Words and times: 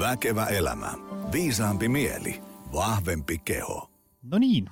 Väkevä 0.00 0.46
elämä. 0.46 0.92
Viisaampi 1.32 1.88
mieli. 1.88 2.42
Vahvempi 2.72 3.38
keho. 3.38 3.90
No 4.22 4.38
niin, 4.38 4.70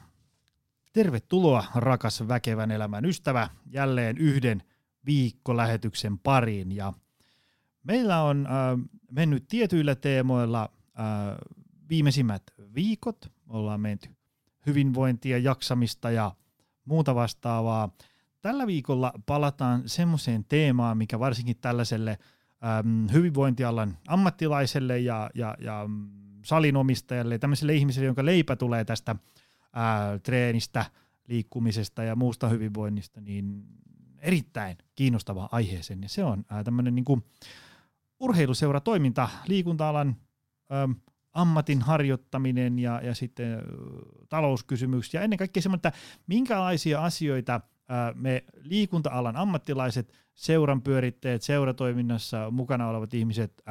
tervetuloa 0.93 1.65
rakas 1.75 2.29
väkevän 2.29 2.71
elämän 2.71 3.05
ystävä 3.05 3.49
jälleen 3.67 4.19
yhden 4.19 4.63
viikkolähetyksen 5.07 6.19
pariin. 6.19 6.73
Ja 6.73 6.93
meillä 7.83 8.23
on 8.23 8.47
äh, 8.47 8.53
mennyt 9.11 9.49
tietyillä 9.49 9.95
teemoilla 9.95 10.63
äh, 10.63 11.05
viimeisimmät 11.89 12.43
viikot. 12.75 13.33
Ollaan 13.49 13.81
menty 13.81 14.09
hyvinvointia, 14.67 15.39
jaksamista 15.39 16.11
ja 16.11 16.33
muuta 16.85 17.15
vastaavaa. 17.15 17.91
Tällä 18.41 18.67
viikolla 18.67 19.13
palataan 19.27 19.83
semmoiseen 19.87 20.45
teemaan, 20.45 20.99
mikä 20.99 21.19
varsinkin 21.19 21.57
tällaiselle 21.61 22.19
äm, 22.65 23.09
hyvinvointialan 23.13 23.99
ammattilaiselle 24.09 24.99
ja, 24.99 25.31
ja, 25.35 25.57
ja 25.61 25.85
mm, 25.89 26.09
salinomistajalle 26.45 27.35
ja 27.35 27.39
tämmöiselle 27.39 27.75
ihmiselle, 27.75 28.07
jonka 28.07 28.25
leipä 28.25 28.57
tulee 28.57 28.85
tästä 28.85 29.17
ää, 29.73 30.19
treenistä, 30.19 30.85
liikkumisesta 31.29 32.03
ja 32.03 32.17
muusta 32.17 32.49
hyvinvoinnista, 32.49 33.21
niin 33.21 33.65
erittäin 34.19 34.77
kiinnostava 34.95 35.49
aiheeseen. 35.53 36.03
Ja 36.03 36.09
se 36.09 36.25
on 36.25 36.45
ää, 36.51 36.65
tämmöinen 36.65 36.95
niin 36.95 37.05
kuin 37.05 37.25
urheiluseuratoiminta, 38.21 39.29
liikunta-alan 39.47 40.17
äm, 40.73 40.95
ammatin 41.33 41.83
harjoittaminen 41.83 42.79
ja, 42.79 43.01
ja 43.05 43.15
sitten 43.15 43.53
ä, 43.53 43.63
talouskysymykset 44.29 45.15
ja 45.15 45.23
ennen 45.23 45.39
kaikkea 45.39 45.63
semmoinen, 45.63 45.89
että 45.89 45.93
minkälaisia 46.27 47.05
asioita 47.05 47.61
me 48.15 48.45
liikunta-alan 48.63 49.37
ammattilaiset, 49.37 50.13
seuran 50.35 50.83
pyörittäjät, 50.83 51.43
seuratoiminnassa 51.43 52.51
mukana 52.51 52.89
olevat 52.89 53.15
ihmiset 53.15 53.63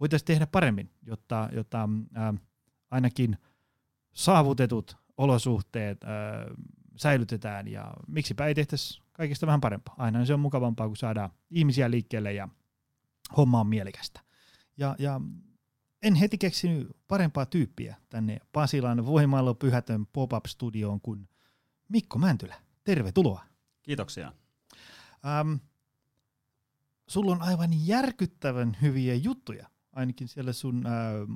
voitaisiin 0.00 0.26
tehdä 0.26 0.46
paremmin, 0.46 0.90
jotta, 1.02 1.48
jotta 1.52 1.88
ainakin 2.90 3.38
saavutetut 4.12 4.96
olosuhteet 5.16 6.04
ää, 6.04 6.46
säilytetään 6.96 7.68
ja 7.68 7.94
miksipä 8.06 8.46
ei 8.46 8.54
tehtäisi 8.54 9.02
kaikista 9.12 9.46
vähän 9.46 9.60
parempaa. 9.60 9.94
Aina 9.98 10.24
se 10.24 10.34
on 10.34 10.40
mukavampaa, 10.40 10.86
kun 10.86 10.96
saadaan 10.96 11.30
ihmisiä 11.50 11.90
liikkeelle 11.90 12.32
ja 12.32 12.48
homma 13.36 13.60
on 13.60 13.66
mielekästä. 13.66 14.20
Ja, 14.76 14.96
ja 14.98 15.20
en 16.02 16.14
heti 16.14 16.38
keksinyt 16.38 16.96
parempaa 17.08 17.46
tyyppiä 17.46 17.96
tänne 18.08 18.38
Pasilan 18.52 19.06
Voimalo 19.06 19.54
Pyhätön 19.54 20.06
pop-up-studioon 20.06 21.00
kuin 21.00 21.28
Mikko 21.88 22.18
Mäntylä. 22.18 22.65
Tervetuloa. 22.86 23.44
Kiitoksia. 23.82 24.32
Ähm, 25.26 25.54
sulla 27.08 27.32
on 27.32 27.42
aivan 27.42 27.86
järkyttävän 27.86 28.76
hyviä 28.82 29.14
juttuja, 29.14 29.66
ainakin 29.92 30.28
siellä 30.28 30.52
sun 30.52 30.86
äh, 30.86 30.92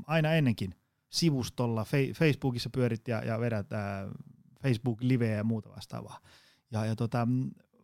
aina 0.06 0.32
ennenkin 0.32 0.74
sivustolla, 1.08 1.82
fe- 1.82 2.14
Facebookissa 2.14 2.70
pyörit 2.70 3.08
ja, 3.08 3.24
ja 3.24 3.40
vedät 3.40 3.72
äh, 3.72 3.80
Facebook-liveä 4.62 5.36
ja 5.36 5.44
muuta 5.44 5.70
vastaavaa. 5.70 6.20
Ja, 6.70 6.84
ja 6.84 6.96
tota, 6.96 7.26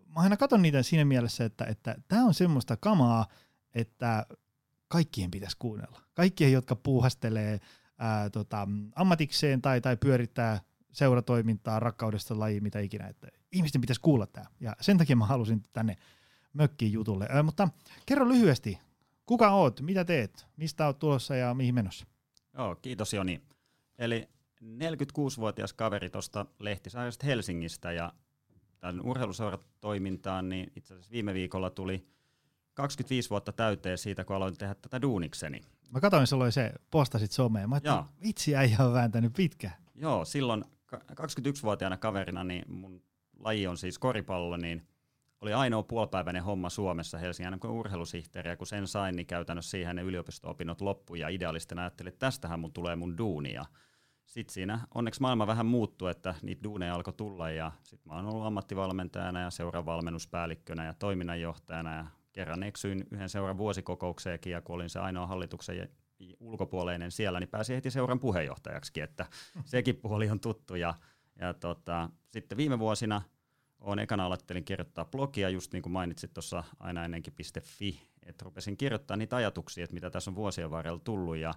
mä 0.09 0.21
aina 0.21 0.37
katson 0.37 0.63
niitä 0.63 0.83
siinä 0.83 1.05
mielessä, 1.05 1.45
että 1.45 1.65
tämä 1.83 1.95
että 1.99 2.23
on 2.25 2.35
semmoista 2.35 2.77
kamaa, 2.77 3.27
että 3.75 4.27
kaikkien 4.89 5.31
pitäisi 5.31 5.57
kuunnella. 5.59 6.01
Kaikkien, 6.15 6.53
jotka 6.53 6.77
puuhastelee 6.77 7.61
ää, 7.99 8.31
tota, 8.31 8.69
ammatikseen 8.95 9.63
tai, 9.63 9.81
tai 9.81 9.97
pyörittää 9.97 10.61
seuratoimintaa, 10.97 11.81
rakkaudesta 11.81 12.39
lajiin, 12.39 12.63
mitä 12.63 12.81
ikinä. 12.81 13.07
Että 13.07 13.29
ihmisten 13.53 13.81
pitäisi 13.81 14.01
kuulla 14.01 14.27
tämä. 14.27 14.47
Ja 14.61 14.77
sen 14.81 14.99
takia 14.99 15.17
mä 15.17 15.27
halusin 15.27 15.63
tänne 15.73 15.97
mökkiin 16.53 16.93
jutulle. 16.93 17.27
Ää, 17.31 17.43
mutta 17.43 17.69
kerro 18.07 18.29
lyhyesti, 18.29 18.79
kuka 19.27 19.51
oot, 19.51 19.81
mitä 19.81 20.05
teet, 20.05 20.47
mistä 20.57 20.87
oot 20.87 20.99
tulossa 20.99 21.37
ja 21.37 21.55
mihin 21.55 21.75
menossa? 21.75 22.07
Joo, 22.55 22.77
kiitos 22.77 23.13
Joni. 23.15 23.43
Eli 23.99 24.29
46-vuotias 24.63 25.73
kaveri 25.73 26.11
tuosta 26.11 26.47
Lehtisaaresta 26.59 27.27
Helsingistä 27.27 27.93
ja 27.93 28.13
tämän 28.81 29.01
urheiluseuratoimintaan, 29.01 30.49
niin 30.49 30.73
itse 30.77 30.95
asiassa 30.95 31.13
viime 31.13 31.35
viikolla 31.35 31.71
tuli 31.71 32.07
25 32.75 33.31
vuotta 33.31 33.53
täyteen 33.53 33.99
siitä, 33.99 34.25
kun 34.25 34.37
aloin 34.37 34.59
tehdä 34.59 34.75
tätä 34.75 35.03
duunikseni. 35.03 35.61
Mä 35.91 36.01
katsoin 36.01 36.27
silloin 36.27 36.53
se, 36.53 36.73
postasit 36.91 37.33
someen. 37.33 37.69
Mä 37.69 37.75
ajattelin, 37.75 38.23
vitsi 38.23 38.57
äijä 38.57 38.77
on 38.81 38.93
vääntänyt 38.93 39.33
pitkä. 39.37 39.71
Joo, 39.95 40.25
silloin 40.25 40.65
21-vuotiaana 41.11 41.97
kaverina, 41.97 42.45
niin 42.45 42.65
mun 42.69 43.03
laji 43.39 43.67
on 43.67 43.77
siis 43.77 43.99
koripallo, 43.99 44.57
niin 44.57 44.87
oli 45.41 45.53
ainoa 45.53 45.83
puolipäiväinen 45.83 46.45
homma 46.45 46.71
Suomessa 46.71 47.19
Helsingin 47.19 47.53
NMK 47.53 47.65
urheilusihteeri, 47.65 48.51
ja 48.51 48.57
kun 48.57 48.67
sen 48.67 48.87
sain, 48.87 49.17
niin 49.17 49.27
käytännössä 49.27 49.71
siihen 49.71 49.97
ne 49.97 50.03
yliopisto-opinnot 50.03 50.81
loppu, 50.81 51.15
ja 51.15 51.29
idealistina 51.29 51.83
ajattelin, 51.83 52.09
että 52.09 52.27
tästähän 52.27 52.61
mun 52.61 52.73
tulee 52.73 52.97
mun 52.97 53.19
duunia. 53.19 53.65
Sitten 54.27 54.55
siinä 54.55 54.81
onneksi 54.95 55.21
maailma 55.21 55.47
vähän 55.47 55.67
muuttui, 55.67 56.11
että 56.11 56.35
niitä 56.43 56.65
duuneja 56.65 56.95
alkoi 56.95 57.15
tulla, 57.15 57.51
ja 57.51 57.73
sitten 57.83 58.13
mä 58.13 58.17
oon 58.17 58.27
ollut 58.27 58.47
ammattivalmentajana 58.47 59.41
ja 59.41 59.51
seuravalmennuspäällikkönä 59.51 60.85
ja 60.85 60.95
toiminnanjohtajana, 60.95 61.97
ja 61.97 62.07
kerran 62.33 62.63
eksyin 62.63 63.07
yhden 63.11 63.29
seuran 63.29 63.59
vuosikokoukseenkin, 63.59 64.53
ja 64.53 64.61
kun 64.61 64.75
olin 64.75 64.91
se 64.91 64.99
ainoa 64.99 65.27
hallituksen 65.27 65.77
ulkopuoleinen 66.41 67.11
siellä, 67.11 67.41
niin 67.41 67.49
pääsin 67.49 67.75
heti 67.75 67.91
seuran 67.91 68.21
puheenjohtajaksi, 68.21 69.01
että 69.01 69.27
sekin 69.65 69.97
puoli 69.97 70.31
on 70.31 70.41
tuttu. 70.41 70.75
Ja, 70.75 70.95
ja 71.41 71.55
tota, 71.55 72.11
sitten 72.27 72.59
viime 72.59 72.79
vuosina 72.79 73.23
olen 73.81 73.99
ekana 73.99 74.27
aloittelin 74.27 74.65
kirjoittaa 74.65 75.05
blogia, 75.05 75.49
just 75.49 75.73
niin 75.73 75.83
kuin 75.83 75.93
mainitsit 75.93 76.35
tuossa 76.35 76.65
aina 76.79 77.05
ennenkin.fi, 77.05 78.01
että 78.27 78.45
rupesin 78.45 78.77
kirjoittaa 78.77 79.17
niitä 79.17 79.37
ajatuksia, 79.37 79.85
että 79.85 79.95
mitä 79.95 80.11
tässä 80.11 80.31
on 80.31 80.35
vuosien 80.35 80.71
varrella 80.71 81.01
tullut, 81.05 81.37
ja, 81.37 81.55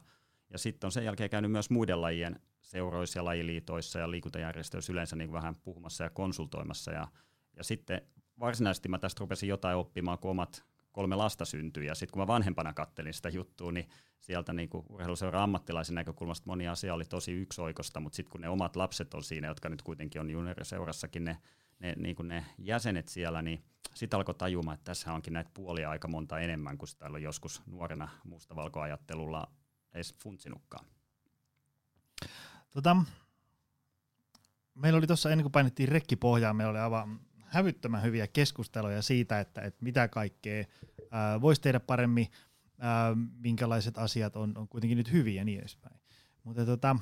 ja 0.49 0.57
sitten 0.57 0.87
on 0.87 0.91
sen 0.91 1.05
jälkeen 1.05 1.29
käynyt 1.29 1.51
myös 1.51 1.69
muiden 1.69 2.01
lajien 2.01 2.39
seuroissa 2.61 3.19
ja 3.19 3.25
lajiliitoissa 3.25 3.99
ja 3.99 4.11
liikuntajärjestöissä 4.11 4.93
yleensä 4.93 5.15
niin 5.15 5.31
vähän 5.31 5.55
puhumassa 5.55 6.03
ja 6.03 6.09
konsultoimassa, 6.09 6.91
ja, 6.91 7.07
ja 7.57 7.63
sitten 7.63 8.01
varsinaisesti 8.39 8.89
mä 8.89 8.99
tästä 8.99 9.19
rupesin 9.19 9.49
jotain 9.49 9.77
oppimaan, 9.77 10.19
kun 10.19 10.31
omat 10.31 10.65
kolme 10.91 11.15
lasta 11.15 11.45
syntyi, 11.45 11.85
ja 11.85 11.95
sitten 11.95 12.13
kun 12.13 12.21
mä 12.21 12.27
vanhempana 12.27 12.73
kattelin 12.73 13.13
sitä 13.13 13.29
juttua, 13.29 13.71
niin 13.71 13.89
sieltä 14.19 14.53
niin 14.53 14.69
urheiluseura 14.89 15.43
ammattilaisen 15.43 15.95
näkökulmasta 15.95 16.47
moni 16.47 16.67
asia 16.67 16.93
oli 16.93 17.05
tosi 17.05 17.31
yksioikosta, 17.31 17.99
mutta 17.99 18.15
sitten 18.15 18.31
kun 18.31 18.41
ne 18.41 18.49
omat 18.49 18.75
lapset 18.75 19.13
on 19.13 19.23
siinä, 19.23 19.47
jotka 19.47 19.69
nyt 19.69 19.81
kuitenkin 19.81 20.21
on 20.21 20.29
junioriseurassakin 20.29 21.23
ne, 21.23 21.37
ne, 21.79 21.93
niin 21.97 22.15
kuin 22.15 22.27
ne 22.27 22.45
jäsenet 22.57 23.07
siellä, 23.07 23.41
niin 23.41 23.63
sitten 23.93 24.17
alkoi 24.17 24.35
tajumaan, 24.35 24.75
että 24.75 24.85
tässä 24.85 25.13
onkin 25.13 25.33
näitä 25.33 25.51
puolia 25.53 25.89
aika 25.89 26.07
monta 26.07 26.39
enemmän 26.39 26.77
kuin 26.77 26.89
sitä 26.89 27.05
on 27.05 27.21
joskus 27.21 27.61
nuorena 27.65 28.09
mustavalkoajattelulla 28.23 29.51
edes 29.93 30.15
funtsinutkaan. 30.23 30.85
Tota, 32.71 32.95
meillä 34.75 34.97
oli 34.97 35.07
tuossa 35.07 35.31
ennen 35.31 35.43
kuin 35.43 35.51
painettiin 35.51 35.89
rekkipohjaa, 35.89 36.53
meillä 36.53 36.71
oli 36.71 36.79
aivan 36.79 37.19
hävyttömän 37.45 38.03
hyviä 38.03 38.27
keskusteluja 38.27 39.01
siitä, 39.01 39.39
että, 39.39 39.61
että 39.61 39.83
mitä 39.83 40.07
kaikkea 40.07 40.65
voisi 41.41 41.61
tehdä 41.61 41.79
paremmin, 41.79 42.27
ää, 42.79 43.15
minkälaiset 43.39 43.97
asiat 43.97 44.35
on, 44.35 44.57
on 44.57 44.67
kuitenkin 44.67 44.97
nyt 44.97 45.11
hyviä 45.11 45.41
ja 45.41 45.45
niin 45.45 45.59
edespäin. 45.59 45.99
Mutta 46.43 46.65
tota, 46.65 46.95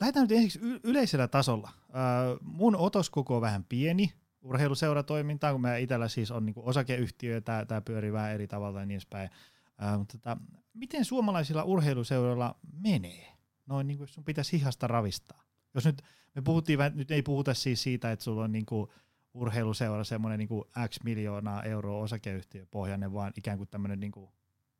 lähdetään 0.00 0.24
nyt 0.28 0.32
ensiksi 0.32 0.58
y- 0.62 0.80
yleisellä 0.84 1.28
tasolla. 1.28 1.70
Ää, 1.92 2.24
mun 2.42 2.76
otoskoko 2.76 3.36
on 3.36 3.42
vähän 3.42 3.64
pieni 3.64 4.12
urheiluseuratoimintaa, 4.42 5.52
kun 5.52 5.60
meillä 5.60 5.78
itsellä 5.78 6.08
siis 6.08 6.30
on 6.30 6.46
niinku 6.46 6.62
osakeyhtiö 6.64 7.34
ja 7.34 7.64
tämä 7.64 7.80
pyörii 7.80 8.12
vähän 8.12 8.32
eri 8.32 8.46
tavalla 8.46 8.80
ja 8.80 8.86
niin 8.86 8.94
edespäin. 8.94 9.30
Ää, 9.78 9.98
mutta 9.98 10.18
tota, 10.18 10.36
miten 10.74 11.04
suomalaisilla 11.04 11.64
urheiluseuroilla 11.64 12.56
menee? 12.82 13.34
Noin 13.66 13.86
niin 13.86 13.98
kuin 13.98 14.08
sun 14.08 14.24
pitäisi 14.24 14.52
hihasta 14.52 14.86
ravistaa. 14.86 15.44
Jos 15.74 15.84
nyt 15.84 16.02
me 16.34 16.42
puhuttiin, 16.42 16.78
nyt 16.94 17.10
ei 17.10 17.22
puhuta 17.22 17.54
siis 17.54 17.82
siitä, 17.82 18.12
että 18.12 18.22
sulla 18.22 18.44
on 18.44 18.52
niin 18.52 18.66
kuin 18.66 18.90
urheiluseura 19.34 20.04
semmoinen 20.04 20.38
niin 20.38 20.88
X 20.88 20.98
miljoonaa 21.04 21.62
euroa 21.62 21.98
osakeyhtiö 21.98 22.66
pohjainen, 22.70 23.12
vaan 23.12 23.32
ikään 23.36 23.58
kuin 23.58 23.68
tämmöinen 23.68 24.00
niin 24.00 24.12
kuin 24.12 24.30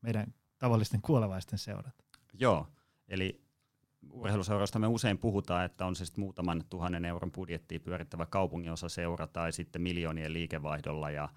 meidän 0.01 0.35
tavallisten 0.59 1.03
kuolevaisten 1.03 1.59
seurat. 1.59 1.95
Joo, 2.33 2.67
eli 3.09 3.45
urheiluseurasta 4.11 4.79
me 4.79 4.87
usein 4.87 5.19
puhutaan, 5.19 5.65
että 5.65 5.87
on 5.87 5.97
se 5.97 6.05
sitten 6.05 6.25
muutaman 6.25 6.65
tuhannen 6.71 7.05
euron 7.05 7.33
budjettia 7.33 7.81
pyörittävä 7.81 8.27
seura 8.89 9.27
tai 9.27 9.53
sitten 9.53 9.83
miljoonien 9.83 10.33
liikevaihdolla 10.33 11.11
ja 11.11 11.29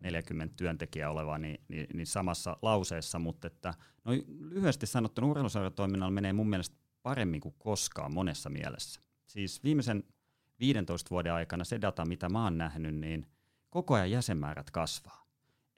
40 0.00 0.54
työntekijää 0.56 1.10
oleva, 1.10 1.38
niin, 1.38 1.60
niin, 1.68 1.86
niin 1.94 2.06
samassa 2.06 2.56
lauseessa, 2.62 3.18
mutta 3.18 3.46
että 3.46 3.74
no 4.04 4.12
lyhyesti 4.38 4.86
sanottuna 4.86 5.26
urheiluseuratoiminnalla 5.26 6.10
menee 6.10 6.32
mun 6.32 6.50
mielestä 6.50 6.76
paremmin 7.02 7.40
kuin 7.40 7.54
koskaan 7.58 8.14
monessa 8.14 8.50
mielessä. 8.50 9.00
Siis 9.26 9.64
viimeisen 9.64 10.04
15 10.60 11.10
vuoden 11.10 11.32
aikana 11.32 11.64
se 11.64 11.80
data, 11.80 12.04
mitä 12.04 12.28
mä 12.28 12.44
oon 12.44 12.58
nähnyt, 12.58 12.94
niin 12.94 13.26
koko 13.70 13.94
ajan 13.94 14.10
jäsenmäärät 14.10 14.70
kasvaa. 14.70 15.26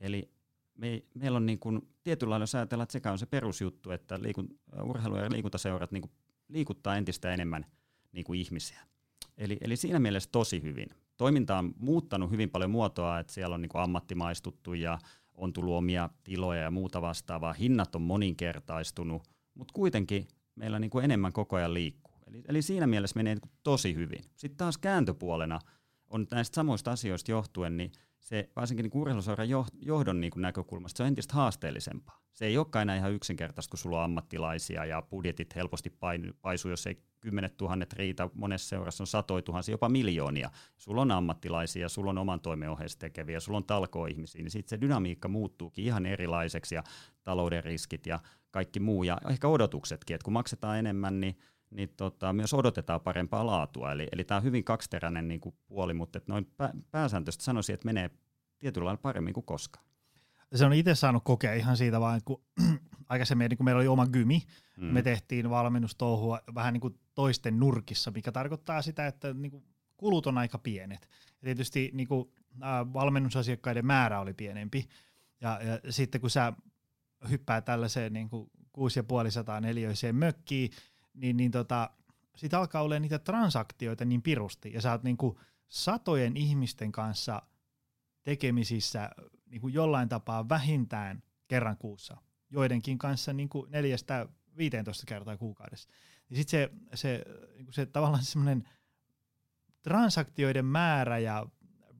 Eli 0.00 0.30
me, 0.74 1.02
meillä 1.14 1.36
on 1.36 1.46
niin 1.46 1.58
kuin, 1.58 1.88
tietyllä 2.04 2.30
lailla, 2.30 2.42
jos 2.42 2.54
ajatellaan, 2.54 2.82
että 2.82 2.92
sekä 2.92 3.12
on 3.12 3.18
se 3.18 3.26
perusjuttu, 3.26 3.90
että 3.90 4.22
liikun, 4.22 4.58
urheilu- 4.82 5.16
ja 5.16 5.30
liikuntaseurat 5.30 5.92
niin 5.92 6.02
kuin, 6.02 6.12
liikuttaa 6.48 6.96
entistä 6.96 7.34
enemmän 7.34 7.66
niin 8.12 8.24
kuin 8.24 8.40
ihmisiä. 8.40 8.80
Eli, 9.38 9.58
eli 9.60 9.76
siinä 9.76 9.98
mielessä 9.98 10.28
tosi 10.32 10.62
hyvin. 10.62 10.88
Toiminta 11.16 11.58
on 11.58 11.74
muuttanut 11.78 12.30
hyvin 12.30 12.50
paljon 12.50 12.70
muotoa, 12.70 13.18
että 13.18 13.32
siellä 13.32 13.54
on 13.54 13.62
niin 13.62 13.68
kuin 13.68 13.82
ammattimaistuttu 13.82 14.74
ja 14.74 14.98
on 15.34 15.52
tullut 15.52 15.74
omia 15.74 16.10
tiloja 16.24 16.62
ja 16.62 16.70
muuta 16.70 17.02
vastaavaa, 17.02 17.52
hinnat 17.52 17.94
on 17.94 18.02
moninkertaistunut, 18.02 19.22
mutta 19.54 19.72
kuitenkin 19.72 20.28
meillä 20.54 20.78
niin 20.78 20.90
kuin 20.90 21.04
enemmän 21.04 21.32
koko 21.32 21.56
ajan 21.56 21.74
liikkuu. 21.74 22.03
Eli, 22.26 22.42
eli 22.48 22.62
siinä 22.62 22.86
mielessä 22.86 23.16
menee 23.16 23.34
niin 23.34 23.50
tosi 23.62 23.94
hyvin. 23.94 24.24
Sitten 24.36 24.56
taas 24.56 24.78
kääntöpuolena 24.78 25.60
on 26.10 26.26
näistä 26.30 26.54
samoista 26.54 26.92
asioista 26.92 27.30
johtuen, 27.30 27.76
niin 27.76 27.92
se 28.20 28.50
varsinkin 28.56 28.84
niin 28.84 29.00
urheiluseuran 29.00 29.48
johdon 29.80 30.20
niin 30.20 30.32
näkökulmasta 30.36 30.96
se 30.96 31.02
on 31.02 31.06
entistä 31.06 31.34
haasteellisempaa. 31.34 32.20
Se 32.32 32.46
ei 32.46 32.58
olekaan 32.58 32.82
enää 32.82 32.96
ihan 32.96 33.12
yksinkertaista, 33.12 33.70
kun 33.70 33.78
sulla 33.78 33.98
on 33.98 34.04
ammattilaisia 34.04 34.84
ja 34.84 35.02
budjetit 35.02 35.54
helposti 35.54 35.98
paisuu, 36.42 36.70
jos 36.70 36.86
ei 36.86 37.02
kymmenet 37.20 37.56
tuhannet 37.56 37.92
riitä. 37.92 38.28
Monessa 38.34 38.68
seurassa 38.68 39.02
on 39.02 39.06
satoi 39.06 39.42
tuhansia, 39.42 39.72
jopa 39.72 39.88
miljoonia. 39.88 40.50
Sulla 40.76 41.02
on 41.02 41.10
ammattilaisia, 41.10 41.88
sulla 41.88 42.10
on 42.10 42.18
oman 42.18 42.40
toimen 42.40 42.70
ohjeessa 42.70 42.98
tekeviä, 42.98 43.40
sulla 43.40 43.56
on 43.56 43.64
talkoihmisiä, 43.64 44.42
niin 44.42 44.50
sitten 44.50 44.70
se 44.70 44.80
dynamiikka 44.80 45.28
muuttuukin 45.28 45.84
ihan 45.84 46.06
erilaiseksi 46.06 46.74
ja 46.74 46.82
talouden 47.24 47.64
riskit 47.64 48.06
ja 48.06 48.20
kaikki 48.50 48.80
muu 48.80 49.02
ja 49.02 49.18
ehkä 49.30 49.48
odotuksetkin, 49.48 50.14
että 50.14 50.24
kun 50.24 50.32
maksetaan 50.32 50.78
enemmän, 50.78 51.20
niin 51.20 51.38
niin 51.70 51.88
tota, 51.96 52.32
myös 52.32 52.54
odotetaan 52.54 53.00
parempaa 53.00 53.46
laatua. 53.46 53.92
Eli, 53.92 54.08
eli 54.12 54.24
tämä 54.24 54.36
on 54.36 54.44
hyvin 54.44 54.64
kaksiteräinen 54.64 55.28
niin 55.28 55.40
kuin 55.40 55.54
puoli, 55.66 55.94
mutta 55.94 56.18
että 56.18 56.32
noin 56.32 56.46
pä, 56.56 56.72
pääsääntöisesti 56.90 57.44
sanoisin, 57.44 57.74
että 57.74 57.86
menee 57.86 58.10
tietyllä 58.58 58.84
lailla 58.84 59.00
paremmin 59.02 59.34
kuin 59.34 59.46
koskaan. 59.46 59.86
Se 60.54 60.64
on 60.64 60.72
itse 60.72 60.94
saanut 60.94 61.24
kokea 61.24 61.54
ihan 61.54 61.76
siitä 61.76 62.00
vaan, 62.00 62.20
kun 62.24 62.42
aikaisemmin 63.08 63.48
niin 63.48 63.56
kun 63.56 63.64
meillä 63.64 63.78
oli 63.78 63.88
oma 63.88 64.06
gymi, 64.06 64.42
mm. 64.76 64.84
me 64.84 65.02
tehtiin 65.02 65.50
valmennustouhua 65.50 66.40
vähän 66.54 66.72
niin 66.72 66.80
kuin 66.80 66.98
toisten 67.14 67.60
nurkissa, 67.60 68.10
mikä 68.10 68.32
tarkoittaa 68.32 68.82
sitä, 68.82 69.06
että 69.06 69.34
niin 69.34 69.50
kuin 69.50 69.64
kulut 69.96 70.26
on 70.26 70.38
aika 70.38 70.58
pienet. 70.58 71.08
Ja 71.28 71.44
tietysti 71.44 71.90
niin 71.94 72.08
kuin, 72.08 72.28
ä, 72.62 72.92
valmennusasiakkaiden 72.92 73.86
määrä 73.86 74.20
oli 74.20 74.34
pienempi. 74.34 74.88
Ja, 75.40 75.60
ja 75.62 75.92
sitten 75.92 76.20
kun 76.20 76.30
sä 76.30 76.52
hyppää 77.30 77.60
tällaiseen 77.60 78.12
niin 78.12 78.28
kuin 78.28 78.50
6500 78.72 79.60
neliöiseen 79.60 80.16
mökkiin, 80.16 80.70
niin, 81.14 81.36
niin 81.36 81.50
tota, 81.50 81.90
sit 82.36 82.54
alkaa 82.54 82.82
olla 82.82 82.98
niitä 82.98 83.18
transaktioita 83.18 84.04
niin 84.04 84.22
pirusti, 84.22 84.72
ja 84.72 84.80
sä 84.80 84.92
oot 84.92 85.02
niin 85.02 85.16
kuin 85.16 85.36
satojen 85.68 86.36
ihmisten 86.36 86.92
kanssa 86.92 87.42
tekemisissä 88.22 89.10
niin 89.46 89.60
kuin 89.60 89.74
jollain 89.74 90.08
tapaa 90.08 90.48
vähintään 90.48 91.22
kerran 91.48 91.76
kuussa, 91.76 92.16
joidenkin 92.50 92.98
kanssa 92.98 93.32
niin 93.32 93.48
kuin 93.48 93.70
neljästä 93.70 94.28
15 94.56 95.06
kertaa 95.06 95.36
kuukaudessa. 95.36 95.88
Ja 96.30 96.36
sitten 96.36 96.50
se, 96.50 96.70
se, 96.94 97.24
niin 97.54 97.64
kuin 97.64 97.74
se 97.74 97.86
tavallaan 97.86 98.24
semmoinen 98.24 98.68
transaktioiden 99.82 100.64
määrä 100.64 101.18
ja 101.18 101.46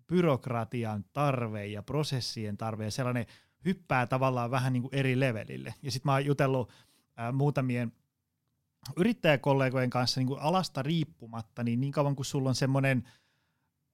byrokratian 0.07 1.05
tarve 1.13 1.67
ja 1.67 1.83
prosessien 1.83 2.57
tarve 2.57 2.85
ja 2.85 2.91
sellainen 2.91 3.27
hyppää 3.65 4.07
tavallaan 4.07 4.51
vähän 4.51 4.73
niin 4.73 4.83
kuin 4.83 4.95
eri 4.95 5.21
levelille. 5.21 5.75
Ja 5.83 5.91
sitten 5.91 6.11
mä 6.11 6.13
oon 6.13 6.27
jutellut 6.27 6.73
ää, 7.17 7.33
muutamien 7.33 7.93
yrittäjäkollegojen 8.97 9.91
kanssa 9.91 10.21
niin 10.21 10.29
kuin 10.29 10.41
alasta 10.41 10.83
riippumatta, 10.83 11.65
niin 11.65 11.81
niin 11.81 11.93
kauan 11.93 12.17
kuin 12.17 12.27
sulla 12.27 12.49
on 12.49 12.55
semmoinen 12.55 13.09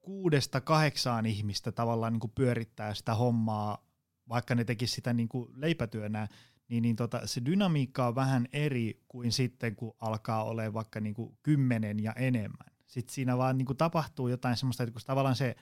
kuudesta 0.00 0.60
kahdeksaan 0.60 1.26
ihmistä 1.26 1.72
tavallaan 1.72 2.12
niin 2.12 2.20
kuin 2.20 2.32
pyörittää 2.34 2.94
sitä 2.94 3.14
hommaa, 3.14 3.86
vaikka 4.28 4.54
ne 4.54 4.64
tekisi 4.64 4.94
sitä 4.94 5.12
niin 5.12 5.28
kuin 5.28 5.48
leipätyönä, 5.54 6.28
niin, 6.68 6.82
niin 6.82 6.96
tota, 6.96 7.26
se 7.26 7.44
dynamiikka 7.44 8.06
on 8.06 8.14
vähän 8.14 8.48
eri 8.52 9.04
kuin 9.08 9.32
sitten, 9.32 9.76
kun 9.76 9.96
alkaa 10.00 10.44
olla 10.44 10.72
vaikka 10.72 11.00
niin 11.00 11.14
kuin 11.14 11.38
kymmenen 11.42 12.00
ja 12.00 12.12
enemmän. 12.12 12.72
Sitten 12.86 13.14
siinä 13.14 13.38
vaan 13.38 13.58
niin 13.58 13.66
kuin 13.66 13.76
tapahtuu 13.76 14.28
jotain 14.28 14.56
semmoista, 14.56 14.82
että 14.82 14.92
kun 14.92 15.02
tavallaan 15.06 15.36
se, 15.36 15.56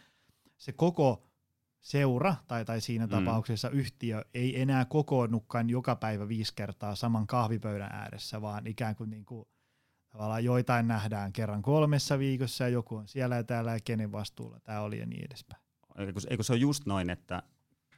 se 0.56 0.72
koko 0.72 1.27
seura 1.80 2.34
tai, 2.48 2.64
tai 2.64 2.80
siinä 2.80 3.06
mm. 3.06 3.10
tapauksessa 3.10 3.70
yhtiö 3.70 4.24
ei 4.34 4.60
enää 4.60 4.84
kokoonnukaan 4.84 5.70
joka 5.70 5.96
päivä 5.96 6.28
viisi 6.28 6.54
kertaa 6.54 6.94
saman 6.94 7.26
kahvipöydän 7.26 7.90
ääressä, 7.92 8.42
vaan 8.42 8.66
ikään 8.66 8.96
kuin, 8.96 9.10
niin 9.10 9.24
kuin 9.24 9.48
tavallaan 10.10 10.44
joitain 10.44 10.88
nähdään 10.88 11.32
kerran 11.32 11.62
kolmessa 11.62 12.18
viikossa 12.18 12.64
ja 12.64 12.68
joku 12.68 12.96
on 12.96 13.08
siellä 13.08 13.36
ja 13.36 13.44
täällä 13.44 13.72
ja 13.72 13.80
kenen 13.84 14.12
vastuulla 14.12 14.60
tämä 14.60 14.80
oli 14.80 14.98
ja 14.98 15.06
niin 15.06 15.24
edespäin. 15.24 15.62
Eikö, 15.98 16.20
eikö 16.30 16.42
se 16.42 16.52
ole 16.52 16.60
just 16.60 16.86
noin, 16.86 17.10
että 17.10 17.42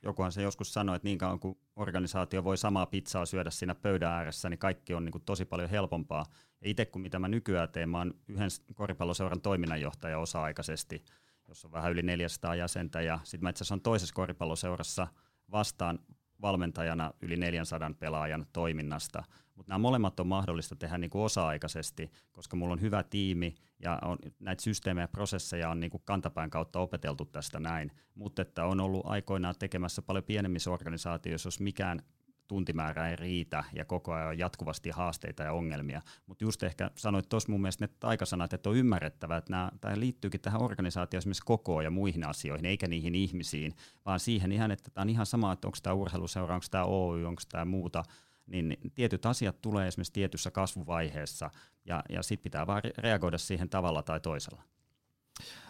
jokuhan 0.02 0.32
se 0.32 0.42
joskus 0.42 0.72
sanoi, 0.72 0.96
että 0.96 1.08
niin 1.08 1.18
kauan 1.18 1.40
kuin 1.40 1.58
organisaatio 1.76 2.44
voi 2.44 2.56
samaa 2.56 2.86
pizzaa 2.86 3.26
syödä 3.26 3.50
siinä 3.50 3.74
pöydän 3.74 4.12
ääressä, 4.12 4.50
niin 4.50 4.58
kaikki 4.58 4.94
on 4.94 5.04
niin 5.04 5.12
kuin 5.12 5.24
tosi 5.24 5.44
paljon 5.44 5.70
helpompaa. 5.70 6.26
Ja 6.60 6.70
itse 6.70 6.86
kun 6.86 7.02
mitä 7.02 7.18
mä 7.18 7.28
nykyään 7.28 7.68
teen, 7.68 7.88
mä 7.88 7.98
oon 7.98 8.14
yhden 8.28 8.50
koripalloseuran 8.74 9.40
toiminnanjohtaja 9.40 10.18
osa-aikaisesti– 10.18 11.04
jossa 11.50 11.68
on 11.68 11.72
vähän 11.72 11.92
yli 11.92 12.02
400 12.02 12.54
jäsentä, 12.54 13.00
ja 13.00 13.18
sitten 13.24 13.42
mä 13.42 13.50
itse 13.50 13.62
asiassa 13.62 13.74
on 13.74 13.80
toisessa 13.80 14.14
koripalloseurassa 14.14 15.08
vastaan 15.50 15.98
valmentajana 16.42 17.12
yli 17.22 17.36
400 17.36 17.90
pelaajan 17.98 18.46
toiminnasta. 18.52 19.24
Mutta 19.54 19.70
nämä 19.72 19.78
molemmat 19.78 20.20
on 20.20 20.26
mahdollista 20.26 20.76
tehdä 20.76 20.98
niin 20.98 21.10
kuin 21.10 21.22
osa-aikaisesti, 21.22 22.10
koska 22.32 22.56
mulla 22.56 22.72
on 22.72 22.80
hyvä 22.80 23.02
tiimi 23.02 23.54
ja 23.82 23.98
on, 24.02 24.18
näitä 24.38 24.62
systeemejä 24.62 25.04
ja 25.04 25.08
prosesseja 25.08 25.70
on 25.70 25.80
niin 25.80 25.90
kuin 25.90 26.02
kantapään 26.04 26.50
kautta 26.50 26.78
opeteltu 26.78 27.24
tästä 27.24 27.60
näin. 27.60 27.92
Mutta 28.14 28.42
että 28.42 28.64
on 28.64 28.80
ollut 28.80 29.06
aikoinaan 29.06 29.54
tekemässä 29.58 30.02
paljon 30.02 30.24
pienemmissä 30.24 30.70
organisaatioissa, 30.70 31.46
jos 31.46 31.60
mikään 31.60 32.02
tuntimäärä 32.50 33.08
ei 33.08 33.16
riitä 33.16 33.64
ja 33.72 33.84
koko 33.84 34.12
ajan 34.12 34.28
on 34.28 34.38
jatkuvasti 34.38 34.90
haasteita 34.90 35.42
ja 35.42 35.52
ongelmia. 35.52 36.02
Mutta 36.26 36.44
just 36.44 36.62
ehkä 36.62 36.90
sanoit 36.96 37.28
tuossa 37.28 37.52
mun 37.52 37.60
mielestä 37.60 37.84
ne 37.84 37.92
taikasanat, 38.00 38.52
että 38.52 38.70
on 38.70 38.76
ymmärrettävää, 38.76 39.38
että 39.38 39.72
tämä 39.80 40.00
liittyykin 40.00 40.40
tähän 40.40 40.62
organisaatioon 40.62 41.18
esimerkiksi 41.18 41.42
kokoon 41.44 41.84
ja 41.84 41.90
muihin 41.90 42.24
asioihin, 42.24 42.66
eikä 42.66 42.88
niihin 42.88 43.14
ihmisiin, 43.14 43.74
vaan 44.06 44.20
siihen 44.20 44.52
ihan, 44.52 44.70
että 44.70 44.90
tämä 44.90 45.02
on 45.02 45.10
ihan 45.10 45.26
sama, 45.26 45.52
että 45.52 45.68
onko 45.68 45.78
tämä 45.82 45.94
urheiluseura, 45.94 46.54
onko 46.54 46.66
tämä 46.70 46.84
Oy, 46.84 47.24
onko 47.24 47.42
tämä 47.48 47.64
muuta, 47.64 48.02
niin 48.46 48.76
tietyt 48.94 49.26
asiat 49.26 49.60
tulee 49.60 49.88
esimerkiksi 49.88 50.12
tietyssä 50.12 50.50
kasvuvaiheessa 50.50 51.50
ja, 51.84 52.02
ja 52.08 52.22
sitten 52.22 52.42
pitää 52.42 52.66
vaan 52.66 52.82
reagoida 52.98 53.38
siihen 53.38 53.68
tavalla 53.68 54.02
tai 54.02 54.20
toisella. 54.20 54.62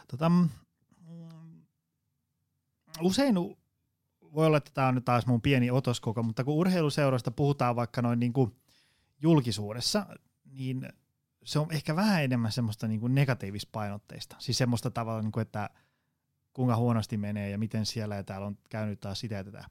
Tota, 0.09 0.29
mm, 0.29 0.49
usein 3.01 3.35
voi 4.35 4.47
olla, 4.47 4.57
että 4.57 4.71
tämä 4.75 4.89
on 4.89 4.95
nyt 4.95 5.05
taas 5.05 5.27
mun 5.27 5.43
pieni 5.43 5.71
otoskoko, 5.71 6.23
mutta 6.23 6.45
kun 6.45 6.55
urheiluseurasta 6.55 7.31
puhutaan 7.31 7.77
vaikka 7.77 8.03
noin 8.03 8.21
niin 8.21 8.33
kuin 8.33 8.57
julkisuudessa, 9.23 10.07
niin 10.45 10.89
se 11.45 11.59
on 11.59 11.73
ehkä 11.73 11.97
vähän 11.97 12.25
enemmän 12.25 12.53
semmoista 12.53 12.89
niin 12.89 13.01
kuin 13.01 13.15
negatiivispainotteista. 13.15 14.37
Siis 14.39 14.59
semmoista 14.59 14.91
tavalla, 14.91 15.23
niin 15.23 15.33
kuin, 15.33 15.43
että 15.43 15.71
kuinka 16.53 16.77
huonosti 16.77 17.17
menee 17.17 17.51
ja 17.51 17.59
miten 17.59 17.87
siellä 17.87 18.17
ja 18.17 18.25
täällä 18.25 18.47
on 18.47 18.59
käynyt 18.71 19.01
taas 19.01 19.21
sitä 19.21 19.35
ja 19.35 19.45
tätä. 19.45 19.65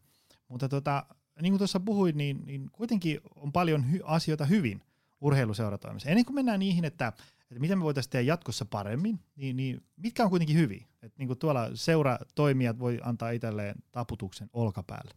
Mutta 0.47 0.69
tota, 0.69 1.05
niin 1.41 1.53
kuin 1.53 1.57
tuossa 1.57 1.79
puhuin, 1.79 2.17
niin, 2.17 2.45
niin 2.45 2.69
kuitenkin 2.71 3.19
on 3.35 3.51
paljon 3.51 3.85
hy- 3.93 4.03
asioita 4.03 4.45
hyvin 4.45 4.81
urheiluseuratoimissa. 5.21 6.09
Ennen 6.09 6.25
kuin 6.25 6.35
mennään 6.35 6.59
niihin, 6.59 6.85
että 6.85 7.13
että 7.51 7.59
mitä 7.59 7.75
me 7.75 7.83
voitaisiin 7.83 8.11
tehdä 8.11 8.23
jatkossa 8.23 8.65
paremmin, 8.65 9.19
niin, 9.35 9.55
niin 9.55 9.83
mitkä 9.97 10.23
on 10.23 10.29
kuitenkin 10.29 10.57
hyviä? 10.57 10.85
Että 11.01 11.15
niin 11.19 11.27
kuin 11.27 11.39
tuolla 11.39 11.69
seuratoimijat 11.73 12.79
voi 12.79 12.99
antaa 13.03 13.29
itselleen 13.29 13.75
taputuksen 13.91 14.49
olkapäälle. 14.53 15.11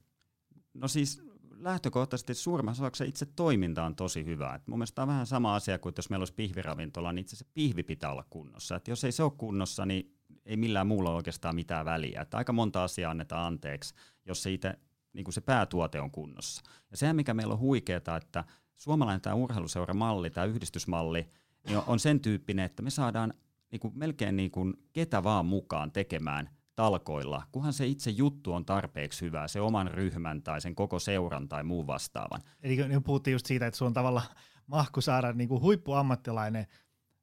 No 0.75 0.89
siis 0.89 1.23
lähtökohtaisesti 1.51 2.35
suurimmassa 2.35 2.87
osassa 2.87 3.05
itse 3.05 3.27
toiminta 3.27 3.85
on 3.85 3.97
tosi 3.97 4.25
hyvä. 4.25 4.55
Et 4.55 4.67
mun 4.67 4.79
mielestä 4.79 5.03
on 5.03 5.09
vähän 5.09 5.27
sama 5.27 5.55
asia 5.55 5.79
kuin 5.79 5.93
jos 5.97 6.11
meillä 6.11 6.23
olisi 6.23 6.35
pihviravintola, 6.35 7.13
niin 7.13 7.21
itse 7.21 7.37
se 7.37 7.45
pihvi 7.55 7.83
pitää 7.83 8.11
olla 8.11 8.25
kunnossa. 8.31 8.77
Et 8.77 8.89
jos 8.89 9.05
ei 9.05 9.13
se 9.13 9.23
ole 9.23 9.33
kunnossa, 9.39 9.87
niin 9.87 10.17
ei 10.47 10.57
millään 10.57 10.87
muulla 10.87 11.15
oikeastaan 11.15 11.55
mitään 11.55 11.85
väliä. 11.85 12.21
Et 12.21 12.35
aika 12.35 12.53
monta 12.53 12.85
asiaa 12.85 13.11
annetaan 13.11 13.47
anteeksi, 13.47 13.95
jos 14.27 14.43
se 14.43 14.53
itse 14.53 14.79
niin 15.13 15.25
kuin 15.25 15.35
se 15.35 15.41
päätuote 15.41 16.01
on 16.01 16.11
kunnossa. 16.11 16.63
Ja 16.91 16.97
sehän, 16.97 17.17
mikä 17.17 17.35
meillä 17.35 17.53
on 17.53 17.61
huikeaa, 17.61 18.17
että 18.17 18.45
suomalainen 18.77 19.21
tämä 19.21 19.35
urheiluseuramalli, 19.35 20.31
tämä 20.31 20.47
yhdistysmalli– 20.47 21.29
niin 21.67 21.83
on 21.87 21.99
sen 21.99 22.21
tyyppinen, 22.21 22.65
että 22.65 22.83
me 22.83 22.91
saadaan 22.91 23.35
niin 23.73 23.81
kuin 23.81 23.93
melkein 23.97 24.37
niin 24.37 24.51
kuin 24.51 24.75
ketä 24.93 25.25
vaan 25.25 25.47
mukaan 25.47 25.93
tekemään 25.93 26.51
talkoilla, 26.77 27.43
kunhan 27.53 27.73
se 27.73 27.87
itse 27.87 28.11
juttu 28.11 28.53
on 28.53 28.65
tarpeeksi 28.65 29.25
hyvä, 29.25 29.49
se 29.49 29.61
oman 29.61 29.91
ryhmän 29.91 30.43
tai 30.43 30.61
sen 30.61 30.75
koko 30.75 30.99
seuran 30.99 31.49
tai 31.49 31.63
muun 31.65 31.87
vastaavan. 31.87 32.41
Eli 32.63 32.77
niin 32.77 33.03
puhuttiin 33.03 33.33
just 33.33 33.47
siitä, 33.47 33.67
että 33.67 33.79
sulla 33.79 33.89
on 33.89 33.95
tavallaan 33.95 34.27
mahku 34.67 35.01
saada 35.01 35.33
niin 35.33 35.49
kuin 35.49 35.63
huippuammattilainen 35.63 36.67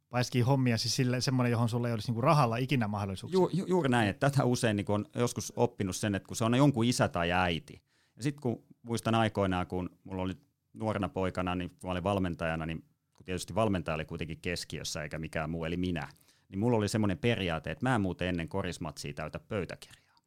paiskii 0.10 0.42
hommia, 0.42 0.78
siis 0.78 0.96
sille, 0.96 1.22
semmoinen, 1.22 1.52
johon 1.52 1.70
sulle 1.70 1.88
ei 1.88 1.94
olisi 1.94 2.08
niinku 2.08 2.22
rahalla 2.22 2.58
ikinä 2.58 2.88
mahdollisuuksia. 2.88 3.40
Ju, 3.40 3.50
ju, 3.54 3.66
juuri 3.66 3.90
näin, 3.90 4.10
että 4.10 4.30
tätä 4.30 4.46
usein 4.46 4.76
niinku 4.76 4.94
on 4.94 5.06
joskus 5.16 5.54
oppinut 5.56 5.96
sen, 5.96 6.16
että 6.16 6.28
kun 6.28 6.36
se 6.36 6.46
on 6.46 6.56
jonkun 6.56 6.86
isä 6.86 7.08
tai 7.08 7.32
äiti. 7.32 7.82
Ja 8.16 8.24
sitten 8.24 8.42
kun 8.42 8.64
muistan 8.82 9.16
aikoinaan, 9.16 9.68
kun 9.68 9.90
mulla 10.04 10.22
oli 10.22 10.34
nuorena 10.74 11.10
poikana, 11.10 11.56
niin 11.56 11.72
kun 11.82 11.92
olin 11.92 12.04
valmentajana, 12.04 12.66
niin 12.66 12.84
kun 13.16 13.26
tietysti 13.26 13.56
valmentaja 13.56 13.96
oli 13.96 14.06
kuitenkin 14.06 14.40
keskiössä 14.42 15.04
eikä 15.04 15.20
mikään 15.20 15.50
muu, 15.50 15.66
eli 15.66 15.78
minä, 15.78 16.08
niin 16.50 16.60
mulla 16.60 16.78
oli 16.78 16.88
semmoinen 16.88 17.18
periaate, 17.18 17.72
että 17.72 17.86
mä 17.86 17.96
en 17.96 18.02
muuten 18.02 18.28
ennen 18.28 18.50
korismatsia 18.50 19.14
täytä 19.14 19.40
pöytäkirjaa. 19.40 20.20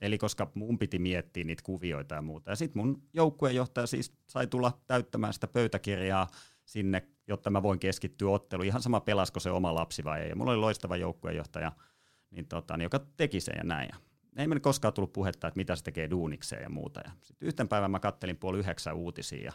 Eli 0.00 0.18
koska 0.18 0.50
mun 0.54 0.78
piti 0.78 0.98
miettiä 0.98 1.44
niitä 1.44 1.62
kuvioita 1.62 2.14
ja 2.14 2.22
muuta. 2.22 2.50
Ja 2.50 2.56
sitten 2.56 2.82
mun 2.82 3.02
joukkuejohtaja 3.12 3.86
siis 3.86 4.12
sai 4.26 4.46
tulla 4.46 4.80
täyttämään 4.86 5.32
sitä 5.32 5.46
pöytäkirjaa 5.48 6.28
sinne, 6.64 7.08
jotta 7.28 7.50
mä 7.50 7.62
voin 7.62 7.78
keskittyä 7.78 8.30
otteluun. 8.30 8.66
Ihan 8.66 8.82
sama 8.82 9.00
pelasko 9.00 9.40
se 9.40 9.50
oma 9.50 9.74
lapsi 9.74 10.04
vai 10.04 10.20
ei. 10.20 10.28
Ja 10.28 10.36
mulla 10.36 10.50
oli 10.50 10.60
loistava 10.60 10.96
joukkuejohtaja, 10.96 11.72
niin 12.30 12.46
tota, 12.46 12.76
niin 12.76 12.84
joka 12.84 13.06
teki 13.16 13.40
sen 13.40 13.54
ja 13.58 13.64
näin. 13.64 13.90
ei 14.36 14.46
meillä 14.46 14.60
koskaan 14.60 14.94
tullut 14.94 15.12
puhetta, 15.12 15.48
että 15.48 15.58
mitä 15.58 15.76
se 15.76 15.84
tekee 15.84 16.10
duunikseen 16.10 16.62
ja 16.62 16.70
muuta. 16.70 17.00
Ja 17.04 17.10
sitten 17.22 17.46
yhten 17.46 17.68
päivän 17.68 17.90
mä 17.90 18.00
kattelin 18.00 18.36
puoli 18.36 18.58
yhdeksän 18.58 18.96
uutisia 18.96 19.44
ja 19.44 19.52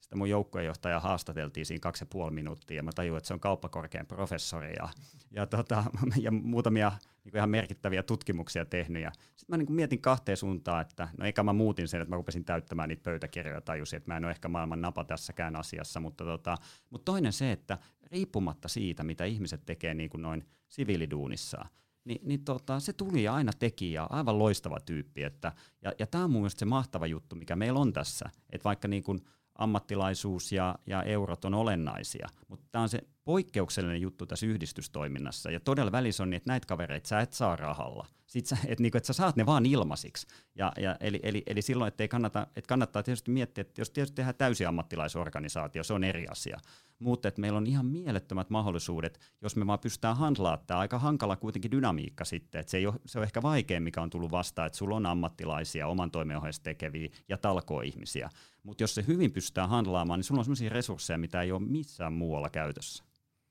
sitten 0.00 0.18
mun 0.18 0.30
joukkueenjohtaja 0.30 1.00
haastateltiin 1.00 1.66
siinä 1.66 1.80
kaksi 1.80 2.02
ja 2.02 2.06
puoli 2.10 2.30
minuuttia 2.30 2.76
ja 2.76 2.82
mä 2.82 2.90
tajuin, 2.94 3.18
että 3.18 3.28
se 3.28 3.34
on 3.34 3.40
kauppakorkean 3.40 4.06
professori 4.06 4.72
ja, 4.72 4.88
ja, 5.30 5.46
tota, 5.46 5.84
ja 6.24 6.30
muutamia 6.30 6.92
niin 7.24 7.36
ihan 7.36 7.50
merkittäviä 7.50 8.02
tutkimuksia 8.02 8.64
tehnyt. 8.64 9.04
Sitten 9.14 9.46
mä 9.48 9.56
niin 9.56 9.72
mietin 9.72 10.00
kahteen 10.00 10.36
suuntaan, 10.36 10.82
että 10.82 11.08
no 11.18 11.24
eikä 11.26 11.42
mä 11.42 11.52
muutin 11.52 11.88
sen, 11.88 12.00
että 12.02 12.10
mä 12.10 12.16
rupesin 12.16 12.44
täyttämään 12.44 12.88
niitä 12.88 13.02
pöytäkirjoja 13.02 13.56
ja 13.56 13.60
tajusin, 13.60 13.96
että 13.96 14.10
mä 14.10 14.16
en 14.16 14.24
ole 14.24 14.30
ehkä 14.30 14.48
maailman 14.48 14.80
napa 14.80 15.04
tässäkään 15.04 15.56
asiassa, 15.56 16.00
mutta, 16.00 16.24
tota, 16.24 16.56
mutta 16.90 17.12
toinen 17.12 17.32
se, 17.32 17.52
että 17.52 17.78
riippumatta 18.10 18.68
siitä, 18.68 19.02
mitä 19.02 19.24
ihmiset 19.24 19.66
tekee 19.66 19.94
niin 19.94 20.10
kuin 20.10 20.22
noin 20.22 20.44
siviiliduunissaan, 20.68 21.68
niin, 22.04 22.20
niin 22.24 22.44
tota, 22.44 22.80
se 22.80 22.92
tuli 22.92 23.28
aina 23.28 23.52
teki 23.58 23.92
ja 23.92 24.06
aivan 24.10 24.38
loistava 24.38 24.80
tyyppi. 24.80 25.22
Että, 25.22 25.52
ja 25.82 25.92
ja 25.98 26.06
tämä 26.06 26.24
on 26.24 26.30
mun 26.30 26.40
mielestä 26.40 26.58
se 26.58 26.64
mahtava 26.64 27.06
juttu, 27.06 27.36
mikä 27.36 27.56
meillä 27.56 27.80
on 27.80 27.92
tässä, 27.92 28.30
että 28.50 28.64
vaikka 28.64 28.88
niin 28.88 29.02
kuin 29.02 29.20
ammattilaisuus 29.60 30.52
ja, 30.52 30.78
ja 30.86 31.02
eurot 31.02 31.44
on 31.44 31.54
olennaisia, 31.54 32.28
mutta 32.48 32.66
tämä 32.72 32.82
on 32.82 32.88
se 32.88 32.98
poikkeuksellinen 33.24 34.00
juttu 34.00 34.26
tässä 34.26 34.46
yhdistystoiminnassa. 34.46 35.50
Ja 35.50 35.60
todella 35.60 35.92
välissä 35.92 36.22
on 36.22 36.30
niin, 36.30 36.36
että 36.36 36.50
näitä 36.50 36.66
kavereita 36.66 37.08
sä 37.08 37.20
et 37.20 37.32
saa 37.32 37.56
rahalla. 37.56 38.06
Sä, 38.44 38.56
et, 38.66 38.80
niin 38.80 38.92
kuin, 38.92 38.98
että 38.98 39.06
sä 39.06 39.12
saat 39.12 39.36
ne 39.36 39.46
vaan 39.46 39.66
ilmaisiksi. 39.66 40.26
Ja, 40.54 40.72
ja, 40.76 40.96
eli, 41.00 41.20
eli, 41.22 41.42
eli 41.46 41.62
silloin, 41.62 41.88
että 41.88 42.08
kannata, 42.08 42.46
että 42.56 42.68
kannattaa 42.68 43.02
tietysti 43.02 43.30
miettiä, 43.30 43.62
että 43.62 43.80
jos 43.80 43.90
tietysti 43.90 44.16
tehdään 44.16 44.34
täysi 44.34 44.66
ammattilaisorganisaatio, 44.66 45.84
se 45.84 45.92
on 45.92 46.04
eri 46.04 46.26
asia 46.26 46.60
mutta 47.00 47.32
meillä 47.36 47.56
on 47.56 47.66
ihan 47.66 47.86
mielettömät 47.86 48.50
mahdollisuudet, 48.50 49.20
jos 49.42 49.56
me 49.56 49.66
vaan 49.66 49.78
pystytään 49.78 50.16
handlaamaan 50.16 50.66
tämä 50.66 50.80
aika 50.80 50.98
hankala 50.98 51.36
kuitenkin 51.36 51.70
dynamiikka 51.70 52.24
sitten, 52.24 52.60
että 52.60 52.70
se, 52.70 52.76
ei 52.76 52.86
ole, 52.86 52.94
se 53.06 53.18
on 53.18 53.24
ehkä 53.24 53.42
vaikein, 53.42 53.82
mikä 53.82 54.02
on 54.02 54.10
tullut 54.10 54.30
vastaan, 54.30 54.66
että 54.66 54.78
sulla 54.78 54.96
on 54.96 55.06
ammattilaisia, 55.06 55.86
oman 55.86 56.10
toimen 56.10 56.40
tekeviä 56.62 57.08
ja 57.28 57.38
talkoihmisiä, 57.38 58.30
mutta 58.62 58.82
jos 58.82 58.94
se 58.94 59.04
hyvin 59.06 59.32
pystytään 59.32 59.68
handlaamaan, 59.68 60.18
niin 60.18 60.24
sulla 60.24 60.40
on 60.40 60.44
sellaisia 60.44 60.70
resursseja, 60.70 61.18
mitä 61.18 61.42
ei 61.42 61.52
ole 61.52 61.62
missään 61.62 62.12
muualla 62.12 62.50
käytössä. 62.50 63.04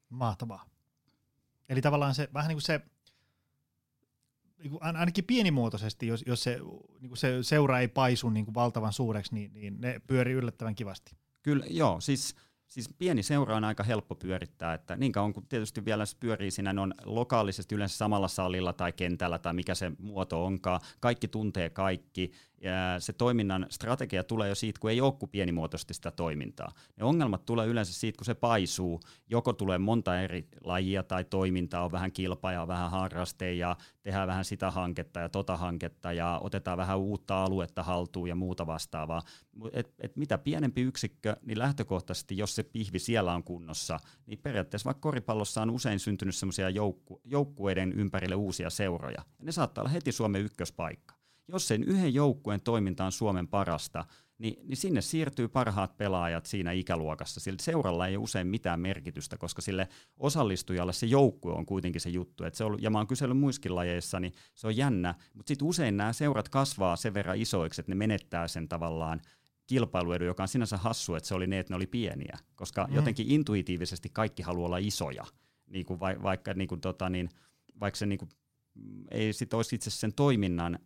Mahtavaa. 0.10 0.66
Eli 1.70 1.82
tavallaan 1.82 2.16
se 2.16 2.30
vähän 2.34 2.48
niin 2.48 2.56
kuin 2.56 2.62
se, 2.62 2.82
niin 4.58 4.72
kuin 4.72 4.84
ainakin 4.84 5.24
pienimuotoisesti, 5.24 6.08
jos, 6.08 6.24
jos 6.28 6.44
se, 6.44 6.60
niin 7.00 7.10
kuin 7.10 7.18
se 7.18 7.44
seura 7.44 7.80
ei 7.80 7.88
paisu 7.88 8.30
niin 8.30 8.46
kuin 8.46 8.56
valtavan 8.56 8.94
suureksi, 8.94 9.34
niin, 9.34 9.54
niin 9.54 9.82
ne 9.82 10.02
pyörii 10.08 10.34
yllättävän 10.34 10.76
kivasti. 10.76 11.16
Kyllä, 11.42 11.66
joo. 11.70 12.02
Siis 12.02 12.36
siis 12.70 12.90
pieni 12.98 13.24
seura 13.24 13.56
on 13.56 13.64
aika 13.64 13.84
helppo 13.84 14.16
pyörittää, 14.16 14.74
että 14.74 14.96
niin 14.96 15.12
kauan 15.12 15.34
kun 15.34 15.46
tietysti 15.48 15.86
vielä 15.86 16.06
se 16.06 16.18
pyörii 16.20 16.52
siinä 16.52 16.82
on 16.82 16.94
lokaalisesti 17.04 17.76
yleensä 17.76 17.98
samalla 17.98 18.28
salilla 18.28 18.74
tai 18.74 18.92
kentällä 18.92 19.40
tai 19.40 19.54
mikä 19.54 19.76
se 19.76 19.92
muoto 20.00 20.46
onkaan, 20.46 20.82
kaikki 21.00 21.28
tuntee 21.28 21.70
kaikki, 21.70 22.32
se 23.00 23.14
toiminnan 23.14 23.66
strategia 23.70 24.24
tulee 24.24 24.50
jo 24.50 24.56
siitä, 24.56 24.80
kun 24.80 24.90
ei 24.90 25.02
ole 25.02 25.14
kuin 25.14 25.30
pienimuotoisesti 25.30 25.94
sitä 25.94 26.12
toimintaa. 26.12 26.72
Ne 26.98 27.04
ongelmat 27.04 27.46
tulee 27.46 27.68
yleensä 27.68 27.94
siitä, 27.94 28.18
kun 28.18 28.26
se 28.26 28.34
paisuu, 28.34 29.00
joko 29.30 29.54
tulee 29.54 29.78
monta 29.78 30.22
eri 30.22 30.48
lajia 30.64 31.04
tai 31.04 31.24
toimintaa, 31.24 31.86
on 31.86 31.92
vähän 31.92 32.12
kilpa 32.12 32.52
ja 32.52 32.68
vähän 32.68 32.92
harraste 32.92 33.54
ja 33.54 33.76
tehdään 34.02 34.28
vähän 34.28 34.46
sitä 34.46 34.72
hanketta 34.72 35.20
ja 35.20 35.30
tota 35.30 35.58
hanketta 35.58 36.14
ja 36.14 36.40
otetaan 36.44 36.78
vähän 36.78 37.00
uutta 37.00 37.44
aluetta 37.44 37.84
haltuun 37.84 38.30
ja 38.30 38.36
muuta 38.36 38.68
vastaavaa. 38.68 39.22
Et, 39.74 39.94
et 40.00 40.16
mitä 40.16 40.38
pienempi 40.38 40.82
yksikkö, 40.82 41.36
niin 41.46 41.60
lähtökohtaisesti, 41.60 42.38
jos 42.38 42.56
se 42.56 42.64
pihvi 42.64 43.00
siellä 43.00 43.34
on 43.34 43.44
kunnossa, 43.44 44.00
niin 44.26 44.40
periaatteessa 44.40 44.86
vaikka 44.86 45.02
koripallossa 45.02 45.62
on 45.62 45.70
usein 45.70 46.00
syntynyt 46.00 46.36
semmoisia 46.36 46.70
joukku, 46.70 47.22
joukkueiden 47.26 47.94
ympärille 47.94 48.36
uusia 48.36 48.70
seuroja. 48.70 49.18
Ja 49.40 49.46
ne 49.46 49.52
saattaa 49.52 49.82
olla 49.82 49.92
heti 49.92 50.12
Suomen 50.12 50.42
ykköspaikka 50.42 51.19
jos 51.50 51.68
sen 51.68 51.84
yhden 51.84 52.14
joukkueen 52.14 52.62
toiminta 52.62 53.06
on 53.06 53.12
Suomen 53.12 53.48
parasta, 53.48 54.06
niin, 54.38 54.68
niin 54.68 54.78
sinne 54.78 55.02
siirtyy 55.02 55.48
parhaat 55.48 55.98
pelaajat 55.98 56.46
siinä 56.46 56.72
ikäluokassa. 56.72 57.40
Sillä 57.40 57.58
seuralla 57.62 58.08
ei 58.08 58.16
ole 58.16 58.24
usein 58.24 58.48
mitään 58.48 58.80
merkitystä, 58.80 59.38
koska 59.38 59.62
sille 59.62 59.88
osallistujalle 60.18 60.94
se 60.94 61.06
joukkue 61.06 61.54
on 61.54 61.66
kuitenkin 61.66 62.02
se 62.02 62.10
juttu. 62.10 62.44
Et 62.44 62.56
se 62.56 62.64
on, 62.64 62.82
ja 62.82 62.90
mä 62.90 62.98
oon 62.98 63.08
kysellyt 63.08 63.38
muissakin 63.38 63.76
lajeissa, 63.76 64.20
niin 64.20 64.34
se 64.56 64.68
on 64.68 64.78
jännä, 64.78 65.16
mutta 65.34 65.48
sitten 65.48 65.68
usein 65.68 65.98
nämä 65.98 66.14
seurat 66.14 66.50
kasvaa 66.50 66.96
sen 66.96 67.14
verran 67.14 67.38
isoiksi, 67.38 67.82
että 67.82 67.92
ne 67.92 67.96
menettää 67.96 68.48
sen 68.48 68.68
tavallaan 68.68 69.22
kilpailuedu, 69.68 70.26
joka 70.26 70.44
on 70.44 70.48
sinänsä 70.48 70.78
hassu, 70.78 71.16
että 71.16 71.28
se 71.28 71.36
oli 71.36 71.48
ne, 71.48 71.60
että 71.60 71.74
ne 71.74 71.76
oli 71.76 71.88
pieniä, 71.88 72.38
koska 72.56 72.88
mm. 72.90 72.96
jotenkin 72.96 73.28
intuitiivisesti 73.30 74.10
kaikki 74.10 74.44
haluaa 74.44 74.66
olla 74.66 74.78
isoja, 74.78 75.26
niin 75.68 75.86
kuin 75.86 76.00
va, 76.00 76.08
vaikka, 76.24 76.54
niin 76.54 76.68
kuin 76.68 76.82
tota, 76.82 77.10
niin, 77.10 77.30
vaikka 77.80 77.98
se 77.98 78.06
niin 78.06 78.20
kuin, 78.20 78.30
ei 79.12 79.34
sit 79.34 79.54
olisi 79.54 79.76
itse 79.76 79.90
sen 79.90 80.14
toiminnan 80.14 80.80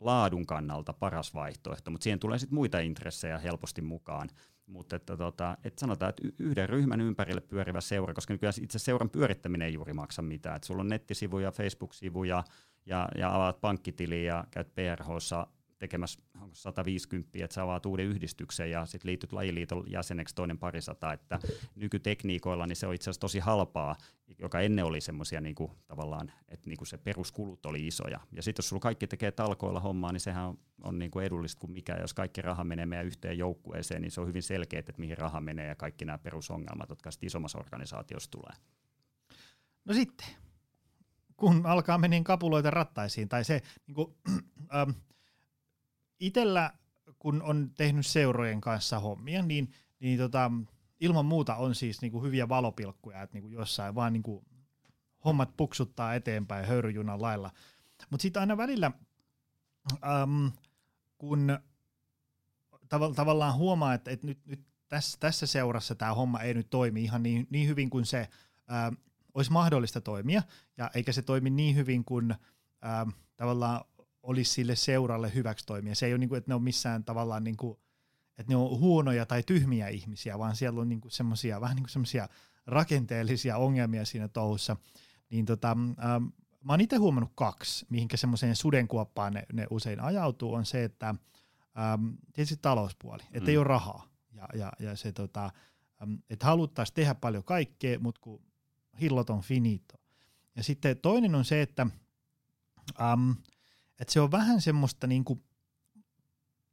laadun 0.00 0.46
kannalta 0.46 0.92
paras 0.92 1.34
vaihtoehto, 1.34 1.90
mutta 1.90 2.04
siihen 2.04 2.20
tulee 2.20 2.38
sitten 2.38 2.54
muita 2.54 2.78
intressejä 2.78 3.38
helposti 3.38 3.82
mukaan. 3.82 4.28
Mutta 4.66 4.96
että 4.96 5.16
tota, 5.16 5.56
et 5.64 5.78
sanotaan, 5.78 6.10
että 6.10 6.22
yhden 6.38 6.68
ryhmän 6.68 7.00
ympärille 7.00 7.40
pyörivä 7.40 7.80
seura, 7.80 8.14
koska 8.14 8.34
nykyään 8.34 8.54
itse 8.60 8.78
seuran 8.78 9.10
pyörittäminen 9.10 9.66
ei 9.66 9.74
juuri 9.74 9.92
maksa 9.92 10.22
mitään. 10.22 10.56
Et 10.56 10.64
sulla 10.64 10.80
on 10.80 10.88
nettisivuja, 10.88 11.50
Facebook-sivuja 11.52 12.44
ja, 12.86 13.08
ja 13.18 13.34
avaat 13.34 13.60
pankkitiliä 13.60 14.34
ja 14.34 14.44
käyt 14.50 14.74
PRHssa 14.74 15.46
tekemässä 15.80 16.20
150, 16.52 17.44
että 17.44 17.54
sä 17.54 17.62
avaat 17.62 17.86
uuden 17.86 18.06
yhdistyksen 18.06 18.70
ja 18.70 18.86
sitten 18.86 19.08
liityt 19.08 19.32
lajiliiton 19.32 19.84
jäseneksi 19.90 20.34
toinen 20.34 20.58
parisata, 20.58 21.12
että 21.12 21.38
nykytekniikoilla 21.74 22.66
niin 22.66 22.76
se 22.76 22.86
on 22.86 22.94
itse 22.94 23.04
asiassa 23.04 23.20
tosi 23.20 23.38
halpaa, 23.38 23.96
joka 24.38 24.60
ennen 24.60 24.84
oli 24.84 25.00
semmoisia 25.00 25.40
niinku, 25.40 25.70
tavallaan, 25.86 26.32
että 26.48 26.68
niinku 26.68 26.84
se 26.84 26.98
peruskulut 26.98 27.66
oli 27.66 27.86
isoja. 27.86 28.20
Ja 28.32 28.42
sitten 28.42 28.62
jos 28.62 28.68
sulla 28.68 28.80
kaikki 28.80 29.06
tekee 29.06 29.32
talkoilla 29.32 29.80
hommaa, 29.80 30.12
niin 30.12 30.20
sehän 30.20 30.44
on, 30.44 30.58
on 30.82 30.98
niinku 30.98 31.20
edullista 31.20 31.60
kuin 31.60 31.72
mikä. 31.72 31.96
Jos 32.00 32.14
kaikki 32.14 32.42
raha 32.42 32.64
menee 32.64 32.86
meidän 32.86 33.06
yhteen 33.06 33.38
joukkueeseen, 33.38 34.02
niin 34.02 34.10
se 34.10 34.20
on 34.20 34.26
hyvin 34.26 34.42
selkeä, 34.42 34.80
että 34.80 34.92
mihin 34.96 35.18
raha 35.18 35.40
menee 35.40 35.66
ja 35.66 35.74
kaikki 35.74 36.04
nämä 36.04 36.18
perusongelmat, 36.18 36.90
jotka 36.90 37.10
sitten 37.10 37.26
isommassa 37.26 37.58
organisaatiossa 37.58 38.30
tulee. 38.30 38.52
No 39.84 39.94
sitten, 39.94 40.26
kun 41.36 41.66
alkaa 41.66 41.98
mennä 41.98 42.20
kapuloita 42.24 42.70
rattaisiin, 42.70 43.28
tai 43.28 43.44
se 43.44 43.60
niin 43.86 43.94
kuin, 43.94 44.14
ähm, 44.74 44.90
itellä, 46.20 46.72
kun 47.18 47.42
on 47.42 47.70
tehnyt 47.76 48.06
seurojen 48.06 48.60
kanssa 48.60 49.00
hommia, 49.00 49.42
niin, 49.42 49.72
niin 50.00 50.18
tota, 50.18 50.50
ilman 51.00 51.24
muuta 51.24 51.56
on 51.56 51.74
siis 51.74 52.02
niinku 52.02 52.22
hyviä 52.22 52.48
valopilkkuja, 52.48 53.22
että 53.22 53.34
niinku 53.36 53.48
jossain 53.48 53.94
vaan 53.94 54.12
niinku 54.12 54.44
hommat 55.24 55.56
puksuttaa 55.56 56.14
eteenpäin 56.14 56.66
höyryjunan 56.66 57.22
lailla. 57.22 57.50
Mutta 58.10 58.22
sitten 58.22 58.40
aina 58.40 58.56
välillä, 58.56 58.90
äm, 59.92 60.52
kun 61.18 61.58
tav- 62.94 63.14
tavallaan 63.14 63.54
huomaa, 63.54 63.94
että, 63.94 64.10
että 64.10 64.26
nyt, 64.26 64.46
nyt 64.46 64.60
tässä, 64.88 65.16
tässä 65.20 65.46
seurassa 65.46 65.94
tämä 65.94 66.14
homma 66.14 66.40
ei 66.40 66.54
nyt 66.54 66.70
toimi 66.70 67.02
ihan 67.02 67.22
niin, 67.22 67.46
niin 67.50 67.68
hyvin 67.68 67.90
kuin 67.90 68.06
se 68.06 68.28
ää, 68.68 68.92
olisi 69.34 69.52
mahdollista 69.52 70.00
toimia, 70.00 70.42
ja 70.76 70.90
eikä 70.94 71.12
se 71.12 71.22
toimi 71.22 71.50
niin 71.50 71.76
hyvin 71.76 72.04
kuin 72.04 72.34
ää, 72.82 73.06
tavallaan 73.36 73.84
olisi 74.22 74.52
sille 74.52 74.76
seuralle 74.76 75.34
hyväksi 75.34 75.66
toimia. 75.66 75.94
Se 75.94 76.06
ei 76.06 76.12
ole 76.12 76.18
niin 76.18 76.28
kuin, 76.28 76.38
että 76.38 76.50
ne 76.50 76.54
on 76.54 76.62
missään 76.62 77.04
tavallaan 77.04 77.44
niin 77.44 77.56
kuin, 77.56 77.78
että 78.38 78.52
ne 78.52 78.56
on 78.56 78.78
huonoja 78.78 79.26
tai 79.26 79.42
tyhmiä 79.42 79.88
ihmisiä, 79.88 80.38
vaan 80.38 80.56
siellä 80.56 80.80
on 80.80 80.88
niin 80.88 81.00
kuin 81.00 81.12
semmoisia, 81.12 81.60
vähän 81.60 81.76
niin 81.76 81.84
kuin 81.84 81.90
semmoisia 81.90 82.28
rakenteellisia 82.66 83.56
ongelmia 83.56 84.04
siinä 84.04 84.28
touhussa. 84.28 84.76
Niin 85.30 85.46
tota, 85.46 85.70
ähm, 85.70 86.24
mä 86.64 86.72
oon 86.72 86.80
itse 86.80 86.96
huomannut 86.96 87.32
kaksi, 87.34 87.86
mihinkä 87.90 88.16
semmoiseen 88.16 88.56
sudenkuoppaan 88.56 89.32
ne, 89.32 89.46
ne 89.52 89.66
usein 89.70 90.00
ajautuu, 90.00 90.54
on 90.54 90.66
se, 90.66 90.84
että 90.84 91.08
ähm, 91.08 92.08
tietysti 92.32 92.58
talouspuoli, 92.62 93.22
että 93.22 93.40
mm. 93.40 93.48
ei 93.48 93.56
ole 93.56 93.64
rahaa. 93.64 94.06
Ja, 94.32 94.48
ja, 94.54 94.72
ja 94.78 94.96
se, 94.96 95.12
tota, 95.12 95.50
ähm, 96.02 96.14
että 96.30 96.46
haluttaisiin 96.46 96.94
tehdä 96.94 97.14
paljon 97.14 97.44
kaikkea, 97.44 97.98
mutta 97.98 98.20
kun 98.20 98.42
hillot 99.00 99.30
on 99.30 99.42
finito. 99.42 99.94
Ja 100.56 100.62
sitten 100.62 100.96
toinen 100.96 101.34
on 101.34 101.44
se, 101.44 101.62
että 101.62 101.86
ähm, 103.00 103.30
että 104.00 104.12
se 104.12 104.20
on 104.20 104.30
vähän 104.30 104.60
semmoista 104.60 105.06
niinku 105.06 105.42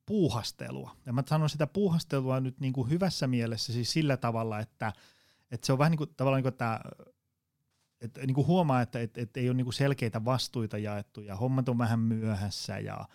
puuhastelua. 0.05 0.95
Ja 1.05 1.13
mä 1.13 1.23
sanon 1.27 1.49
sitä 1.49 1.67
puuhastelua 1.67 2.39
nyt 2.39 2.59
niinku 2.59 2.83
hyvässä 2.83 3.27
mielessä 3.27 3.73
siis 3.73 3.91
sillä 3.91 4.17
tavalla, 4.17 4.59
että, 4.59 4.93
että 5.51 5.65
se 5.65 5.73
on 5.73 5.79
vähän 5.79 5.91
niin 5.91 5.97
kuin, 5.97 6.09
tavallaan 6.17 6.43
niin 6.43 6.43
kuin, 6.43 6.53
että 6.53 6.79
että 8.01 8.21
niin 8.21 8.35
kuin 8.35 8.47
huomaa, 8.47 8.81
että 8.81 8.99
et, 8.99 9.17
et 9.17 9.37
ei 9.37 9.49
ole 9.49 9.57
niin 9.57 9.73
selkeitä 9.73 10.25
vastuita 10.25 10.77
jaettu 10.77 11.21
ja 11.21 11.35
hommat 11.35 11.69
on 11.69 11.77
vähän 11.77 11.99
myöhässä 11.99 12.79
ja, 12.79 13.07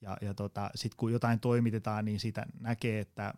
ja, 0.00 0.16
ja 0.22 0.34
tota, 0.34 0.70
sitten 0.74 0.96
kun 0.96 1.12
jotain 1.12 1.40
toimitetaan, 1.40 2.04
niin 2.04 2.20
siitä 2.20 2.46
näkee, 2.60 3.00
että 3.00 3.34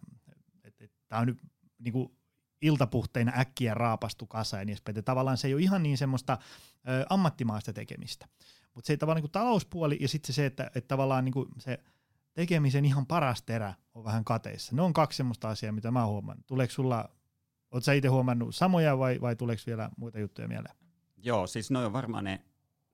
et, 0.64 0.82
et, 0.82 0.92
tämä 1.08 1.20
on 1.20 1.26
nyt 1.26 1.38
niin 1.78 1.92
kuin 1.92 2.16
iltapuhteina 2.62 3.32
äkkiä 3.36 3.74
raapastu 3.74 4.26
kasa 4.26 4.56
ja 4.56 4.64
niin 4.64 4.72
edespäin. 4.72 5.04
Tavallaan 5.04 5.36
se 5.36 5.48
ei 5.48 5.54
ole 5.54 5.62
ihan 5.62 5.82
niin 5.82 5.98
semmoista 5.98 6.38
ö, 6.88 7.06
ammattimaista 7.10 7.72
tekemistä. 7.72 8.28
Mutta 8.74 8.86
se 8.86 8.96
tavallaan 8.96 9.22
niin 9.22 9.32
talouspuoli 9.32 9.98
ja 10.00 10.08
sitten 10.08 10.34
se, 10.34 10.46
että, 10.46 10.70
että 10.74 10.88
tavallaan 10.88 11.24
niin 11.24 11.34
se 11.58 11.78
tekemisen 12.34 12.84
ihan 12.84 13.06
paras 13.06 13.42
terä 13.42 13.74
on 13.94 14.04
vähän 14.04 14.24
kateissa. 14.24 14.76
Ne 14.76 14.82
on 14.82 14.92
kaksi 14.92 15.16
semmoista 15.16 15.48
asiaa, 15.48 15.72
mitä 15.72 15.90
mä 15.90 16.06
huomaan. 16.06 16.38
Tuleeko 16.46 16.72
sulla, 16.72 17.10
ootko 17.70 17.84
sä 17.84 17.92
itse 17.92 18.08
huomannut 18.08 18.54
samoja 18.54 18.98
vai, 18.98 19.20
vai 19.20 19.36
tuleeko 19.36 19.62
vielä 19.66 19.90
muita 19.96 20.18
juttuja 20.18 20.48
mieleen? 20.48 20.76
Joo, 21.16 21.46
siis 21.46 21.70
ne 21.70 21.78
on 21.78 21.92
varmaan 21.92 22.24
ne, 22.24 22.40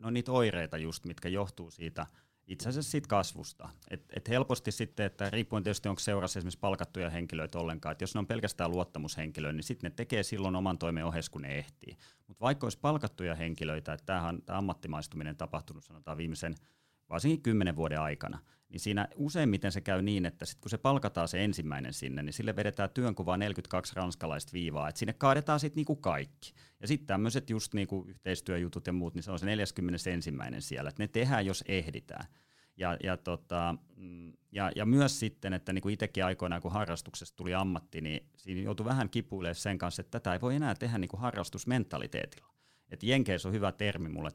on 0.02 0.14
niitä 0.14 0.32
oireita 0.32 0.78
just, 0.78 1.04
mitkä 1.06 1.28
johtuu 1.28 1.70
siitä 1.70 2.06
itse 2.50 2.68
asiassa 2.68 2.90
siitä 2.90 3.08
kasvusta. 3.08 3.68
Et, 3.90 4.04
et 4.16 4.28
helposti 4.28 4.72
sitten, 4.72 5.06
että 5.06 5.30
riippuen 5.30 5.62
tietysti 5.62 5.88
onko 5.88 5.98
seurassa 5.98 6.38
esimerkiksi 6.38 6.58
palkattuja 6.58 7.10
henkilöitä 7.10 7.58
ollenkaan, 7.58 7.92
että 7.92 8.02
jos 8.02 8.14
ne 8.14 8.18
on 8.18 8.26
pelkästään 8.26 8.70
luottamushenkilöitä, 8.70 9.52
niin 9.52 9.64
sitten 9.64 9.90
ne 9.90 9.94
tekee 9.96 10.22
silloin 10.22 10.56
oman 10.56 10.78
toimen 10.78 11.06
ohessa, 11.06 11.32
kun 11.32 11.42
ne 11.42 11.58
ehtii. 11.58 11.96
Mutta 12.26 12.44
vaikka 12.44 12.66
olisi 12.66 12.78
palkattuja 12.78 13.34
henkilöitä, 13.34 13.92
että 13.92 14.06
tämä 14.06 14.34
ammattimaistuminen 14.58 15.36
tapahtunut 15.36 15.84
sanotaan 15.84 16.16
viimeisen 16.16 16.54
varsinkin 17.10 17.42
kymmenen 17.42 17.76
vuoden 17.76 18.00
aikana, 18.00 18.38
niin 18.70 18.80
siinä 18.80 19.08
useimmiten 19.16 19.72
se 19.72 19.80
käy 19.80 20.02
niin, 20.02 20.26
että 20.26 20.44
sit 20.44 20.60
kun 20.60 20.70
se 20.70 20.78
palkataan 20.78 21.28
se 21.28 21.44
ensimmäinen 21.44 21.92
sinne, 21.92 22.22
niin 22.22 22.32
sille 22.32 22.56
vedetään 22.56 22.90
työnkuvaa 22.90 23.36
42 23.36 23.92
ranskalaista 23.96 24.52
viivaa, 24.52 24.88
että 24.88 24.98
sinne 24.98 25.12
kaadetaan 25.12 25.60
sitten 25.60 25.76
niinku 25.76 25.96
kaikki. 25.96 26.52
Ja 26.80 26.88
sitten 26.88 27.06
tämmöiset 27.06 27.50
just 27.50 27.74
niinku 27.74 28.04
yhteistyöjutut 28.08 28.86
ja 28.86 28.92
muut, 28.92 29.14
niin 29.14 29.22
se 29.22 29.30
on 29.30 29.38
se 29.38 29.46
41. 29.46 30.10
siellä, 30.58 30.88
että 30.88 31.02
ne 31.02 31.08
tehdään, 31.08 31.46
jos 31.46 31.64
ehditään. 31.68 32.24
Ja, 32.76 32.96
ja, 33.02 33.16
tota, 33.16 33.74
mm, 33.96 34.32
ja, 34.52 34.72
ja 34.76 34.86
myös 34.86 35.20
sitten, 35.20 35.52
että 35.52 35.72
niin 35.72 35.82
kuin 35.82 35.92
itsekin 35.92 36.24
aikoinaan, 36.24 36.62
kun 36.62 36.72
harrastuksesta 36.72 37.36
tuli 37.36 37.54
ammatti, 37.54 38.00
niin 38.00 38.26
siinä 38.36 38.62
joutui 38.62 38.86
vähän 38.86 39.10
kipuilemaan 39.10 39.54
sen 39.54 39.78
kanssa, 39.78 40.00
että 40.00 40.20
tätä 40.20 40.32
ei 40.32 40.40
voi 40.40 40.54
enää 40.54 40.74
tehdä 40.74 40.98
niin 40.98 41.08
kuin 41.08 41.20
harrastusmentaliteetilla. 41.20 42.50
Et 42.90 43.02
Jenkeissä 43.02 43.48
on 43.48 43.54
hyvä 43.54 43.72
termi 43.72 44.08
mulle, 44.08 44.30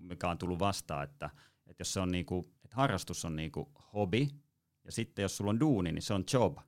mikä 0.00 0.28
on 0.28 0.38
tullut 0.38 0.58
vastaan, 0.58 1.04
että, 1.04 1.30
että 1.66 1.80
jos 1.80 1.92
se 1.92 2.00
on 2.00 2.10
niinku, 2.10 2.50
että 2.68 2.76
harrastus 2.76 3.24
on 3.24 3.36
niinku 3.36 3.72
hobby, 3.94 4.28
ja 4.84 4.92
sitten 4.92 5.22
jos 5.22 5.36
sulla 5.36 5.50
on 5.50 5.60
duuni, 5.60 5.92
niin 5.92 6.02
se 6.02 6.14
on 6.14 6.24
job. 6.32 6.58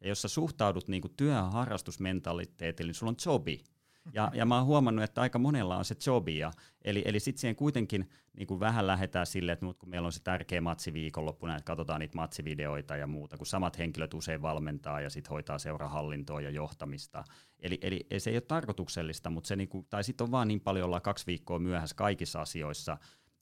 Ja 0.00 0.08
jos 0.08 0.22
sä 0.22 0.28
suhtaudut 0.28 0.88
niinku 0.88 1.08
työhön 1.08 1.52
harrastusmentaliteetille, 1.52 2.88
niin 2.88 2.94
sulla 2.94 3.10
on 3.10 3.32
jobi. 3.32 3.64
Ja, 4.12 4.30
ja 4.34 4.46
mä 4.46 4.56
oon 4.56 4.66
huomannut, 4.66 5.04
että 5.04 5.20
aika 5.20 5.38
monella 5.38 5.76
on 5.76 5.84
se 5.84 5.96
jobi. 6.06 6.38
Ja, 6.38 6.52
eli 6.84 7.02
eli 7.06 7.20
sitten 7.20 7.40
siihen 7.40 7.56
kuitenkin 7.56 8.10
niin 8.36 8.46
kuin 8.46 8.60
vähän 8.60 8.86
lähdetään 8.86 9.26
silleen, 9.26 9.52
että 9.52 9.66
kun 9.78 9.88
meillä 9.88 10.06
on 10.06 10.12
se 10.12 10.22
tärkeä 10.22 10.60
matsi 10.60 10.92
viikonloppuna, 10.92 11.56
että 11.56 11.64
katsotaan 11.64 12.00
niitä 12.00 12.16
matsivideoita 12.16 12.96
ja 12.96 13.06
muuta, 13.06 13.36
kun 13.36 13.46
samat 13.46 13.78
henkilöt 13.78 14.14
usein 14.14 14.42
valmentaa 14.42 15.00
ja 15.00 15.10
sitten 15.10 15.30
hoitaa 15.30 15.58
seurahallintoa 15.58 16.40
ja 16.40 16.50
johtamista. 16.50 17.24
Eli, 17.58 17.78
eli 17.82 18.06
se 18.18 18.30
ei 18.30 18.36
ole 18.36 18.40
tarkoituksellista, 18.40 19.30
mutta 19.30 19.48
se 19.48 19.56
niinku, 19.56 19.86
tai 19.90 20.04
sitten 20.04 20.24
on 20.24 20.30
vaan 20.30 20.48
niin 20.48 20.60
paljon 20.60 20.86
olla 20.86 21.00
kaksi 21.00 21.26
viikkoa 21.26 21.58
myöhässä 21.58 21.96
kaikissa 21.96 22.40
asioissa, 22.40 22.98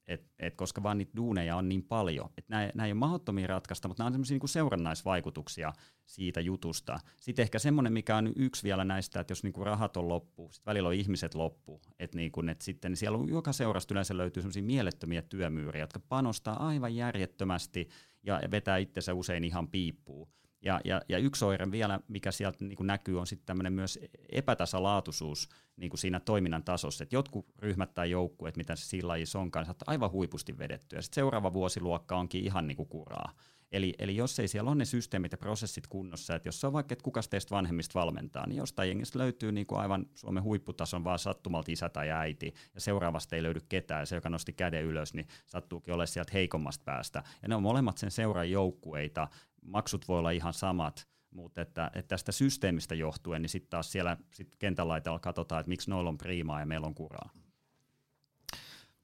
et, 0.09 0.27
et 0.39 0.55
koska 0.55 0.83
vaan 0.83 0.99
niitä 0.99 1.17
duuneja 1.17 1.57
on 1.57 1.69
niin 1.69 1.83
paljon. 1.83 2.31
Nämä 2.49 2.65
ei 2.65 2.93
ole 2.93 2.95
mahdottomia 2.95 3.47
ratkaista, 3.47 3.89
mutta 3.89 4.03
nämä 4.03 4.07
on 4.07 4.13
sellaisia 4.13 4.35
niinku 4.35 4.47
seurannaisvaikutuksia 4.47 5.73
siitä 6.07 6.41
jutusta. 6.41 6.99
Sitten 7.21 7.43
ehkä 7.43 7.59
semmoinen, 7.59 7.93
mikä 7.93 8.17
on 8.17 8.33
yksi 8.37 8.63
vielä 8.63 8.85
näistä, 8.85 9.21
että 9.21 9.33
jos 9.33 9.43
niinku 9.43 9.65
rahat 9.65 9.97
on 9.97 10.09
loppu, 10.09 10.49
sitten 10.53 10.71
välillä 10.71 10.89
on 10.89 10.95
ihmiset 10.95 11.35
loppu, 11.35 11.81
että 11.99 12.17
niinku, 12.17 12.43
et 12.51 12.61
sitten 12.61 12.91
niin 12.91 12.97
siellä 12.97 13.19
on, 13.19 13.29
joka 13.29 13.53
seurasta 13.53 13.95
yleensä 13.95 14.17
löytyy 14.17 14.43
sellaisia 14.43 14.63
mielettömiä 14.63 15.23
työmyyriä, 15.23 15.83
jotka 15.83 16.01
panostaa 16.01 16.67
aivan 16.67 16.97
järjettömästi 16.97 17.89
ja 18.23 18.41
vetää 18.51 18.77
itsensä 18.77 19.15
usein 19.15 19.45
ihan 19.45 19.69
piippuun. 19.69 20.29
Ja, 20.63 20.81
ja, 20.85 21.01
ja 21.09 21.19
yksi 21.19 21.45
oire 21.45 21.71
vielä, 21.71 22.01
mikä 22.09 22.33
sieltä 22.33 22.65
niin 22.65 22.77
kuin 22.77 22.87
näkyy, 22.87 23.21
on 23.21 23.27
sitten 23.27 23.47
tämmöinen 23.47 23.73
myös 23.73 23.99
epätasalaatuisuus 24.33 25.49
niin 25.77 25.91
kuin 25.91 25.99
siinä 25.99 26.21
toiminnan 26.21 26.65
tasossa. 26.65 27.05
Et 27.05 27.13
jotkut 27.13 27.47
ryhmät 27.59 27.95
tai 27.95 28.11
joukkueet, 28.11 28.57
mitä 28.57 28.77
siinä 28.77 29.09
lajissa 29.09 29.39
onkaan, 29.39 29.65
saattaa 29.65 29.91
aivan 29.91 30.11
huipusti 30.11 30.59
vedetty. 30.59 30.97
Ja 30.97 31.03
sitten 31.03 31.15
seuraava 31.15 31.53
vuosiluokka 31.53 32.17
onkin 32.17 32.45
ihan 32.45 32.67
niin 32.67 32.77
kuin 32.77 32.89
kuraa. 32.89 33.33
Eli, 33.73 33.95
eli 33.99 34.17
jos 34.17 34.39
ei 34.39 34.49
siellä 34.49 34.71
ole 34.71 34.77
ne 34.77 34.85
systeemit 34.85 35.33
ja 35.33 35.39
prosessit 35.39 35.87
kunnossa, 35.87 36.35
että 36.35 36.49
jos 36.49 36.65
on 36.65 36.73
vaikka, 36.73 36.93
että 36.93 37.03
kuka 37.03 37.21
teistä 37.31 37.55
vanhemmista 37.55 38.01
valmentaa, 38.01 38.47
niin 38.47 38.57
jostain 38.57 38.89
jengistä 38.89 39.19
löytyy 39.19 39.53
niin 39.53 39.67
kuin 39.67 39.81
aivan 39.81 40.07
Suomen 40.15 40.43
huipputason 40.43 41.05
vaan 41.05 41.19
sattumalta 41.19 41.73
isä 41.73 41.89
tai 41.89 42.11
äiti, 42.11 42.55
ja 42.75 42.81
seuraavasta 42.81 43.37
ei 43.37 43.43
löydy 43.43 43.61
ketään, 43.69 44.03
ja 44.03 44.07
se, 44.07 44.15
joka 44.15 44.31
nosti 44.31 44.53
käden 44.53 44.85
ylös, 44.85 45.15
niin 45.15 45.27
sattuukin 45.47 45.95
olla 45.95 46.07
sieltä 46.07 46.31
heikommasta 46.35 46.85
päästä. 46.85 47.23
Ja 47.43 47.49
ne 47.49 47.55
on 47.55 47.63
molemmat 47.63 47.99
sen 47.99 48.11
seuran 48.11 48.51
joukkueita, 48.51 49.29
maksut 49.69 50.09
voi 50.09 50.19
olla 50.19 50.31
ihan 50.31 50.55
samat, 50.55 51.09
mutta 51.31 51.61
että, 51.61 51.91
että 51.95 52.09
tästä 52.09 52.33
systeemistä 52.33 52.95
johtuen, 52.95 53.43
niin 53.43 53.51
sitten 53.51 53.71
taas 53.71 53.93
siellä 53.93 54.17
sit 54.31 54.57
kentän 54.59 54.89
laitalla 54.89 55.19
katsotaan, 55.19 55.61
että 55.61 55.69
miksi 55.69 55.91
noilla 55.91 56.11
on 56.11 56.19
priimaa 56.19 56.61
ja 56.61 56.67
meillä 56.67 56.87
on 56.87 56.95
kuraa. 56.95 57.31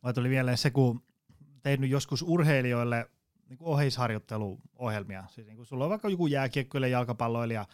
Mä 0.03 0.13
tuli 0.13 0.31
vielä 0.31 0.57
se, 0.57 0.71
kun 0.71 1.03
tein 1.63 1.91
joskus 1.91 2.23
urheilijoille 2.23 3.11
niin 3.49 3.59
kuin 3.59 3.69
oheisharjoitteluohjelmia. 3.69 5.25
Siis 5.29 5.47
niin 5.47 5.57
kuin 5.57 5.67
sulla 5.67 5.85
on 5.85 5.91
vaikka 5.91 6.09
joku 6.09 6.27
jääkiekkoille, 6.27 6.89
jalkapalloilija, 6.89 7.67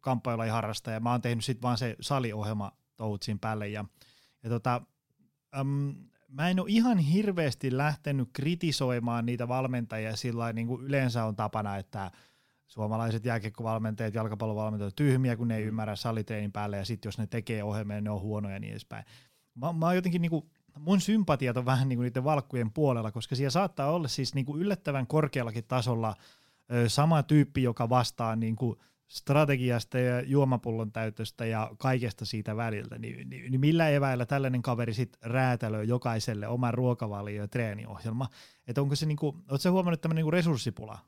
kamppailla 0.00 0.52
harrastaja. 0.52 1.00
Mä 1.00 1.10
oon 1.10 1.22
tehnyt 1.22 1.44
sitten 1.44 1.62
vaan 1.62 1.78
se 1.78 1.96
saliohjelma 2.00 2.72
touhut 2.96 3.22
siinä 3.22 3.38
päälle. 3.40 3.68
Ja, 3.68 3.84
ja 4.42 4.50
tota, 4.50 4.82
äm, 5.58 5.94
mä 6.30 6.50
en 6.50 6.60
ole 6.60 6.70
ihan 6.70 6.98
hirveästi 6.98 7.76
lähtenyt 7.76 8.28
kritisoimaan 8.32 9.26
niitä 9.26 9.48
valmentajia 9.48 10.16
sillä 10.16 10.52
niin 10.52 10.66
kuin 10.66 10.84
yleensä 10.84 11.24
on 11.24 11.36
tapana, 11.36 11.76
että 11.76 12.10
suomalaiset 12.66 13.24
jääkiekkovalmentajat, 13.24 14.14
jalkapallovalmentajat 14.14 14.96
tyhmiä, 14.96 15.36
kun 15.36 15.48
ne 15.48 15.56
ei 15.56 15.62
mm. 15.62 15.68
ymmärrä 15.68 15.96
salitreenin 15.96 16.52
päälle 16.52 16.76
ja 16.76 16.84
sitten 16.84 17.08
jos 17.08 17.18
ne 17.18 17.26
tekee 17.26 17.64
ohjelmia, 17.64 18.00
ne 18.00 18.10
on 18.10 18.20
huonoja 18.20 18.54
ja 18.54 18.60
niin 18.60 18.70
edespäin. 18.70 19.04
Mä, 19.54 19.72
mä 19.72 19.86
oon 19.86 19.94
jotenkin 19.94 20.22
niin 20.22 20.30
kuin, 20.30 20.50
mun 20.78 21.00
sympatiat 21.00 21.56
on 21.56 21.64
vähän 21.64 21.88
niin 21.88 21.96
kuin 21.96 22.04
niiden 22.04 22.24
valkkujen 22.24 22.72
puolella, 22.72 23.12
koska 23.12 23.34
siellä 23.36 23.50
saattaa 23.50 23.90
olla 23.90 24.08
siis 24.08 24.34
niin 24.34 24.46
kuin 24.46 24.60
yllättävän 24.60 25.06
korkeallakin 25.06 25.64
tasolla 25.64 26.14
ö, 26.72 26.88
sama 26.88 27.22
tyyppi, 27.22 27.62
joka 27.62 27.88
vastaa 27.88 28.36
niin 28.36 28.56
kuin 28.56 28.78
strategiasta 29.10 29.98
ja 29.98 30.20
juomapullon 30.20 30.92
täytöstä 30.92 31.46
ja 31.46 31.70
kaikesta 31.78 32.24
siitä 32.24 32.56
väliltä, 32.56 32.98
niin, 32.98 33.30
niin, 33.30 33.50
niin 33.50 33.60
millä 33.60 33.88
eväillä 33.88 34.26
tällainen 34.26 34.62
kaveri 34.62 34.94
sitten 34.94 35.30
räätälöi 35.30 35.88
jokaiselle 35.88 36.48
oman 36.48 36.74
ruokavalio- 36.74 37.42
ja 37.42 37.48
treeniohjelma? 37.48 38.28
Että 38.66 38.82
onko 38.82 38.96
se 38.96 39.06
niinku, 39.06 39.26
ootko 39.50 39.70
huomannut, 39.70 39.98
että 39.98 40.02
tämmöinen 40.02 40.16
niinku 40.16 40.30
resurssipula 40.30 40.98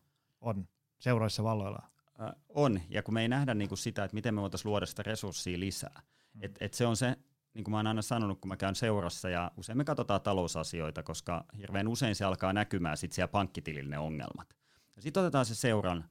on 0.41 0.69
seuroissa 0.99 1.45
valloilla? 1.45 1.83
Äh, 2.21 2.33
on, 2.49 2.81
ja 2.89 3.03
kun 3.03 3.15
me 3.15 3.23
ei 3.23 3.29
nähdä 3.29 3.55
niinku 3.55 3.77
sitä, 3.77 4.05
että 4.05 4.15
miten 4.15 4.35
me 4.35 4.41
voitaisiin 4.41 4.71
luoda 4.71 4.87
sitä 4.87 5.03
resurssia 5.03 5.61
lisää. 5.61 6.03
Mm. 6.35 6.41
Et, 6.43 6.59
et 6.61 6.75
se 6.75 6.87
on 6.87 6.97
se, 6.97 7.17
niin 7.55 7.65
kuin 7.65 7.73
mä 7.73 7.77
oon 7.77 7.87
aina 7.87 8.03
sanonut, 8.03 8.41
kun 8.41 8.49
mä 8.49 8.57
käyn 8.57 8.75
seurassa, 8.75 9.29
ja 9.29 9.51
usein 9.57 9.79
me 9.79 9.85
katsotaan 9.85 10.21
talousasioita, 10.21 11.03
koska 11.03 11.45
hirveän 11.59 11.89
usein 11.89 12.15
se 12.15 12.25
alkaa 12.25 12.53
näkymään 12.53 12.97
sitten 12.97 13.15
siellä 13.15 13.29
pankkitilillä 13.29 13.91
ne 13.91 13.99
ongelmat. 13.99 14.57
Sitten 14.99 15.21
otetaan 15.21 15.47
se 15.47 15.55
seuran 15.55 16.05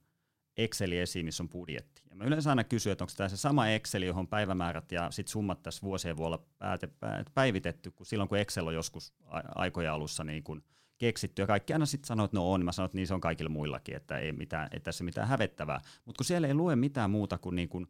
Exceli 0.56 0.98
esiin, 0.98 1.26
missä 1.26 1.42
on 1.42 1.48
budjetti. 1.48 2.02
Ja 2.10 2.16
mä 2.16 2.24
yleensä 2.24 2.50
aina 2.50 2.64
kysyn, 2.64 2.92
että 2.92 3.04
onko 3.04 3.12
tämä 3.16 3.28
se 3.28 3.36
sama 3.36 3.68
Excel, 3.68 4.02
johon 4.02 4.28
päivämäärät 4.28 4.92
ja 4.92 5.10
sit 5.10 5.28
summat 5.28 5.62
tässä 5.62 5.82
vuosien 5.82 6.16
vuonna 6.16 6.38
päivitetty, 7.34 7.90
kun 7.90 8.06
silloin 8.06 8.28
kun 8.28 8.38
Excel 8.38 8.66
on 8.66 8.74
joskus 8.74 9.12
aikoja 9.54 9.94
alussa 9.94 10.24
niin 10.24 10.42
kun 10.42 10.62
keksitty, 10.98 11.42
ja 11.42 11.46
kaikki 11.46 11.72
aina 11.72 11.86
sitten 11.86 12.06
sanoo, 12.06 12.24
että 12.24 12.36
no 12.36 12.52
on, 12.52 12.64
mä 12.64 12.72
sanon, 12.72 12.86
että 12.86 12.98
niin 12.98 13.06
se 13.06 13.14
on 13.14 13.20
kaikilla 13.20 13.50
muillakin, 13.50 13.96
että 13.96 14.18
ei, 14.18 14.32
mitään, 14.32 14.68
ei 14.72 14.80
tässä 14.80 15.04
mitään 15.04 15.28
hävettävää. 15.28 15.80
Mutta 16.04 16.18
kun 16.18 16.26
siellä 16.26 16.48
ei 16.48 16.54
lue 16.54 16.76
mitään 16.76 17.10
muuta 17.10 17.38
kuin, 17.38 17.56
niin 17.56 17.68
kun 17.68 17.88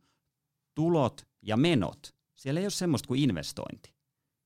tulot 0.74 1.26
ja 1.42 1.56
menot, 1.56 2.14
siellä 2.36 2.60
ei 2.60 2.64
ole 2.64 2.70
semmoista 2.70 3.06
kuin 3.06 3.20
investointi 3.20 3.94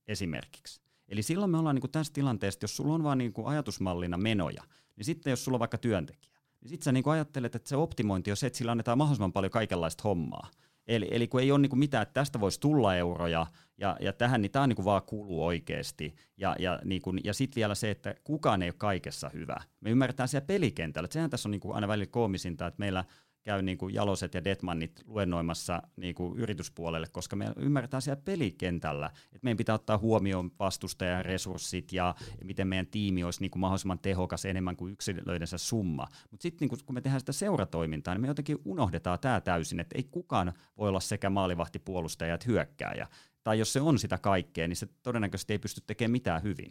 esimerkiksi. 0.07 0.81
Eli 1.09 1.23
silloin 1.23 1.51
me 1.51 1.59
ollaan 1.59 1.75
niin 1.75 1.81
kuin 1.81 1.91
tässä 1.91 2.13
tilanteessa, 2.13 2.59
jos 2.63 2.77
sulla 2.77 2.95
on 2.95 3.03
vain 3.03 3.19
niin 3.19 3.33
ajatusmallina 3.45 4.17
menoja, 4.17 4.63
niin 4.97 5.05
sitten 5.05 5.31
jos 5.31 5.45
sulla 5.45 5.57
on 5.57 5.61
vaikka 5.61 5.79
työntekijä, 5.79 6.36
niin 6.61 6.69
sitten 6.69 6.85
sä 6.85 6.93
niinku 6.93 7.11
ajattelet, 7.11 7.55
että 7.55 7.69
se 7.69 7.77
optimointi 7.77 8.31
on 8.31 8.37
se, 8.37 8.47
että 8.47 8.57
sillä 8.57 8.73
annetaan 8.73 8.99
mahdollisimman 8.99 9.33
paljon 9.33 9.51
kaikenlaista 9.51 10.03
hommaa. 10.05 10.51
Eli, 10.87 11.09
eli 11.11 11.29
kun 11.29 11.41
ei 11.41 11.53
ole 11.53 11.59
niinku 11.59 11.77
mitään, 11.77 12.03
että 12.03 12.13
tästä 12.13 12.41
voisi 12.41 12.61
tulla 12.61 12.97
euroja, 12.97 13.47
ja, 13.79 13.97
ja 14.01 14.13
tähän 14.13 14.43
niin 14.43 14.53
tämä 14.53 14.67
niinku 14.67 14.85
vaan 14.85 15.03
kuuluu 15.03 15.47
oikeasti. 15.47 16.15
Ja, 16.37 16.57
ja, 16.59 16.81
niinku, 16.85 17.13
ja 17.25 17.35
sitten 17.35 17.57
vielä 17.57 17.75
se, 17.75 17.91
että 17.91 18.15
kukaan 18.25 18.63
ei 18.63 18.69
ole 18.69 18.75
kaikessa 18.79 19.31
hyvä. 19.35 19.57
Me 19.81 19.91
ymmärretään 19.91 20.29
siellä 20.29 20.47
pelikentällä, 20.47 21.05
että 21.05 21.13
sehän 21.13 21.31
tässä 21.31 21.49
on 21.49 21.51
niinku 21.51 21.73
aina 21.73 21.89
välillä 21.89 22.07
koomisinta, 22.07 22.67
että 22.67 22.81
meillä– 22.81 23.05
käy 23.47 23.63
niin 23.63 23.79
kuin 23.79 23.95
Jaloset 23.95 24.35
ja 24.35 24.45
Detmannit 24.45 25.01
luennoimassa 25.05 25.83
niin 25.97 26.15
kuin 26.15 26.39
yrityspuolelle, 26.39 27.07
koska 27.09 27.37
me 27.37 27.53
ymmärretään 27.57 28.03
siellä 28.03 28.23
pelikentällä, 28.25 29.07
että 29.07 29.39
meidän 29.43 29.57
pitää 29.57 29.75
ottaa 29.75 29.99
huomioon 29.99 30.51
vastustajan 30.59 31.25
resurssit 31.25 31.93
ja 31.93 32.15
miten 32.45 32.69
meidän 32.69 32.87
tiimi 32.87 33.25
olisi 33.25 33.41
niin 33.41 33.51
kuin 33.51 33.61
mahdollisimman 33.61 33.99
tehokas 33.99 34.45
enemmän 34.45 34.77
kuin 34.77 34.93
yksilöidensä 34.93 35.59
summa. 35.59 36.07
Mutta 36.31 36.43
sitten 36.43 36.69
niin 36.69 36.79
kun 36.87 36.95
me 36.95 37.01
tehdään 37.01 37.21
sitä 37.21 37.33
seuratoimintaa, 37.33 38.15
niin 38.15 38.21
me 38.21 38.29
jotenkin 38.29 38.59
unohdetaan 38.65 39.19
tämä 39.21 39.41
täysin, 39.41 39.81
että 39.81 39.99
ei 39.99 40.05
kukaan 40.05 40.53
voi 40.79 40.89
olla 40.89 41.01
sekä 41.01 41.31
maalivahti, 41.31 41.79
puolustaja 41.79 42.35
että 42.35 42.47
hyökkääjä. 42.47 43.09
Tai 43.45 43.59
jos 43.59 43.73
se 43.73 43.81
on 43.81 43.99
sitä 43.99 44.19
kaikkea, 44.19 44.69
niin 44.69 44.77
se 44.77 44.87
todennäköisesti 45.03 45.53
ei 45.53 45.59
pysty 45.59 45.81
tekemään 45.87 46.13
mitään 46.13 46.43
hyvin. 46.43 46.71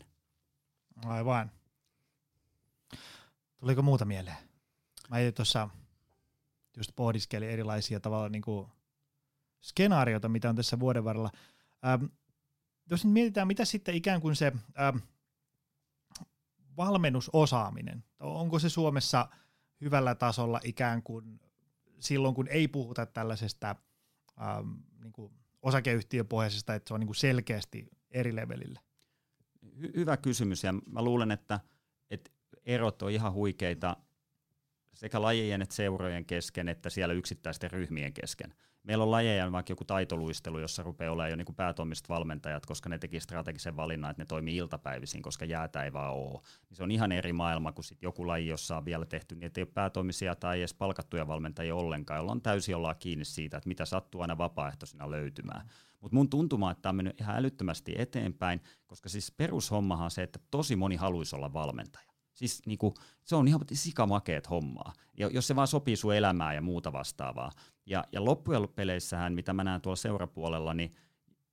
Aivan. 1.06 1.52
Tuliko 3.60 3.82
muuta 3.82 4.06
mieleen? 4.06 4.38
Mä 5.10 5.18
tuossa 5.36 5.70
just 6.78 6.92
pohdiskeli 6.96 7.48
erilaisia 7.48 8.00
tavalla 8.00 8.30
niin 8.30 8.42
kuin 8.42 8.68
skenaarioita, 9.62 10.30
mitä 10.30 10.50
on 10.50 10.56
tässä 10.56 10.80
vuoden 10.80 11.04
varrella. 11.04 11.32
Ähm, 11.86 12.06
jos 12.90 13.06
nyt 13.06 13.14
mietitään, 13.14 13.48
mitä 13.48 13.66
sitten 13.66 13.96
ikään 13.96 14.22
kuin 14.22 14.36
se 14.36 14.52
ähm, 14.80 14.98
valmennusosaaminen, 16.78 18.04
onko 18.20 18.60
se 18.60 18.70
Suomessa 18.70 19.30
hyvällä 19.82 20.16
tasolla 20.16 20.60
ikään 20.64 21.04
kuin 21.04 21.40
silloin, 22.00 22.36
kun 22.36 22.48
ei 22.48 22.68
puhuta 22.68 23.06
tällaisesta 23.06 23.76
ähm, 24.42 24.72
niin 25.02 25.14
kuin 25.14 25.34
osakeyhtiöpohjaisesta, 25.62 26.76
että 26.76 26.88
se 26.88 26.94
on 26.94 27.00
niin 27.00 27.08
kuin 27.08 27.16
selkeästi 27.16 27.88
eri 28.12 28.36
levelillä? 28.36 28.80
hy- 29.66 29.92
hyvä 29.96 30.18
kysymys 30.18 30.64
ja 30.64 30.74
mä 30.74 31.02
luulen, 31.02 31.32
että, 31.32 31.60
että 32.10 32.32
erot 32.66 33.02
on 33.02 33.12
ihan 33.12 33.34
huikeita 33.34 33.98
sekä 34.96 35.22
lajien 35.22 35.62
että 35.62 35.76
seurojen 35.76 36.26
kesken, 36.26 36.70
että 36.70 36.90
siellä 36.90 37.14
yksittäisten 37.14 37.72
ryhmien 37.72 38.14
kesken. 38.14 38.54
Meillä 38.84 39.04
on 39.04 39.12
lajeja, 39.12 39.52
vaikka 39.52 39.72
joku 39.72 39.86
taitoluistelu, 39.86 40.60
jossa 40.60 40.84
rupeaa 40.84 41.12
olemaan 41.12 41.30
jo 41.30 41.36
niin 41.36 41.56
päätoimiset 41.56 42.10
valmentajat, 42.10 42.66
koska 42.66 42.90
ne 42.90 42.98
teki 42.98 43.20
strategisen 43.20 43.76
valinnan, 43.76 44.12
että 44.12 44.22
ne 44.22 44.26
toimii 44.26 44.56
iltapäivisin, 44.56 45.22
koska 45.22 45.46
jäätä 45.46 45.84
ei 45.84 45.94
vaan 45.94 46.14
ole. 46.14 46.42
Niin 46.70 46.78
se 46.78 46.84
on 46.84 46.92
ihan 46.92 47.12
eri 47.12 47.34
maailma 47.34 47.72
kuin 47.72 47.86
sit 47.86 48.02
joku 48.02 48.28
laji, 48.28 48.48
jossa 48.48 48.78
on 48.78 48.86
vielä 48.86 49.06
tehty, 49.06 49.36
niin 49.36 49.52
ei 49.58 49.62
ole 49.64 49.72
päätoimisia 49.74 50.36
tai 50.36 50.60
edes 50.60 50.74
palkattuja 50.74 51.28
valmentajia 51.28 51.76
ollenkaan, 51.76 52.18
jolla 52.18 52.32
on 52.32 52.42
täysin 52.42 52.76
ollaan 52.76 52.96
kiinni 53.00 53.26
siitä, 53.26 53.58
että 53.58 53.68
mitä 53.68 53.86
sattuu 53.86 54.22
aina 54.22 54.38
vapaaehtoisena 54.38 55.12
löytymään. 55.12 55.70
Mutta 56.02 56.16
mun 56.16 56.30
tuntuma, 56.30 56.72
että 56.72 56.82
tämä 56.82 56.92
on 56.92 56.96
mennyt 56.96 57.22
ihan 57.22 57.36
älyttömästi 57.36 57.96
eteenpäin, 57.98 58.62
koska 58.88 59.10
siis 59.10 59.32
perushommahan 59.32 60.06
on 60.06 60.12
se, 60.12 60.24
että 60.24 60.40
tosi 60.52 60.76
moni 60.76 60.96
haluaisi 60.96 61.36
olla 61.36 61.54
valmentaja. 61.54 62.15
Siis 62.36 62.62
niinku, 62.66 62.94
se 63.24 63.36
on 63.36 63.48
ihan 63.48 63.62
sikamakeet 63.74 64.50
hommaa, 64.50 64.94
ja 65.18 65.28
jos 65.28 65.48
se 65.48 65.56
vaan 65.56 65.68
sopii 65.68 65.96
sun 65.96 66.16
elämään 66.16 66.56
ja 66.56 66.62
muuta 66.62 66.94
vastaavaa. 66.94 67.52
Ja, 67.86 68.04
ja 68.12 68.26
loppujen 68.26 68.68
peleissähän, 68.76 69.34
mitä 69.34 69.54
mä 69.54 69.64
näen 69.64 69.82
tuolla 69.82 69.96
seurapuolella, 69.96 70.74
niin 70.74 70.92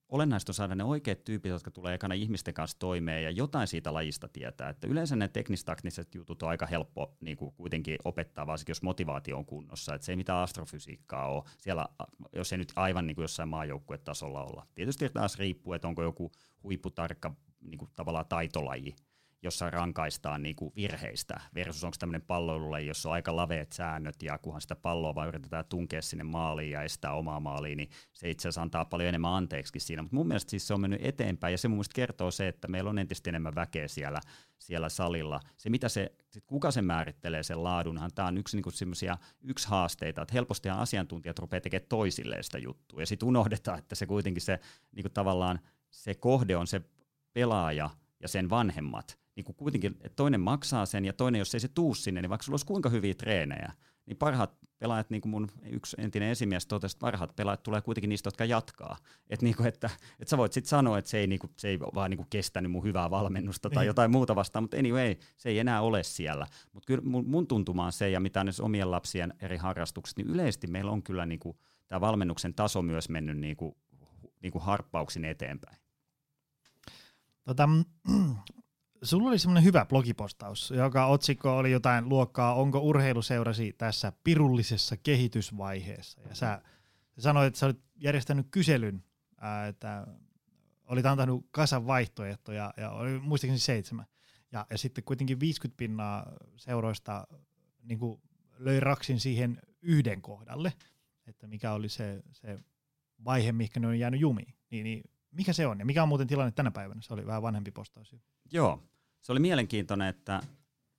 olennaista 0.09 0.51
on 0.51 0.55
saada 0.55 0.75
ne 0.75 0.85
oikeat 0.85 1.25
tyypit, 1.25 1.51
jotka 1.51 1.71
tulee 1.71 1.95
ekana 1.95 2.15
ihmisten 2.15 2.55
kanssa 2.55 2.79
toimeen 2.79 3.25
ja 3.25 3.31
jotain 3.31 3.69
siitä 3.69 3.95
lajista 3.95 4.29
tietää. 4.29 4.69
Että 4.69 4.87
yleensä 4.87 5.17
ne 5.17 5.29
teknistaktiset 5.29 6.15
jutut 6.15 6.43
on 6.43 6.49
aika 6.49 6.67
helppo 6.67 7.17
niin 7.21 7.37
kuin 7.37 7.53
kuitenkin 7.55 7.99
opettaa, 8.05 8.47
varsinkin 8.47 8.71
jos 8.71 8.83
motivaatio 8.83 9.37
on 9.37 9.47
kunnossa. 9.47 9.95
Että 9.95 10.05
se 10.05 10.13
ei 10.13 10.17
mitään 10.17 10.43
astrofysiikkaa 10.43 11.29
ole 11.29 11.45
siellä, 11.59 11.89
jos 12.33 12.53
ei 12.53 12.59
nyt 12.59 12.73
aivan 12.77 13.07
niin 13.07 13.15
kuin 13.15 13.23
jossain 13.25 13.49
maajoukkuetasolla 13.49 14.45
olla. 14.45 14.67
Tietysti 14.75 15.09
taas 15.09 15.39
riippuu, 15.39 15.73
että 15.73 15.89
onko 15.89 16.03
joku 16.03 16.33
huipputarkka 16.63 17.35
niin 17.61 17.79
kuin 17.79 17.91
tavallaan 17.95 18.27
taitolaji, 18.27 18.95
jossa 19.43 19.71
rankaistaan 19.71 20.43
niin 20.43 20.57
kuin 20.57 20.73
virheistä, 20.77 21.41
versus 21.55 21.85
onko 21.85 21.97
tämmöinen 21.99 22.23
palloilulaji, 22.23 22.87
jossa 22.87 23.09
on 23.09 23.13
aika 23.13 23.37
laveet 23.37 23.73
säännöt, 23.73 24.23
ja 24.23 24.39
kunhan 24.39 24.61
sitä 24.61 24.77
palloa 24.77 25.15
vaan 25.15 25.29
yritetään 25.29 25.65
tunkea 25.65 26.03
sinne 26.03 26.25
maaliin 26.25 26.71
ja 26.71 26.83
estää 26.83 27.13
omaa 27.13 27.41
maaliin, 27.41 27.77
niin 27.77 27.91
se 28.13 28.31
itse 28.31 28.49
asiassa 28.49 28.63
antaa 28.63 28.85
paljon 28.85 29.09
enemmän 29.09 29.33
anteeksi 29.33 29.81
siinä. 29.81 30.03
Mutta 30.03 30.17
mun 30.17 30.29
mielestä 30.29 30.51
siis 30.51 30.67
se 30.67 30.75
on 30.75 30.81
mennyt 30.81 31.01
eteenpäin, 31.03 31.53
ja 31.53 31.59
se 31.59 31.69
mun 31.69 31.77
mielestä 31.77 31.95
kertoo 31.95 32.31
se, 32.31 32.49
että 32.49 32.69
meillä 32.69 32.91
on 32.91 32.99
entistä 32.99 33.31
enemmän 33.31 33.55
väkeä 33.55 33.89
siellä, 33.89 34.21
siellä 34.59 34.89
salilla. 34.89 35.41
Se, 35.57 35.71
mitä 35.71 35.89
se, 35.89 36.13
sit 36.31 36.45
kuka 36.47 36.71
se 36.71 36.83
määrittelee 36.83 37.43
sen 37.43 37.65
laadunhan, 37.65 38.11
tämä 38.15 38.29
on 38.29 38.39
yksi, 38.39 38.57
niin 38.57 39.17
yksi 39.43 39.69
haasteita, 39.69 40.23
että 40.23 40.35
helpostihan 40.35 40.79
asiantuntijat 40.79 41.39
rupeaa 41.39 41.61
tekemään 41.61 41.89
toisilleen 41.89 42.45
sitä 42.45 42.59
juttua, 42.59 43.03
ja 43.03 43.07
sitten 43.07 43.29
unohdetaan, 43.29 43.79
että 43.79 43.95
se 43.95 44.07
kuitenkin 44.07 44.43
se 44.43 44.61
niin 44.93 45.03
kuin 45.05 45.13
tavallaan 45.13 45.61
se 45.91 46.15
kohde 46.15 46.57
on 46.57 46.67
se 46.67 46.81
pelaaja 47.33 47.91
ja 48.21 48.29
sen 48.29 48.51
vanhemmat, 48.51 49.22
niin 49.37 49.45
kuin 49.45 49.57
kuitenkin, 49.57 49.93
että 50.01 50.17
toinen 50.17 50.41
maksaa 50.41 50.87
sen 50.87 51.05
ja 51.05 51.13
toinen, 51.13 51.39
jos 51.39 51.55
ei 51.55 51.61
se 51.61 51.69
tuu 51.69 51.95
sinne, 51.95 52.23
niin 52.23 52.31
vaikka 52.31 52.43
sulla 52.43 52.55
olisi 52.55 52.67
kuinka 52.67 52.89
hyviä 52.89 53.15
treenejä, 53.15 53.73
niin 54.07 54.17
parhaat 54.17 54.57
pelaajat, 54.79 55.11
niin 55.11 55.21
kuin 55.21 55.31
mun 55.31 55.49
yksi 55.63 55.97
entinen 55.99 56.29
esimies 56.29 56.67
totesi, 56.67 56.95
että 56.95 57.01
parhaat 57.01 57.37
pelaajat 57.37 57.63
tulee 57.63 57.81
kuitenkin 57.81 58.09
niistä, 58.09 58.27
jotka 58.27 58.45
jatkaa. 58.45 58.97
Et 59.31 59.43
niin 59.43 59.57
kuin, 59.57 59.67
että, 59.67 59.91
että 60.21 60.31
sä 60.31 60.37
voit 60.37 60.53
sitten 60.53 60.69
sanoa, 60.69 60.99
että 60.99 61.11
se 61.11 61.19
ei, 61.19 61.27
niin 61.27 61.39
kuin, 61.39 61.51
se 61.59 61.69
ei 61.69 61.81
vaan 61.81 62.11
niin 62.11 62.19
kuin 62.19 62.27
kestänyt 62.31 62.73
mun 62.73 62.85
hyvää 62.85 63.11
valmennusta 63.11 63.71
tai 63.71 63.83
niin. 63.83 63.87
jotain 63.87 64.11
muuta 64.11 64.35
vastaan, 64.35 64.63
mutta 64.63 64.77
anyway, 64.77 65.15
se 65.37 65.49
ei 65.49 65.59
enää 65.59 65.81
ole 65.81 66.03
siellä. 66.03 66.47
Mutta 66.73 66.87
kyllä 66.87 67.03
mun, 67.05 67.27
mun 67.27 67.47
tuntuma 67.47 67.87
on 67.87 67.93
se, 67.93 68.11
ja 68.11 68.21
mitä 68.21 68.45
nyt 68.45 68.61
omien 68.61 68.91
lapsien 68.91 69.35
eri 69.41 69.57
harrastukset, 69.57 70.17
niin 70.17 70.31
yleisesti 70.31 70.67
meillä 70.67 70.91
on 70.91 71.03
kyllä 71.03 71.27
niin 71.27 71.41
kuin, 71.41 71.57
tämä 71.89 72.01
valmennuksen 72.01 72.55
taso 72.55 72.83
myös 72.83 73.09
mennyt 73.09 73.39
niin 73.39 73.57
kuin, 73.57 73.77
niin 74.43 74.53
kuin 74.53 74.63
harppauksin 74.63 75.25
eteenpäin. 75.25 75.77
Tota, 77.45 77.69
Sulla 79.03 79.29
oli 79.29 79.39
semmoinen 79.39 79.65
hyvä 79.65 79.85
blogipostaus, 79.85 80.71
joka 80.71 81.07
otsikko 81.07 81.57
oli 81.57 81.71
jotain 81.71 82.09
luokkaa, 82.09 82.55
onko 82.55 82.79
urheiluseurasi 82.79 83.75
tässä 83.79 84.13
pirullisessa 84.25 84.97
kehitysvaiheessa. 84.97 86.21
Ja 86.29 86.35
sä, 86.35 86.63
sanoit, 87.19 87.47
että 87.47 87.59
sä 87.59 87.67
olit 87.67 87.81
järjestänyt 87.97 88.47
kyselyn, 88.51 89.05
että 89.69 90.07
olit 90.85 91.07
antanut 91.07 91.47
kasan 91.51 91.87
vaihtoehtoja, 91.87 92.75
ja 92.77 92.91
oli 92.91 93.19
muistaakseni 93.19 93.59
seitsemän. 93.59 94.07
Ja, 94.53 94.67
ja 94.71 94.79
sitten 94.79 95.05
kuitenkin 95.05 95.41
50 95.41 95.77
pinnaa 95.77 96.33
seuroista 96.57 97.27
niin 97.83 97.99
löi 98.59 98.81
raksin 98.81 99.21
siihen 99.21 99.61
yhden 99.83 100.23
kohdalle, 100.23 100.73
että 101.27 101.47
mikä 101.47 101.73
oli 101.73 101.89
se, 101.89 102.23
se 102.33 102.59
vaihe, 103.25 103.53
mikä 103.53 103.81
ne 103.81 103.87
on 103.87 103.99
jäänyt 103.99 104.21
jumiin. 104.21 104.55
Niin, 104.71 104.85
niin 104.85 105.03
mikä 105.31 105.53
se 105.53 105.67
on 105.67 105.79
ja 105.79 105.87
mikä 105.87 106.03
on 106.03 106.09
muuten 106.09 106.27
tilanne 106.27 106.53
tänä 106.53 106.71
päivänä? 106.71 107.03
Se 107.03 107.15
oli 107.15 107.27
vähän 107.27 107.43
vanhempi 107.43 107.71
postaus. 107.71 108.17
Joo, 108.53 108.83
se 109.23 109.33
oli 109.33 109.41
mielenkiintoinen, 109.41 110.09
että 110.09 110.41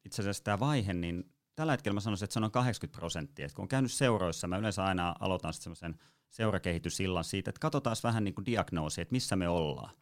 itse 0.05 0.21
asiassa 0.21 0.43
tämä 0.43 0.59
vaihe, 0.59 0.93
niin 0.93 1.33
tällä 1.55 1.73
hetkellä 1.73 1.93
mä 1.93 1.99
sanoisin, 1.99 2.23
että 2.23 2.33
se 2.33 2.39
on 2.39 2.51
80 2.51 2.99
prosenttia. 2.99 3.45
Et 3.45 3.53
kun 3.53 3.63
on 3.63 3.69
käynyt 3.69 3.91
seuroissa, 3.91 4.47
mä 4.47 4.57
yleensä 4.57 4.85
aina 4.85 5.15
aloitan 5.19 5.53
semmoisen 5.53 5.95
seurakehitysillan 6.29 7.23
siitä, 7.23 7.49
että 7.49 7.59
katsotaan 7.59 7.95
vähän 8.03 8.23
niin 8.23 8.35
kuin 8.35 8.45
diagnoosi, 8.45 9.01
että 9.01 9.11
missä 9.11 9.35
me 9.35 9.49
ollaan. 9.49 9.95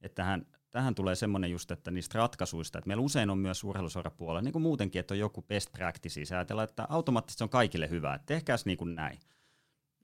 Että 0.00 0.14
tähän, 0.14 0.46
tähän 0.70 0.94
tulee 0.94 1.14
semmoinen 1.14 1.50
just, 1.50 1.70
että 1.70 1.90
niistä 1.90 2.18
ratkaisuista, 2.18 2.78
että 2.78 2.88
meillä 2.88 3.02
usein 3.02 3.30
on 3.30 3.38
myös 3.38 3.64
urheiluseurapuolella, 3.64 4.42
niin 4.42 4.52
kuin 4.52 4.62
muutenkin, 4.62 5.00
että 5.00 5.14
on 5.14 5.18
joku 5.18 5.42
best 5.42 5.72
practice, 5.72 6.36
ajatellaan, 6.36 6.68
että 6.68 6.86
automaattisesti 6.88 7.38
se 7.38 7.44
on 7.44 7.50
kaikille 7.50 7.90
hyvä, 7.90 8.14
että 8.14 8.26
tehkääs 8.26 8.66
niin 8.66 8.78
kuin 8.78 8.94
näin. 8.94 9.18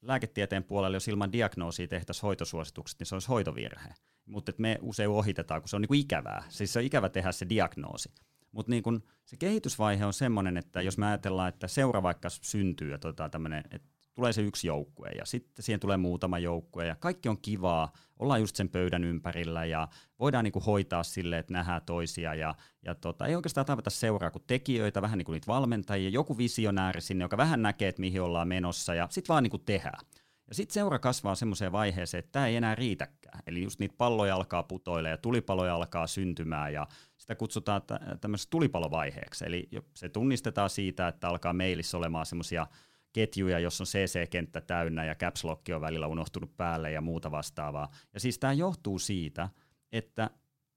Lääketieteen 0.06 0.64
puolella, 0.64 0.96
jos 0.96 1.08
ilman 1.08 1.32
diagnoosia 1.32 1.88
tehtäisiin 1.88 2.22
hoitosuositukset, 2.22 2.98
niin 2.98 3.06
se 3.06 3.14
olisi 3.14 3.28
hoitovirhe 3.28 3.94
mutta 4.26 4.52
me 4.58 4.78
usein 4.80 5.08
ohitetaan, 5.10 5.62
kun 5.62 5.68
se 5.68 5.76
on 5.76 5.82
niinku 5.82 5.94
ikävää. 5.94 6.42
Siis 6.48 6.72
se 6.72 6.78
on 6.78 6.84
ikävä 6.84 7.08
tehdä 7.08 7.32
se 7.32 7.46
diagnoosi. 7.48 8.12
Mutta 8.52 8.70
niin 8.70 8.82
se 9.24 9.36
kehitysvaihe 9.36 10.06
on 10.06 10.12
semmoinen, 10.12 10.56
että 10.56 10.82
jos 10.82 10.98
me 10.98 11.06
ajatellaan, 11.06 11.48
että 11.48 11.68
seura 11.68 12.02
vaikka 12.02 12.28
syntyy 12.30 12.90
ja 12.90 12.98
tota 12.98 13.28
tämmönen, 13.28 13.64
että 13.70 13.88
tulee 14.14 14.32
se 14.32 14.42
yksi 14.42 14.66
joukkue 14.66 15.08
ja 15.08 15.26
sitten 15.26 15.62
siihen 15.62 15.80
tulee 15.80 15.96
muutama 15.96 16.38
joukkue 16.38 16.86
ja 16.86 16.96
kaikki 16.96 17.28
on 17.28 17.40
kivaa, 17.42 17.92
ollaan 18.18 18.40
just 18.40 18.56
sen 18.56 18.68
pöydän 18.68 19.04
ympärillä 19.04 19.64
ja 19.64 19.88
voidaan 20.18 20.44
niinku 20.44 20.60
hoitaa 20.60 21.02
sille, 21.02 21.38
että 21.38 21.52
nähdään 21.52 21.82
toisia 21.86 22.34
ja, 22.34 22.54
ja 22.84 22.94
tota, 22.94 23.26
ei 23.26 23.34
oikeastaan 23.34 23.66
tavata 23.66 23.90
seuraa 23.90 24.30
kuin 24.30 24.44
tekijöitä, 24.46 25.02
vähän 25.02 25.18
niin 25.18 25.26
kuin 25.26 25.34
niitä 25.34 25.46
valmentajia, 25.46 26.08
joku 26.08 26.38
visionääri 26.38 27.00
sinne, 27.00 27.24
joka 27.24 27.36
vähän 27.36 27.62
näkee, 27.62 27.88
että 27.88 28.00
mihin 28.00 28.22
ollaan 28.22 28.48
menossa 28.48 28.94
ja 28.94 29.08
sitten 29.10 29.32
vaan 29.32 29.42
niinku 29.42 29.58
tehdään. 29.58 30.06
Ja 30.48 30.54
sitten 30.54 30.74
seura 30.74 30.98
kasvaa 30.98 31.34
semmoiseen 31.34 31.72
vaiheeseen, 31.72 32.18
että 32.18 32.32
tämä 32.32 32.46
ei 32.46 32.56
enää 32.56 32.74
riitäkään. 32.74 33.40
Eli 33.46 33.62
just 33.62 33.80
niitä 33.80 33.94
palloja 33.98 34.34
alkaa 34.34 34.62
putoilla 34.62 35.08
ja 35.08 35.16
tulipaloja 35.16 35.74
alkaa 35.74 36.06
syntymään 36.06 36.72
ja 36.72 36.86
sitä 37.16 37.34
kutsutaan 37.34 37.82
tämmöiseksi 38.20 38.50
tulipalovaiheeksi. 38.50 39.44
Eli 39.46 39.68
se 39.94 40.08
tunnistetaan 40.08 40.70
siitä, 40.70 41.08
että 41.08 41.28
alkaa 41.28 41.52
mailissa 41.52 41.98
olemaan 41.98 42.26
semmoisia 42.26 42.66
ketjuja, 43.14 43.58
jossa 43.58 43.82
on 43.82 43.86
CC-kenttä 43.86 44.60
täynnä 44.60 45.04
ja 45.04 45.14
caps 45.14 45.44
lock 45.44 45.68
on 45.74 45.80
välillä 45.80 46.06
unohtunut 46.06 46.56
päälle 46.56 46.90
ja 46.90 47.00
muuta 47.00 47.30
vastaavaa. 47.30 47.90
Ja 48.14 48.20
siis 48.20 48.38
tämä 48.38 48.52
johtuu 48.52 48.98
siitä, 48.98 49.48
että 49.92 50.30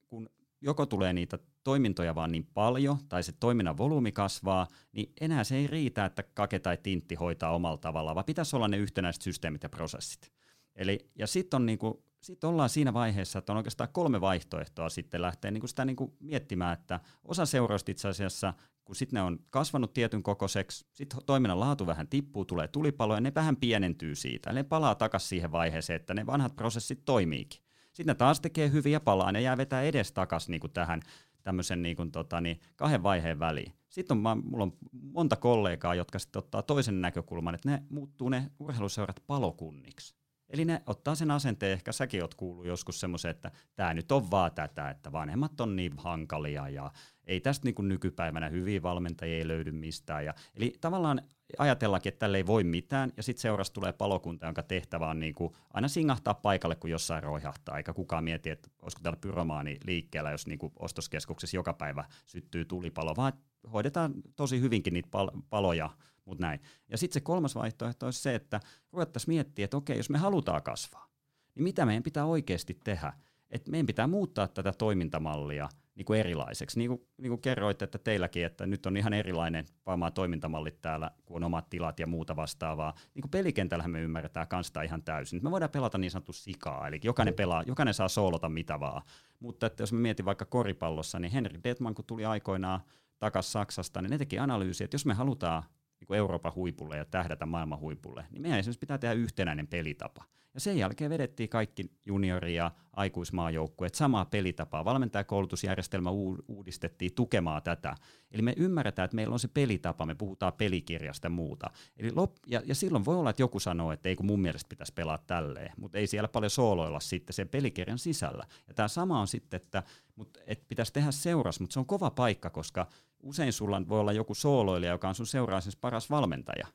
kun 0.07 0.29
joko 0.61 0.85
tulee 0.85 1.13
niitä 1.13 1.39
toimintoja 1.63 2.15
vaan 2.15 2.31
niin 2.31 2.47
paljon, 2.53 2.97
tai 3.09 3.23
se 3.23 3.31
toiminnan 3.39 3.77
volyymi 3.77 4.11
kasvaa, 4.11 4.67
niin 4.91 5.11
enää 5.21 5.43
se 5.43 5.55
ei 5.55 5.67
riitä, 5.67 6.05
että 6.05 6.23
kake 6.23 6.59
tai 6.59 6.77
tintti 6.83 7.15
hoitaa 7.15 7.55
omalla 7.55 7.77
tavallaan, 7.77 8.15
vaan 8.15 8.25
pitäisi 8.25 8.55
olla 8.55 8.67
ne 8.67 8.77
yhtenäiset 8.77 9.21
systeemit 9.21 9.63
ja 9.63 9.69
prosessit. 9.69 10.31
Eli, 10.75 11.11
ja 11.15 11.27
sitten 11.27 11.57
on 11.57 11.65
niinku, 11.65 12.03
sit 12.21 12.43
ollaan 12.43 12.69
siinä 12.69 12.93
vaiheessa, 12.93 13.39
että 13.39 13.53
on 13.53 13.57
oikeastaan 13.57 13.89
kolme 13.93 14.21
vaihtoehtoa 14.21 14.89
sitten 14.89 15.21
lähteä 15.21 15.51
niinku 15.51 15.67
sitä 15.67 15.85
niinku 15.85 16.15
miettimään, 16.19 16.73
että 16.73 16.99
osa 17.23 17.45
seuroista 17.45 17.91
itse 17.91 18.07
asiassa, 18.07 18.53
kun 18.87 18.95
sitten 18.95 19.17
ne 19.17 19.21
on 19.21 19.39
kasvanut 19.49 19.93
tietyn 19.93 20.23
kokoiseksi, 20.23 20.85
sitten 20.93 21.19
toiminnan 21.25 21.59
laatu 21.59 21.87
vähän 21.87 22.07
tippuu, 22.07 22.45
tulee 22.45 22.67
tulipaloja, 22.67 23.21
ne 23.21 23.31
vähän 23.35 23.57
pienentyy 23.57 24.15
siitä. 24.15 24.53
Ne 24.53 24.63
palaa 24.63 24.95
takaisin 24.95 25.29
siihen 25.29 25.51
vaiheeseen, 25.51 25.99
että 25.99 26.13
ne 26.13 26.25
vanhat 26.25 26.55
prosessit 26.55 27.05
toimiikin. 27.05 27.61
Sitten 27.93 28.05
ne 28.05 28.15
taas 28.15 28.39
tekee 28.39 28.71
hyviä 28.71 28.99
palaa, 28.99 29.31
ne 29.31 29.41
jää 29.41 29.57
vetää 29.57 29.81
edes 29.81 30.11
takaisin 30.11 30.51
niin 30.51 30.71
tähän 30.73 31.01
tämmöisen 31.43 31.81
niin 31.81 31.95
kuin, 31.95 32.11
tota, 32.11 32.41
niin, 32.41 32.59
kahden 32.75 33.03
vaiheen 33.03 33.39
väliin. 33.39 33.73
Sitten 33.89 34.17
on, 34.17 34.23
mä, 34.23 34.35
mulla 34.35 34.63
on 34.63 34.77
monta 34.91 35.35
kollegaa, 35.35 35.95
jotka 35.95 36.19
sitten 36.19 36.39
ottaa 36.39 36.61
toisen 36.61 37.01
näkökulman, 37.01 37.55
että 37.55 37.69
ne 37.69 37.83
muuttuu 37.89 38.29
ne 38.29 38.51
urheiluseurat 38.59 39.23
palokunniksi. 39.27 40.15
Eli 40.49 40.65
ne 40.65 40.81
ottaa 40.85 41.15
sen 41.15 41.31
asenteen, 41.31 41.71
ehkä 41.71 41.91
säkin 41.91 42.21
oot 42.21 42.35
kuullut 42.35 42.65
joskus 42.65 42.99
semmoisen, 42.99 43.31
että 43.31 43.51
tämä 43.75 43.93
nyt 43.93 44.11
on 44.11 44.31
vaan 44.31 44.51
tätä, 44.51 44.89
että 44.89 45.11
vanhemmat 45.11 45.61
on 45.61 45.75
niin 45.75 45.93
hankalia 45.97 46.69
ja 46.69 46.91
ei 47.27 47.41
tästä 47.41 47.65
niin 47.65 47.75
kuin 47.75 47.87
nykypäivänä 47.87 48.49
hyviä 48.49 48.81
valmentajia 48.81 49.37
ei 49.37 49.47
löydy 49.47 49.71
mistään. 49.71 50.25
Ja, 50.25 50.33
eli 50.55 50.73
tavallaan 50.81 51.21
ajatellaankin, 51.57 52.09
että 52.09 52.19
tälle 52.19 52.37
ei 52.37 52.47
voi 52.47 52.63
mitään, 52.63 53.11
ja 53.17 53.23
sitten 53.23 53.41
seurasta 53.41 53.73
tulee 53.73 53.93
palokunta, 53.93 54.45
jonka 54.45 54.63
tehtävä 54.63 55.09
on 55.09 55.19
niin 55.19 55.35
kuin 55.35 55.53
aina 55.73 55.87
singahtaa 55.87 56.33
paikalle, 56.33 56.75
kun 56.75 56.89
jossain 56.89 57.23
roihahtaa, 57.23 57.77
eikä 57.77 57.93
kukaan 57.93 58.23
mieti, 58.23 58.49
että 58.49 58.69
olisiko 58.81 59.03
täällä 59.03 59.19
pyromaani 59.21 59.77
liikkeellä, 59.85 60.31
jos 60.31 60.47
niin 60.47 60.59
kuin 60.59 60.73
ostoskeskuksessa 60.79 61.57
joka 61.57 61.73
päivä 61.73 62.05
syttyy 62.25 62.65
tulipalo, 62.65 63.15
vaan 63.15 63.33
hoidetaan 63.73 64.13
tosi 64.35 64.61
hyvinkin 64.61 64.93
niitä 64.93 65.09
pal- 65.11 65.41
paloja, 65.49 65.89
mutta 66.27 66.41
näin. 66.41 66.59
Ja 66.89 66.97
sitten 66.97 67.13
se 67.13 67.21
kolmas 67.21 67.55
vaihtoehto 67.55 68.05
olisi 68.05 68.21
se, 68.21 68.35
että 68.35 68.59
ruvettaisiin 68.91 69.33
miettiä, 69.35 69.65
että 69.65 69.77
okei, 69.77 69.97
jos 69.97 70.09
me 70.09 70.17
halutaan 70.17 70.63
kasvaa, 70.63 71.07
niin 71.55 71.63
mitä 71.63 71.85
meidän 71.85 72.03
pitää 72.03 72.25
oikeasti 72.25 72.79
tehdä? 72.83 73.13
että 73.51 73.71
meidän 73.71 73.85
pitää 73.85 74.07
muuttaa 74.07 74.47
tätä 74.47 74.71
toimintamallia 74.71 75.69
niin 75.95 76.05
kuin 76.05 76.19
erilaiseksi. 76.19 76.79
Niin 76.79 76.89
kuin, 76.89 77.01
niin 77.17 77.29
kuin 77.29 77.41
kerroit, 77.41 77.81
että 77.81 77.97
teilläkin, 77.97 78.45
että 78.45 78.65
nyt 78.65 78.85
on 78.85 78.97
ihan 78.97 79.13
erilainen 79.13 79.65
varmaan 79.85 80.13
toimintamallit 80.13 80.81
täällä, 80.81 81.11
kun 81.25 81.37
on 81.37 81.43
omat 81.43 81.69
tilat 81.69 81.99
ja 81.99 82.07
muuta 82.07 82.35
vastaavaa. 82.35 82.93
Niin 83.13 83.21
kuin 83.21 83.31
pelikentällähän 83.31 83.91
me 83.91 84.01
ymmärretään 84.01 84.47
kanssa 84.47 84.81
ihan 84.81 85.03
täysin. 85.03 85.39
Me 85.43 85.51
voidaan 85.51 85.71
pelata 85.71 85.97
niin 85.97 86.11
sanottu 86.11 86.33
sikaa, 86.33 86.87
eli 86.87 86.99
jokainen, 87.03 87.33
pelaa, 87.33 87.63
jokainen 87.63 87.93
saa 87.93 88.07
soolota 88.07 88.49
mitä 88.49 88.79
vaan. 88.79 89.01
Mutta 89.39 89.65
että 89.65 89.83
jos 89.83 89.93
me 89.93 89.99
mietin 89.99 90.25
vaikka 90.25 90.45
koripallossa, 90.45 91.19
niin 91.19 91.31
Henrik 91.31 91.63
Detman, 91.63 91.95
kun 91.95 92.05
tuli 92.05 92.25
aikoinaan 92.25 92.81
takaisin 93.19 93.51
Saksasta, 93.51 94.01
niin 94.01 94.09
ne 94.09 94.17
teki 94.17 94.39
analyysiä, 94.39 94.85
että 94.85 94.95
jos 94.95 95.05
me 95.05 95.13
halutaan 95.13 95.63
niin 95.99 96.07
kuin 96.07 96.17
Euroopan 96.17 96.55
huipulle 96.55 96.97
ja 96.97 97.05
tähdätä 97.05 97.45
maailman 97.45 97.79
huipulle, 97.79 98.25
niin 98.31 98.41
meidän 98.41 98.59
esimerkiksi 98.59 98.79
pitää 98.79 98.97
tehdä 98.97 99.13
yhtenäinen 99.13 99.67
pelitapa. 99.67 100.23
Ja 100.53 100.61
sen 100.61 100.77
jälkeen 100.77 101.09
vedettiin 101.09 101.49
kaikki 101.49 101.91
juniori- 102.05 102.55
ja 102.55 102.71
aikuismaajoukkueet 102.93 103.95
samaa 103.95 104.25
pelitapaa. 104.25 104.85
Valmentajakoulutusjärjestelmä 104.85 106.09
uudistettiin 106.47 107.13
tukemaan 107.15 107.63
tätä. 107.63 107.95
Eli 108.31 108.41
me 108.41 108.53
ymmärretään, 108.57 109.05
että 109.05 109.15
meillä 109.15 109.33
on 109.33 109.39
se 109.39 109.47
pelitapa, 109.47 110.05
me 110.05 110.15
puhutaan 110.15 110.53
pelikirjasta 110.53 111.25
ja 111.25 111.29
muuta. 111.29 111.69
Eli 111.97 112.11
lop, 112.11 112.35
ja, 112.47 112.61
ja 112.65 112.75
silloin 112.75 113.05
voi 113.05 113.15
olla, 113.15 113.29
että 113.29 113.41
joku 113.41 113.59
sanoo, 113.59 113.91
että 113.91 114.09
ei 114.09 114.15
kun 114.15 114.25
mun 114.25 114.41
mielestä 114.41 114.69
pitäisi 114.69 114.93
pelaa 114.93 115.17
tälleen, 115.17 115.73
mutta 115.77 115.97
ei 115.97 116.07
siellä 116.07 116.27
paljon 116.27 116.49
sooloilla 116.49 116.99
sitten 116.99 117.33
sen 117.33 117.49
pelikirjan 117.49 117.99
sisällä. 117.99 118.43
Ja 118.67 118.73
tämä 118.73 118.87
sama 118.87 119.21
on 119.21 119.27
sitten, 119.27 119.57
että, 119.61 119.83
mutta, 120.15 120.39
että 120.47 120.65
pitäisi 120.69 120.93
tehdä 120.93 121.11
seuras, 121.11 121.59
mutta 121.59 121.73
se 121.73 121.79
on 121.79 121.85
kova 121.85 122.09
paikka, 122.09 122.49
koska 122.49 122.87
usein 123.23 123.53
sulla 123.53 123.81
voi 123.89 123.99
olla 123.99 124.11
joku 124.11 124.35
sooloilija, 124.35 124.91
joka 124.91 125.09
on 125.09 125.15
sun 125.15 125.27
seuraamisessa 125.27 125.79
paras 125.81 126.09
valmentaja 126.09 126.67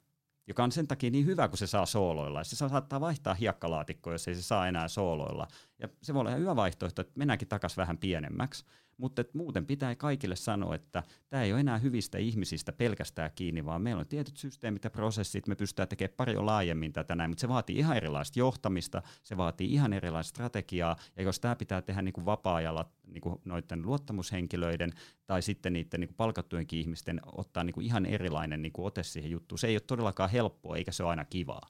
joka 0.46 0.64
on 0.64 0.72
sen 0.72 0.88
takia 0.88 1.10
niin 1.10 1.26
hyvä, 1.26 1.48
kun 1.48 1.58
se 1.58 1.66
saa 1.66 1.86
sooloilla. 1.86 2.44
Se 2.44 2.56
saattaa 2.56 3.00
vaihtaa 3.00 3.34
hiekkalaatikkoa, 3.34 4.12
jos 4.12 4.28
ei 4.28 4.34
se 4.34 4.42
saa 4.42 4.68
enää 4.68 4.88
sooloilla. 4.88 5.46
Ja 5.78 5.88
se 6.02 6.14
voi 6.14 6.20
olla 6.20 6.30
ihan 6.30 6.40
hyvä 6.40 6.56
vaihtoehto, 6.56 7.00
että 7.00 7.12
mennäänkin 7.16 7.48
takaisin 7.48 7.76
vähän 7.76 7.98
pienemmäksi. 7.98 8.64
Mutta 8.96 9.24
muuten 9.32 9.66
pitää 9.66 9.94
kaikille 9.94 10.36
sanoa, 10.36 10.74
että 10.74 11.02
tämä 11.28 11.42
ei 11.42 11.52
ole 11.52 11.60
enää 11.60 11.78
hyvistä 11.78 12.18
ihmisistä 12.18 12.72
pelkästään 12.72 13.30
kiinni, 13.34 13.64
vaan 13.64 13.82
meillä 13.82 14.00
on 14.00 14.06
tietyt 14.06 14.36
systeemit 14.36 14.84
ja 14.84 14.90
prosessit, 14.90 15.46
me 15.46 15.54
pystytään 15.54 15.88
tekemään 15.88 16.14
paljon 16.16 16.46
laajemmin 16.46 16.92
tätä 16.92 17.14
näin, 17.14 17.30
mutta 17.30 17.40
se 17.40 17.48
vaatii 17.48 17.78
ihan 17.78 17.96
erilaista 17.96 18.38
johtamista, 18.38 19.02
se 19.22 19.36
vaatii 19.36 19.72
ihan 19.72 19.92
erilaista 19.92 20.30
strategiaa, 20.30 20.96
ja 21.16 21.22
jos 21.22 21.40
tämä 21.40 21.56
pitää 21.56 21.82
tehdä 21.82 22.02
niin 22.02 22.12
kuin 22.12 22.24
vapaa-ajalla 22.24 22.90
niin 23.06 23.20
kuin 23.20 23.40
noiden 23.44 23.82
luottamushenkilöiden 23.82 24.92
tai 25.26 25.42
sitten 25.42 25.72
niiden 25.72 26.00
niin 26.00 26.08
kuin 26.08 26.16
palkattujenkin 26.16 26.78
ihmisten 26.78 27.20
ottaa 27.32 27.64
niin 27.64 27.74
kuin 27.74 27.86
ihan 27.86 28.06
erilainen 28.06 28.62
niin 28.62 28.72
kuin 28.72 28.86
ote 28.86 29.02
siihen 29.02 29.30
juttuun, 29.30 29.58
se 29.58 29.66
ei 29.66 29.74
ole 29.74 29.80
todellakaan 29.80 30.30
helppoa, 30.30 30.76
eikä 30.76 30.92
se 30.92 31.02
ole 31.02 31.10
aina 31.10 31.24
kivaa. 31.24 31.68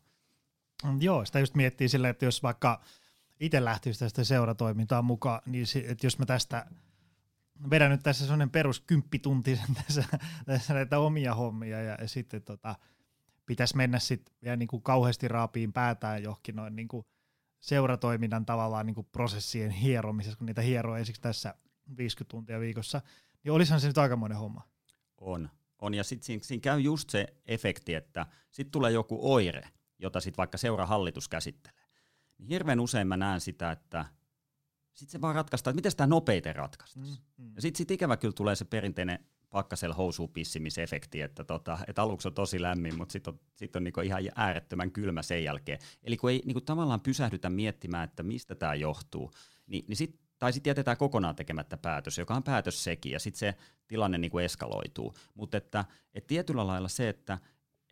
Joo, 1.00 1.24
sitä 1.24 1.40
just 1.40 1.54
miettii 1.54 1.88
silleen, 1.88 2.10
että 2.10 2.24
jos 2.24 2.42
vaikka 2.42 2.80
itse 3.40 3.64
lähtisi 3.64 3.98
tästä 3.98 4.24
seuratoimintaan 4.24 5.04
mukaan, 5.04 5.42
niin 5.46 5.66
se, 5.66 5.84
että 5.88 6.06
jos 6.06 6.18
mä 6.18 6.26
tästä 6.26 6.66
vedän 7.70 7.90
nyt 7.90 8.02
tässä 8.02 8.24
sellainen 8.24 8.50
perus 8.50 8.80
kymppituntisen 8.80 9.74
tässä, 9.86 10.04
tässä 10.46 10.74
näitä 10.74 10.98
omia 10.98 11.34
hommia 11.34 11.82
ja, 11.82 11.96
ja 12.00 12.08
sitten 12.08 12.42
tota, 12.42 12.76
pitäisi 13.46 13.76
mennä 13.76 13.98
sitten 13.98 14.34
vielä 14.42 14.56
niin 14.56 14.68
kuin 14.68 14.82
kauheasti 14.82 15.28
raapiin 15.28 15.72
päätään 15.72 16.22
johonkin 16.22 16.56
noin 16.56 16.76
niin 16.76 16.88
kuin 16.88 17.06
seuratoiminnan 17.60 18.46
tavallaan 18.46 18.86
niin 18.86 18.94
kuin 18.94 19.08
prosessien 19.12 19.70
hieromisessa, 19.70 20.38
kun 20.38 20.46
niitä 20.46 20.62
hieroo 20.62 20.96
ensiksi 20.96 21.22
tässä 21.22 21.54
50 21.96 22.30
tuntia 22.30 22.60
viikossa, 22.60 23.00
niin 23.44 23.52
olisihan 23.52 23.80
se 23.80 23.86
nyt 23.86 23.98
aikamoinen 23.98 24.38
homma. 24.38 24.68
On, 25.20 25.50
on 25.78 25.94
ja 25.94 26.04
sitten 26.04 26.26
siinä, 26.26 26.44
siinä 26.44 26.60
käy 26.60 26.80
just 26.80 27.10
se 27.10 27.26
efekti, 27.46 27.94
että 27.94 28.26
sitten 28.50 28.72
tulee 28.72 28.92
joku 28.92 29.32
oire, 29.34 29.68
jota 29.98 30.20
sitten 30.20 30.36
vaikka 30.36 30.58
seurahallitus 30.58 31.28
käsittelee. 31.28 31.82
Niin 32.38 32.48
hirveän 32.48 32.80
usein 32.80 33.06
mä 33.06 33.16
näen 33.16 33.40
sitä, 33.40 33.70
että 33.70 34.04
sitten 34.94 35.12
se 35.12 35.20
vaan 35.20 35.34
ratkaistaan, 35.34 35.72
että 35.72 35.76
miten 35.76 35.90
sitä 35.90 36.06
nopeiten 36.06 36.56
ratkaistaisiin. 36.56 37.18
Mm, 37.38 37.44
mm. 37.44 37.52
Ja 37.54 37.62
sitten 37.62 37.78
sit 37.78 37.90
ikävä 37.90 38.16
kyllä 38.16 38.32
tulee 38.32 38.56
se 38.56 38.64
perinteinen 38.64 39.18
pakkasella 39.50 39.94
housuun 39.94 40.28
pissimisefekti, 40.28 41.20
että, 41.20 41.44
tota, 41.44 41.78
että 41.86 42.02
aluksi 42.02 42.28
on 42.28 42.34
tosi 42.34 42.62
lämmin, 42.62 42.96
mutta 42.96 43.12
sitten 43.12 43.34
on, 43.34 43.40
sit 43.54 43.76
on 43.76 43.84
niinku 43.84 44.00
ihan 44.00 44.22
äärettömän 44.34 44.92
kylmä 44.92 45.22
sen 45.22 45.44
jälkeen. 45.44 45.78
Eli 46.04 46.16
kun 46.16 46.30
ei 46.30 46.42
niinku 46.44 46.60
tavallaan 46.60 47.00
pysähdytä 47.00 47.50
miettimään, 47.50 48.04
että 48.04 48.22
mistä 48.22 48.54
tämä 48.54 48.74
johtuu, 48.74 49.30
niin, 49.66 49.84
niin 49.88 49.96
sit, 49.96 50.20
tai 50.38 50.52
sitten 50.52 50.70
jätetään 50.70 50.96
kokonaan 50.96 51.36
tekemättä 51.36 51.76
päätös, 51.76 52.18
joka 52.18 52.34
on 52.34 52.42
päätös 52.42 52.84
sekin, 52.84 53.12
ja 53.12 53.18
sitten 53.18 53.38
se 53.38 53.54
tilanne 53.88 54.18
niinku 54.18 54.38
eskaloituu. 54.38 55.14
Mutta 55.34 55.56
että, 55.56 55.84
et 56.14 56.26
tietyllä 56.26 56.66
lailla 56.66 56.88
se, 56.88 57.08
että 57.08 57.38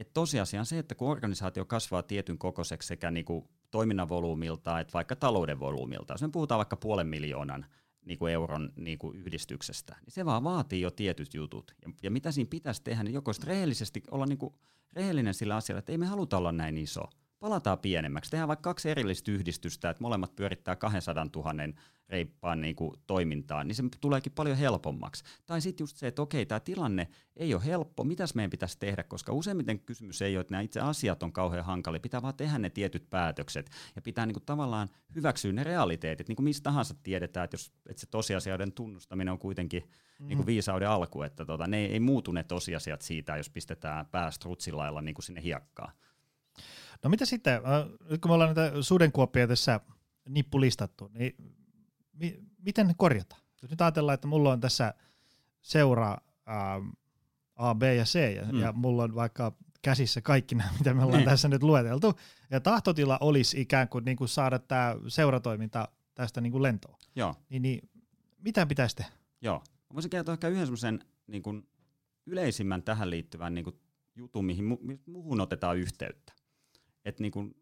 et 0.00 0.12
tosiasia 0.12 0.60
on 0.60 0.66
se, 0.66 0.78
että 0.78 0.94
kun 0.94 1.10
organisaatio 1.10 1.64
kasvaa 1.64 2.02
tietyn 2.02 2.38
kokoiseksi 2.38 2.86
sekä 2.86 3.10
niinku 3.10 3.50
toiminnan 3.70 4.08
volyymilta, 4.08 4.80
että 4.80 4.92
vaikka 4.92 5.16
talouden 5.16 5.60
volyymilta, 5.60 6.14
jos 6.14 6.22
me 6.22 6.28
puhutaan 6.28 6.58
vaikka 6.58 6.76
puolen 6.76 7.06
miljoonan 7.06 7.66
niin 8.04 8.18
kuin 8.18 8.32
euron 8.32 8.72
niin 8.76 8.98
kuin 8.98 9.16
yhdistyksestä, 9.18 9.96
niin 10.00 10.12
se 10.12 10.24
vaan 10.24 10.44
vaatii 10.44 10.80
jo 10.80 10.90
tietyt 10.90 11.34
jutut. 11.34 11.74
Ja, 11.82 11.92
ja 12.02 12.10
mitä 12.10 12.32
siinä 12.32 12.48
pitäisi 12.50 12.82
tehdä, 12.82 13.02
niin 13.02 13.14
joko 13.14 13.32
rehellisesti 13.44 14.02
olla 14.10 14.26
niin 14.26 14.38
kuin 14.38 14.54
rehellinen 14.92 15.34
sillä 15.34 15.56
asialla, 15.56 15.78
että 15.78 15.92
ei 15.92 15.98
me 15.98 16.06
haluta 16.06 16.36
olla 16.36 16.52
näin 16.52 16.78
iso 16.78 17.02
palataan 17.40 17.78
pienemmäksi. 17.78 18.30
Tehdään 18.30 18.48
vaikka 18.48 18.70
kaksi 18.70 18.90
erillistä 18.90 19.32
yhdistystä, 19.32 19.90
että 19.90 20.02
molemmat 20.02 20.36
pyörittää 20.36 20.76
200 20.76 21.26
000 21.36 21.52
reippaan 22.08 22.60
niin 22.60 22.76
kuin 22.76 22.94
toimintaan, 23.06 23.68
niin 23.68 23.74
se 23.76 23.82
tuleekin 24.00 24.32
paljon 24.32 24.56
helpommaksi. 24.56 25.24
Tai 25.46 25.60
sitten 25.60 25.82
just 25.82 25.96
se, 25.96 26.06
että 26.06 26.22
okei, 26.22 26.46
tämä 26.46 26.60
tilanne 26.60 27.08
ei 27.36 27.54
ole 27.54 27.64
helppo, 27.64 28.04
mitäs 28.04 28.34
meidän 28.34 28.50
pitäisi 28.50 28.78
tehdä, 28.78 29.02
koska 29.02 29.32
useimmiten 29.32 29.80
kysymys 29.80 30.22
ei 30.22 30.36
ole, 30.36 30.40
että 30.40 30.52
nämä 30.52 30.60
itse 30.60 30.80
asiat 30.80 31.22
on 31.22 31.32
kauhean 31.32 31.64
hankali, 31.64 32.00
pitää 32.00 32.22
vaan 32.22 32.34
tehdä 32.34 32.58
ne 32.58 32.70
tietyt 32.70 33.10
päätökset 33.10 33.70
ja 33.96 34.02
pitää 34.02 34.26
niin 34.26 34.34
kuin 34.34 34.44
tavallaan 34.46 34.88
hyväksyä 35.14 35.52
ne 35.52 35.64
realiteetit, 35.64 36.28
niin 36.28 36.36
kuin 36.36 36.44
mistä 36.44 36.64
tahansa 36.64 36.94
tiedetään, 37.02 37.44
että, 37.44 37.54
jos, 37.54 37.72
että 37.88 38.00
se 38.00 38.06
tosiasioiden 38.06 38.72
tunnustaminen 38.72 39.32
on 39.32 39.38
kuitenkin 39.38 39.82
mm. 40.18 40.26
niin 40.26 40.36
kuin 40.36 40.46
viisauden 40.46 40.88
alku, 40.88 41.22
että 41.22 41.44
tota, 41.44 41.66
ne 41.66 41.78
ei, 41.78 41.92
ei 41.92 42.00
muutu 42.00 42.32
ne 42.32 42.44
tosiasiat 42.44 43.02
siitä, 43.02 43.36
jos 43.36 43.50
pistetään 43.50 44.06
päästrutsilailla 44.06 45.02
niin 45.02 45.14
kuin 45.14 45.24
sinne 45.24 45.42
hiekkaan. 45.42 45.92
No 47.04 47.10
mitä 47.10 47.24
sitten, 47.24 47.54
äh, 47.54 47.62
nyt 48.10 48.20
kun 48.20 48.30
me 48.30 48.34
ollaan 48.34 48.54
näitä 48.54 48.82
sudenkuoppia 48.82 49.48
tässä 49.48 49.80
nippulistattu, 50.28 51.10
niin 51.14 51.36
mi- 52.12 52.40
miten 52.58 52.86
ne 52.86 52.94
korjataan? 52.96 53.42
Jos 53.62 53.70
nyt 53.70 53.80
ajatellaan, 53.80 54.14
että 54.14 54.28
mulla 54.28 54.52
on 54.52 54.60
tässä 54.60 54.94
seura 55.62 56.16
ähm, 56.48 56.88
A, 57.56 57.74
B 57.74 57.82
ja 57.82 58.04
C, 58.04 58.36
ja, 58.36 58.52
mm. 58.52 58.60
ja 58.60 58.72
mulla 58.72 59.02
on 59.02 59.14
vaikka 59.14 59.52
käsissä 59.82 60.20
kaikki 60.20 60.54
nämä, 60.54 60.70
mitä 60.78 60.94
me 60.94 61.04
ollaan 61.04 61.18
niin. 61.18 61.28
tässä 61.28 61.48
nyt 61.48 61.62
lueteltu, 61.62 62.18
ja 62.50 62.60
tahtotila 62.60 63.18
olisi 63.20 63.60
ikään 63.60 63.88
kuin, 63.88 64.04
niin 64.04 64.16
kuin 64.16 64.28
saada 64.28 64.58
tämä 64.58 64.96
seuratoiminta 65.08 65.88
tästä 66.14 66.40
niin 66.40 66.52
kuin 66.52 66.62
lentoon. 66.62 66.98
Joo. 67.16 67.34
Niin, 67.48 67.62
niin 67.62 67.90
mitä 68.38 68.66
pitäisi 68.66 68.96
tehdä? 68.96 69.10
Joo. 69.40 69.58
Mä 69.58 69.94
voisin 69.94 70.10
kertoa 70.10 70.32
ehkä 70.32 70.48
yhden 70.48 70.66
semmoisen 70.66 71.04
niin 71.26 71.42
kuin 71.42 71.68
yleisimmän 72.26 72.82
tähän 72.82 73.10
liittyvän 73.10 73.54
niin 73.54 73.64
kuin 73.64 73.76
jutun, 74.16 74.44
mihin 74.44 74.64
mu- 74.64 74.98
muuhun 75.06 75.40
otetaan 75.40 75.76
yhteyttä. 75.76 76.32
Et 77.04 77.20
niin 77.20 77.32
kun, 77.32 77.54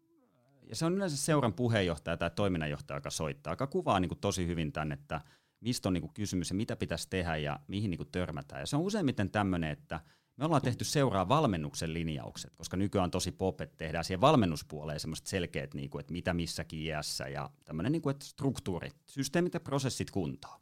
ja 0.69 0.75
se 0.75 0.85
on 0.85 0.93
yleensä 0.93 1.17
seuran 1.17 1.53
puheenjohtaja 1.53 2.17
tai 2.17 2.31
toiminnanjohtaja, 2.35 2.97
joka 2.97 3.09
soittaa, 3.09 3.53
joka 3.53 3.67
kuvaa 3.67 3.99
niin 3.99 4.09
kuin 4.09 4.19
tosi 4.19 4.47
hyvin 4.47 4.71
tämän, 4.71 4.91
että 4.91 5.21
mistä 5.61 5.89
on 5.89 5.93
niin 5.93 6.01
kuin 6.01 6.13
kysymys 6.13 6.49
ja 6.49 6.55
mitä 6.55 6.75
pitäisi 6.75 7.07
tehdä 7.09 7.37
ja 7.37 7.59
mihin 7.67 7.91
niin 7.91 7.97
kuin 7.97 8.11
törmätään. 8.11 8.61
Ja 8.61 8.65
se 8.65 8.75
on 8.75 8.81
useimmiten 8.81 9.31
tämmöinen, 9.31 9.69
että 9.69 9.99
me 10.37 10.45
ollaan 10.45 10.61
tehty 10.61 10.83
seuraa 10.83 11.29
valmennuksen 11.29 11.93
linjaukset, 11.93 12.55
koska 12.55 12.77
nykyään 12.77 13.03
on 13.03 13.11
tosi 13.11 13.31
pop, 13.31 13.61
että 13.61 13.77
tehdään 13.77 14.05
siihen 14.05 14.21
valmennuspuoleen 14.21 14.99
semmoiset 14.99 15.27
selkeät, 15.27 15.73
niin 15.73 15.89
kuin, 15.89 15.99
että 15.99 16.13
mitä 16.13 16.33
missäkin 16.33 16.79
iässä 16.79 17.27
ja 17.27 17.49
tämmöinen 17.65 17.91
niin 17.91 18.01
kuin, 18.01 18.11
että 18.11 18.25
struktuurit, 18.25 18.95
systeemit 19.05 19.53
ja 19.53 19.59
prosessit 19.59 20.11
kuntoon. 20.11 20.61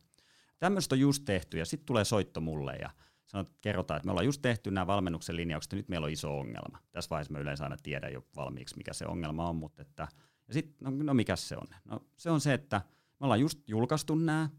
Tämmöistä 0.60 0.96
on 0.96 1.00
just 1.00 1.26
tehty 1.26 1.58
ja 1.58 1.66
sitten 1.66 1.86
tulee 1.86 2.06
soitto 2.06 2.42
mulle 2.42 2.76
ja 2.76 2.90
sanot, 3.28 3.52
kerrotaan, 3.62 3.98
että 3.98 4.06
me 4.06 4.12
ollaan 4.12 4.26
just 4.26 4.42
tehty 4.42 4.72
nämä 4.72 4.88
valmennuksen 4.88 5.36
linjaukset, 5.36 5.72
ja 5.72 5.76
nyt 5.76 5.90
meillä 5.90 6.06
on 6.06 6.12
iso 6.12 6.40
ongelma. 6.40 6.80
Tässä 6.92 7.10
vaiheessa 7.10 7.34
me 7.34 7.40
yleensä 7.40 7.64
aina 7.64 7.78
tiedä 7.84 8.10
jo 8.10 8.26
valmiiksi, 8.36 8.78
mikä 8.78 8.94
se 8.94 9.06
ongelma 9.06 9.50
on, 9.50 9.56
mutta 9.56 9.82
että, 9.82 10.08
ja 10.48 10.54
sitten, 10.54 10.76
no, 10.82 11.04
no 11.04 11.14
mikä 11.14 11.36
se 11.36 11.56
on? 11.56 11.68
No 11.86 12.06
se 12.18 12.30
on 12.30 12.42
se, 12.42 12.54
että 12.54 12.82
me 13.20 13.26
ollaan 13.26 13.40
just 13.40 13.70
julkaistu 13.70 14.16
nämä, 14.16 14.50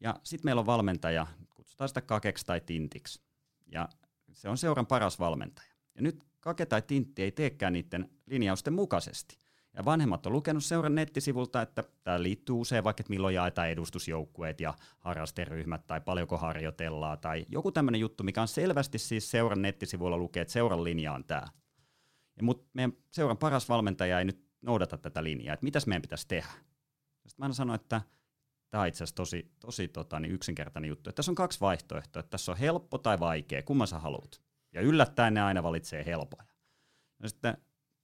ja 0.00 0.16
sitten 0.22 0.46
meillä 0.46 0.60
on 0.60 0.66
valmentaja, 0.66 1.26
kutsutaan 1.54 1.88
sitä 1.88 2.00
kakeksi 2.00 2.46
tai 2.46 2.60
tintiksi, 2.60 3.22
ja 3.72 3.88
se 4.32 4.48
on 4.48 4.58
seuran 4.58 4.86
paras 4.86 5.18
valmentaja. 5.18 5.74
Ja 5.94 6.02
nyt 6.02 6.24
kake 6.40 6.66
tai 6.66 6.82
tintti 6.82 7.22
ei 7.22 7.32
teekään 7.32 7.72
niiden 7.72 8.10
linjausten 8.26 8.72
mukaisesti. 8.72 9.38
Ja 9.76 9.84
vanhemmat 9.84 10.26
on 10.26 10.32
lukenut 10.32 10.64
seuran 10.64 10.94
nettisivulta, 10.94 11.62
että 11.62 11.84
tämä 12.02 12.22
liittyy 12.22 12.54
usein 12.54 12.84
vaikka, 12.84 13.00
että 13.00 13.10
milloin 13.10 13.34
jaetaan 13.34 13.68
edustusjoukkueet 13.68 14.60
ja 14.60 14.74
harrasteryhmät 14.98 15.86
tai 15.86 16.00
paljonko 16.00 16.38
harjoitellaan 16.38 17.18
tai 17.18 17.46
joku 17.48 17.72
tämmöinen 17.72 18.00
juttu, 18.00 18.24
mikä 18.24 18.42
on 18.42 18.48
selvästi 18.48 18.98
siis 18.98 19.30
seuran 19.30 19.62
nettisivuilla 19.62 20.18
lukee, 20.18 20.40
että 20.40 20.52
seuran 20.52 20.84
linja 20.84 21.12
on 21.12 21.24
tämä. 21.24 21.46
Mutta 22.42 22.70
meidän 22.72 22.92
seuran 23.12 23.38
paras 23.38 23.68
valmentaja 23.68 24.18
ei 24.18 24.24
nyt 24.24 24.44
noudata 24.62 24.98
tätä 24.98 25.24
linjaa, 25.24 25.54
että 25.54 25.64
mitäs 25.64 25.86
meidän 25.86 26.02
pitäisi 26.02 26.28
tehdä. 26.28 26.50
Sitten 27.26 27.34
mä 27.38 27.44
aina 27.44 27.54
sanoin, 27.54 27.80
että 27.80 28.02
tämä 28.70 28.82
on 28.82 28.88
itse 28.88 29.04
asiassa 29.04 29.16
tosi, 29.16 29.52
tosi 29.60 29.88
tota, 29.88 30.20
niin 30.20 30.32
yksinkertainen 30.32 30.88
juttu. 30.88 31.10
Että 31.10 31.16
tässä 31.16 31.32
on 31.32 31.36
kaksi 31.36 31.60
vaihtoehtoa, 31.60 32.20
että 32.20 32.30
tässä 32.30 32.52
on 32.52 32.58
helppo 32.58 32.98
tai 32.98 33.20
vaikea, 33.20 33.62
kumman 33.62 33.86
sä 33.86 33.98
haluat. 33.98 34.40
Ja 34.72 34.80
yllättäen 34.80 35.34
ne 35.34 35.42
aina 35.42 35.62
valitsee 35.62 36.06
helpoja. 36.06 36.44
Ja 37.22 37.28
sitten 37.28 37.56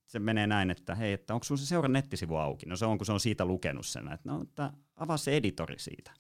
se 0.06 0.18
menee 0.18 0.46
näin, 0.46 0.70
että 0.70 0.94
hei, 0.94 1.12
että 1.12 1.34
onko 1.34 1.44
sun 1.44 1.58
se 1.58 1.66
seuran 1.66 1.92
nettisivu 1.92 2.36
auki? 2.36 2.66
No 2.66 2.76
se 2.76 2.86
on, 2.86 2.98
kun 2.98 3.06
se 3.06 3.12
on 3.12 3.20
siitä 3.20 3.44
lukenut 3.44 3.86
sen. 3.86 4.12
Että 4.12 4.28
no, 4.30 4.42
että 4.42 4.72
avaa 4.96 5.16
se 5.16 5.36
editori 5.36 5.78
siitä. 5.78 6.10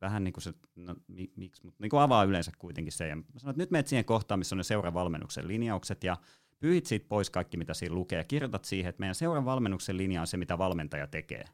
Vähän 0.00 0.24
niin 0.24 0.32
kuin 0.32 0.42
se, 0.42 0.54
no 0.76 0.96
miksi, 1.36 1.64
mutta 1.64 1.82
niin 1.82 1.90
kuin 1.90 2.00
avaa 2.00 2.24
yleensä 2.24 2.52
kuitenkin 2.58 2.92
se. 2.92 3.08
Ja 3.08 3.16
mä 3.16 3.22
sanoin, 3.36 3.52
että 3.52 3.62
nyt 3.62 3.70
menet 3.70 3.86
siihen 3.86 4.04
kohtaan, 4.04 4.38
missä 4.38 4.54
on 4.54 4.56
ne 4.56 4.62
seuran 4.62 4.94
valmennuksen 4.94 5.48
linjaukset 5.48 6.04
ja 6.04 6.16
pyyhit 6.58 6.86
siitä 6.86 7.06
pois 7.08 7.30
kaikki, 7.30 7.56
mitä 7.56 7.74
siinä 7.74 7.94
lukee 7.94 8.18
ja 8.18 8.24
kirjoitat 8.24 8.64
siihen, 8.64 8.88
että 8.88 9.00
meidän 9.00 9.14
seuran 9.14 9.44
valmennuksen 9.44 9.96
linja 9.96 10.20
on 10.20 10.26
se, 10.26 10.36
mitä 10.36 10.58
valmentaja 10.58 11.06
tekee. 11.06 11.44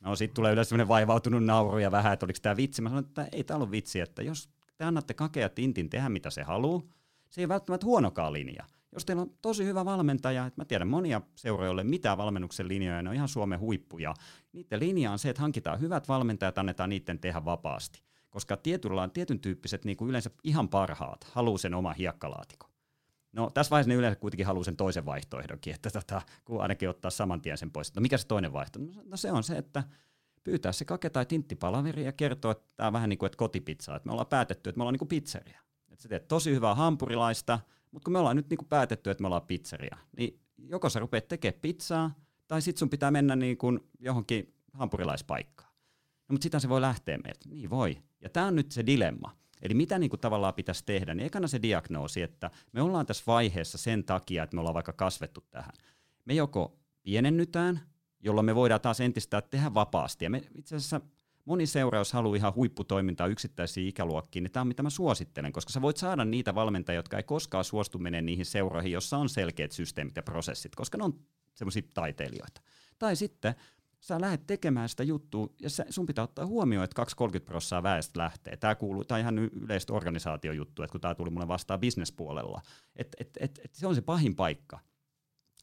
No 0.00 0.16
sitten 0.16 0.34
tulee 0.34 0.52
yleensä 0.52 0.68
sellainen 0.68 0.88
vaivautunut 0.88 1.44
nauru 1.44 1.78
ja 1.78 1.90
vähän, 1.90 2.12
että 2.12 2.26
oliko 2.26 2.38
tämä 2.42 2.56
vitsi. 2.56 2.82
Mä 2.82 2.88
sanoin, 2.88 3.06
että 3.06 3.28
ei 3.32 3.44
tämä 3.44 3.56
ollut 3.56 3.70
vitsi, 3.70 4.00
että 4.00 4.22
jos 4.22 4.50
te 4.76 4.84
annatte 4.84 5.14
kakea 5.14 5.48
tintin 5.48 5.90
tehdä 5.90 6.08
mitä 6.08 6.30
se 6.30 6.42
haluaa, 6.42 6.82
se 7.28 7.40
ei 7.40 7.48
välttämättä 7.48 7.86
huonokaan 7.86 8.32
linja. 8.32 8.64
Jos 8.92 9.04
teillä 9.04 9.22
on 9.22 9.30
tosi 9.42 9.64
hyvä 9.64 9.84
valmentaja, 9.84 10.46
että 10.46 10.60
mä 10.60 10.64
tiedän 10.64 10.88
monia 10.88 11.20
seuroille, 11.36 11.84
mitä 11.84 12.16
valmennuksen 12.16 12.68
linjoja, 12.68 13.02
ne 13.02 13.10
on 13.10 13.14
ihan 13.14 13.28
Suomen 13.28 13.60
huippuja. 13.60 14.14
Niiden 14.52 14.80
linja 14.80 15.12
on 15.12 15.18
se, 15.18 15.30
että 15.30 15.42
hankitaan 15.42 15.80
hyvät 15.80 16.08
valmentajat, 16.08 16.58
annetaan 16.58 16.90
niiden 16.90 17.18
tehdä 17.18 17.44
vapaasti. 17.44 18.02
Koska 18.30 18.56
tietyllä 18.56 19.02
on 19.02 19.10
tietyn 19.10 19.40
tyyppiset 19.40 19.84
niin 19.84 19.96
kuin 19.96 20.08
yleensä 20.08 20.30
ihan 20.44 20.68
parhaat, 20.68 21.24
haluaa 21.24 21.58
sen 21.58 21.74
oma 21.74 21.92
hiekkalaatikon. 21.92 22.70
No 23.32 23.50
tässä 23.50 23.70
vaiheessa 23.70 23.88
ne 23.88 23.94
yleensä 23.94 24.20
kuitenkin 24.20 24.46
haluaa 24.46 24.64
sen 24.64 24.76
toisen 24.76 25.06
vaihtoehdonkin, 25.06 25.74
että 25.74 25.90
tota, 25.90 26.22
kun 26.44 26.62
ainakin 26.62 26.88
ottaa 26.88 27.10
saman 27.10 27.40
tien 27.40 27.58
sen 27.58 27.70
pois. 27.70 27.94
No 27.94 28.02
mikä 28.02 28.18
se 28.18 28.26
toinen 28.26 28.52
vaihtoehto? 28.52 28.92
No, 28.94 29.02
no 29.04 29.16
se 29.16 29.32
on 29.32 29.42
se, 29.42 29.58
että 29.58 29.82
pyytää 30.44 30.72
se 30.72 30.84
kake 30.84 31.10
tai 31.10 31.26
tinttipalaveri 31.26 32.04
ja 32.04 32.12
kertoo, 32.12 32.50
että 32.50 32.64
tämä 32.76 32.86
on 32.86 32.92
vähän 32.92 33.08
niin 33.08 33.18
kuin 33.18 33.26
että 33.26 33.36
kotipizza, 33.36 33.96
että 33.96 34.06
me 34.06 34.12
ollaan 34.12 34.26
päätetty, 34.26 34.70
että 34.70 34.78
me 34.78 34.82
ollaan 34.82 34.92
niin 34.92 34.98
kuin 34.98 35.08
pizzeria. 35.08 35.60
Että 35.88 36.02
sä 36.02 36.08
teet 36.08 36.28
tosi 36.28 36.54
hyvää 36.54 36.74
hampurilaista, 36.74 37.60
mutta 37.96 38.04
kun 38.04 38.12
me 38.12 38.18
ollaan 38.18 38.36
nyt 38.36 38.50
niin 38.50 38.58
kuin 38.58 38.68
päätetty, 38.68 39.10
että 39.10 39.22
me 39.22 39.26
ollaan 39.26 39.46
pizzeria, 39.46 39.96
niin 40.16 40.40
joko 40.58 40.88
sä 40.88 41.00
rupeat 41.00 41.28
tekemään 41.28 41.60
pizzaa, 41.60 42.14
tai 42.48 42.62
sitten 42.62 42.78
sun 42.78 42.90
pitää 42.90 43.10
mennä 43.10 43.36
niin 43.36 43.56
kuin 43.56 43.80
johonkin 43.98 44.54
hampurilaispaikkaan. 44.72 45.70
No, 46.28 46.32
mutta 46.32 46.42
sitä 46.42 46.58
se 46.58 46.68
voi 46.68 46.80
lähteä 46.80 47.18
meiltä. 47.18 47.48
Niin 47.48 47.70
voi. 47.70 48.02
Ja 48.20 48.30
tämä 48.30 48.46
on 48.46 48.56
nyt 48.56 48.72
se 48.72 48.86
dilemma. 48.86 49.36
Eli 49.62 49.74
mitä 49.74 49.98
niin 49.98 50.10
kuin 50.10 50.20
tavallaan 50.20 50.54
pitäisi 50.54 50.84
tehdä, 50.86 51.14
niin 51.14 51.26
ekana 51.26 51.48
se 51.48 51.62
diagnoosi, 51.62 52.22
että 52.22 52.50
me 52.72 52.82
ollaan 52.82 53.06
tässä 53.06 53.24
vaiheessa 53.26 53.78
sen 53.78 54.04
takia, 54.04 54.42
että 54.42 54.56
me 54.56 54.60
ollaan 54.60 54.74
vaikka 54.74 54.92
kasvettu 54.92 55.44
tähän. 55.50 55.72
Me 56.24 56.34
joko 56.34 56.78
pienennytään, 57.02 57.80
jolloin 58.20 58.44
me 58.44 58.54
voidaan 58.54 58.80
taas 58.80 59.00
entistä 59.00 59.42
tehdä 59.42 59.74
vapaasti. 59.74 60.24
Ja 60.24 60.30
me 60.30 60.42
itse 60.54 60.76
asiassa 60.76 61.00
moni 61.46 61.66
seura, 61.66 61.98
jos 61.98 62.12
haluaa 62.12 62.36
ihan 62.36 62.54
huipputoimintaa 62.54 63.26
yksittäisiin 63.26 63.88
ikäluokkiin, 63.88 64.42
niin 64.42 64.52
tämä 64.52 64.60
on 64.60 64.68
mitä 64.68 64.82
mä 64.82 64.90
suosittelen, 64.90 65.52
koska 65.52 65.72
sä 65.72 65.82
voit 65.82 65.96
saada 65.96 66.24
niitä 66.24 66.54
valmentajia, 66.54 66.98
jotka 66.98 67.16
ei 67.16 67.22
koskaan 67.22 67.64
suostu 67.64 67.98
menemään 67.98 68.26
niihin 68.26 68.46
seuroihin, 68.46 68.92
jossa 68.92 69.18
on 69.18 69.28
selkeät 69.28 69.72
systeemit 69.72 70.16
ja 70.16 70.22
prosessit, 70.22 70.74
koska 70.74 70.98
ne 70.98 71.04
on 71.04 71.14
semmoisia 71.54 71.82
taiteilijoita. 71.94 72.60
Tai 72.98 73.16
sitten 73.16 73.54
sä 74.00 74.20
lähdet 74.20 74.46
tekemään 74.46 74.88
sitä 74.88 75.02
juttua, 75.02 75.48
ja 75.62 75.70
sä, 75.70 75.84
sun 75.90 76.06
pitää 76.06 76.24
ottaa 76.24 76.46
huomioon, 76.46 76.84
että 76.84 77.02
2-30 77.38 77.40
prosenttia 77.44 77.82
väestä 77.82 78.20
lähtee. 78.20 78.56
Tämä 78.56 78.74
kuuluu, 78.74 79.04
tämä 79.04 79.18
ihan 79.18 79.38
yleistä 79.38 79.92
organisaatiojuttu, 79.92 80.82
että 80.82 80.92
kun 80.92 81.00
tämä 81.00 81.14
tuli 81.14 81.30
mulle 81.30 81.48
vastaan 81.48 81.80
bisnespuolella. 81.80 82.60
Et, 82.96 83.08
et, 83.20 83.30
et, 83.40 83.60
et 83.64 83.74
se 83.74 83.86
on 83.86 83.94
se 83.94 84.00
pahin 84.00 84.36
paikka. 84.36 84.78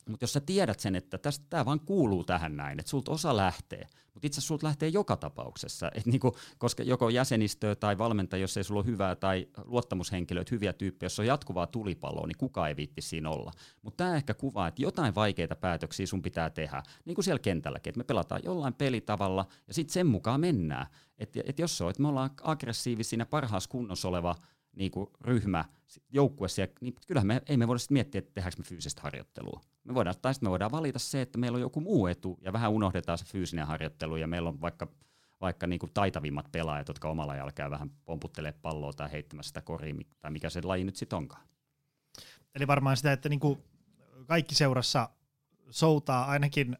Mutta 0.09 0.23
jos 0.23 0.33
sä 0.33 0.39
tiedät 0.39 0.79
sen, 0.79 0.95
että 0.95 1.19
tämä 1.49 1.65
vaan 1.65 1.79
kuuluu 1.79 2.23
tähän 2.23 2.57
näin, 2.57 2.79
että 2.79 2.89
sulta 2.89 3.11
osa 3.11 3.37
lähtee, 3.37 3.87
mutta 4.13 4.27
itse 4.27 4.37
asiassa 4.37 4.47
sulta 4.47 4.67
lähtee 4.67 4.89
joka 4.89 5.17
tapauksessa, 5.17 5.91
et 5.95 6.05
niinku, 6.05 6.35
koska 6.57 6.83
joko 6.83 7.09
jäsenistöä 7.09 7.75
tai 7.75 7.97
valmentaja, 7.97 8.41
jos 8.41 8.57
ei 8.57 8.63
sulla 8.63 8.79
ole 8.79 8.85
hyvää, 8.85 9.15
tai 9.15 9.47
luottamushenkilöitä, 9.65 10.49
hyviä 10.51 10.73
tyyppejä, 10.73 11.05
jos 11.05 11.19
on 11.19 11.25
jatkuvaa 11.25 11.67
tulipaloa, 11.67 12.27
niin 12.27 12.37
kukaan 12.37 12.69
ei 12.69 12.75
viitti 12.75 13.01
siinä 13.01 13.29
olla. 13.29 13.51
Mutta 13.81 14.03
tämä 14.03 14.15
ehkä 14.15 14.33
kuvaa, 14.33 14.67
että 14.67 14.81
jotain 14.81 15.15
vaikeita 15.15 15.55
päätöksiä 15.55 16.05
sun 16.05 16.21
pitää 16.21 16.49
tehdä, 16.49 16.83
niin 17.05 17.15
kuin 17.15 17.25
siellä 17.25 17.39
kentälläkin, 17.39 17.91
että 17.91 17.97
me 17.97 18.03
pelataan 18.03 18.41
jollain 18.45 18.73
pelitavalla 18.73 19.45
ja 19.67 19.73
sitten 19.73 19.93
sen 19.93 20.07
mukaan 20.07 20.39
mennään. 20.39 20.87
Että 21.17 21.39
et 21.45 21.59
jos 21.59 21.77
se 21.77 21.83
on, 21.83 21.89
että 21.89 22.01
me 22.01 22.07
ollaan 22.07 22.29
aggressiivisia 22.41 23.25
parhaassa 23.25 23.69
kunnossa 23.69 24.07
oleva 24.07 24.35
niin 24.75 24.91
kuin 24.91 25.07
ryhmä, 25.21 25.65
joukkue 26.09 26.47
siellä, 26.47 26.73
niin 26.81 26.95
kyllähän 27.07 27.27
me 27.27 27.41
ei 27.49 27.57
me 27.57 27.67
voida 27.67 27.79
sitten 27.79 27.95
miettiä, 27.95 28.19
että 28.19 28.31
tehdäänkö 28.33 28.57
me 28.57 28.63
fyysistä 28.63 29.01
harjoittelua. 29.01 29.61
Me 29.83 29.93
voidaan, 29.93 30.15
tai 30.21 30.33
sitten 30.33 30.47
me 30.47 30.51
voidaan 30.51 30.71
valita 30.71 30.99
se, 30.99 31.21
että 31.21 31.37
meillä 31.37 31.55
on 31.55 31.61
joku 31.61 31.81
muu 31.81 32.07
etu 32.07 32.37
ja 32.41 32.53
vähän 32.53 32.71
unohdetaan 32.71 33.17
se 33.17 33.25
fyysinen 33.25 33.67
harjoittelu 33.67 34.15
ja 34.15 34.27
meillä 34.27 34.49
on 34.49 34.61
vaikka, 34.61 34.87
vaikka 35.41 35.67
niin 35.67 35.79
kuin 35.79 35.91
taitavimmat 35.93 36.51
pelaajat, 36.51 36.87
jotka 36.87 37.09
omalla 37.09 37.51
käy 37.51 37.71
vähän 37.71 37.91
pomputtelee 38.05 38.51
palloa 38.51 38.93
tai 38.93 39.11
heittämässä 39.11 39.47
sitä 39.47 39.61
koriin 39.61 40.07
tai 40.19 40.31
mikä 40.31 40.49
se 40.49 40.61
laji 40.63 40.83
nyt 40.83 40.95
sitten 40.95 41.17
onkaan. 41.17 41.47
Eli 42.55 42.67
varmaan 42.67 42.97
sitä, 42.97 43.11
että 43.11 43.29
niin 43.29 43.39
kuin 43.39 43.63
kaikki 44.27 44.55
seurassa 44.55 45.09
soutaa 45.69 46.25
ainakin 46.25 46.77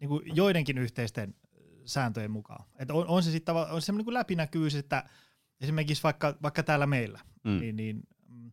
niin 0.00 0.08
kuin 0.08 0.36
joidenkin 0.36 0.78
yhteisten 0.78 1.34
sääntöjen 1.84 2.30
mukaan. 2.30 2.64
Että 2.78 2.94
on, 2.94 3.06
on 3.06 3.22
se 3.22 3.30
sitten 3.30 3.54
on 3.54 3.82
semmoinen 3.82 4.06
niin 4.06 4.14
läpinäkyvyys, 4.14 4.74
että 4.74 5.04
esimerkiksi 5.62 6.02
vaikka, 6.02 6.34
vaikka 6.42 6.62
täällä 6.62 6.86
meillä, 6.86 7.20
mm. 7.44 7.58
niin, 7.60 7.76
niin 7.76 8.02
mm, 8.28 8.52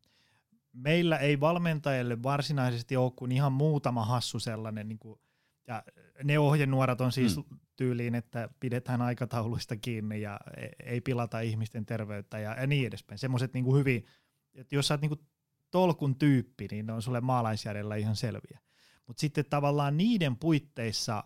meillä 0.74 1.18
ei 1.18 1.40
valmentajille 1.40 2.24
varsinaisesti 2.24 2.98
ole 2.98 3.12
kuin 3.16 3.32
ihan 3.32 3.52
muutama 3.52 4.06
hassu 4.06 4.40
sellainen, 4.40 4.88
niin 4.88 5.00
kuin, 5.00 5.20
ja 5.68 5.84
ne 6.24 6.40
ohjenuorat 6.40 7.02
on 7.02 7.12
siis 7.12 7.38
mm. 7.38 7.60
tyyliin, 7.76 8.16
että 8.16 8.50
pidetään 8.60 9.02
aikatauluista 9.02 9.78
kiinni 9.78 10.22
ja 10.22 10.40
e, 10.58 10.68
ei 10.84 11.02
pilata 11.02 11.40
ihmisten 11.40 11.86
terveyttä 11.86 12.40
ja, 12.40 12.60
ja 12.60 12.68
niin 12.68 12.88
edespäin. 12.88 13.20
Semmoiset 13.20 13.54
niin 13.54 13.76
hyvin, 13.76 14.06
että 14.54 14.76
jos 14.76 14.88
sä 14.88 14.94
oot 14.94 15.02
niin 15.02 15.10
kuin 15.10 15.28
tolkun 15.72 16.16
tyyppi, 16.16 16.68
niin 16.72 16.86
ne 16.86 16.94
on 16.94 17.02
sulle 17.02 17.22
maalaisjärjellä 17.22 17.96
ihan 17.96 18.16
selviä. 18.16 18.60
Mutta 19.08 19.22
sitten 19.22 19.46
tavallaan 19.50 19.98
niiden 19.98 20.38
puitteissa 20.38 21.24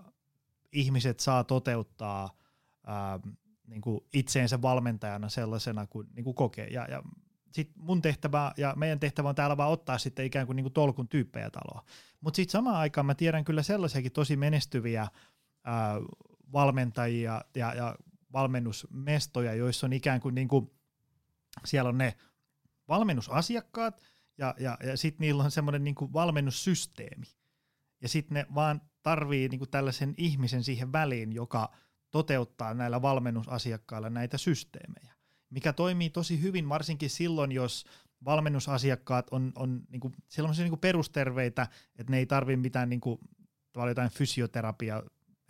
ihmiset 0.72 1.20
saa 1.20 1.44
toteuttaa 1.44 2.38
niin 3.74 3.82
kuin 3.82 4.02
itseensä 4.14 4.62
valmentajana 4.62 5.30
sellaisena 5.30 5.88
kuin, 5.88 6.08
niin 6.16 6.24
kuin 6.24 6.36
kokee. 6.36 6.68
Ja, 6.68 6.86
ja 6.90 7.04
sit 7.52 7.72
mun 7.76 8.02
tehtävä 8.02 8.52
ja 8.58 8.74
meidän 8.78 9.00
tehtävä 9.00 9.30
on 9.30 9.36
täällä 9.36 9.58
vaan 9.58 9.72
ottaa 9.72 9.98
sitten 9.98 10.26
ikään 10.26 10.46
kuin, 10.46 10.56
niin 10.56 10.64
kuin 10.64 10.74
tolkun 10.74 11.08
tyyppejä 11.08 11.50
taloa. 11.50 11.86
Mutta 12.22 12.36
sitten 12.36 12.52
samaan 12.52 12.76
aikaan 12.76 13.06
mä 13.06 13.16
tiedän 13.16 13.44
kyllä 13.44 13.64
sellaisiakin 13.64 14.12
tosi 14.12 14.36
menestyviä 14.36 15.08
ää, 15.64 15.96
valmentajia 16.54 17.42
ja, 17.56 17.74
ja 17.74 17.96
valmennusmestoja, 18.34 19.54
joissa 19.54 19.88
on 19.88 19.94
ikään 19.94 20.22
kuin, 20.22 20.36
niin 20.36 20.48
kuin 20.48 20.72
siellä 21.66 21.90
on 21.90 21.98
ne 21.98 22.14
valmennusasiakkaat 22.88 24.02
ja, 24.38 24.56
ja, 24.60 24.78
ja 24.84 24.98
sitten 24.98 25.26
niillä 25.26 25.44
on 25.44 25.52
semmoinen 25.52 25.84
niin 25.84 25.96
valmennussysteemi. 26.14 27.26
Ja 28.02 28.10
sitten 28.10 28.36
ne 28.36 28.46
vaan 28.56 28.82
tarvii 29.04 29.50
niin 29.50 29.60
kuin 29.60 29.70
tällaisen 29.70 30.14
ihmisen 30.18 30.64
siihen 30.64 30.92
väliin, 30.92 31.34
joka– 31.34 31.70
toteuttaa 32.14 32.74
näillä 32.74 33.02
valmennusasiakkailla 33.02 34.10
näitä 34.10 34.38
systeemejä, 34.38 35.14
mikä 35.50 35.74
toimii 35.74 36.10
tosi 36.10 36.42
hyvin 36.42 36.70
varsinkin 36.70 37.10
silloin, 37.10 37.52
jos 37.52 37.86
valmennusasiakkaat 38.26 39.28
on, 39.32 39.52
on 39.56 39.82
niinku, 39.90 40.12
sellaisia 40.28 40.64
niinku 40.64 40.78
perusterveitä, 40.78 41.68
että 41.96 42.12
ne 42.12 42.18
ei 42.18 42.26
tarvitse 42.26 42.62
mitään 42.62 42.90
niinku, 42.90 43.20
jotain 43.88 44.10
fysioterapia 44.10 45.04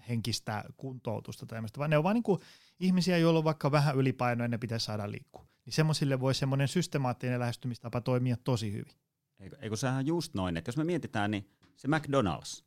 henkistä 0.09 0.63
kuntoutusta 0.77 1.45
tai 1.45 1.55
tämmöistä, 1.55 1.79
vaan 1.79 1.89
ne 1.89 1.97
on 1.97 2.03
vain 2.03 2.13
niinku 2.15 2.39
ihmisiä, 2.79 3.17
joilla 3.17 3.37
on 3.37 3.43
vaikka 3.43 3.71
vähän 3.71 3.95
ylipainoa 3.95 4.43
ja 4.43 4.47
ne 4.47 4.57
pitäisi 4.57 4.85
saada 4.85 5.11
liikkua. 5.11 5.47
Niin 5.65 5.73
semmoisille 5.73 6.19
voi 6.19 6.33
semmoinen 6.33 6.67
systemaattinen 6.67 7.39
lähestymistapa 7.39 8.01
toimia 8.01 8.37
tosi 8.43 8.71
hyvin. 8.71 8.93
Eikö, 9.39 9.57
eikö 9.61 9.75
sehän 9.75 10.05
just 10.05 10.33
noin, 10.33 10.57
että 10.57 10.69
jos 10.69 10.77
me 10.77 10.83
mietitään, 10.83 11.31
niin 11.31 11.49
se 11.75 11.87
McDonald's, 11.87 12.63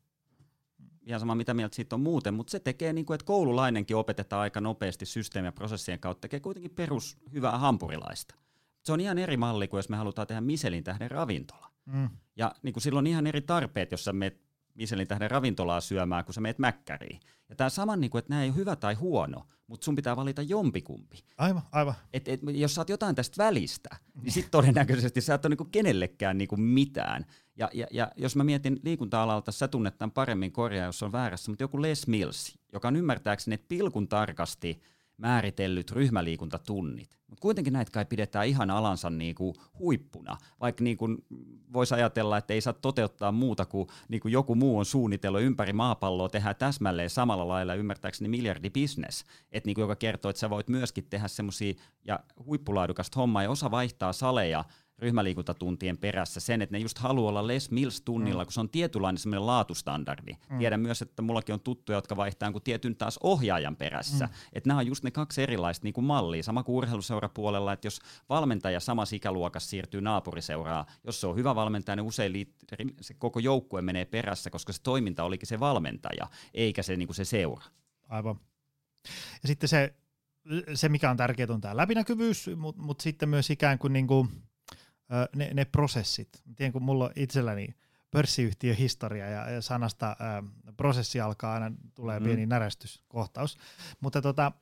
ihan 1.06 1.20
sama 1.20 1.34
mitä 1.34 1.54
mieltä 1.54 1.76
siitä 1.76 1.96
on 1.96 2.00
muuten, 2.00 2.34
mutta 2.34 2.50
se 2.50 2.60
tekee 2.60 2.92
niin 2.92 3.06
kuin, 3.06 3.14
että 3.14 3.24
koululainenkin 3.24 3.96
opetetaan 3.96 4.42
aika 4.42 4.60
nopeasti 4.60 5.06
systeemien 5.06 5.48
ja 5.48 5.52
prosessien 5.52 6.00
kautta, 6.00 6.20
tekee 6.20 6.40
kuitenkin 6.40 6.70
perus 6.70 7.18
hyvää 7.32 7.58
hampurilaista. 7.58 8.34
Se 8.82 8.92
on 8.92 9.00
ihan 9.00 9.18
eri 9.18 9.36
malli 9.36 9.68
kuin 9.68 9.78
jos 9.78 9.88
me 9.88 9.96
halutaan 9.96 10.26
tehdä 10.26 10.40
Michelin 10.40 10.84
tähden 10.84 11.10
ravintola. 11.10 11.70
Mm. 11.86 12.10
Ja 12.36 12.54
niin 12.62 12.72
kuin 12.72 12.82
silloin 12.82 13.02
on 13.02 13.06
ihan 13.06 13.26
eri 13.26 13.40
tarpeet, 13.40 13.90
jos 13.90 14.04
sä 14.04 14.12
menet 14.12 14.45
Michelin 14.76 15.08
tähden 15.08 15.30
ravintolaa 15.30 15.80
syömään, 15.80 16.24
kun 16.24 16.34
sä 16.34 16.40
meet 16.40 16.58
mäkkäriin. 16.58 17.20
Ja 17.48 17.56
tämä 17.56 17.70
sama, 17.70 17.96
niin 17.96 18.10
kuin, 18.10 18.18
että 18.18 18.30
nämä 18.30 18.42
ei 18.42 18.48
ole 18.48 18.56
hyvä 18.56 18.76
tai 18.76 18.94
huono, 18.94 19.46
mutta 19.66 19.84
sun 19.84 19.96
pitää 19.96 20.16
valita 20.16 20.42
jompikumpi. 20.42 21.24
Aivan, 21.38 21.62
aivan. 21.72 21.94
Et, 22.12 22.28
et, 22.28 22.40
jos 22.54 22.74
saat 22.74 22.88
jotain 22.88 23.14
tästä 23.14 23.44
välistä, 23.44 23.88
niin 24.22 24.32
sitten 24.32 24.50
todennäköisesti 24.50 25.20
sä 25.20 25.34
et 25.34 25.44
ole 25.44 25.54
niin 25.58 25.70
kenellekään 25.70 26.38
niin 26.38 26.60
mitään. 26.60 27.26
Ja, 27.56 27.70
ja, 27.74 27.86
ja 27.90 28.12
jos 28.16 28.36
mä 28.36 28.44
mietin 28.44 28.80
liikunta-alalta, 28.84 29.52
sä 29.52 29.68
tunnet 29.68 29.98
tämän 29.98 30.10
paremmin 30.12 30.52
korjaa, 30.52 30.86
jos 30.86 31.02
on 31.02 31.12
väärässä, 31.12 31.50
mutta 31.50 31.64
joku 31.64 31.82
Les 31.82 32.06
Mills, 32.06 32.58
joka 32.72 32.88
on 32.88 32.96
ymmärtääkseni, 32.96 33.54
että 33.54 33.68
pilkun 33.68 34.08
tarkasti 34.08 34.82
määritellyt 35.16 35.90
ryhmäliikuntatunnit. 35.90 37.18
Mutta 37.26 37.42
kuitenkin 37.42 37.72
näitä 37.72 37.90
kai 37.90 38.04
pidetään 38.04 38.46
ihan 38.46 38.70
alansa 38.70 39.10
niinku 39.10 39.54
huippuna, 39.78 40.36
vaikka 40.60 40.84
niinku 40.84 41.08
voisi 41.72 41.94
ajatella, 41.94 42.38
että 42.38 42.54
ei 42.54 42.60
saa 42.60 42.72
toteuttaa 42.72 43.32
muuta 43.32 43.64
kuin 43.64 43.88
niinku 44.08 44.28
joku 44.28 44.54
muu 44.54 44.78
on 44.78 44.84
suunnitellut 44.84 45.42
ympäri 45.42 45.72
maapalloa, 45.72 46.28
tehdään 46.28 46.56
täsmälleen 46.56 47.10
samalla 47.10 47.48
lailla 47.48 47.74
ymmärtääkseni 47.74 48.28
miljardibisnes, 48.28 49.24
että 49.52 49.68
niinku, 49.68 49.80
joka 49.80 49.96
kertoo, 49.96 50.30
että 50.30 50.40
sä 50.40 50.50
voit 50.50 50.68
myöskin 50.68 51.06
tehdä 51.10 51.28
semmoisia 51.28 51.74
ja 52.04 52.20
huippulaadukasta 52.46 53.20
hommaa 53.20 53.42
ja 53.42 53.50
osa 53.50 53.70
vaihtaa 53.70 54.12
saleja 54.12 54.64
ryhmäliikuntatuntien 54.98 55.98
perässä 55.98 56.40
sen, 56.40 56.62
että 56.62 56.76
ne 56.76 56.78
just 56.78 56.98
haluaa 56.98 57.28
olla 57.28 57.46
Les 57.46 57.70
Mills 57.70 58.00
tunnilla, 58.00 58.42
mm. 58.42 58.46
kun 58.46 58.52
se 58.52 58.60
on 58.60 58.68
tietynlainen 58.68 59.18
semmoinen 59.18 59.46
laatustandardi. 59.46 60.32
Mm. 60.50 60.58
Tiedän 60.58 60.80
myös, 60.80 61.02
että 61.02 61.22
mullakin 61.22 61.52
on 61.52 61.60
tuttuja, 61.60 61.98
jotka 61.98 62.16
vaihtaa 62.16 62.52
kuin 62.52 62.64
tietyn 62.64 62.96
taas 62.96 63.18
ohjaajan 63.22 63.76
perässä. 63.76 64.26
Mm. 64.26 64.32
Että 64.52 64.68
nämä 64.68 64.80
on 64.80 64.86
just 64.86 65.04
ne 65.04 65.10
kaksi 65.10 65.42
erilaista 65.42 65.84
niin 65.84 65.94
kuin 65.94 66.04
mallia. 66.04 66.42
Sama 66.42 66.62
kuin 66.62 66.76
urheiluseurapuolella, 66.76 67.72
että 67.72 67.86
jos 67.86 68.00
valmentaja 68.28 68.80
samassa 68.80 69.16
ikäluokassa 69.16 69.70
siirtyy 69.70 70.00
naapuriseuraa, 70.00 70.86
jos 71.04 71.20
se 71.20 71.26
on 71.26 71.36
hyvä 71.36 71.54
valmentaja, 71.54 71.96
niin 71.96 72.06
usein 72.06 72.32
liit- 72.32 72.94
se 73.00 73.14
koko 73.14 73.38
joukkue 73.38 73.82
menee 73.82 74.04
perässä, 74.04 74.50
koska 74.50 74.72
se 74.72 74.82
toiminta 74.82 75.24
olikin 75.24 75.46
se 75.46 75.60
valmentaja, 75.60 76.26
eikä 76.54 76.82
se, 76.82 76.96
niin 76.96 77.08
kuin 77.08 77.16
se 77.16 77.24
seura. 77.24 77.64
Aivan. 78.08 78.40
Ja 79.42 79.46
sitten 79.46 79.68
se, 79.68 79.94
se 80.74 80.88
mikä 80.88 81.10
on 81.10 81.16
tärkeää, 81.16 81.48
on 81.50 81.60
tämä 81.60 81.76
läpinäkyvyys, 81.76 82.50
mutta 82.56 82.82
mut 82.82 83.00
sitten 83.00 83.28
myös 83.28 83.50
ikään 83.50 83.78
kuin, 83.78 83.92
niin 83.92 84.06
kuin 84.06 84.28
ne, 85.36 85.50
ne 85.54 85.64
prosessit. 85.64 86.28
Tiedän, 86.56 86.72
kun 86.72 86.82
mulla 86.82 87.04
on 87.04 87.10
itselläni 87.16 87.68
pörssiyhtiöhistoria 88.10 89.30
ja, 89.30 89.50
ja 89.50 89.62
sanasta 89.62 90.16
ää, 90.18 90.42
prosessi 90.76 91.20
alkaa 91.20 91.54
aina, 91.54 91.72
tulee 91.94 92.20
mm. 92.20 92.24
pieni 92.24 92.46
närästyskohtaus. 92.46 93.58
Mutta 94.00 94.22
tota, 94.22 94.52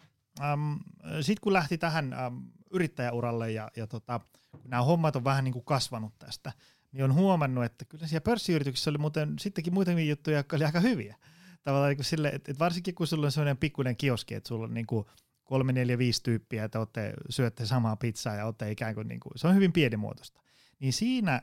sitten 1.21 1.41
kun 1.41 1.53
lähti 1.53 1.79
tähän 1.79 2.13
äm, 2.13 2.43
yrittäjäuralle 2.71 3.53
ja, 3.53 3.71
ja 3.77 3.87
tota, 3.87 4.21
nämä 4.65 4.83
hommat 4.83 5.17
on 5.17 5.25
vähän 5.25 5.45
niin 5.45 5.53
kuin 5.53 5.65
kasvanut 5.65 6.19
tästä, 6.19 6.53
niin 6.93 7.05
on 7.05 7.15
huomannut, 7.15 7.65
että 7.65 7.85
kyllä 7.85 8.07
siellä 8.07 8.25
pörssiyrityksissä 8.25 8.91
oli 8.91 8.99
muuten 8.99 9.39
sittenkin 9.39 9.75
muitakin 9.75 10.09
juttuja, 10.09 10.37
jotka 10.37 10.57
oli 10.57 10.65
aika 10.65 10.81
hyviä. 10.81 11.17
Tavallaan 11.63 11.89
niin 11.89 11.97
kuin 11.97 12.05
sille, 12.05 12.29
että, 12.29 12.53
että 12.53 12.65
varsinkin 12.65 12.95
kun 12.95 13.07
sulla 13.07 13.27
on 13.27 13.33
sellainen 13.33 13.57
pikkuinen 13.57 13.97
kioski, 13.97 14.35
että 14.35 14.49
sulla 14.49 14.65
on 14.65 14.75
niin 14.75 14.87
kuin 14.87 15.07
kolme, 15.45 15.73
neljä, 15.73 15.99
viisi 15.99 16.23
tyyppiä, 16.23 16.65
että 16.65 16.79
olette, 16.79 17.15
syötte 17.31 17.67
samaa 17.67 17.97
pizzaa 17.97 18.35
ja 18.35 18.47
olette 18.47 18.71
ikään 18.71 18.95
kuin, 18.95 19.09
niin 19.09 19.21
kuin, 19.21 19.33
se 19.37 19.49
on 19.49 19.55
hyvin 19.55 19.73
pienimuotoista. 19.73 20.41
Niin 20.79 20.93
siinä 20.93 21.43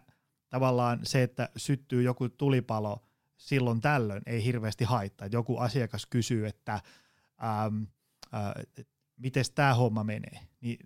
tavallaan 0.50 1.00
se, 1.04 1.24
että 1.24 1.50
syttyy 1.58 2.02
joku 2.02 2.30
tulipalo 2.30 3.06
silloin 3.38 3.82
tällöin 3.82 4.24
ei 4.26 4.44
hirveästi 4.44 4.84
haittaa. 4.84 5.28
Joku 5.32 5.58
asiakas 5.58 6.06
kysyy, 6.06 6.48
että 6.48 6.74
ähm, 6.74 7.84
äh, 8.34 8.84
miten 9.18 9.46
tämä 9.56 9.74
homma 9.74 10.04
menee. 10.04 10.40
Niin 10.62 10.78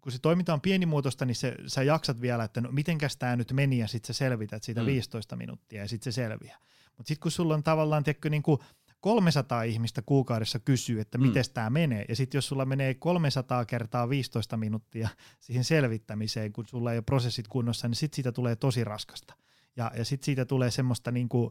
kun 0.00 0.12
se 0.12 0.18
toiminta 0.18 0.54
on 0.54 0.60
pienimuotoista, 0.60 1.24
niin 1.24 1.34
se, 1.34 1.56
sä 1.66 1.82
jaksat 1.82 2.20
vielä, 2.20 2.44
että 2.44 2.60
no 2.60 2.72
mitenkäs 2.72 3.16
tämä 3.16 3.36
nyt 3.36 3.52
meni 3.52 3.78
ja 3.78 3.88
sitten 3.88 4.14
sä 4.14 4.18
selvität 4.18 4.62
siitä 4.62 4.80
mm. 4.80 4.86
15 4.86 5.36
minuuttia 5.36 5.82
ja 5.82 5.88
sitten 5.88 6.12
se 6.12 6.14
selviää. 6.14 6.58
Mutta 6.96 7.08
sitten 7.08 7.22
kun 7.22 7.30
sulla 7.30 7.54
on 7.54 7.62
tavallaan 7.62 8.04
tiedätkö, 8.04 8.30
niin 8.30 8.42
kuin 8.42 8.58
300 9.02 9.62
ihmistä 9.62 10.02
kuukaudessa 10.02 10.58
kysyy, 10.58 11.00
että 11.00 11.18
mm. 11.18 11.26
miten 11.26 11.44
tämä 11.54 11.70
menee, 11.70 12.04
ja 12.08 12.16
sitten 12.16 12.38
jos 12.38 12.48
sulla 12.48 12.64
menee 12.64 12.94
300 12.94 13.64
kertaa 13.64 14.08
15 14.08 14.56
minuuttia 14.56 15.08
siihen 15.40 15.64
selvittämiseen, 15.64 16.52
kun 16.52 16.66
sulla 16.66 16.92
ei 16.92 16.98
ole 16.98 17.02
prosessit 17.02 17.48
kunnossa, 17.48 17.88
niin 17.88 17.96
sitten 17.96 18.16
siitä 18.16 18.32
tulee 18.32 18.56
tosi 18.56 18.84
raskasta. 18.84 19.34
Ja, 19.76 19.90
ja 19.96 20.04
sitten 20.04 20.24
siitä 20.24 20.44
tulee 20.44 20.70
semmoista 20.70 21.10
niin 21.10 21.28
kuin, 21.28 21.50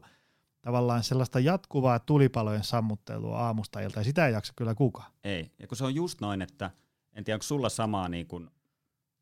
tavallaan 0.62 1.02
sellaista 1.02 1.40
jatkuvaa 1.40 1.98
tulipalojen 1.98 2.64
sammuttelua 2.64 3.38
aamusta 3.38 3.80
ilta, 3.80 4.00
ja 4.00 4.04
sitä 4.04 4.26
ei 4.26 4.32
jaksa 4.32 4.52
kyllä 4.56 4.74
kukaan. 4.74 5.12
Ei, 5.24 5.50
ja 5.58 5.66
kun 5.66 5.76
se 5.76 5.84
on 5.84 5.94
just 5.94 6.20
noin, 6.20 6.42
että 6.42 6.70
en 7.12 7.24
tiedä, 7.24 7.36
onko 7.36 7.42
sulla 7.42 7.68
samaa 7.68 8.08
niin 8.08 8.26
kuin 8.26 8.50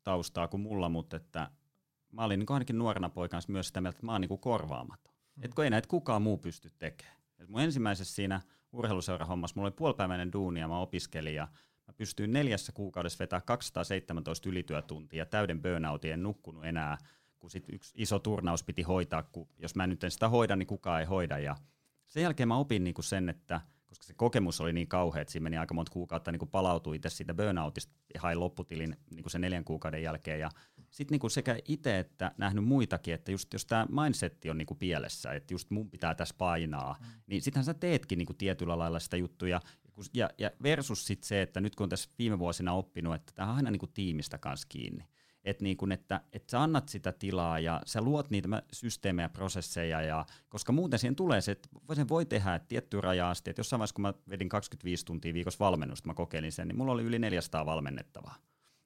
taustaa 0.03 0.47
kuin 0.47 0.61
mulla, 0.61 0.89
mutta 0.89 1.17
että 1.17 1.51
mä 2.11 2.23
olin 2.23 2.39
niin 2.39 2.51
ainakin 2.51 2.77
nuorena 2.77 3.09
poikana 3.09 3.41
myös 3.47 3.67
sitä 3.67 3.81
mieltä, 3.81 3.95
että 3.95 4.05
mä 4.05 4.11
oon 4.11 4.21
niin 4.21 4.39
korvaamaton. 4.39 5.13
Mm. 5.35 5.49
Kun 5.55 5.63
ei 5.63 5.69
näitä 5.69 5.87
kukaan 5.87 6.21
muu 6.21 6.37
pysty 6.37 6.69
tekemään. 6.79 7.20
Et 7.41 7.49
mun 7.49 7.61
ensimmäisessä 7.61 8.15
siinä 8.15 8.41
urheiluseurahommassa 8.71 9.53
mulla 9.55 9.67
oli 9.67 9.75
puolipäiväinen 9.75 10.33
duuni 10.33 10.59
ja 10.59 10.67
mä 10.67 10.79
opiskelin 10.79 11.35
ja 11.35 11.47
mä 11.87 11.93
pystyin 11.93 12.33
neljässä 12.33 12.71
kuukaudessa 12.71 13.19
vetää 13.19 13.41
217 13.41 14.49
ylityötuntia 14.49 15.25
täyden 15.25 15.61
burnoutin, 15.61 16.11
en 16.11 16.23
nukkunut 16.23 16.65
enää, 16.65 16.97
kun 17.39 17.49
sit 17.49 17.65
yksi 17.71 17.93
iso 17.97 18.19
turnaus 18.19 18.63
piti 18.63 18.81
hoitaa, 18.81 19.23
kun 19.23 19.47
jos 19.57 19.75
mä 19.75 19.87
nyt 19.87 20.03
en 20.03 20.11
sitä 20.11 20.29
hoida, 20.29 20.55
niin 20.55 20.67
kukaan 20.67 20.99
ei 20.99 21.05
hoida. 21.05 21.39
Ja 21.39 21.55
sen 22.07 22.23
jälkeen 22.23 22.47
mä 22.47 22.57
opin 22.57 22.83
niinku 22.83 23.01
sen, 23.01 23.29
että 23.29 23.61
koska 23.91 24.05
se 24.05 24.13
kokemus 24.13 24.61
oli 24.61 24.73
niin 24.73 24.87
kauhea, 24.87 25.21
että 25.21 25.31
siinä 25.31 25.43
meni 25.43 25.57
aika 25.57 25.73
monta 25.73 25.91
kuukautta 25.91 26.31
niin 26.31 26.49
palautui 26.51 26.95
itse 26.95 27.09
siitä 27.09 27.33
burnoutista 27.33 27.93
ja 28.13 28.21
hain 28.21 28.39
lopputilin 28.39 28.95
niin 29.15 29.29
sen 29.29 29.41
neljän 29.41 29.63
kuukauden 29.63 30.03
jälkeen. 30.03 30.39
Ja 30.39 30.49
sitten 30.89 31.19
niin 31.19 31.31
sekä 31.31 31.57
itse 31.67 31.99
että 31.99 32.31
nähnyt 32.37 32.63
muitakin, 32.63 33.13
että 33.13 33.31
just 33.31 33.53
jos 33.53 33.65
tämä 33.65 33.87
mindsetti 34.03 34.49
on 34.49 34.57
niin 34.57 34.65
kuin 34.65 34.77
pielessä, 34.77 35.33
että 35.33 35.53
just 35.53 35.69
mun 35.69 35.89
pitää 35.89 36.15
tässä 36.15 36.35
painaa, 36.37 36.95
mm. 36.99 37.07
niin 37.27 37.41
sittenhän 37.41 37.65
sä 37.65 37.73
teetkin 37.73 38.17
niin 38.17 38.25
kuin 38.25 38.37
tietyllä 38.37 38.77
lailla 38.77 38.99
sitä 38.99 39.17
juttuja. 39.17 39.61
Ja, 40.13 40.29
ja 40.37 40.51
versus 40.63 41.05
sitten 41.05 41.27
se, 41.27 41.41
että 41.41 41.61
nyt 41.61 41.75
kun 41.75 41.83
on 41.83 41.89
tässä 41.89 42.09
viime 42.19 42.39
vuosina 42.39 42.73
oppinut, 42.73 43.15
että 43.15 43.33
tämä 43.35 43.49
on 43.49 43.55
aina 43.55 43.71
niin 43.71 43.79
kuin 43.79 43.91
tiimistä 43.93 44.37
kanssa 44.37 44.67
kiinni 44.69 45.03
että, 45.43 45.63
niin 45.63 45.77
kun, 45.77 45.91
että, 45.91 46.21
että 46.33 46.51
sä 46.51 46.61
annat 46.61 46.89
sitä 46.89 47.11
tilaa 47.11 47.59
ja 47.59 47.81
sä 47.85 48.01
luot 48.01 48.29
niitä 48.29 48.63
systeemejä, 48.73 49.29
prosesseja, 49.29 50.01
ja, 50.01 50.25
koska 50.49 50.71
muuten 50.71 50.99
siihen 50.99 51.15
tulee 51.15 51.41
se, 51.41 51.51
että 51.51 51.69
sen 51.93 52.09
voi 52.09 52.25
tehdä 52.25 52.55
että 52.55 52.67
tiettyä 52.67 53.01
rajaa 53.01 53.29
asti, 53.29 53.49
että 53.49 53.59
jossain 53.59 53.79
vaiheessa 53.79 53.95
kun 53.95 54.01
mä 54.01 54.13
vedin 54.29 54.49
25 54.49 55.05
tuntia 55.05 55.33
viikossa 55.33 55.65
valmennusta, 55.65 56.07
mä 56.07 56.13
kokeilin 56.13 56.51
sen, 56.51 56.67
niin 56.67 56.77
mulla 56.77 56.91
oli 56.91 57.03
yli 57.03 57.19
400 57.19 57.65
valmennettavaa. 57.65 58.35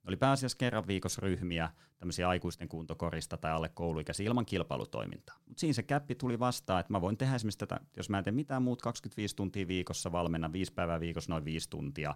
Oli 0.07 0.17
pääasiassa 0.17 0.57
kerran 0.57 0.87
viikossa 0.87 1.21
ryhmiä, 1.21 1.69
tämmöisiä 1.97 2.29
aikuisten 2.29 2.67
kuntokorista 2.67 3.37
tai 3.37 3.51
alle 3.51 3.69
kouluikäisiä 3.69 4.25
ilman 4.25 4.45
kilpailutoimintaa. 4.45 5.35
Mutta 5.45 5.59
siinä 5.59 5.73
se 5.73 5.83
käppi 5.83 6.15
tuli 6.15 6.39
vastaan, 6.39 6.79
että 6.79 6.93
mä 6.93 7.01
voin 7.01 7.17
tehdä 7.17 7.35
esimerkiksi 7.35 7.59
tätä, 7.59 7.79
jos 7.97 8.09
mä 8.09 8.17
en 8.17 8.23
tee 8.23 8.31
mitään 8.31 8.61
muuta 8.61 8.83
25 8.83 9.35
tuntia 9.35 9.67
viikossa, 9.67 10.11
valmenna 10.11 10.53
viisi 10.53 10.73
päivää 10.73 10.99
viikossa 10.99 11.31
noin 11.31 11.45
viisi 11.45 11.69
tuntia. 11.69 12.15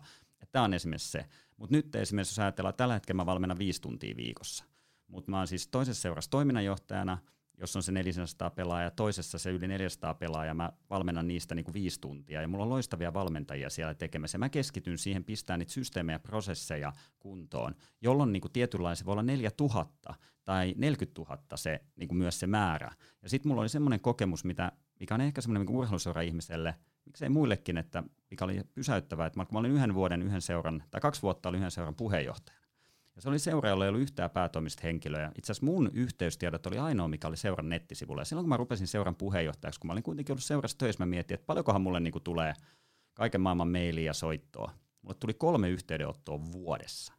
Tämä 0.52 0.66
on 0.66 0.74
esimerkiksi 0.74 1.12
se. 1.12 1.26
Mutta 1.58 1.76
nyt 1.76 1.96
esimerkiksi 1.96 2.32
jos 2.32 2.40
ajatellaan, 2.40 2.76
tällä 2.76 2.94
hetkellä 2.94 3.18
mä 3.18 3.26
valmennan 3.26 3.58
viisi 3.58 3.82
tuntia 3.82 4.16
viikossa. 4.18 4.66
Mutta 5.08 5.32
mä 5.32 5.38
oon 5.38 5.48
siis 5.48 5.68
toisessa 5.68 6.02
seurassa 6.02 6.32
toiminnanjohtajana– 6.32 7.18
jos 7.60 7.76
on 7.76 7.84
se 7.84 7.92
400 7.92 8.50
pelaajaa, 8.50 8.92
toisessa 8.92 9.38
se 9.38 9.52
yli 9.52 9.68
400 9.68 10.14
pelaajaa, 10.14 10.54
mä 10.54 10.72
valmennan 10.90 11.28
niistä 11.28 11.56
niin 11.56 11.64
kuin 11.64 11.74
viisi 11.74 12.02
tuntia, 12.02 12.42
ja 12.42 12.48
mulla 12.48 12.64
on 12.64 12.70
loistavia 12.70 13.14
valmentajia 13.14 13.70
siellä 13.70 13.94
tekemässä. 13.94 14.38
Mä 14.38 14.50
keskityn 14.50 14.98
siihen, 14.98 15.24
pistää 15.24 15.58
niitä 15.58 15.72
systeemejä 15.72 16.16
ja 16.16 16.20
prosesseja 16.20 16.94
kuntoon, 17.20 17.76
jolloin 18.02 18.34
niin 18.34 18.42
kuin 18.42 18.52
tietynlainen 18.52 19.06
voi 19.06 19.12
olla 19.12 19.24
4000 19.24 20.14
tai 20.44 20.74
40 20.78 21.22
000 21.22 21.38
se 21.56 21.80
niin 21.96 22.08
kuin 22.08 22.18
myös 22.18 22.40
se 22.40 22.48
määrä. 22.48 22.92
Ja 23.22 23.30
sitten 23.30 23.50
mulla 23.50 23.62
oli 23.62 23.70
semmoinen 23.70 24.00
kokemus, 24.00 24.44
mitä, 24.44 24.72
mikä 25.00 25.14
on 25.14 25.22
ehkä 25.22 25.42
semmoinen 25.42 25.68
niin 25.68 25.76
urheiluseura-ihmiselle, 25.76 26.76
miksei 27.06 27.30
muillekin, 27.30 27.78
että 27.78 28.04
mikä 28.30 28.46
oli 28.46 28.62
pysäyttävää, 28.74 29.28
että 29.28 29.46
mä 29.52 29.60
olin 29.60 29.72
yhden 29.72 29.94
vuoden 29.94 30.22
yhden 30.22 30.42
seuran, 30.42 30.84
tai 30.92 31.02
kaksi 31.02 31.22
vuotta 31.22 31.50
olin 31.50 31.58
yhden 31.58 31.72
seuran 31.72 31.96
puheenjohtaja. 31.96 32.59
Ja 33.20 33.24
se 33.24 33.30
oli 33.30 33.40
seura, 33.40 33.70
jolla 33.70 33.86
ei 33.86 33.90
ollut 33.90 34.02
yhtään 34.02 34.30
päätoimista 34.30 34.82
henkilöä. 34.84 35.32
Itse 35.38 35.52
asiassa 35.52 35.66
mun 35.66 35.90
yhteystiedot 35.94 36.66
oli 36.66 36.78
ainoa, 36.78 37.08
mikä 37.08 37.28
oli 37.28 37.38
seuran 37.38 37.70
nettisivulla. 37.70 38.22
Ja 38.22 38.26
silloin 38.26 38.44
kun 38.44 38.50
mä 38.50 38.58
rupesin 38.58 38.88
seuran 38.88 39.16
puheenjohtajaksi, 39.16 39.80
kun 39.80 39.88
mä 39.88 39.92
olin 39.92 40.04
kuitenkin 40.04 40.34
ollut 40.34 40.44
seurassa 40.44 40.78
töissä, 40.78 41.06
mä 41.06 41.10
mietin, 41.10 41.36
että 41.36 41.46
paljonkohan 41.46 41.82
mulle 41.82 42.00
niinku 42.00 42.20
tulee 42.20 42.54
kaiken 43.14 43.42
maailman 43.42 43.68
mailia 43.68 44.06
ja 44.06 44.14
soittoa. 44.14 44.72
Mulle 45.02 45.16
tuli 45.20 45.34
kolme 45.34 45.70
yhteydenottoa 45.70 46.52
vuodessa. 46.52 47.14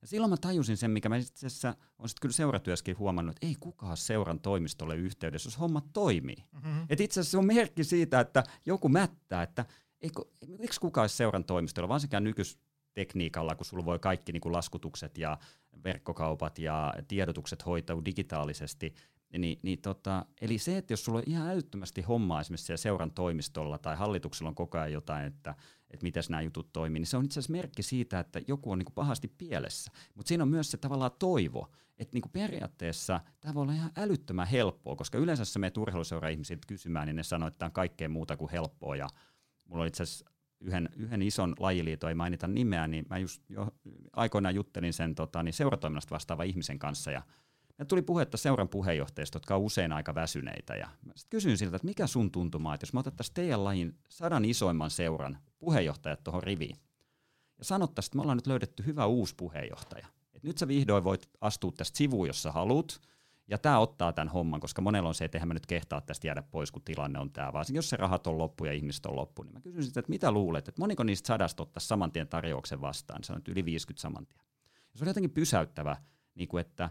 Ja 0.00 0.06
silloin 0.06 0.30
mä 0.30 0.36
tajusin 0.36 0.76
sen, 0.76 0.90
mikä 0.90 1.08
mä 1.08 1.16
itse 1.16 1.46
asiassa 1.46 1.68
olen 1.98 2.08
sitten 2.08 2.20
kyllä 2.20 2.32
seuratyöskin 2.32 2.98
huomannut, 2.98 3.36
että 3.36 3.46
ei 3.46 3.56
kukaan 3.60 3.96
seuran 3.96 4.40
toimistolle 4.40 4.96
yhteydessä, 4.96 5.46
jos 5.46 5.58
homma 5.58 5.82
toimii. 5.92 6.44
Mm-hmm. 6.52 6.86
Et 6.88 7.00
itse 7.00 7.20
asiassa 7.20 7.30
se 7.30 7.38
on 7.38 7.46
merkki 7.46 7.84
siitä, 7.84 8.20
että 8.20 8.44
joku 8.64 8.88
mättää, 8.88 9.42
että 9.42 9.64
eikö, 10.00 10.22
miksi 10.58 10.80
kukaan 10.80 11.08
seuran 11.08 11.44
toimistolla, 11.44 11.88
vaan 11.88 12.00
sekä 12.00 12.20
nykys 12.20 12.58
tekniikalla, 12.96 13.54
kun 13.54 13.66
sulla 13.66 13.84
voi 13.84 13.98
kaikki 13.98 14.32
niin 14.32 14.40
kuin 14.40 14.52
laskutukset 14.52 15.18
ja 15.18 15.38
verkkokaupat 15.84 16.58
ja 16.58 16.94
tiedotukset 17.08 17.66
hoitaa 17.66 18.04
digitaalisesti. 18.04 18.94
Niin, 19.38 19.58
niin 19.62 19.80
tota, 19.82 20.26
eli 20.40 20.58
se, 20.58 20.78
että 20.78 20.92
jos 20.92 21.04
sulla 21.04 21.18
on 21.18 21.24
ihan 21.26 21.48
älyttömästi 21.48 22.02
hommaa 22.02 22.40
esimerkiksi 22.40 22.76
seuran 22.76 23.10
toimistolla 23.10 23.78
tai 23.78 23.96
hallituksella 23.96 24.48
on 24.48 24.54
koko 24.54 24.78
ajan 24.78 24.92
jotain, 24.92 25.26
että, 25.26 25.54
että 25.90 26.04
miten 26.04 26.22
nämä 26.28 26.42
jutut 26.42 26.72
toimii, 26.72 27.00
niin 27.00 27.06
se 27.06 27.16
on 27.16 27.24
itse 27.24 27.40
asiassa 27.40 27.52
merkki 27.52 27.82
siitä, 27.82 28.20
että 28.20 28.40
joku 28.48 28.70
on 28.72 28.78
niin 28.78 28.84
kuin 28.84 28.94
pahasti 28.94 29.28
pielessä. 29.28 29.92
Mutta 30.14 30.28
siinä 30.28 30.42
on 30.42 30.48
myös 30.48 30.70
se 30.70 30.76
tavallaan 30.76 31.10
toivo, 31.18 31.72
että 31.98 32.14
niin 32.14 32.22
kuin 32.22 32.32
periaatteessa 32.32 33.20
tämä 33.40 33.54
voi 33.54 33.62
olla 33.62 33.72
ihan 33.72 33.90
älyttömän 33.96 34.46
helppoa, 34.46 34.96
koska 34.96 35.18
yleensä 35.18 35.44
se 35.44 35.58
meidän 35.58 35.82
urheiluseura 35.82 36.28
ihmisiltä 36.28 36.66
kysymään, 36.66 37.06
niin 37.06 37.16
ne 37.16 37.22
sanoo, 37.22 37.48
että 37.48 37.58
tämä 37.58 37.66
on 37.66 37.72
kaikkea 37.72 38.08
muuta 38.08 38.36
kuin 38.36 38.50
helppoa. 38.50 38.96
Ja 38.96 39.08
mulla 39.64 39.82
on 39.82 39.88
itse 39.88 40.02
asiassa 40.02 40.35
yhden, 40.60 40.88
yhden 40.96 41.22
ison 41.22 41.54
lajiliiton, 41.58 42.08
ei 42.08 42.14
mainita 42.14 42.46
nimeä, 42.46 42.86
niin 42.86 43.06
mä 43.10 43.18
just 43.18 43.42
jo 43.48 43.68
aikoinaan 44.12 44.54
juttelin 44.54 44.92
sen 44.92 45.14
tota, 45.14 45.42
niin 45.42 45.52
seuratoiminnasta 45.52 46.14
vastaava 46.14 46.42
ihmisen 46.42 46.78
kanssa 46.78 47.10
ja 47.10 47.22
me 47.78 47.84
tuli 47.84 48.02
puhetta 48.02 48.36
seuran 48.36 48.68
puheenjohtajista, 48.68 49.36
jotka 49.36 49.54
on 49.56 49.62
usein 49.62 49.92
aika 49.92 50.14
väsyneitä. 50.14 50.74
Ja 50.74 50.88
sit 51.16 51.26
kysyin 51.30 51.58
siltä, 51.58 51.76
että 51.76 51.86
mikä 51.86 52.06
sun 52.06 52.30
tuntuma, 52.30 52.74
että 52.74 52.84
jos 52.84 52.92
me 52.92 53.00
otettaisiin 53.00 53.34
teidän 53.34 53.64
lajin 53.64 53.98
sadan 54.08 54.44
isoimman 54.44 54.90
seuran 54.90 55.38
puheenjohtajat 55.58 56.24
tuohon 56.24 56.42
riviin, 56.42 56.76
ja 57.58 57.64
sanottaisiin, 57.64 58.10
että 58.10 58.16
me 58.16 58.22
ollaan 58.22 58.38
nyt 58.38 58.46
löydetty 58.46 58.86
hyvä 58.86 59.06
uusi 59.06 59.34
puheenjohtaja. 59.36 60.06
Et 60.34 60.42
nyt 60.42 60.58
sä 60.58 60.68
vihdoin 60.68 61.04
voit 61.04 61.30
astua 61.40 61.72
tästä 61.76 61.98
sivuun, 61.98 62.26
jos 62.26 62.42
sä 62.42 62.52
haluat, 62.52 63.00
ja 63.48 63.58
tämä 63.58 63.78
ottaa 63.78 64.12
tämän 64.12 64.28
homman, 64.28 64.60
koska 64.60 64.82
monella 64.82 65.08
on 65.08 65.14
se, 65.14 65.24
että 65.24 65.38
eihän 65.38 65.48
mä 65.48 65.54
nyt 65.54 65.66
kehtaa 65.66 66.00
tästä 66.00 66.26
jäädä 66.26 66.42
pois, 66.42 66.70
kun 66.70 66.82
tilanne 66.82 67.18
on 67.18 67.30
tämä. 67.30 67.52
Varsinkin 67.52 67.78
jos 67.78 67.90
se 67.90 67.96
rahat 67.96 68.26
on 68.26 68.38
loppu 68.38 68.64
ja 68.64 68.72
ihmiset 68.72 69.06
on 69.06 69.16
loppu, 69.16 69.42
niin 69.42 69.52
mä 69.52 69.60
kysyn 69.60 69.84
sitä, 69.84 70.00
että 70.00 70.10
mitä 70.10 70.30
luulet, 70.32 70.68
että 70.68 70.80
moniko 70.80 71.02
niistä 71.02 71.26
sadasta 71.26 71.62
ottaisi 71.62 71.86
saman 71.86 72.12
tien 72.12 72.28
tarjouksen 72.28 72.80
vastaan. 72.80 73.24
Se 73.24 73.32
on 73.32 73.42
yli 73.48 73.64
50 73.64 74.02
saman 74.02 74.26
tien. 74.26 74.40
Ja 74.92 74.98
se 74.98 75.04
oli 75.04 75.10
jotenkin 75.10 75.30
pysäyttävä, 75.30 75.96
niin 76.34 76.48
kuin 76.48 76.60
että 76.60 76.90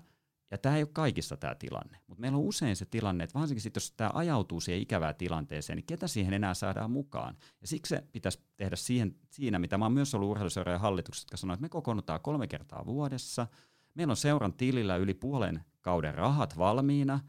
Ja 0.52 0.58
tämä 0.58 0.76
ei 0.76 0.84
ole 0.84 0.90
kaikissa 0.94 1.38
tämä 1.38 1.56
tilanne, 1.56 2.00
mutta 2.08 2.22
meillä 2.22 2.38
on 2.38 2.44
usein 2.44 2.76
se 2.76 2.86
tilanne, 2.86 3.24
että 3.24 3.40
varsinkin 3.40 3.62
sitten, 3.62 3.82
jos 3.82 3.92
tämä 3.92 4.12
ajautuu 4.14 4.62
siihen 4.62 4.82
ikävään 4.82 5.16
tilanteeseen, 5.16 5.78
niin 5.78 5.86
ketä 5.86 6.08
siihen 6.08 6.34
enää 6.34 6.54
saadaan 6.54 6.92
mukaan? 6.92 7.38
Ja 7.62 7.68
siksi 7.68 7.90
se 7.90 8.04
pitäisi 8.12 8.40
tehdä 8.58 8.76
siihen, 8.76 9.16
siinä, 9.30 9.60
mitä 9.60 9.78
mä 9.78 9.86
oon 9.86 9.92
myös 9.92 10.16
ollut 10.16 10.30
urheiluseurojen 10.30 10.80
hallituksessa, 10.80 11.26
jotka 11.26 11.38
sanoo, 11.38 11.54
että 11.54 11.62
me 11.62 11.70
kokoonnutaan 11.70 12.22
kolme 12.22 12.48
kertaa 12.48 12.86
vuodessa, 12.86 13.48
meillä 13.94 14.12
on 14.12 14.18
seuran 14.18 14.54
tilillä 14.54 14.96
yli 14.96 15.14
puolen 15.14 15.64
kauden 15.86 16.16
rahat 16.16 16.58
valmiina, 16.58 17.20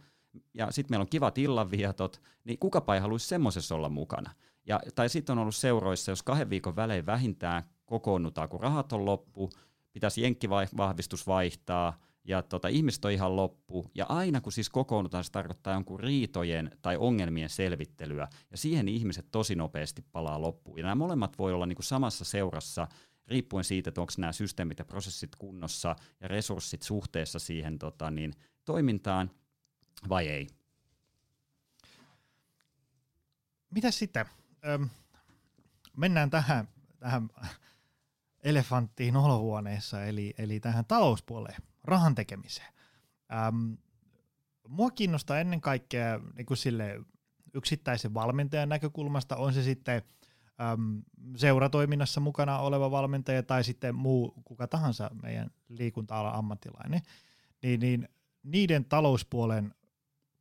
ja 0.55 0.71
sitten 0.71 0.93
meillä 0.93 1.03
on 1.03 1.09
kivat 1.09 1.39
illanvietot, 1.39 2.23
niin 2.45 2.59
kukapa 2.59 2.95
ei 2.95 3.01
haluaisi 3.01 3.27
semmoisessa 3.27 3.75
olla 3.75 3.89
mukana. 3.89 4.31
Ja, 4.67 4.81
tai 4.95 5.09
sitten 5.09 5.33
on 5.33 5.39
ollut 5.39 5.55
seuroissa, 5.55 6.13
jos 6.13 6.23
kahden 6.23 6.51
viikon 6.51 6.77
välein 6.77 7.07
vähintään 7.07 7.63
kokoonnutaan, 7.87 8.49
kun 8.49 8.61
rahat 8.61 8.93
on 8.93 9.05
loppu, 9.05 9.51
pitäisi 9.93 10.23
jenkkivahvistus 10.23 11.27
vaihtaa, 11.27 11.99
ja 12.25 12.43
tota, 12.43 12.69
ihmiset 12.69 13.05
on 13.05 13.11
ihan 13.11 13.37
loppu. 13.37 13.91
Ja 13.95 14.07
aina 14.09 14.41
kun 14.41 14.53
siis 14.53 14.71
kokoonnutaan, 14.71 15.25
se 15.25 15.33
tarkoittaa 15.33 15.75
jonkun 15.75 16.01
riitojen 16.01 16.71
tai 16.83 16.97
ongelmien 16.97 17.51
selvittelyä, 17.51 18.29
ja 18.51 18.57
siihen 18.57 18.89
ihmiset 18.89 19.27
tosi 19.31 19.55
nopeasti 19.55 20.05
palaa 20.13 20.41
loppuun. 20.41 20.79
Ja 20.79 20.83
nämä 20.83 20.95
molemmat 20.95 21.39
voi 21.39 21.53
olla 21.53 21.67
niin 21.67 21.77
kuin 21.77 21.85
samassa 21.85 22.25
seurassa, 22.25 22.89
riippuen 23.29 23.65
siitä, 23.65 23.91
että 23.91 24.01
onko 24.01 24.13
nämä 24.19 24.33
systeemit 24.33 24.79
ja 24.79 24.85
prosessit 24.85 25.37
kunnossa 25.37 25.97
ja 26.21 26.29
resurssit 26.29 26.83
suhteessa 26.83 27.39
siihen 27.39 27.79
tota, 27.79 28.11
niin, 28.11 28.35
toimintaan 28.65 29.31
vai 30.09 30.29
ei. 30.29 30.47
Mitä 33.71 33.91
sitten? 33.91 34.27
Öm, 34.67 34.89
mennään 35.97 36.31
tähän, 36.31 36.69
tähän 36.99 37.29
elefanttiin 38.43 39.17
olohuoneessa, 39.17 40.05
eli, 40.05 40.35
eli 40.39 40.61
tähän 40.61 40.85
talouspuoleen, 40.85 41.63
rahan 41.85 42.15
tekemiseen. 42.15 42.73
Öm, 43.49 43.77
mua 44.69 44.91
kiinnostaa 44.91 45.39
ennen 45.39 45.61
kaikkea 45.61 46.21
niin 46.37 46.57
sille 46.57 47.01
yksittäisen 47.55 48.15
valmentajan 48.15 48.69
näkökulmasta, 48.69 49.37
on 49.37 49.55
se 49.55 49.63
sitten 49.63 50.03
äm, 50.61 51.03
seuratoiminnassa 51.37 52.21
mukana 52.21 52.59
oleva 52.59 52.91
valmentaja 52.91 53.43
tai 53.43 53.65
sitten 53.65 53.95
muu 53.95 54.35
kuka 54.45 54.67
tahansa 54.67 55.11
meidän 55.23 55.51
liikunta-alan 55.69 56.35
ammattilainen, 56.35 57.03
niin, 57.63 57.81
niin 57.81 58.09
niiden 58.43 58.85
talouspuolen 58.85 59.75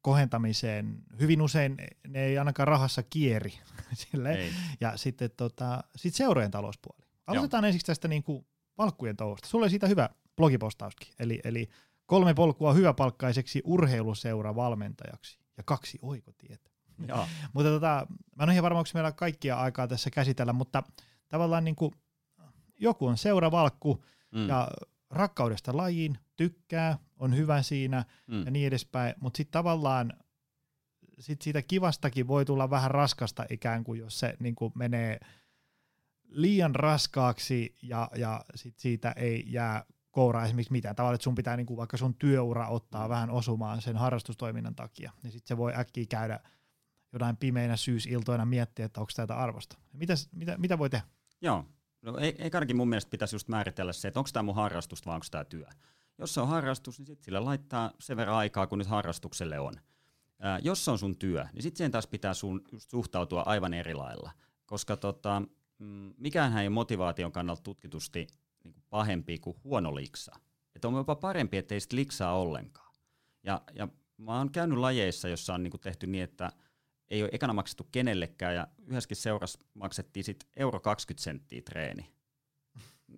kohentamiseen 0.01 0.97
hyvin 1.19 1.41
usein 1.41 1.77
ne 2.07 2.25
ei 2.25 2.37
ainakaan 2.37 2.67
rahassa 2.67 3.03
kieri. 3.03 3.53
Sille. 3.93 4.33
Ei. 4.33 4.51
Ja 4.81 4.97
sitten 4.97 5.29
tota, 5.37 5.83
sit 5.95 6.13
seurojen 6.13 6.51
talouspuoli. 6.51 7.05
Aloitetaan 7.27 7.63
Joo. 7.63 7.67
ensiksi 7.67 7.85
tästä 7.85 8.07
niin 8.07 8.23
kuin 8.23 8.45
palkkujen 8.75 9.17
touhusta. 9.17 9.47
Sulla 9.47 9.63
oli 9.63 9.69
siitä 9.69 9.87
hyvä 9.87 10.09
blogipostauskin. 10.35 11.13
Eli, 11.19 11.41
eli 11.43 11.69
kolme 12.05 12.33
polkua 12.33 12.73
hyväpalkkaiseksi 12.73 13.61
urheiluseura 13.63 14.55
valmentajaksi 14.55 15.39
ja 15.57 15.63
kaksi 15.63 15.99
oikotietä. 16.01 16.69
mutta 17.53 17.69
tota, 17.69 18.07
mä 18.35 18.43
en 18.43 18.49
ole 18.49 18.53
ihan 18.53 18.63
varma, 18.63 18.79
onko 18.79 18.89
meillä 18.93 19.11
kaikkia 19.11 19.57
aikaa 19.57 19.87
tässä 19.87 20.09
käsitellä, 20.09 20.53
mutta 20.53 20.83
tavallaan 21.27 21.63
niin 21.63 21.75
kuin, 21.75 21.91
joku 22.79 23.07
on 23.07 23.17
seuravalkku 23.17 24.03
mm. 24.31 24.47
ja 24.47 24.67
rakkaudesta 25.09 25.77
lajiin, 25.77 26.17
tykkää, 26.35 26.97
on 27.19 27.35
hyvä 27.35 27.61
siinä 27.61 28.05
mm. 28.27 28.45
ja 28.45 28.51
niin 28.51 28.67
edespäin, 28.67 29.15
mutta 29.19 29.37
sitten 29.37 29.53
tavallaan 29.53 30.13
sit 31.19 31.41
siitä 31.41 31.61
kivastakin 31.61 32.27
voi 32.27 32.45
tulla 32.45 32.69
vähän 32.69 32.91
raskasta 32.91 33.45
ikään 33.49 33.83
kuin, 33.83 33.99
jos 33.99 34.19
se 34.19 34.37
niin 34.39 34.55
kuin 34.55 34.71
menee 34.75 35.19
liian 36.27 36.75
raskaaksi 36.75 37.75
ja, 37.81 38.09
ja 38.15 38.45
sit 38.55 38.79
siitä 38.79 39.11
ei 39.11 39.43
jää 39.47 39.85
kouraa 40.11 40.45
esimerkiksi 40.45 40.71
mitään. 40.71 40.95
Tavallaan, 40.95 41.15
että 41.15 41.23
sun 41.23 41.35
pitää 41.35 41.57
niin 41.57 41.65
kuin 41.65 41.77
vaikka 41.77 41.97
sun 41.97 42.15
työura 42.15 42.67
ottaa 42.67 43.07
mm. 43.07 43.09
vähän 43.09 43.29
osumaan 43.29 43.81
sen 43.81 43.97
harrastustoiminnan 43.97 44.75
takia, 44.75 45.11
niin 45.23 45.31
sitten 45.31 45.47
se 45.47 45.57
voi 45.57 45.73
äkkiä 45.75 46.05
käydä 46.09 46.39
jonain 47.15 47.37
pimeinä 47.37 47.77
syysiltoina 47.77 48.45
miettiä, 48.45 48.85
että 48.85 48.99
onko 48.99 49.11
tätä 49.15 49.35
arvosta. 49.35 49.77
Mitäs, 49.93 50.29
mitä, 50.31 50.57
mitä 50.57 50.77
voi 50.77 50.89
tehdä? 50.89 51.07
Joo, 51.41 51.65
no 52.01 52.17
ei, 52.17 52.35
ei 52.39 52.73
mun 52.73 52.89
mielestä 52.89 53.09
pitäisi 53.09 53.35
just 53.35 53.47
määritellä 53.47 53.93
se, 53.93 54.07
että 54.07 54.19
onko 54.19 54.29
tämä 54.33 54.43
mun 54.43 54.55
harrastusta 54.55 55.05
vai 55.05 55.15
onko 55.15 55.25
tämä 55.31 55.45
työ. 55.45 55.67
Jos 56.17 56.33
se 56.33 56.41
on 56.41 56.47
harrastus, 56.47 56.99
niin 56.99 57.07
sitten 57.07 57.25
sille 57.25 57.39
laittaa 57.39 57.91
sen 57.99 58.17
verran 58.17 58.35
aikaa, 58.35 58.67
kun 58.67 58.77
nyt 58.77 58.87
harrastukselle 58.87 59.59
on. 59.59 59.73
Ää, 60.39 60.59
jos 60.63 60.85
se 60.85 60.91
on 60.91 60.99
sun 60.99 61.17
työ, 61.17 61.45
niin 61.53 61.63
sitten 61.63 61.77
siihen 61.77 61.91
taas 61.91 62.07
pitää 62.07 62.33
sun 62.33 62.61
just 62.71 62.89
suhtautua 62.89 63.43
aivan 63.45 63.73
eri 63.73 63.93
lailla. 63.93 64.31
Koska 64.65 64.97
tota, 64.97 65.41
mm, 65.79 66.13
mikään 66.17 66.57
ei 66.57 66.69
motivaation 66.69 67.31
kannalta 67.31 67.63
tutkitusti 67.63 68.27
niin 68.63 68.83
pahempi 68.89 69.37
kuin 69.37 69.57
huono 69.63 69.95
liksa. 69.95 70.35
Että 70.75 70.87
on 70.87 70.93
jopa 70.93 71.15
parempi, 71.15 71.57
ettei 71.57 71.79
sitten 71.79 71.99
liksaa 71.99 72.37
ollenkaan. 72.37 72.93
Ja, 73.43 73.61
ja 73.73 73.87
mä 74.17 74.37
oon 74.37 74.51
käynyt 74.51 74.77
lajeissa, 74.77 75.27
jossa 75.27 75.53
on 75.53 75.63
niin 75.63 75.79
tehty 75.81 76.07
niin, 76.07 76.23
että– 76.23 76.51
ei 77.09 77.23
ole 77.23 77.29
ekana 77.33 77.53
maksettu 77.53 77.87
kenellekään 77.91 78.55
ja 78.55 78.67
yhdessäkin 78.87 79.17
seurassa 79.17 79.59
maksettiin 79.73 80.23
sitten 80.23 80.49
euro 80.55 80.79
20 80.79 81.23
senttiä 81.23 81.61
treeni. 81.61 82.11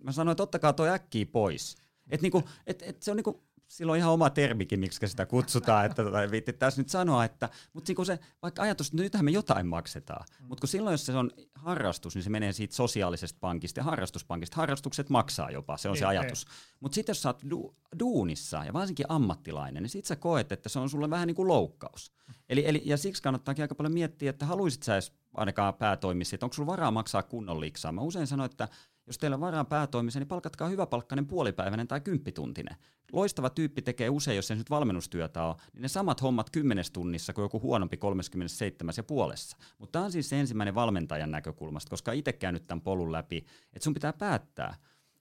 Mä 0.03 0.11
sanoin, 0.11 0.31
että 0.31 0.43
ottakaa 0.43 0.73
toi 0.73 0.89
äkkiä 0.89 1.25
pois. 1.25 1.75
Et 2.09 2.21
niinku, 2.21 2.43
et, 2.67 2.81
et 2.81 3.03
se 3.03 3.11
on 3.11 3.17
niinku, 3.17 3.46
sillä 3.68 3.91
on 3.91 3.97
ihan 3.97 4.11
oma 4.11 4.30
termikin, 4.30 4.80
miksi 4.80 5.07
sitä 5.07 5.26
kutsutaan, 5.26 5.86
että 5.86 6.03
tota, 6.03 6.18
tässä 6.59 6.82
nyt 6.82 6.89
sanoa, 6.89 7.26
että, 7.26 7.49
mutta 7.74 7.89
niinku 7.89 8.05
se, 8.05 8.20
vaikka 8.41 8.61
ajatus, 8.61 8.88
että 8.88 9.03
nythän 9.03 9.26
me 9.26 9.32
jotain 9.32 9.68
maksetaan, 9.68 10.26
mm. 10.39 10.47
mutta 10.47 10.61
kun 10.61 10.70
silloin, 10.70 10.93
jos 10.93 11.05
se 11.05 11.13
on 11.13 11.32
harrastus, 11.55 12.15
niin 12.15 12.24
se 12.24 12.30
menee 12.30 12.51
siitä 12.51 12.76
sosiaalisesta 12.76 13.38
pankista 13.41 13.80
ja 13.80 13.84
harrastuspankista. 13.84 14.55
Harrastukset 14.55 15.09
maksaa 15.09 15.51
jopa, 15.51 15.78
se 15.78 15.89
on 15.89 15.95
ei, 15.95 15.99
se 15.99 16.05
ajatus. 16.05 16.45
Mutta 16.80 16.95
sitten 16.95 17.13
jos 17.13 17.22
sä 17.22 17.30
oot 17.30 17.43
du- 17.43 17.76
duunissa 17.99 18.65
ja 18.65 18.74
varsinkin 18.74 19.05
ammattilainen, 19.09 19.84
niin 19.84 19.89
sitten 19.89 20.07
sä 20.07 20.15
koet, 20.15 20.51
että 20.51 20.70
se 20.70 20.80
on 20.80 20.89
sulle 20.89 21.09
vähän 21.09 21.28
niin 21.28 21.36
kuin 21.36 21.47
loukkaus. 21.47 22.11
Eli, 22.49 22.68
eli, 22.68 22.82
ja 22.86 22.97
siksi 22.97 23.24
kannattaakin 23.24 23.63
aika 23.63 23.76
paljon 23.76 23.93
miettiä, 23.93 24.30
että 24.30 24.45
haluaisit 24.45 24.84
sä 24.84 24.93
edes 24.93 25.13
ainakaan 25.34 25.74
päätoimissa, 25.74 26.36
että 26.36 26.45
onko 26.45 26.53
sulla 26.53 26.72
varaa 26.72 26.91
maksaa 26.91 27.24
kunnon 27.24 27.59
liksaa. 27.59 27.91
Mä 27.91 28.01
usein 28.01 28.28
sanon, 28.28 28.45
että 28.45 28.68
jos 29.08 29.18
teillä 29.18 29.36
on 29.36 29.41
varaa 29.41 29.66
päätoimiseen, 29.66 30.22
niin 30.22 30.28
palkatkaa 30.28 30.68
hyväpalkkainen 30.68 31.28
puolipäiväinen 31.28 31.88
tai 31.88 32.01
kymppituntinen. 32.01 32.76
Loistava 33.14 33.49
tyyppi 33.49 33.82
tekee 33.82 34.10
usein, 34.10 34.36
jos 34.36 34.47
se 34.47 34.55
nyt 34.55 34.70
valmennustyötä 34.70 35.43
on, 35.43 35.55
niin 35.74 35.82
ne 35.82 35.88
samat 35.88 36.22
hommat 36.22 36.49
kymmenes 36.49 36.91
tunnissa 36.91 37.34
kuin 37.34 37.43
joku 37.43 37.62
huonompi 37.62 37.97
37 37.97 38.93
ja 38.97 39.03
puolessa. 39.03 39.58
Mutta 39.78 39.91
tämä 39.91 40.05
on 40.05 40.12
siis 40.12 40.34
ensimmäinen 40.34 40.76
valmentajan 40.76 41.32
näkökulmasta, 41.32 41.89
koska 41.89 42.12
itse 42.12 42.34
käynyt 42.34 42.68
tämän 42.68 42.82
polun 42.82 43.12
läpi, 43.12 43.38
että 43.74 43.84
sun 43.84 43.93
pitää 43.93 44.14
päättää. 44.14 44.76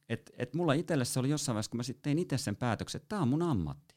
Että 0.09 0.33
et 0.37 0.55
mulla 0.55 0.73
itselle 0.73 1.05
se 1.05 1.21
oli 1.21 1.31
jossain 1.31 1.55
vaiheessa, 1.55 1.71
kun 1.71 1.79
mä 1.79 1.83
sitten 1.83 2.03
tein 2.03 2.19
itse 2.19 2.39
sen 2.39 2.57
päätöksen, 2.57 2.99
että 2.99 3.09
tämä 3.09 3.23
on 3.23 3.29
mun 3.29 3.43
ammatti 3.43 3.96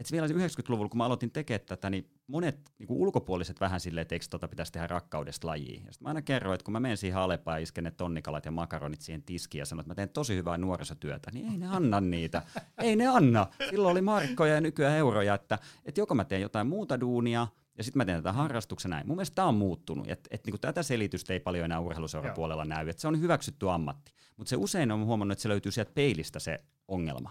että 0.00 0.12
vielä 0.12 0.26
90-luvulla, 0.26 0.88
kun 0.88 0.98
mä 0.98 1.04
aloitin 1.04 1.30
tekemään 1.30 1.66
tätä, 1.66 1.90
niin 1.90 2.10
monet 2.26 2.58
niin 2.78 2.86
ulkopuoliset 2.90 3.60
vähän 3.60 3.80
silleen, 3.80 4.02
että 4.02 4.14
eikö 4.14 4.26
tota 4.30 4.48
pitäisi 4.48 4.72
tehdä 4.72 4.86
rakkaudesta 4.86 5.46
lajiin. 5.46 5.84
Ja 5.86 5.92
sitten 5.92 6.04
mä 6.04 6.08
aina 6.08 6.22
kerroin, 6.22 6.54
että 6.54 6.64
kun 6.64 6.72
mä 6.72 6.80
menen 6.80 6.96
siihen 6.96 7.18
Alepaan 7.18 7.58
ja 7.58 7.62
isken 7.62 7.84
ne 7.84 7.90
tonnikalat 7.90 8.44
ja 8.44 8.50
makaronit 8.50 9.00
siihen 9.00 9.22
tiskiin 9.22 9.60
ja 9.60 9.66
sanon, 9.66 9.80
että 9.80 9.90
mä 9.90 9.94
teen 9.94 10.08
tosi 10.08 10.36
hyvää 10.36 10.58
nuorisotyötä, 10.58 11.30
niin 11.30 11.52
ei 11.52 11.58
ne 11.58 11.66
anna 11.68 12.00
niitä. 12.00 12.42
ei 12.78 12.96
ne 12.96 13.06
anna. 13.06 13.46
Silloin 13.70 13.92
oli 13.92 14.02
markkoja 14.02 14.54
ja 14.54 14.60
nykyään 14.60 14.96
euroja, 14.96 15.34
että, 15.34 15.58
että 15.84 16.00
joko 16.00 16.14
mä 16.14 16.24
teen 16.24 16.42
jotain 16.42 16.66
muuta 16.66 17.00
duunia, 17.00 17.46
ja 17.78 17.84
sitten 17.84 18.00
mä 18.00 18.04
teen 18.04 18.18
tätä 18.18 18.32
harrastuksena 18.32 18.96
näin. 18.96 19.06
Mun 19.06 19.16
mielestä 19.16 19.34
tämä 19.34 19.48
on 19.48 19.54
muuttunut, 19.54 20.10
että 20.10 20.28
et, 20.30 20.46
niinku 20.46 20.58
tätä 20.58 20.82
selitystä 20.82 21.32
ei 21.32 21.40
paljon 21.40 21.64
enää 21.64 21.80
urheiluseurapuolella 21.80 22.64
näy, 22.64 22.88
että 22.88 23.02
se 23.02 23.08
on 23.08 23.20
hyväksytty 23.20 23.70
ammatti. 23.70 24.12
Mutta 24.36 24.50
se 24.50 24.56
usein 24.56 24.92
on 24.92 25.04
huomannut, 25.04 25.32
että 25.32 25.42
se 25.42 25.48
löytyy 25.48 25.72
sieltä 25.72 25.92
peilistä 25.94 26.38
se 26.38 26.64
ongelma. 26.88 27.30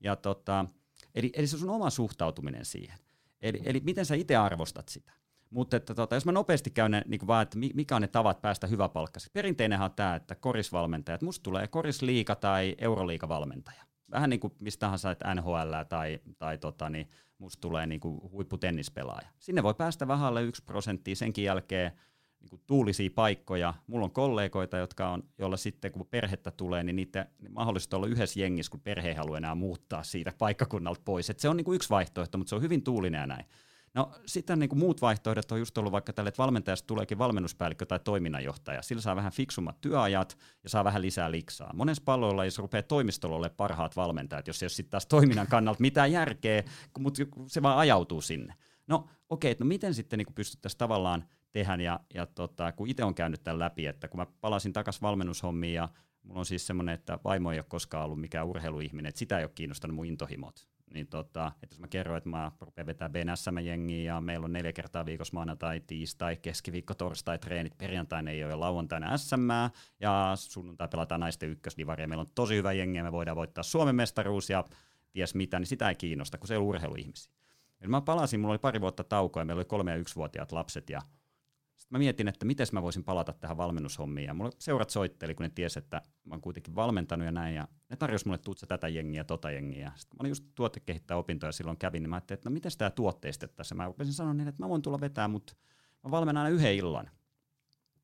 Ja 0.00 0.16
tota, 0.16 0.66
Eli, 1.14 1.30
eli 1.34 1.46
se 1.46 1.58
sun 1.58 1.70
oma 1.70 1.90
suhtautuminen 1.90 2.64
siihen. 2.64 2.98
Eli, 3.40 3.60
eli 3.64 3.80
miten 3.84 4.06
sä 4.06 4.14
itse 4.14 4.36
arvostat 4.36 4.88
sitä. 4.88 5.12
Mutta 5.50 5.76
että 5.76 5.94
tota, 5.94 6.16
jos 6.16 6.26
mä 6.26 6.32
nopeasti 6.32 6.70
käyn 6.70 7.02
niin 7.06 7.26
vaan, 7.26 7.42
että 7.42 7.58
mikä 7.58 7.96
on 7.96 8.02
ne 8.02 8.08
tavat 8.08 8.42
päästä 8.42 8.66
hyväpalkkaisesti. 8.66 9.30
Perinteinenhän 9.32 9.90
on 9.90 9.94
tämä, 9.96 10.14
että 10.14 10.34
korisvalmentajat, 10.34 11.22
musta 11.22 11.42
tulee 11.42 11.66
korisliika 11.66 12.34
tai 12.34 12.74
euroliikavalmentaja. 12.78 13.84
Vähän 14.10 14.30
niin 14.30 14.40
kuin 14.40 14.52
mistä 14.60 14.80
tahansa, 14.80 15.10
että 15.10 15.34
NHL 15.34 15.72
tai, 15.88 16.20
tai 16.38 16.58
tota, 16.58 16.90
niin 16.90 17.10
musta 17.38 17.60
tulee 17.60 17.86
niin 17.86 18.00
kuin 18.00 18.20
huipputennispelaaja. 18.32 19.28
Sinne 19.38 19.62
voi 19.62 19.74
päästä 19.74 20.08
vähälle 20.08 20.42
yksi 20.42 20.62
prosenttia, 20.64 21.16
senkin 21.16 21.44
jälkeen 21.44 21.92
niin 22.40 22.50
kuin 22.50 22.62
tuulisia 22.66 23.10
paikkoja. 23.14 23.74
Mulla 23.86 24.04
on 24.04 24.10
kollegoita, 24.10 24.76
jotka 24.76 25.10
on, 25.10 25.22
joilla 25.38 25.56
sitten 25.56 25.92
kun 25.92 26.06
perhettä 26.10 26.50
tulee, 26.50 26.84
niin 26.84 26.96
niitä 26.96 27.26
niin 27.42 27.52
mahdollista 27.52 27.96
olla 27.96 28.06
yhdessä 28.06 28.40
jengissä, 28.40 28.70
kun 28.70 28.80
perhe 28.80 29.08
ei 29.08 29.14
halua 29.14 29.38
enää 29.38 29.54
muuttaa 29.54 30.02
siitä 30.02 30.32
paikkakunnalta 30.38 31.00
pois. 31.04 31.30
Et 31.30 31.38
se 31.38 31.48
on 31.48 31.56
niin 31.56 31.64
kuin 31.64 31.76
yksi 31.76 31.90
vaihtoehto, 31.90 32.38
mutta 32.38 32.48
se 32.48 32.54
on 32.54 32.62
hyvin 32.62 32.82
tuulinen 32.82 33.20
ja 33.20 33.26
näin. 33.26 33.44
No 33.94 34.12
sitten 34.26 34.58
niin 34.58 34.68
kuin 34.68 34.78
muut 34.78 35.02
vaihtoehdot 35.02 35.52
on 35.52 35.58
just 35.58 35.78
ollut 35.78 35.92
vaikka 35.92 36.12
tälle, 36.12 36.28
että 36.28 36.42
valmentajasta 36.42 36.86
tuleekin 36.86 37.18
valmennuspäällikkö 37.18 37.86
tai 37.86 38.00
toiminnanjohtaja. 38.04 38.82
Sillä 38.82 39.02
saa 39.02 39.16
vähän 39.16 39.32
fiksummat 39.32 39.80
työajat 39.80 40.38
ja 40.62 40.68
saa 40.68 40.84
vähän 40.84 41.02
lisää 41.02 41.30
liksaa. 41.30 41.72
Monessa 41.74 42.02
palloilla, 42.04 42.44
jos 42.44 42.58
rupeaa 42.58 42.82
toimistolle 42.82 43.48
parhaat 43.48 43.96
valmentajat, 43.96 44.46
jos 44.46 44.62
ei 44.62 44.64
ole 44.64 44.70
sitten 44.70 44.90
taas 44.90 45.06
toiminnan 45.06 45.46
kannalta 45.46 45.80
mitään 45.80 46.12
järkeä, 46.12 46.62
mutta 46.98 47.22
se 47.46 47.62
vaan 47.62 47.78
ajautuu 47.78 48.20
sinne. 48.20 48.54
No 48.86 49.08
okei, 49.28 49.52
okay, 49.52 49.64
no 49.64 49.68
miten 49.68 49.94
sitten 49.94 50.18
niin 50.18 50.34
pystyttäisiin 50.34 50.78
tavallaan 50.78 51.24
tehdä. 51.52 51.74
Ja, 51.74 52.00
ja 52.14 52.26
tota, 52.26 52.72
kun 52.72 52.88
itse 52.88 53.04
on 53.04 53.14
käynyt 53.14 53.44
tämän 53.44 53.58
läpi, 53.58 53.86
että 53.86 54.08
kun 54.08 54.20
mä 54.20 54.26
palasin 54.40 54.72
takaisin 54.72 55.02
valmennushommiin 55.02 55.74
ja 55.74 55.88
mulla 56.22 56.38
on 56.38 56.46
siis 56.46 56.66
semmoinen, 56.66 56.94
että 56.94 57.18
vaimo 57.24 57.52
ei 57.52 57.58
ole 57.58 57.66
koskaan 57.68 58.04
ollut 58.04 58.20
mikään 58.20 58.46
urheiluihminen, 58.46 59.08
että 59.08 59.18
sitä 59.18 59.38
ei 59.38 59.44
ole 59.44 59.52
kiinnostanut 59.54 59.94
mun 59.94 60.06
intohimot. 60.06 60.68
niin 60.94 61.06
tota, 61.06 61.52
että 61.62 61.74
jos 61.74 61.80
mä 61.80 61.88
kerroin, 61.88 62.18
että 62.18 62.30
mä 62.30 62.52
rupean 62.60 62.86
vetää 62.86 63.08
BNSM-jengiä 63.08 64.02
ja 64.14 64.20
meillä 64.20 64.44
on 64.44 64.52
neljä 64.52 64.72
kertaa 64.72 65.06
viikossa 65.06 65.34
maanantai, 65.34 65.80
tiistai, 65.80 66.36
keskiviikko, 66.36 66.94
torstai 66.94 67.38
treenit, 67.38 67.78
perjantaina 67.78 68.30
ei 68.30 68.44
ole 68.44 68.52
ja 68.52 68.60
lauantaina 68.60 69.18
SM 69.18 69.48
ja 70.00 70.32
sunnuntai 70.34 70.88
pelataan 70.88 71.20
naisten 71.20 71.50
ykkösdivaria. 71.50 72.08
Meillä 72.08 72.22
on 72.22 72.30
tosi 72.34 72.54
hyvä 72.56 72.72
jengi 72.72 72.98
ja 72.98 73.04
me 73.04 73.12
voidaan 73.12 73.36
voittaa 73.36 73.64
Suomen 73.64 73.94
mestaruus 73.94 74.50
ja 74.50 74.64
ties 75.12 75.34
mitä, 75.34 75.58
niin 75.58 75.66
sitä 75.66 75.88
ei 75.88 75.94
kiinnosta, 75.94 76.38
kun 76.38 76.48
se 76.48 76.54
ei 76.54 76.58
ole 76.58 76.66
urheiluihmisiä. 76.66 77.32
Eli 77.80 77.88
mä 77.88 78.00
palasin, 78.00 78.40
mulla 78.40 78.52
oli 78.52 78.58
pari 78.58 78.80
vuotta 78.80 79.04
taukoa 79.04 79.40
ja 79.40 79.44
meillä 79.44 79.60
oli 79.60 79.64
kolme- 79.64 79.90
ja 79.90 79.96
yksivuotiaat 79.96 80.52
lapset 80.52 80.90
ja 80.90 81.00
sitten 81.80 81.96
mä 81.96 81.98
mietin, 81.98 82.28
että 82.28 82.44
miten 82.44 82.66
mä 82.72 82.82
voisin 82.82 83.04
palata 83.04 83.32
tähän 83.32 83.56
valmennushommiin. 83.56 84.26
Ja 84.26 84.34
mulle 84.34 84.50
seurat 84.58 84.90
soitteli, 84.90 85.34
kun 85.34 85.44
ne 85.44 85.50
tiesi, 85.50 85.78
että 85.78 86.02
mä 86.24 86.34
oon 86.34 86.40
kuitenkin 86.40 86.74
valmentanut 86.74 87.24
ja 87.24 87.32
näin. 87.32 87.54
Ja 87.54 87.68
ne 87.90 87.96
tarjosi 87.96 88.26
mulle 88.26 88.38
tuutsa 88.38 88.66
tätä 88.66 88.88
jengiä, 88.88 89.24
tota 89.24 89.50
jengiä. 89.50 89.92
Sitten 89.96 90.16
mä 90.16 90.20
olin 90.20 90.30
just 90.30 90.44
tuotekehittää 90.54 91.16
opintoja 91.16 91.52
silloin 91.52 91.78
kävin, 91.78 92.02
niin 92.02 92.10
mä 92.10 92.16
ajattelin, 92.16 92.38
että 92.38 92.50
no 92.50 92.52
miten 92.52 92.72
tämä 92.78 92.90
tuotteistettaisiin. 92.90 93.76
Mä 93.76 93.84
rupesin 93.86 94.14
sanoa 94.14 94.34
niin, 94.34 94.48
että 94.48 94.62
mä 94.62 94.68
voin 94.68 94.82
tulla 94.82 95.00
vetää, 95.00 95.28
mutta 95.28 95.52
mä 96.04 96.10
valmennan 96.10 96.44
aina 96.44 96.56
yhden 96.56 96.74
illan. 96.74 97.10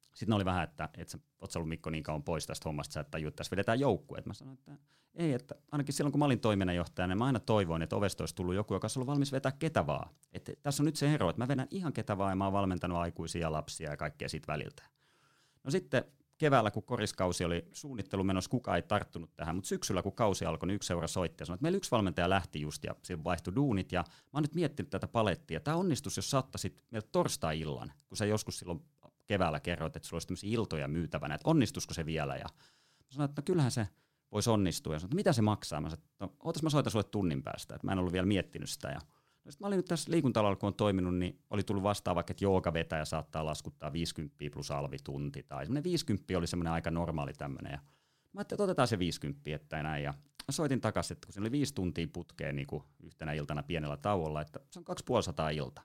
Sitten 0.01 0.29
ne 0.29 0.35
oli 0.35 0.45
vähän, 0.45 0.65
että 0.65 0.89
et 0.95 1.09
sä 1.09 1.19
oot 1.41 1.57
ollut 1.57 1.69
Mikko 1.69 1.91
niin 1.91 2.05
kauan 2.05 2.23
pois 2.23 2.47
tästä 2.47 2.69
hommasta, 2.69 2.93
sä 2.93 3.01
et 3.01 3.11
tajua, 3.11 3.29
että 3.29 3.37
tässä 3.37 3.51
vedetään 3.51 3.81
joukkue. 3.81 4.23
Mä 4.27 4.35
sanoin, 4.35 4.59
että 4.59 4.79
ei, 5.17 5.33
että 5.33 5.55
ainakin 5.73 5.95
silloin 5.95 6.13
kun 6.13 6.19
mä 6.19 6.25
olin 6.25 6.41
toiminnanjohtajana, 6.41 7.11
niin 7.15 7.19
mä 7.19 7.25
aina 7.25 7.41
toivoin, 7.41 7.83
että 7.83 7.97
ovesta 7.97 8.23
olisi 8.23 8.35
tullut 8.35 8.55
joku, 8.55 8.75
joka 8.75 8.85
olisi 8.85 8.99
ollut 8.99 9.07
valmis 9.07 9.33
vetää 9.33 9.53
ketä 9.53 9.87
vaan. 9.87 10.15
Että 10.33 10.53
tässä 10.63 10.83
on 10.83 10.85
nyt 10.85 10.97
se 10.97 11.15
ero, 11.15 11.31
että 11.31 11.43
mä 11.43 11.49
vedän 11.49 11.69
ihan 11.71 11.93
ketä 11.93 12.19
vaan 12.19 12.33
ja 12.33 12.37
mä 12.37 12.45
oon 12.45 12.53
valmentanut 12.53 12.99
aikuisia 12.99 13.41
ja 13.41 13.53
lapsia 13.53 13.91
ja 13.91 13.97
kaikkea 13.97 14.29
siitä 14.29 14.53
väliltä. 14.53 14.83
No 15.65 15.71
sitten 15.71 16.05
keväällä, 16.39 16.71
kun 16.71 16.83
koriskausi 16.83 17.45
oli 17.45 17.69
suunnittelu 17.73 18.25
menossa, 18.25 18.51
kukaan 18.51 18.77
ei 18.77 18.83
tarttunut 18.83 19.37
tähän, 19.37 19.55
mutta 19.55 19.69
syksyllä, 19.69 20.03
kun 20.03 20.13
kausi 20.13 20.45
alkoi, 20.45 20.67
niin 20.67 20.75
yksi 20.75 20.87
seura 20.87 21.07
soitti 21.07 21.43
ja 21.43 21.47
sanoi, 21.47 21.55
että 21.55 21.63
meillä 21.63 21.77
yksi 21.77 21.91
valmentaja 21.91 22.31
lähti 22.31 22.61
just 22.61 22.85
ja 22.85 22.95
siinä 23.03 23.25
vaihtui 23.25 23.55
duunit 23.55 23.93
ja 23.93 24.05
mä 24.09 24.31
oon 24.33 24.43
nyt 24.43 24.55
miettinyt 24.55 24.91
tätä 24.91 25.09
palettia. 25.09 25.61
Tämä 25.61 25.77
onnistus, 25.77 26.17
jos 26.17 26.31
saattaisit 26.31 26.83
meiltä 26.91 27.09
torstai-illan, 27.13 27.93
kun 28.09 28.17
sä 28.17 28.27
joskus 28.27 28.59
silloin 28.59 28.85
keväällä 29.27 29.61
kerroit, 29.61 29.97
että 29.97 30.09
sulla 30.09 30.17
olisi 30.17 30.27
tämmöisiä 30.27 30.51
iltoja 30.51 30.89
myytävänä, 30.89 31.35
että 31.35 31.51
onnistuisiko 31.51 31.95
se 31.95 32.07
vielä 32.07 32.37
ja 32.37 32.47
mä 33.07 33.11
sanoin, 33.11 33.31
että 33.31 33.43
no 33.43 33.45
kyllähän 33.45 33.71
se 33.71 33.89
voisi 34.33 34.51
onnistua. 34.51 34.95
Ja 34.95 34.99
sanoin, 34.99 35.09
että 35.09 35.17
mitä 35.17 35.33
se 35.33 35.43
maksaa? 35.43 35.81
Mä 35.81 35.91
sanoin, 35.91 36.03
että 36.03 36.45
no, 36.45 36.53
mä 36.63 36.71
soitan 36.71 36.91
sulle 36.91 37.05
tunnin 37.05 37.43
päästä, 37.43 37.75
että 37.75 37.87
mä 37.87 37.93
en 37.93 37.99
ollut 37.99 38.13
vielä 38.13 38.27
miettinyt 38.27 38.71
sitä. 38.71 38.89
Ja 38.89 39.01
no 39.45 39.51
sit 39.51 39.61
mä 39.61 39.67
olin 39.67 39.77
nyt 39.77 39.87
tässä 39.87 40.13
liikuntalalla, 40.13 40.57
kun 40.57 40.67
on 40.67 40.75
toiminut, 40.75 41.15
niin 41.15 41.41
oli 41.51 41.63
tullut 41.63 41.83
vastaan 41.83 42.15
vaikka, 42.15 42.31
että 42.31 42.45
joogavetäjä 42.45 43.05
saattaa 43.05 43.47
laskuttaa 43.47 43.93
50 43.93 44.45
plus 44.53 44.71
alvitunti 44.71 45.43
tai 45.43 45.65
semmoinen 45.65 45.85
50 45.85 46.39
oli 46.39 46.47
semmoinen 46.47 46.73
aika 46.73 46.91
normaali 46.91 47.33
tämmöinen. 47.33 47.73
Ja 47.73 47.79
mä 48.33 48.39
ajattelin, 48.41 48.57
että 48.57 48.65
otetaan 48.65 48.89
se 48.89 48.99
50, 48.99 49.51
että 49.55 49.83
näin. 49.83 50.05
Ja 50.05 50.13
mä 50.13 50.53
soitin 50.53 50.81
takaisin, 50.81 51.15
että 51.15 51.27
kun 51.27 51.33
siinä 51.33 51.43
oli 51.43 51.53
viisi 51.53 51.75
tuntia 51.75 52.07
putkeen 52.13 52.57
niin 52.57 52.67
kuin 52.67 52.83
yhtenä 53.03 53.33
iltana 53.33 53.63
pienellä 53.63 53.97
tauolla, 53.97 54.41
että 54.41 54.61
se 54.71 54.79
on 54.79 54.85
2500 54.85 55.51
ilta. 55.51 55.83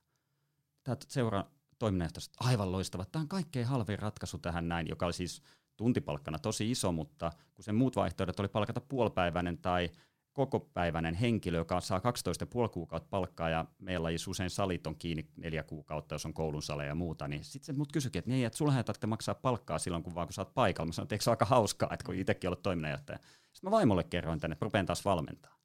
Tämä 0.83 0.97
seuraa 1.07 1.51
toiminnanjohtajasta 1.79 2.37
aivan 2.39 2.71
loistava. 2.71 3.05
Tämä 3.05 3.21
on 3.21 3.27
kaikkein 3.27 3.67
halvin 3.67 3.99
ratkaisu 3.99 4.37
tähän 4.37 4.67
näin, 4.67 4.87
joka 4.87 5.05
oli 5.05 5.13
siis 5.13 5.41
tuntipalkkana 5.81 6.39
tosi 6.39 6.71
iso, 6.71 6.91
mutta 6.91 7.31
kun 7.53 7.63
sen 7.63 7.75
muut 7.75 7.95
vaihtoehdot 7.95 8.39
oli 8.39 8.47
palkata 8.47 8.81
puolipäiväinen 8.81 9.57
tai 9.57 9.89
kokopäiväinen 10.33 11.15
henkilö, 11.15 11.57
joka 11.57 11.81
saa 11.81 11.99
12,5 11.99 12.69
kuukautta 12.69 13.07
palkkaa 13.09 13.49
ja 13.49 13.65
meillä 13.79 14.09
ei 14.09 14.15
usein 14.27 14.49
salit 14.49 14.87
on 14.87 14.95
kiinni 14.95 15.27
neljä 15.35 15.63
kuukautta, 15.63 16.15
jos 16.15 16.25
on 16.25 16.33
koulun 16.33 16.61
saleja 16.61 16.89
ja 16.89 16.95
muuta, 16.95 17.27
niin 17.27 17.43
sitten 17.43 17.65
se 17.65 17.73
mut 17.73 17.91
kysyikin, 17.91 18.19
että 18.19 18.31
niin, 18.31 18.47
että 18.47 18.57
sulla 18.57 18.73
ei 18.77 19.07
maksaa 19.07 19.35
palkkaa 19.35 19.79
silloin, 19.79 20.03
kun 20.03 20.15
vaan 20.15 20.27
kun 20.27 20.33
sä 20.33 20.41
oot 20.41 20.53
paikalla. 20.53 20.87
Mä 20.87 20.93
sanoin, 20.93 21.05
että 21.05 21.15
eikö 21.15 21.23
se 21.23 21.29
ole 21.29 21.33
aika 21.33 21.45
hauskaa, 21.45 21.89
että 21.93 22.05
kun 22.05 22.15
itsekin 22.15 22.47
ollut 22.47 22.63
toiminnanjohtaja. 22.63 23.19
Sitten 23.53 23.67
mä 23.67 23.71
vaimolle 23.71 24.03
kerroin 24.03 24.39
tänne, 24.39 24.53
että 24.53 24.65
rupean 24.65 24.85
taas 24.85 25.05
valmentaa. 25.05 25.57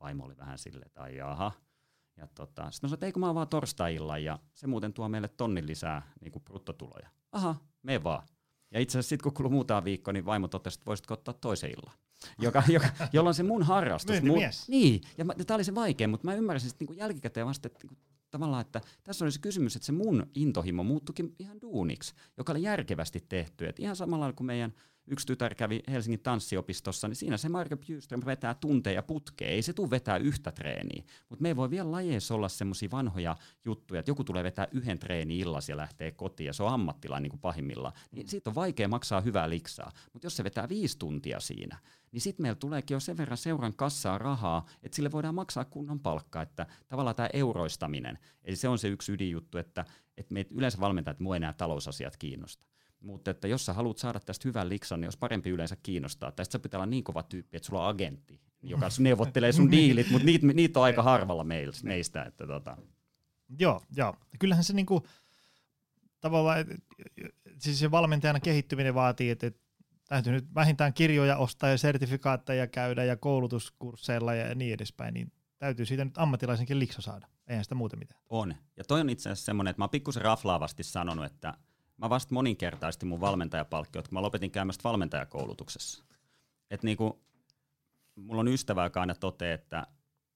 Vaimo 0.00 0.24
oli 0.24 0.36
vähän 0.36 0.58
silleen, 0.58 0.86
että 0.86 1.08
jaha. 1.08 1.52
Ja 2.16 2.28
tota, 2.34 2.70
sitten 2.70 2.86
mä 2.86 2.88
sanoin, 2.88 2.94
että 2.94 3.06
eikö 3.06 3.18
mä 3.18 3.26
oon 3.26 3.34
vaan 3.34 3.48
torstai 3.48 3.96
ja 4.24 4.38
se 4.54 4.66
muuten 4.66 4.92
tuo 4.92 5.08
meille 5.08 5.28
tonnin 5.28 5.66
lisää 5.66 6.12
niin 6.20 6.32
kuin 6.32 6.42
bruttotuloja. 6.42 7.08
Aha, 7.32 7.54
me 7.82 8.02
vaan. 8.04 8.26
Ja 8.74 8.80
itse 8.80 8.98
asiassa 8.98 9.08
sitten 9.08 9.22
kun 9.22 9.34
kului 9.34 9.50
muutama 9.50 9.84
viikko, 9.84 10.12
niin 10.12 10.24
vaimo 10.24 10.48
totesi, 10.48 10.78
että 10.78 10.86
voisitko 10.86 11.14
ottaa 11.14 11.34
toisen 11.34 11.70
illan. 11.70 11.94
Joka, 12.38 12.62
joka, 12.74 12.88
jolla 13.12 13.28
on 13.28 13.34
se 13.34 13.42
mun 13.42 13.62
harrastus. 13.62 14.22
Mun, 14.22 14.38
niin, 14.68 15.00
ja 15.18 15.24
tämä 15.46 15.54
oli 15.54 15.64
se 15.64 15.74
vaikea, 15.74 16.08
mutta 16.08 16.26
mä 16.26 16.34
ymmärsin 16.34 16.70
sitten 16.70 16.86
niin 16.88 16.98
jälkikäteen 16.98 17.46
vasta, 17.46 17.66
että 17.66 17.86
niin 17.86 17.98
tavallaan, 18.30 18.60
että 18.60 18.80
tässä 19.04 19.24
oli 19.24 19.32
se 19.32 19.40
kysymys, 19.40 19.76
että 19.76 19.86
se 19.86 19.92
mun 19.92 20.26
intohimo 20.34 20.82
muuttukin 20.82 21.34
ihan 21.38 21.60
duuniksi, 21.60 22.14
joka 22.36 22.52
oli 22.52 22.62
järkevästi 22.62 23.24
tehty. 23.28 23.66
Et 23.66 23.80
ihan 23.80 23.96
samalla 23.96 24.32
kuin 24.32 24.46
meidän 24.46 24.74
yksi 25.06 25.26
tytär 25.26 25.54
kävi 25.54 25.82
Helsingin 25.88 26.20
tanssiopistossa, 26.20 27.08
niin 27.08 27.16
siinä 27.16 27.36
se 27.36 27.48
Marko 27.48 27.76
Bjurström 27.76 28.22
vetää 28.26 28.54
tunteja 28.54 29.02
putkeen. 29.02 29.50
Ei 29.50 29.62
se 29.62 29.72
tule 29.72 29.90
vetää 29.90 30.16
yhtä 30.16 30.52
treeniä, 30.52 31.04
mutta 31.28 31.42
me 31.42 31.48
ei 31.48 31.56
voi 31.56 31.70
vielä 31.70 31.90
lajeissa 31.90 32.34
olla 32.34 32.48
semmoisia 32.48 32.90
vanhoja 32.90 33.36
juttuja, 33.64 34.00
että 34.00 34.10
joku 34.10 34.24
tulee 34.24 34.44
vetää 34.44 34.68
yhden 34.72 34.98
treeni 34.98 35.38
illassa 35.38 35.72
ja 35.72 35.76
lähtee 35.76 36.10
kotiin 36.10 36.46
ja 36.46 36.52
se 36.52 36.62
on 36.62 36.72
ammattilainen 36.72 37.22
niin 37.22 37.30
kuin 37.30 37.40
pahimmillaan. 37.40 37.94
Niin 38.12 38.28
siitä 38.28 38.50
on 38.50 38.54
vaikea 38.54 38.88
maksaa 38.88 39.20
hyvää 39.20 39.50
liksaa, 39.50 39.92
mutta 40.12 40.26
jos 40.26 40.36
se 40.36 40.44
vetää 40.44 40.68
viisi 40.68 40.98
tuntia 40.98 41.40
siinä, 41.40 41.78
niin 42.12 42.20
sitten 42.20 42.44
meillä 42.44 42.56
tuleekin 42.56 42.94
jo 42.94 43.00
sen 43.00 43.16
verran 43.16 43.38
seuran 43.38 43.74
kassaa 43.76 44.18
rahaa, 44.18 44.66
että 44.82 44.96
sille 44.96 45.12
voidaan 45.12 45.34
maksaa 45.34 45.64
kunnon 45.64 46.00
palkka, 46.00 46.42
että 46.42 46.66
tavallaan 46.88 47.16
tämä 47.16 47.28
euroistaminen, 47.32 48.18
eli 48.44 48.56
se 48.56 48.68
on 48.68 48.78
se 48.78 48.88
yksi 48.88 49.12
ydinjuttu, 49.12 49.58
että, 49.58 49.84
että 50.16 50.34
me 50.34 50.46
yleensä 50.50 50.80
valmentajat, 50.80 51.20
mua 51.20 51.36
enää 51.36 51.52
talousasiat 51.52 52.16
kiinnosta. 52.16 52.73
Mutta 53.04 53.30
että 53.30 53.48
jos 53.48 53.66
sä 53.66 53.72
haluat 53.72 53.98
saada 53.98 54.20
tästä 54.20 54.48
hyvän 54.48 54.68
liksan, 54.68 55.00
niin 55.00 55.06
olisi 55.06 55.18
parempi 55.18 55.50
yleensä 55.50 55.76
kiinnostaa. 55.82 56.32
Tästä 56.32 56.52
sä 56.52 56.58
pitää 56.58 56.78
olla 56.78 56.86
niin 56.86 57.04
kova 57.04 57.22
tyyppi, 57.22 57.56
että 57.56 57.66
sulla 57.66 57.82
on 57.82 57.88
agentti, 57.88 58.40
joka 58.62 58.88
neuvottelee 58.98 59.52
sun 59.52 59.70
diilit, 59.70 60.10
mutta 60.10 60.26
niitä, 60.26 60.46
niitä 60.46 60.80
on 60.80 60.84
aika 60.84 61.02
harvalla 61.02 61.44
meistä. 61.82 62.22
Että 62.22 62.46
tota. 62.46 62.76
Joo, 63.58 63.82
joo. 63.96 64.14
Kyllähän 64.38 64.64
se 64.64 64.72
niinku, 64.72 65.06
tavallaan, 66.20 66.64
siis 67.58 67.78
se 67.78 67.90
valmentajana 67.90 68.40
kehittyminen 68.40 68.94
vaatii, 68.94 69.30
että, 69.30 69.50
täytyy 70.08 70.32
nyt 70.32 70.54
vähintään 70.54 70.94
kirjoja 70.94 71.36
ostaa 71.36 71.70
ja 71.70 71.78
sertifikaatteja 71.78 72.66
käydä 72.66 73.04
ja 73.04 73.16
koulutuskursseilla 73.16 74.34
ja 74.34 74.54
niin 74.54 74.74
edespäin, 74.74 75.14
niin 75.14 75.32
täytyy 75.58 75.86
siitä 75.86 76.04
nyt 76.04 76.18
ammattilaisenkin 76.18 76.78
liksa 76.78 77.02
saada. 77.02 77.28
Eihän 77.46 77.64
sitä 77.64 77.74
muuten 77.74 77.98
mitään. 77.98 78.20
On. 78.28 78.54
Ja 78.76 78.84
toi 78.84 79.00
on 79.00 79.10
itse 79.10 79.30
asiassa 79.30 79.44
semmoinen, 79.44 79.70
että 79.70 79.80
mä 79.80 79.84
oon 79.84 79.90
pikkusen 79.90 80.22
raflaavasti 80.22 80.82
sanonut, 80.82 81.24
että 81.24 81.54
mä 81.96 82.10
vasta 82.10 82.34
moninkertaisesti 82.34 83.06
mun 83.06 83.20
valmentajapalkkiot, 83.20 84.08
kun 84.08 84.16
mä 84.16 84.22
lopetin 84.22 84.50
käymästä 84.50 84.84
valmentajakoulutuksessa. 84.84 86.04
Et 86.70 86.82
niinku, 86.82 87.22
mulla 88.14 88.40
on 88.40 88.48
ystävä, 88.48 88.84
joka 88.84 89.00
aina 89.00 89.14
toteaa, 89.14 89.54
että, 89.54 89.86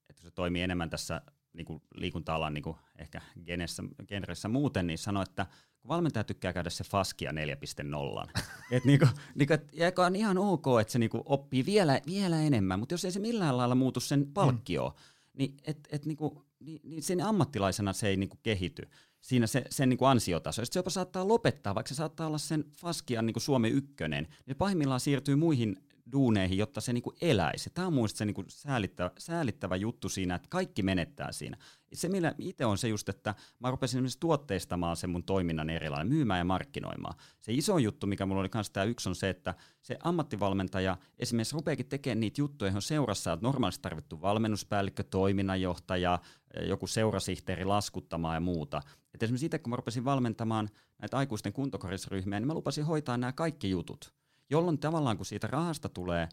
että 0.09 0.23
se 0.23 0.31
toimii 0.31 0.63
enemmän 0.63 0.91
tässä 0.91 1.23
niinku 1.53 1.83
liikunta-alan 1.95 2.55
niinku 2.55 2.77
ehkä 2.99 3.21
genessä, 3.47 3.83
genressä 4.09 4.49
muuten, 4.49 4.87
niin 4.87 4.99
sanoi, 4.99 5.23
että 5.23 5.47
kun 5.81 5.89
valmentaja 5.89 6.25
tykkää 6.25 6.53
käydä 6.53 6.71
se 6.71 6.85
Faskia 6.85 7.31
4.0. 7.31 8.43
et 8.77 8.85
niinku, 8.85 9.07
niinku, 9.35 9.55
et, 9.55 9.73
ja 9.73 9.93
on 10.07 10.17
ihan 10.17 10.39
ok, 10.39 10.67
että 10.81 10.93
se 10.93 10.99
niinku 10.99 11.23
oppii 11.25 11.67
vielä, 11.67 12.01
vielä 12.07 12.43
enemmän, 12.43 12.79
mutta 12.79 12.95
jos 12.95 13.05
ei 13.05 13.13
se 13.13 13.21
millään 13.21 13.57
lailla 13.57 13.75
muutu 13.75 14.01
sen 14.01 14.27
palkkioon, 14.35 14.93
mm. 14.93 14.99
niin, 15.35 15.57
et, 15.65 15.89
et 15.93 16.07
niinku, 16.07 16.45
niin, 16.61 16.81
niin 16.85 17.03
sen 17.03 17.25
ammattilaisena 17.25 17.93
se 17.93 18.09
ei 18.09 18.17
niinku 18.17 18.39
kehity 18.43 18.89
siinä 19.21 19.47
se, 19.47 19.65
sen 19.71 19.89
niin 19.89 19.99
kuin 19.99 20.09
ansiotaso. 20.09 20.65
Sitten 20.65 20.75
se 20.75 20.79
jopa 20.79 20.91
saattaa 20.91 21.29
lopettaa, 21.29 21.75
vaikka 21.75 21.89
se 21.89 21.95
saattaa 21.95 22.27
olla 22.27 22.39
sen 22.39 22.65
Faskian 22.81 23.27
niin 23.27 23.35
kuin 23.35 23.43
Suomi 23.43 23.69
ykkönen, 23.69 24.29
niin 24.47 24.57
pahimmillaan 24.57 25.01
siirtyy 25.01 25.37
muihin 25.37 25.77
duuneihin, 26.13 26.59
jotta 26.59 26.81
se 26.81 26.93
niinku 26.93 27.13
eläisi. 27.21 27.71
Tämä 27.71 27.87
on 27.87 27.93
mun 27.93 28.09
se 28.09 28.25
niinku 28.25 28.45
säälittävä, 28.49 29.11
säälittävä 29.19 29.77
juttu 29.77 30.09
siinä, 30.09 30.35
että 30.35 30.49
kaikki 30.49 30.83
menettää 30.83 31.33
siinä. 31.33 31.57
Se, 31.93 32.09
millä 32.09 32.35
itse 32.39 32.67
on 32.67 32.79
se 32.79 32.89
just, 32.89 33.09
että 33.09 33.35
mä 33.61 33.71
rupesin 33.71 33.99
esimerkiksi 33.99 34.21
tuotteistamaan 34.21 34.97
sen 34.97 35.11
mun 35.11 35.25
toiminnan 35.25 35.71
erilainen, 35.71 36.09
myymään 36.09 36.39
ja 36.39 36.45
markkinoimaan. 36.45 37.15
Se 37.41 37.53
iso 37.53 37.79
juttu, 37.79 38.07
mikä 38.07 38.27
mulla 38.27 38.41
oli 38.41 38.49
kanssa 38.49 38.73
tämä 38.73 38.85
yksi, 38.85 39.09
on 39.09 39.15
se, 39.15 39.31
että 39.31 39.55
se 39.83 39.99
ammattivalmentaja 40.03 40.97
esimerkiksi 41.19 41.55
rupeakin 41.55 41.87
tekemään 41.87 42.21
niitä 42.21 42.41
juttuja, 42.41 42.69
johon 42.69 42.83
seurassa 42.83 43.33
on 43.33 43.39
normaalisti 43.43 43.83
tarvittu 43.83 44.21
valmennuspäällikkö, 44.21 45.03
toiminnanjohtaja, 45.03 46.19
joku 46.63 46.87
seurasihteeri 46.87 47.65
laskuttamaan 47.65 48.37
ja 48.37 48.41
muuta. 48.41 48.83
Et 49.15 49.23
esimerkiksi 49.23 49.47
itse, 49.47 49.59
kun 49.59 49.71
mä 49.71 49.77
rupesin 49.77 50.05
valmentamaan 50.05 50.69
näitä 50.99 51.17
aikuisten 51.17 51.53
kuntokarisryhmiä, 51.53 52.41
niin 52.41 52.47
mä 52.47 52.55
lupasin 52.55 52.85
hoitaa 52.85 53.17
nämä 53.17 53.33
kaikki 53.33 53.71
jutut 53.71 54.19
jolloin 54.51 54.79
tavallaan 54.79 55.17
kun 55.17 55.27
siitä 55.27 55.47
rahasta 55.47 55.89
tulee 55.89 56.29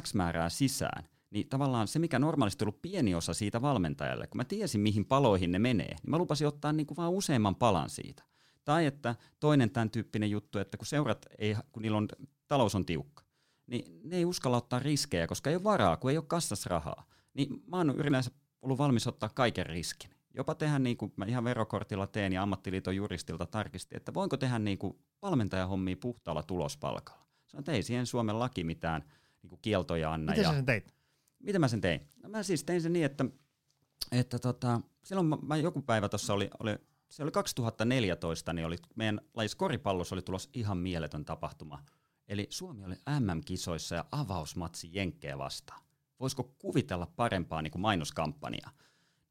X 0.00 0.14
määrää 0.14 0.48
sisään, 0.48 1.04
niin 1.30 1.48
tavallaan 1.48 1.88
se, 1.88 1.98
mikä 1.98 2.18
normaalisti 2.18 2.64
on 2.64 2.66
ollut 2.66 2.82
pieni 2.82 3.14
osa 3.14 3.34
siitä 3.34 3.62
valmentajalle, 3.62 4.26
kun 4.26 4.36
mä 4.36 4.44
tiesin, 4.44 4.80
mihin 4.80 5.04
paloihin 5.04 5.52
ne 5.52 5.58
menee, 5.58 5.88
niin 5.88 6.10
mä 6.10 6.18
lupasin 6.18 6.46
ottaa 6.46 6.72
niin 6.72 6.86
kuin 6.86 6.96
vaan 6.96 7.10
useamman 7.10 7.54
palan 7.54 7.90
siitä. 7.90 8.22
Tai 8.64 8.86
että 8.86 9.14
toinen 9.40 9.70
tämän 9.70 9.90
tyyppinen 9.90 10.30
juttu, 10.30 10.58
että 10.58 10.76
kun 10.76 10.86
seurat, 10.86 11.26
ei, 11.38 11.56
kun 11.72 11.82
niillä 11.82 11.98
on, 11.98 12.08
talous 12.48 12.74
on 12.74 12.86
tiukka, 12.86 13.24
niin 13.66 14.00
ne 14.04 14.16
ei 14.16 14.24
uskalla 14.24 14.56
ottaa 14.56 14.78
riskejä, 14.78 15.26
koska 15.26 15.50
ei 15.50 15.56
ole 15.56 15.64
varaa, 15.64 15.96
kun 15.96 16.10
ei 16.10 16.16
ole 16.16 16.24
kassassa 16.28 16.70
rahaa. 16.70 17.04
Niin 17.34 17.62
mä 17.66 17.76
oon 17.76 17.90
yleensä 17.90 18.30
ollut 18.62 18.78
valmis 18.78 19.06
ottaa 19.06 19.28
kaiken 19.28 19.66
riskin. 19.66 20.10
Jopa 20.34 20.54
tehdä 20.54 20.78
niin 20.78 20.96
kuin 20.96 21.12
mä 21.16 21.24
ihan 21.24 21.44
verokortilla 21.44 22.06
teen 22.06 22.32
ja 22.32 22.42
ammattiliiton 22.42 22.96
juristilta 22.96 23.46
tarkistin, 23.46 23.96
että 23.96 24.14
voinko 24.14 24.36
tehdä 24.36 24.58
niin 24.58 24.78
kuin 24.78 24.98
valmentajahommia 25.22 25.96
puhtaalla 26.00 26.42
tulospalkalla. 26.42 27.26
Sanoin, 27.46 27.60
että 27.60 27.72
ei 27.72 27.82
siihen 27.82 28.06
Suomen 28.06 28.38
laki 28.38 28.64
mitään 28.64 29.04
niin 29.42 29.48
kuin 29.48 29.58
kieltoja 29.62 30.12
anna. 30.12 30.32
Miten 30.32 30.42
ja, 30.42 30.50
sä 30.50 30.56
sen 30.56 30.66
teit? 30.66 30.94
miten 31.38 31.60
mä 31.60 31.68
sen 31.68 31.80
tein? 31.80 32.00
No 32.22 32.28
mä 32.28 32.42
siis 32.42 32.64
tein 32.64 32.82
sen 32.82 32.92
niin, 32.92 33.04
että, 33.04 33.24
että 34.12 34.38
tota, 34.38 34.80
silloin 35.04 35.26
mä, 35.26 35.38
mä 35.42 35.56
joku 35.56 35.82
päivä 35.82 36.08
tuossa 36.08 36.34
oli, 36.34 36.50
oli, 36.58 36.76
se 37.10 37.22
oli 37.22 37.30
2014, 37.30 38.52
niin 38.52 38.66
oli 38.66 38.76
meidän 38.94 39.20
lajissa 39.34 39.58
koripallossa 39.58 40.14
oli 40.14 40.22
tulossa 40.22 40.50
ihan 40.54 40.78
mieletön 40.78 41.24
tapahtuma. 41.24 41.84
Eli 42.28 42.46
Suomi 42.50 42.84
oli 42.84 42.94
MM-kisoissa 43.20 43.94
ja 43.94 44.04
avausmatsi 44.12 44.90
Jenkkejä 44.92 45.38
vastaan. 45.38 45.82
Voisiko 46.20 46.54
kuvitella 46.58 47.06
parempaa 47.16 47.62
niin 47.62 47.70
kuin 47.70 47.82
mainoskampanjaa? 47.82 48.70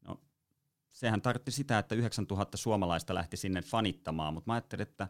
No, 0.02 0.20
sehän 0.90 1.22
tarkoitti 1.22 1.50
sitä, 1.50 1.78
että 1.78 1.94
9000 1.94 2.56
suomalaista 2.56 3.14
lähti 3.14 3.36
sinne 3.36 3.62
fanittamaan, 3.62 4.34
mutta 4.34 4.50
mä 4.50 4.54
ajattelin, 4.54 4.82
että, 4.82 5.08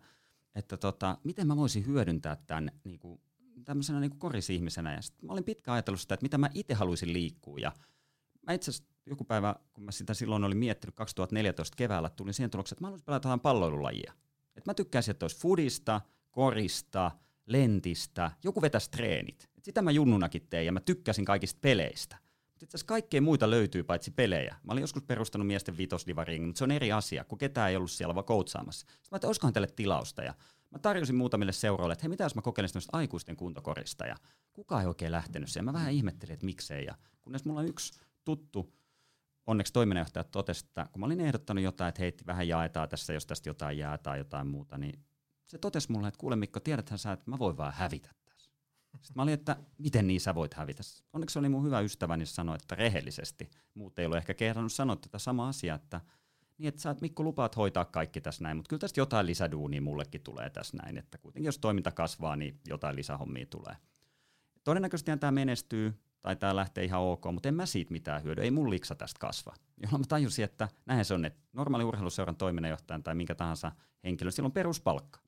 että 0.55 0.76
tota, 0.76 1.18
miten 1.24 1.47
mä 1.47 1.57
voisin 1.57 1.87
hyödyntää 1.87 2.37
tämän 2.37 2.70
niin 2.85 2.99
kuin, 2.99 3.20
tämmöisenä 3.64 4.01
niin 4.01 4.11
kuin 4.11 4.18
korisihmisenä. 4.18 4.93
Ja 4.93 5.01
mä 5.22 5.33
olin 5.33 5.45
pitkään 5.45 5.72
ajatellut 5.72 6.01
sitä, 6.01 6.14
että 6.14 6.24
mitä 6.24 6.39
mä 6.39 6.51
itse 6.55 6.74
haluaisin 6.74 7.12
liikkua. 7.12 7.59
Ja 7.59 7.72
mä 8.47 8.53
itse 8.53 8.70
asiassa 8.70 8.91
joku 9.07 9.24
päivä, 9.24 9.55
kun 9.72 9.85
mä 9.85 9.93
sitä 9.93 10.14
silloin 10.14 10.45
olin 10.45 10.59
miettinyt 10.59 10.95
2014 10.95 11.76
keväällä, 11.76 12.11
tulin 12.11 12.35
siihen 12.35 12.51
tulokseen, 12.51 12.76
että 12.76 12.83
mä 12.83 12.87
haluaisin 12.87 13.05
pelata 13.05 13.28
jotain 13.28 13.41
palloilulajia. 13.41 14.12
että 14.57 14.70
mä 14.70 14.74
tykkäisin, 14.74 15.12
että 15.12 15.24
olisi 15.24 15.39
fudista, 15.39 16.01
korista, 16.31 17.11
lentistä, 17.53 18.30
joku 18.44 18.62
vetäisi 18.62 18.90
treenit. 18.90 19.48
Et 19.59 19.64
sitä 19.64 19.82
mä 19.82 19.90
junnunakin 19.90 20.46
tein 20.51 20.66
ja 20.66 20.72
mä 20.72 20.80
tykkäsin 20.80 21.24
kaikista 21.24 21.59
peleistä. 21.61 22.16
Mutta 22.46 22.64
itse 22.64 22.76
asiassa 22.76 22.86
kaikkea 22.86 23.20
muita 23.20 23.51
löytyy 23.51 23.82
paitsi 23.82 24.11
pelejä. 24.11 24.57
Mä 24.62 24.72
olin 24.72 24.80
joskus 24.80 25.03
perustanut 25.03 25.46
miesten 25.46 25.78
vitosdivariin, 25.78 26.42
mutta 26.42 26.59
se 26.59 26.64
on 26.64 26.70
eri 26.70 26.92
asia, 26.92 27.24
kun 27.24 27.38
ketään 27.38 27.70
ei 27.70 27.76
ollut 27.76 27.90
siellä 27.90 28.14
vaan 28.14 28.24
koutsaamassa. 28.24 28.80
Sitten 28.80 29.09
mä 29.11 29.16
että 29.16 29.26
olisikohan 29.26 29.53
tälle 29.53 29.68
tilausta 29.76 30.22
ja 30.22 30.34
mä 30.70 30.78
tarjosin 30.78 31.16
muutamille 31.16 31.53
seuroille, 31.53 31.92
että 31.92 32.03
hei 32.03 32.09
mitä 32.09 32.24
jos 32.24 32.34
mä 32.34 32.42
kokeilisin 32.42 32.82
aikuisten 32.92 33.36
kuntokorista 33.36 34.07
ja 34.07 34.16
kukaan 34.53 34.82
ei 34.82 34.88
oikein 34.88 35.12
lähtenyt 35.12 35.48
siihen. 35.48 35.64
Mä 35.64 35.72
vähän 35.72 35.92
ihmettelin, 35.92 36.32
että 36.34 36.46
miksei 36.46 36.84
ja 36.84 36.94
kunnes 37.20 37.44
mulla 37.44 37.61
on 37.61 37.66
yksi 37.66 38.01
tuttu, 38.24 38.72
onneksi 39.46 39.72
toiminnanjohtaja 39.72 40.24
totesi, 40.24 40.64
että 40.66 40.86
kun 40.92 41.01
mä 41.01 41.07
olin 41.07 41.20
ehdottanut 41.20 41.64
jotain, 41.64 41.88
että 41.88 42.03
hei 42.03 42.12
vähän 42.26 42.48
jaetaan 42.48 42.88
tässä, 42.88 43.12
jos 43.12 43.26
tästä 43.26 43.48
jotain 43.48 43.78
jää 43.78 43.98
tai 43.98 44.18
jotain 44.18 44.46
muuta, 44.46 44.78
niin 44.78 45.05
se 45.51 45.59
totesi 45.59 45.92
mulle, 45.92 46.09
että 46.09 46.18
kuule 46.18 46.36
Mikko, 46.36 46.61
tiedäthän 46.61 46.98
sä, 46.98 47.12
että 47.12 47.30
mä 47.30 47.38
voin 47.38 47.57
vaan 47.57 47.72
hävitä 47.72 48.11
tässä. 48.24 48.51
Sitten 48.90 49.12
mä 49.14 49.22
olin, 49.22 49.34
että 49.34 49.57
miten 49.78 50.07
niin 50.07 50.20
sä 50.20 50.34
voit 50.34 50.55
hävitä. 50.55 50.82
Onneksi 51.12 51.38
oli 51.38 51.48
mun 51.48 51.64
hyvä 51.64 51.80
ystäväni 51.80 52.26
sanoi, 52.26 52.57
että 52.57 52.74
rehellisesti. 52.74 53.51
Muut 53.74 53.98
ei 53.98 54.07
ole 54.07 54.16
ehkä 54.16 54.34
kehdannut 54.34 54.72
sanoa 54.72 54.96
tätä 54.96 55.18
samaa 55.18 55.48
asiaa, 55.48 55.76
että 55.76 56.01
niin, 56.59 56.68
että 56.68 56.80
sä 56.80 56.96
Mikko 57.01 57.22
lupaat 57.22 57.57
hoitaa 57.57 57.84
kaikki 57.84 58.20
tässä 58.20 58.42
näin, 58.42 58.57
mutta 58.57 58.68
kyllä 58.68 58.80
tästä 58.80 59.01
jotain 59.01 59.26
lisäduunia 59.26 59.80
mullekin 59.80 60.20
tulee 60.20 60.51
tässä 60.51 60.76
näin, 60.76 60.98
että 60.98 61.18
kuitenkin 61.18 61.46
jos 61.46 61.59
toiminta 61.59 61.92
kasvaa, 61.92 62.36
niin 62.36 62.61
jotain 62.68 62.96
lisähommia 62.96 63.46
tulee. 63.46 63.76
Todennäköisesti 64.64 65.16
tämä 65.16 65.30
menestyy, 65.30 66.01
tai 66.20 66.36
tämä 66.36 66.57
lähtee 66.57 66.84
ihan 66.84 67.01
ok, 67.01 67.24
mutta 67.32 67.48
en 67.48 67.55
mä 67.55 67.66
siitä 67.66 67.92
mitään 67.92 68.22
hyödy, 68.22 68.42
ei 68.42 68.51
mun 68.51 68.70
liksa 68.70 68.94
tästä 68.94 69.18
kasva. 69.18 69.55
Jolloin 69.82 70.01
mä 70.01 70.07
tajusin, 70.09 70.44
että 70.44 70.68
näin 70.86 71.05
se 71.05 71.14
on, 71.14 71.24
että 71.24 71.40
normaali 71.53 71.84
urheiluseuran 71.84 72.36
toiminnanjohtajan 72.36 73.03
tai 73.03 73.14
minkä 73.14 73.34
tahansa 73.34 73.72
henkilön, 74.05 74.32
sillä 74.32 74.46
on 74.46 74.53
peruspalkka. 74.53 75.20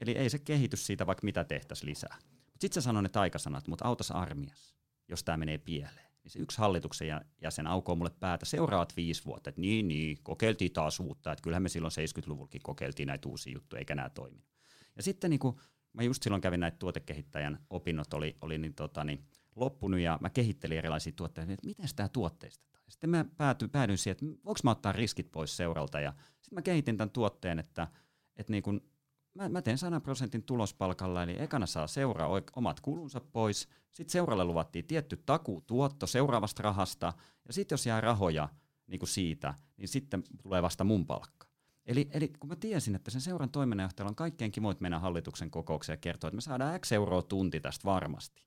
Eli 0.00 0.12
ei 0.12 0.30
se 0.30 0.38
kehitys 0.38 0.86
siitä, 0.86 1.06
vaikka 1.06 1.24
mitä 1.24 1.44
tehtäisiin 1.44 1.90
lisää. 1.90 2.18
Sitten 2.60 2.82
se 2.82 2.84
sanoi 2.84 3.02
ne 3.02 3.08
taikasanat, 3.08 3.68
mutta 3.68 3.84
autas 3.84 4.10
armias, 4.10 4.76
jos 5.08 5.24
tämä 5.24 5.36
menee 5.36 5.58
pieleen. 5.58 6.10
Niin 6.24 6.30
se 6.32 6.38
yksi 6.38 6.58
hallituksen 6.58 7.08
jäsen 7.42 7.66
aukoo 7.66 7.94
mulle 7.94 8.10
päätä 8.20 8.46
seuraavat 8.46 8.96
viisi 8.96 9.24
vuotta, 9.24 9.50
että 9.50 9.60
niin, 9.60 9.88
niin, 9.88 10.18
kokeiltiin 10.22 10.72
taas 10.72 11.00
uutta, 11.00 11.32
että 11.32 11.42
kyllähän 11.42 11.62
me 11.62 11.68
silloin 11.68 11.92
70-luvullakin 11.92 12.62
kokeiltiin 12.62 13.06
näitä 13.06 13.28
uusia 13.28 13.52
juttuja, 13.52 13.78
eikä 13.78 13.94
nämä 13.94 14.10
toiminut. 14.10 14.48
Ja 14.96 15.02
sitten 15.02 15.30
niin 15.30 15.40
kuin, 15.40 15.56
mä 15.92 16.02
just 16.02 16.22
silloin 16.22 16.42
kävin 16.42 16.60
näitä 16.60 16.76
tuotekehittäjän 16.76 17.66
opinnot, 17.70 18.14
oli, 18.14 18.36
oli 18.40 18.58
niin, 18.58 18.74
tota, 18.74 19.04
niin, 19.04 19.24
loppunut 19.56 20.00
ja 20.00 20.18
mä 20.20 20.30
kehittelin 20.30 20.78
erilaisia 20.78 21.12
tuotteita, 21.16 21.52
että 21.52 21.66
miten 21.66 21.88
sitä 21.88 22.08
tuotteistetaan. 22.08 22.84
Sitten 22.88 23.10
mä 23.10 23.24
päätyin, 23.36 23.70
päädyin 23.70 23.98
siihen, 23.98 24.12
että 24.12 24.44
voiko 24.44 24.60
mä 24.64 24.70
ottaa 24.70 24.92
riskit 24.92 25.32
pois 25.32 25.56
seuralta 25.56 26.00
ja 26.00 26.12
sitten 26.40 26.56
mä 26.56 26.62
kehitin 26.62 26.96
tämän 26.96 27.10
tuotteen, 27.10 27.58
että, 27.58 27.88
että 28.36 28.50
niin 28.52 28.62
kun 28.62 28.82
mä, 29.34 29.48
mä 29.48 29.62
teen 29.62 29.78
100 29.78 30.00
prosentin 30.00 30.42
tulospalkalla, 30.42 31.22
eli 31.22 31.42
ekana 31.42 31.66
saa 31.66 31.86
seura 31.86 32.28
omat 32.56 32.80
kulunsa 32.80 33.20
pois, 33.20 33.68
sitten 33.92 34.12
seuralle 34.12 34.44
luvattiin 34.44 34.86
tietty 34.86 35.22
takuu 35.26 35.60
tuotto 35.60 36.06
seuraavasta 36.06 36.62
rahasta, 36.62 37.12
ja 37.46 37.52
sitten 37.52 37.74
jos 37.74 37.86
jää 37.86 38.00
rahoja 38.00 38.48
niin 38.86 38.98
kuin 38.98 39.08
siitä, 39.08 39.54
niin 39.76 39.88
sitten 39.88 40.22
tulee 40.42 40.62
vasta 40.62 40.84
mun 40.84 41.06
palkka. 41.06 41.46
Eli, 41.86 42.08
eli 42.12 42.28
kun 42.28 42.48
mä 42.48 42.56
tiesin, 42.56 42.94
että 42.94 43.10
sen 43.10 43.20
seuran 43.20 43.50
toiminnanjohtajalla 43.50 44.10
on 44.10 44.16
kaikkein 44.16 44.52
kimoit 44.52 44.80
mennä 44.80 44.98
hallituksen 44.98 45.50
kokoukseen 45.50 45.94
ja 45.94 46.00
kertoa, 46.00 46.28
että 46.28 46.36
me 46.36 46.40
saadaan 46.40 46.80
X 46.80 46.92
euroa 46.92 47.22
tunti 47.22 47.60
tästä 47.60 47.84
varmasti, 47.84 48.46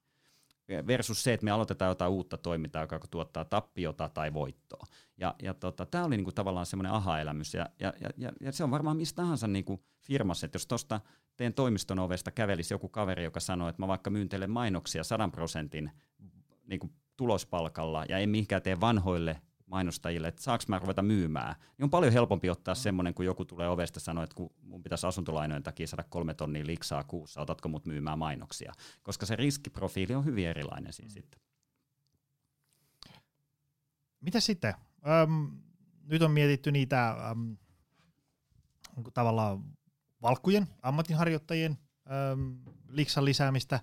versus 0.87 1.23
se, 1.23 1.33
että 1.33 1.43
me 1.43 1.51
aloitetaan 1.51 1.89
jotain 1.89 2.11
uutta 2.11 2.37
toimintaa, 2.37 2.81
joka 2.81 2.99
tuottaa 3.11 3.45
tappiota 3.45 4.09
tai 4.09 4.33
voittoa. 4.33 4.85
Ja, 5.17 5.35
ja 5.43 5.53
tota, 5.53 5.85
tämä 5.85 6.05
oli 6.05 6.17
niinku 6.17 6.31
tavallaan 6.31 6.65
semmoinen 6.65 6.91
aha-elämys, 6.91 7.53
ja, 7.53 7.65
ja, 7.79 7.93
ja, 8.17 8.31
ja 8.41 8.51
se 8.51 8.63
on 8.63 8.71
varmaan 8.71 8.97
mistä 8.97 9.15
tahansa 9.15 9.47
niinku 9.47 9.83
firmassa, 10.01 10.45
että 10.45 10.55
jos 10.55 10.67
tuosta 10.67 11.01
teen 11.37 11.53
toimiston 11.53 11.99
ovesta 11.99 12.31
kävelisi 12.31 12.73
joku 12.73 12.89
kaveri, 12.89 13.23
joka 13.23 13.39
sanoo, 13.39 13.69
että 13.69 13.81
mä 13.81 13.87
vaikka 13.87 14.09
myyn 14.09 14.29
teille 14.29 14.47
mainoksia 14.47 15.03
sadan 15.03 15.31
prosentin 15.31 15.91
niinku 16.67 16.89
tulospalkalla 17.17 18.05
ja 18.09 18.17
en 18.17 18.29
mihinkään 18.29 18.61
tee 18.61 18.79
vanhoille 18.81 19.41
mainostajille, 19.67 20.27
että 20.27 20.43
saaks 20.43 20.67
mä 20.67 20.79
ruveta 20.79 21.01
myymään, 21.01 21.55
niin 21.77 21.83
on 21.83 21.89
paljon 21.89 22.13
helpompi 22.13 22.49
ottaa 22.49 22.73
mm. 22.73 22.79
semmoinen, 22.79 23.13
kun 23.13 23.25
joku 23.25 23.45
tulee 23.45 23.69
ovesta 23.69 23.99
sanoa, 23.99 24.23
että 24.23 24.35
kun 24.35 24.49
mun 24.61 24.83
pitäisi 24.83 25.07
asuntolainojen 25.07 25.63
takia 25.63 25.87
saada 25.87 26.03
kolme 26.09 26.33
tonnia 26.33 26.65
liksaa 26.65 27.03
kuussa, 27.03 27.41
otatko 27.41 27.69
mut 27.69 27.85
myymään 27.85 28.19
mainoksia? 28.19 28.73
Koska 29.03 29.25
se 29.25 29.35
riskiprofiili 29.35 30.15
on 30.15 30.25
hyvin 30.25 30.47
erilainen 30.47 30.93
siinä 30.93 31.09
mm. 31.09 31.13
sitten. 31.13 31.39
Mitä 34.21 34.39
sitten? 34.39 34.73
Öm, 35.07 35.51
nyt 36.03 36.21
on 36.21 36.31
mietitty 36.31 36.71
niitä 36.71 37.09
öm, 37.31 37.57
tavallaan 39.13 39.63
valkkujen, 40.21 40.67
ammatinharjoittajien 40.81 41.77
öm, 42.31 42.59
liksan 42.89 43.25
lisäämistä. 43.25 43.79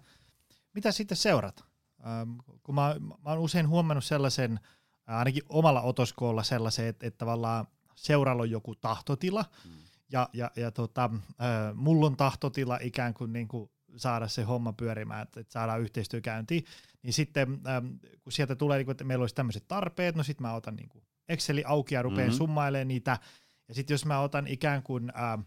Mitä 0.72 0.92
sitten 0.92 1.16
seurat? 1.16 1.64
Öm, 2.00 2.38
kun 2.62 2.74
mä, 2.74 2.96
mä 3.00 3.30
oon 3.30 3.38
usein 3.38 3.68
huomannut 3.68 4.04
sellaisen, 4.04 4.60
ainakin 5.06 5.42
omalla 5.48 5.82
otoskoolla 5.82 6.42
sellaisen, 6.42 6.86
että, 6.86 7.06
että 7.06 7.18
tavallaan 7.18 7.66
seuralla 7.94 8.42
on 8.42 8.50
joku 8.50 8.74
tahtotila, 8.74 9.44
mm. 9.64 9.70
ja, 10.12 10.28
ja, 10.32 10.50
ja 10.56 10.70
tota, 10.70 11.10
äh, 11.14 11.74
mulla 11.74 12.06
on 12.06 12.16
tahtotila 12.16 12.78
ikään 12.82 13.14
kuin, 13.14 13.32
niin 13.32 13.48
kuin 13.48 13.70
saada 13.96 14.28
se 14.28 14.42
homma 14.42 14.72
pyörimään, 14.72 15.22
että, 15.22 15.40
että 15.40 15.52
saadaan 15.52 15.80
yhteistyö 15.80 16.20
käyntiin, 16.20 16.64
niin 17.02 17.12
sitten 17.12 17.60
ähm, 17.66 17.86
kun 18.22 18.32
sieltä 18.32 18.56
tulee, 18.56 18.78
niin 18.78 18.86
kuin, 18.86 18.92
että 18.92 19.04
meillä 19.04 19.22
olisi 19.22 19.34
tämmöiset 19.34 19.68
tarpeet, 19.68 20.16
no 20.16 20.22
sitten 20.22 20.46
mä 20.46 20.54
otan 20.54 20.76
niin 20.76 20.88
kuin 20.88 21.04
Exceli 21.28 21.64
auki 21.66 21.94
ja 21.94 22.02
rupean 22.02 22.28
mm-hmm. 22.28 22.36
summailemaan 22.36 22.88
niitä, 22.88 23.18
ja 23.68 23.74
sitten 23.74 23.94
jos 23.94 24.06
mä 24.06 24.20
otan 24.20 24.46
ikään 24.46 24.82
kuin 24.82 25.12
äh, 25.16 25.44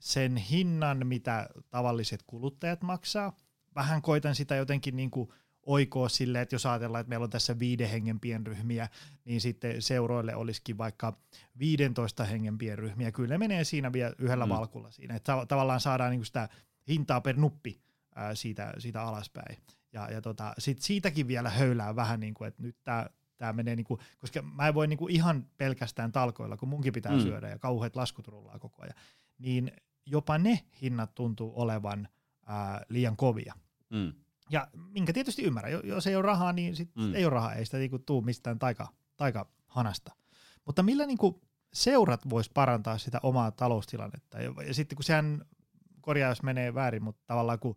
sen 0.00 0.36
hinnan, 0.36 1.06
mitä 1.06 1.48
tavalliset 1.70 2.22
kuluttajat 2.26 2.82
maksaa, 2.82 3.32
vähän 3.74 4.02
koitan 4.02 4.34
sitä 4.34 4.56
jotenkin 4.56 4.96
niin 4.96 5.10
kuin 5.10 5.28
oikoa 5.66 6.08
sille, 6.08 6.40
että 6.40 6.54
jos 6.54 6.66
ajatellaan, 6.66 7.00
että 7.00 7.08
meillä 7.08 7.24
on 7.24 7.30
tässä 7.30 7.58
viiden 7.58 7.90
hengen 7.90 8.20
pienryhmiä, 8.20 8.88
niin 9.24 9.40
sitten 9.40 9.82
seuroille 9.82 10.34
olisikin 10.34 10.78
vaikka 10.78 11.18
15 11.58 12.24
hengen 12.24 12.58
pienryhmiä. 12.58 13.12
Kyllä 13.12 13.28
ne 13.28 13.38
menee 13.38 13.64
siinä 13.64 13.92
vielä 13.92 14.12
yhdellä 14.18 14.46
mm. 14.46 14.50
valkulla 14.50 14.90
siinä, 14.90 15.14
että 15.16 15.46
tavallaan 15.48 15.80
saadaan 15.80 16.10
niinku 16.10 16.24
sitä 16.24 16.48
hintaa 16.88 17.20
per 17.20 17.36
nuppi 17.36 17.80
ää, 18.14 18.34
siitä, 18.34 18.72
siitä 18.78 19.02
alaspäin. 19.02 19.58
Ja, 19.92 20.10
ja 20.10 20.22
tota, 20.22 20.54
sit 20.58 20.82
siitäkin 20.82 21.28
vielä 21.28 21.50
höylää 21.50 21.96
vähän, 21.96 22.20
niin 22.20 22.34
kuin, 22.34 22.48
että 22.48 22.62
nyt 22.62 22.76
tämä 22.84 23.06
tämä 23.38 23.52
menee, 23.52 23.76
niinku, 23.76 23.98
koska 24.18 24.42
mä 24.42 24.68
en 24.68 24.74
voi 24.74 24.86
niinku 24.86 25.08
ihan 25.08 25.46
pelkästään 25.56 26.12
talkoilla, 26.12 26.56
kun 26.56 26.68
munkin 26.68 26.92
pitää 26.92 27.12
mm. 27.12 27.20
syödä 27.20 27.48
ja 27.48 27.58
kauheat 27.58 27.96
laskut 27.96 28.28
rullaa 28.28 28.58
koko 28.58 28.82
ajan, 28.82 28.94
niin 29.38 29.72
jopa 30.06 30.38
ne 30.38 30.60
hinnat 30.82 31.14
tuntuu 31.14 31.52
olevan 31.56 32.08
ää, 32.46 32.82
liian 32.88 33.16
kovia. 33.16 33.54
Mm. 33.90 34.12
Ja 34.50 34.68
minkä 34.74 35.12
tietysti 35.12 35.42
ymmärrän, 35.42 35.72
jos 35.84 36.06
ei 36.06 36.16
ole 36.16 36.22
rahaa, 36.22 36.52
niin 36.52 36.76
sit 36.76 36.90
mm. 36.96 37.14
ei 37.14 37.24
ole 37.24 37.34
rahaa, 37.34 37.54
ei 37.54 37.64
sitä 37.64 37.78
niinku 37.78 37.98
tuu 37.98 38.22
mistään 38.22 38.58
taika, 38.58 38.88
taikahanasta. 39.16 40.12
Mutta 40.64 40.82
millä 40.82 41.06
niinku 41.06 41.40
seurat 41.72 42.30
vois 42.30 42.50
parantaa 42.50 42.98
sitä 42.98 43.20
omaa 43.22 43.50
taloustilannetta? 43.50 44.40
Ja, 44.40 44.54
ja 44.66 44.74
sitten 44.74 44.96
kun 44.96 45.04
sehän 45.04 45.44
korjaa, 46.00 46.28
jos 46.28 46.42
menee 46.42 46.74
väärin, 46.74 47.04
mutta 47.04 47.22
tavallaan 47.26 47.58
kun 47.58 47.76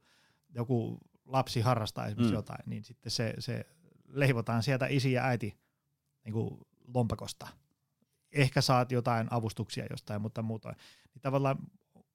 joku 0.50 0.98
lapsi 1.26 1.62
harrastaa 1.62 2.06
esimerkiksi 2.06 2.32
mm. 2.32 2.38
jotain, 2.38 2.64
niin 2.66 2.84
sitten 2.84 3.12
se, 3.12 3.34
se 3.40 3.66
leivotaan 4.08 4.64
sieltä 4.64 4.88
isi 4.88 5.12
ja 5.12 5.24
äiti 5.24 5.58
niin 6.26 6.34
kuin 6.34 6.60
lompakosta. 6.94 7.48
Ehkä 8.32 8.62
saat 8.62 8.92
jotain 8.92 9.28
avustuksia 9.32 9.86
jostain, 9.90 10.22
mutta 10.22 10.42
muutoin. 10.42 10.76
Niin 11.14 11.22
tavallaan, 11.22 11.58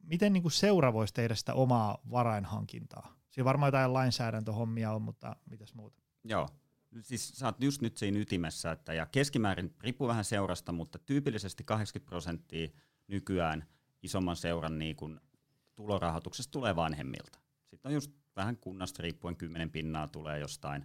miten 0.02 0.32
niin 0.32 0.42
kuin 0.42 0.52
seura 0.52 0.92
voisi 0.92 1.14
tehdä 1.14 1.34
sitä 1.34 1.54
omaa 1.54 1.98
varainhankintaa? 2.10 3.23
Siinä 3.34 3.44
varmaan 3.44 3.68
jotain 3.68 3.92
lainsäädäntöhommia 3.92 4.92
on, 4.92 5.02
mutta 5.02 5.36
mitäs 5.50 5.74
muuta? 5.74 6.02
Joo, 6.24 6.48
siis 7.00 7.28
sä 7.28 7.46
oot 7.46 7.62
just 7.62 7.82
nyt 7.82 7.96
siinä 7.96 8.18
ytimessä, 8.18 8.72
että 8.72 8.94
ja 8.94 9.06
keskimäärin 9.06 9.74
riippuu 9.80 10.08
vähän 10.08 10.24
seurasta, 10.24 10.72
mutta 10.72 10.98
tyypillisesti 10.98 11.64
80 11.64 12.08
prosenttia 12.08 12.68
nykyään 13.08 13.64
isomman 14.02 14.36
seuran 14.36 14.78
niin 14.78 14.96
kun 14.96 15.20
tulorahoituksesta 15.74 16.50
tulee 16.50 16.76
vanhemmilta. 16.76 17.38
Sitten 17.66 17.88
on 17.88 17.94
just 17.94 18.12
vähän 18.36 18.56
kunnasta 18.56 19.02
riippuen 19.02 19.36
10 19.36 19.70
pinnaa 19.70 20.08
tulee 20.08 20.38
jostain, 20.38 20.84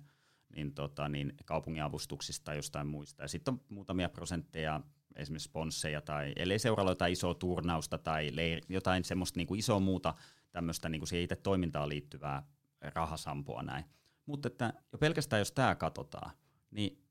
niin, 0.56 0.74
tota, 0.74 1.10
niin 1.10 1.34
kaupungin 1.46 1.84
avustuksista 1.84 2.46
tai 2.46 2.56
jostain 2.56 2.88
muista. 2.88 3.24
Ja 3.24 3.28
sitten 3.28 3.54
on 3.54 3.62
muutamia 3.70 4.10
prosentteja 4.10 4.82
esimerkiksi 5.16 5.50
sponsseja 5.50 6.02
tai 6.02 6.34
ellei 6.36 6.60
seuralla 6.60 6.92
jotain 6.92 7.14
isoa 7.14 7.34
turnausta 7.34 7.98
tai 7.98 8.30
leir, 8.34 8.62
jotain 8.70 9.04
semmoista 9.04 9.38
niin 9.40 9.48
kuin 9.48 9.60
isoa 9.60 9.80
muuta 9.80 10.14
tämmöistä 10.52 10.90
niin 10.90 11.00
kuin 11.00 11.08
siihen 11.08 11.24
itse 11.24 11.36
toimintaan 11.36 11.90
liittyvää 11.90 12.44
rahasampoa 12.82 13.64
näin. 13.64 13.86
Mutta 14.26 14.48
että 14.48 14.74
jo 14.92 14.98
pelkästään 14.98 15.40
jos 15.40 15.52
tämä 15.52 15.76
katsotaan, 15.76 16.32
niin 16.72 17.06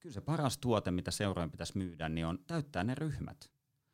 kyllä 0.00 0.14
se 0.14 0.20
paras 0.20 0.58
tuote, 0.58 0.90
mitä 0.90 1.10
seurojen 1.10 1.50
pitäisi 1.50 1.78
myydä, 1.78 2.08
niin 2.08 2.26
on 2.26 2.38
täyttää 2.46 2.84
ne 2.84 2.94
ryhmät. 2.94 3.50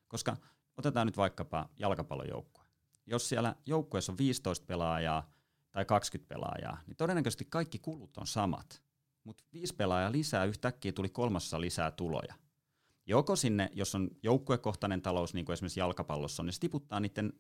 Koska 0.09 0.37
otetaan 0.76 1.07
nyt 1.07 1.16
vaikkapa 1.16 1.68
jalkapallojoukkue. 1.78 2.64
Jos 3.07 3.28
siellä 3.28 3.55
joukkueessa 3.66 4.12
on 4.12 4.18
15 4.18 4.66
pelaajaa 4.66 5.30
tai 5.70 5.84
20 5.84 6.34
pelaajaa, 6.34 6.82
niin 6.87 6.97
todennäköisesti 6.97 7.45
kaikki 7.45 7.78
kulut 7.78 8.16
on 8.16 8.26
samat. 8.26 8.82
Mutta 9.24 9.45
viisi 9.53 9.74
pelaajaa 9.74 10.12
lisää, 10.12 10.45
yhtäkkiä 10.45 10.93
tuli 10.93 11.09
kolmassa 11.09 11.61
lisää 11.61 11.91
tuloja. 11.91 12.34
Joko 13.07 13.37
sinne, 13.37 13.70
jos 13.72 13.95
on 13.95 14.11
joukkuekohtainen 14.22 15.03
talous, 15.03 15.34
niin 15.34 15.45
kuin 15.45 15.55
esimerkiksi 15.55 15.80
jalkapallossa 15.80 16.43
on, 16.43 16.47
niin 16.47 16.55
se 16.55 16.61
tiputtaa 16.61 17.01
niiden 17.01 17.32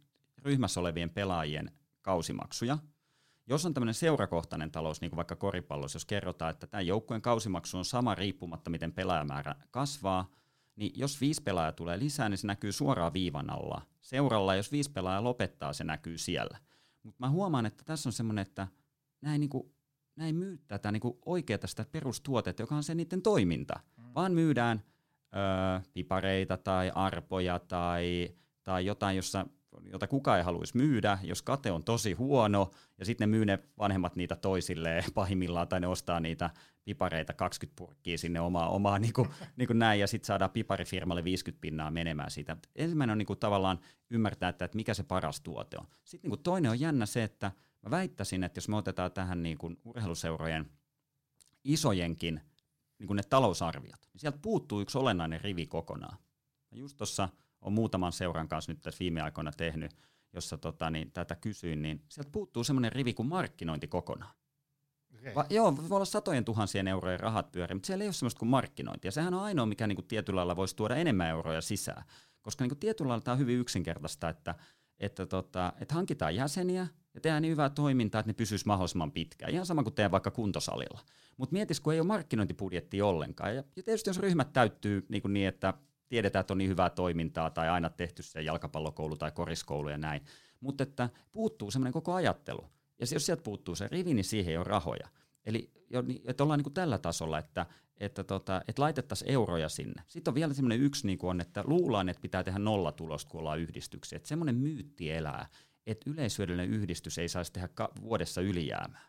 ryhmässä 0.42 0.80
olevien 0.80 1.10
pelaajien 1.10 1.70
kausimaksuja. 2.02 2.78
Jos 3.46 3.66
on 3.66 3.74
tämmöinen 3.74 3.94
seurakohtainen 3.94 4.70
talous, 4.70 5.00
niin 5.00 5.10
kuin 5.10 5.16
vaikka 5.16 5.36
koripallossa, 5.36 5.96
jos 5.96 6.04
kerrotaan, 6.04 6.50
että 6.50 6.66
tämä 6.66 6.80
joukkueen 6.80 7.22
kausimaksu 7.22 7.78
on 7.78 7.84
sama 7.84 8.14
riippumatta, 8.14 8.70
miten 8.70 8.92
pelaajamäärä 8.92 9.54
kasvaa, 9.70 10.30
niin 10.76 10.92
jos 10.94 11.20
viisi 11.20 11.42
pelaajaa 11.42 11.72
tulee 11.72 11.98
lisää, 11.98 12.28
niin 12.28 12.38
se 12.38 12.46
näkyy 12.46 12.72
suoraan 12.72 13.12
viivan 13.12 13.50
alla. 13.50 13.82
Seuralla, 14.00 14.54
jos 14.54 14.72
viisi 14.72 14.92
pelaajaa 14.92 15.24
lopettaa, 15.24 15.72
se 15.72 15.84
näkyy 15.84 16.18
siellä. 16.18 16.58
Mutta 17.02 17.26
mä 17.26 17.30
huomaan, 17.30 17.66
että 17.66 17.84
tässä 17.84 18.08
on 18.08 18.12
semmoinen, 18.12 18.42
että 18.42 18.68
näin, 19.20 19.40
niinku, 19.40 19.74
näin 20.16 20.36
myy 20.36 20.58
tätä 20.68 20.92
niinku 20.92 21.18
oikeaa 21.26 21.66
sitä 21.66 21.86
perustuotetta, 21.92 22.62
joka 22.62 22.76
on 22.76 22.82
se 22.82 22.94
niiden 22.94 23.22
toiminta, 23.22 23.80
mm. 23.96 24.04
vaan 24.14 24.32
myydään 24.32 24.82
öö, 25.36 25.80
pipareita 25.92 26.56
tai 26.56 26.92
arpoja 26.94 27.58
tai, 27.58 28.28
tai 28.62 28.86
jotain, 28.86 29.16
jossa 29.16 29.46
jota 29.84 30.06
kukaan 30.06 30.38
ei 30.38 30.44
haluaisi 30.44 30.76
myydä, 30.76 31.18
jos 31.22 31.42
kate 31.42 31.72
on 31.72 31.84
tosi 31.84 32.12
huono, 32.12 32.70
ja 32.98 33.04
sitten 33.04 33.30
ne 33.30 33.36
myy 33.36 33.44
ne 33.46 33.58
vanhemmat 33.78 34.16
niitä 34.16 34.36
toisilleen 34.36 35.04
pahimmillaan, 35.14 35.68
tai 35.68 35.80
ne 35.80 35.86
ostaa 35.86 36.20
niitä 36.20 36.50
pipareita 36.84 37.32
20 37.32 37.78
purkkiä 37.78 38.16
sinne 38.16 38.40
omaa, 38.40 38.68
omaa 38.68 38.98
niin 38.98 39.12
kuin, 39.12 39.28
niin 39.56 39.66
kuin 39.66 39.78
näin, 39.78 40.00
ja 40.00 40.06
sitten 40.06 40.26
saadaan 40.26 40.50
piparifirmalle 40.50 41.24
50 41.24 41.60
pinnaa 41.60 41.90
menemään 41.90 42.30
siitä. 42.30 42.56
Ensimmäinen 42.74 43.12
on 43.12 43.18
niin 43.18 43.26
kuin 43.26 43.38
tavallaan 43.38 43.80
ymmärtää, 44.10 44.48
että, 44.48 44.64
että 44.64 44.76
mikä 44.76 44.94
se 44.94 45.02
paras 45.02 45.40
tuote 45.40 45.76
on. 45.78 45.86
Sitten 46.04 46.28
niin 46.28 46.36
kuin 46.36 46.42
toinen 46.42 46.70
on 46.70 46.80
jännä 46.80 47.06
se, 47.06 47.22
että 47.22 47.52
mä 47.82 47.90
väittäisin, 47.90 48.44
että 48.44 48.58
jos 48.58 48.68
me 48.68 48.76
otetaan 48.76 49.12
tähän 49.12 49.42
niin 49.42 49.58
kuin 49.58 49.76
urheiluseurojen 49.84 50.70
isojenkin 51.64 52.40
niin 52.98 53.06
kuin 53.06 53.16
ne 53.16 53.22
talousarviot, 53.22 54.08
niin 54.12 54.20
sieltä 54.20 54.38
puuttuu 54.42 54.80
yksi 54.80 54.98
olennainen 54.98 55.40
rivi 55.40 55.66
kokonaan. 55.66 56.18
Ja 56.70 56.78
just 56.78 56.96
tuossa 56.96 57.28
on 57.60 57.72
muutaman 57.72 58.12
seuran 58.12 58.48
kanssa 58.48 58.72
nyt 58.72 58.82
tässä 58.82 58.98
viime 58.98 59.20
aikoina 59.20 59.52
tehnyt, 59.56 59.96
jossa 60.32 60.58
tota, 60.58 60.90
niin, 60.90 61.12
tätä 61.12 61.36
kysyin, 61.36 61.82
niin 61.82 62.02
sieltä 62.08 62.30
puuttuu 62.30 62.64
semmoinen 62.64 62.92
rivi 62.92 63.14
kuin 63.14 63.28
markkinointi 63.28 63.88
kokonaan. 63.88 64.34
Okay. 65.18 65.34
Va, 65.34 65.44
joo, 65.50 65.76
voi 65.76 65.96
olla 65.96 66.04
satojen 66.04 66.44
tuhansien 66.44 66.88
eurojen 66.88 67.20
rahat 67.20 67.52
pyöriä, 67.52 67.74
mutta 67.74 67.86
siellä 67.86 68.02
ei 68.02 68.08
ole 68.08 68.12
semmoista 68.12 68.38
kuin 68.38 68.48
markkinointi. 68.48 69.08
Ja 69.08 69.12
sehän 69.12 69.34
on 69.34 69.42
ainoa, 69.42 69.66
mikä 69.66 69.86
niin 69.86 69.96
kuin 69.96 70.06
tietyllä 70.06 70.36
lailla 70.36 70.56
voisi 70.56 70.76
tuoda 70.76 70.96
enemmän 70.96 71.28
euroja 71.28 71.60
sisään. 71.60 72.04
Koska 72.42 72.64
niin 72.64 72.70
kuin 72.70 72.78
tietyllä 72.78 73.08
lailla 73.08 73.22
tämä 73.22 73.32
on 73.32 73.38
hyvin 73.38 73.58
yksinkertaista, 73.58 74.28
että, 74.28 74.54
että, 75.00 75.26
tota, 75.26 75.72
että 75.80 75.94
hankitaan 75.94 76.34
jäseniä 76.34 76.86
ja 77.14 77.20
tehdään 77.20 77.42
niin 77.42 77.52
hyvää 77.52 77.70
toimintaa, 77.70 78.18
että 78.18 78.30
ne 78.30 78.34
pysyisi 78.34 78.66
mahdollisimman 78.66 79.12
pitkään. 79.12 79.52
Ihan 79.52 79.66
sama 79.66 79.82
kuin 79.82 79.94
tehdään 79.94 80.10
vaikka 80.10 80.30
kuntosalilla. 80.30 81.00
Mutta 81.36 81.52
mietis, 81.52 81.80
kun 81.80 81.92
ei 81.92 82.00
ole 82.00 82.06
markkinointibudjettia 82.06 83.06
ollenkaan. 83.06 83.56
Ja, 83.56 83.64
ja 83.76 83.82
tietysti 83.82 84.10
jos 84.10 84.18
ryhmät 84.18 84.52
täyttyy 84.52 85.06
niin, 85.08 85.22
kuin 85.22 85.32
niin 85.32 85.48
että 85.48 85.74
tiedetään, 86.08 86.40
että 86.40 86.54
on 86.54 86.58
niin 86.58 86.70
hyvää 86.70 86.90
toimintaa 86.90 87.50
tai 87.50 87.68
aina 87.68 87.90
tehty 87.90 88.22
se 88.22 88.42
jalkapallokoulu 88.42 89.16
tai 89.16 89.30
koriskoulu 89.30 89.88
ja 89.88 89.98
näin. 89.98 90.20
Mutta 90.60 90.82
että 90.82 91.08
puuttuu 91.32 91.70
semmoinen 91.70 91.92
koko 91.92 92.14
ajattelu. 92.14 92.64
Ja 92.98 93.06
jos 93.12 93.26
sieltä 93.26 93.42
puuttuu 93.42 93.74
se 93.74 93.88
rivi, 93.88 94.14
niin 94.14 94.24
siihen 94.24 94.50
ei 94.50 94.56
ole 94.56 94.64
rahoja. 94.64 95.08
Eli 95.46 95.70
jo, 95.90 96.04
että 96.24 96.42
ollaan 96.42 96.58
niin 96.58 96.64
kuin 96.64 96.74
tällä 96.74 96.98
tasolla, 96.98 97.38
että, 97.38 97.66
että, 97.98 98.24
tota, 98.24 98.62
että 98.68 98.82
laitettaisiin 98.82 99.30
euroja 99.30 99.68
sinne. 99.68 100.02
Sitten 100.08 100.30
on 100.30 100.34
vielä 100.34 100.54
semmoinen 100.54 100.80
yksi, 100.80 101.06
niin 101.06 101.18
kuin 101.18 101.30
on, 101.30 101.40
että 101.40 101.64
luullaan, 101.66 102.08
että 102.08 102.20
pitää 102.20 102.44
tehdä 102.44 102.58
nollatulosta, 102.58 103.30
kun 103.30 103.40
ollaan 103.40 103.60
yhdistyksiä. 103.60 104.16
Että 104.16 104.28
semmoinen 104.28 104.54
myytti 104.54 105.10
elää, 105.10 105.48
että 105.86 106.10
yleishyödyllinen 106.10 106.74
yhdistys 106.74 107.18
ei 107.18 107.28
saisi 107.28 107.52
tehdä 107.52 107.68
vuodessa 108.00 108.40
ylijäämää. 108.40 109.06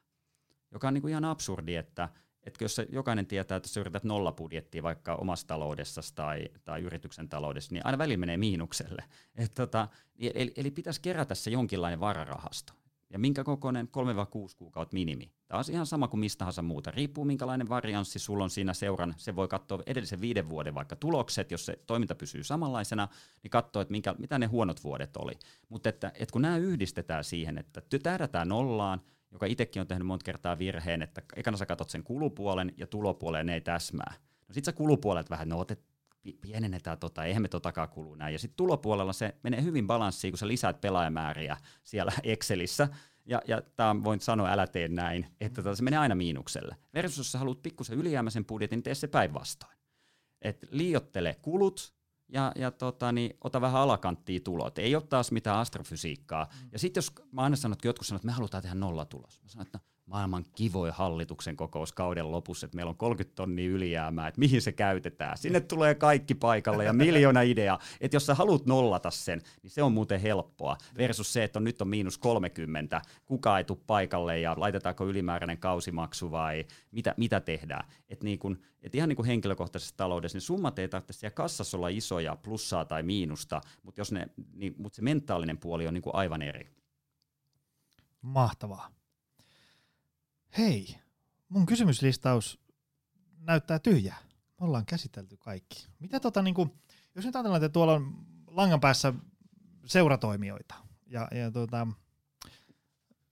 Joka 0.72 0.88
on 0.88 0.94
niin 0.94 1.02
kuin 1.02 1.12
ihan 1.12 1.26
absurdi, 1.26 1.76
että, 1.76 2.10
että 2.48 2.64
jos 2.64 2.82
jokainen 2.92 3.26
tietää, 3.26 3.56
että 3.56 3.68
jos 3.68 3.78
yrität 3.78 4.04
nollapudjettia 4.04 4.84
vaikka 4.84 5.16
omassa 5.16 5.48
taloudessa 5.48 6.02
tai, 6.16 6.50
tai 6.66 6.82
yrityksen 6.82 7.30
taloudessa, 7.30 7.74
niin 7.74 7.86
aina 7.86 7.98
väli 7.98 8.18
menee 8.18 8.38
miinukselle. 8.38 9.04
Et 9.36 9.54
tota, 9.54 9.88
eli, 10.20 10.54
eli 10.56 10.72
pitäisi 10.72 11.02
kerätä 11.02 11.36
se 11.36 11.52
jonkinlainen 11.52 12.00
vararahasto. 12.00 12.74
Ja 13.10 13.20
minkä 13.20 13.44
kokoinen 13.44 13.88
3-6 13.88 14.56
kuukautta 14.58 14.94
minimi. 14.94 15.32
Tämä 15.48 15.60
on 15.60 15.64
ihan 15.72 15.86
sama 15.86 16.08
kuin 16.08 16.20
mistä 16.20 16.40
tahansa 16.40 16.62
muuta. 16.62 16.92
Riippuu 16.92 17.26
minkälainen 17.26 17.70
varianssi 17.70 18.20
sulla 18.20 18.44
on 18.44 18.50
siinä 18.50 18.74
seuran. 18.74 19.14
Se 19.18 19.36
voi 19.36 19.48
katsoa 19.48 19.84
edellisen 19.86 20.22
viiden 20.22 20.50
vuoden 20.50 20.76
vaikka 20.76 20.96
tulokset, 20.96 21.52
jos 21.52 21.66
se 21.66 21.80
toiminta 21.86 22.16
pysyy 22.16 22.44
samanlaisena, 22.44 23.08
niin 23.44 23.52
katsoa, 23.52 23.82
että 23.82 23.92
minkä, 23.92 24.16
mitä 24.18 24.40
ne 24.40 24.46
huonot 24.46 24.84
vuodet 24.84 25.18
oli. 25.18 25.34
Mutta 25.70 25.90
että, 25.90 26.12
että 26.16 26.34
kun 26.34 26.42
nämä 26.42 26.58
yhdistetään 26.58 27.24
siihen, 27.24 27.58
että 27.58 27.82
tähdätään 28.04 28.50
nollaan, 28.50 29.02
joka 29.38 29.46
itsekin 29.46 29.82
on 29.82 29.88
tehnyt 29.88 30.08
monta 30.08 30.24
kertaa 30.24 30.58
virheen, 30.58 31.02
että 31.02 31.22
ekana 31.36 31.58
sä 31.58 31.66
katsot 31.66 31.90
sen 31.90 32.04
kulupuolen 32.04 32.74
ja 32.78 32.88
tulopuolen 32.88 33.46
ne 33.46 33.54
ei 33.54 33.62
täsmää. 33.62 34.14
No 34.48 34.54
sit 34.54 34.66
sä 34.66 34.74
kulupuolet 34.74 35.30
vähän, 35.30 35.50
no 35.50 35.60
otet, 35.60 35.80
pienennetään 36.42 36.98
tota, 36.98 37.24
eihän 37.24 37.42
me 37.42 37.48
totakaan 37.48 37.90
kulu 37.90 38.16
näin. 38.16 38.34
Ja 38.34 38.40
sitten 38.40 38.58
tulopuolella 38.58 39.14
se 39.14 39.36
menee 39.44 39.64
hyvin 39.64 39.88
balanssiin, 39.88 40.32
kun 40.32 40.38
sä 40.38 40.48
lisäät 40.48 40.82
pelaajamääriä 40.82 41.58
siellä 41.84 42.12
Excelissä. 42.24 42.90
Ja, 43.26 43.42
ja 43.48 43.62
tämä 43.76 44.04
voin 44.04 44.22
sanoa, 44.22 44.50
älä 44.50 44.68
tee 44.68 44.88
näin, 44.88 45.28
että 45.42 45.64
tota, 45.64 45.76
se 45.76 45.84
menee 45.84 46.00
aina 46.00 46.16
miinukselle. 46.16 46.76
Versus 46.94 47.18
jos 47.18 47.32
sä 47.32 47.38
haluat 47.38 47.62
pikkusen 47.62 47.98
ylijäämäisen 47.98 48.46
budjetin, 48.46 48.84
tee 48.84 48.96
se 48.96 49.08
päinvastoin. 49.08 49.78
Et 50.42 50.66
liiottele 50.72 51.36
kulut, 51.42 51.94
ja, 52.30 52.52
ja 52.56 52.72
tota, 52.72 53.12
niin, 53.12 53.38
ota 53.44 53.62
vähän 53.62 53.82
alakanttia 53.82 54.40
tulot. 54.40 54.78
Ei 54.78 54.96
ole 54.96 55.04
taas 55.04 55.32
mitään 55.32 55.58
astrofysiikkaa. 55.58 56.44
Mm. 56.44 56.70
Ja 56.72 56.80
sitten 56.80 56.98
jos 56.98 57.12
mä 57.32 57.42
aina 57.42 57.56
sanon, 57.56 57.74
että 57.74 57.88
jotkut 57.88 58.08
sanoo, 58.08 58.18
että 58.18 58.26
me 58.26 58.32
halutaan 58.32 58.64
tehdä 58.64 58.76
nollatulos. 58.76 59.42
Mä 59.44 59.50
sanon, 59.50 59.66
että 59.66 59.78
no, 59.78 59.84
maailman 60.08 60.46
kivoin 60.56 60.94
hallituksen 60.94 61.56
kokous 61.56 61.94
kauden 61.94 62.32
lopussa, 62.32 62.66
että 62.66 62.76
meillä 62.76 62.90
on 62.90 62.98
30 62.98 63.36
tonnia 63.36 63.70
ylijäämää, 63.70 64.28
että 64.28 64.40
mihin 64.40 64.62
se 64.62 64.72
käytetään. 64.72 65.38
Sinne 65.38 65.60
tulee 65.60 65.96
kaikki 65.96 66.36
paikalle 66.36 66.86
ja 66.86 66.94
miljoona 66.94 67.42
idea. 67.42 67.80
Että 68.02 68.16
jos 68.16 68.26
sä 68.26 68.36
haluat 68.36 68.66
nollata 68.66 69.12
sen, 69.12 69.42
niin 69.64 69.72
se 69.72 69.84
on 69.84 69.92
muuten 69.92 70.20
helppoa. 70.20 70.78
Versus 70.98 71.34
se, 71.34 71.44
että 71.44 71.60
on, 71.60 71.64
nyt 71.64 71.82
on 71.82 71.88
miinus 71.88 72.18
30, 72.18 73.02
kuka 73.26 73.58
ei 73.58 73.64
tule 73.64 73.78
paikalle 73.88 74.40
ja 74.40 74.56
laitetaanko 74.58 75.06
ylimääräinen 75.06 75.58
kausimaksu 75.58 76.32
vai 76.32 76.66
mitä, 76.92 77.14
mitä 77.18 77.40
tehdään. 77.40 77.88
Että 78.10 78.26
niin 78.26 78.40
kun, 78.40 78.60
et 78.82 78.96
ihan 78.96 79.10
niin 79.10 79.16
kuin 79.16 79.28
henkilökohtaisessa 79.28 79.98
taloudessa, 79.98 80.36
niin 80.36 80.42
summat 80.42 80.80
ei 80.80 80.88
tarvitse 80.88 81.14
siellä 81.14 81.36
kassassa 81.36 81.78
olla 81.78 81.88
isoja, 81.88 82.36
plussaa 82.36 82.86
tai 82.86 83.04
miinusta, 83.04 83.62
mutta 83.84 84.02
jos 84.02 84.12
ne, 84.12 84.30
niin, 84.54 84.76
mutta 84.78 84.96
se 84.96 85.02
mentaalinen 85.02 85.58
puoli 85.58 85.88
on 85.88 85.94
niin 85.94 86.02
kuin 86.02 86.16
aivan 86.16 86.42
eri. 86.42 86.70
Mahtavaa. 88.22 88.98
Hei, 90.58 90.96
mun 91.50 91.66
kysymyslistaus 91.66 92.60
näyttää 93.40 93.80
tyhjää. 93.80 94.18
Me 94.60 94.66
ollaan 94.66 94.86
käsitelty 94.86 95.38
kaikki. 95.38 95.88
Mitä 96.00 96.20
tota, 96.20 96.42
niin 96.42 96.54
kuin, 96.54 96.72
jos 97.16 97.26
nyt 97.26 97.36
ajatellaan, 97.36 97.64
että 97.64 97.74
tuolla 97.74 97.94
on 97.94 98.26
langan 98.48 98.80
päässä 98.80 99.14
seuratoimijoita, 99.86 100.76
ja, 101.06 101.28
ja 101.32 101.52
tota, 101.52 101.88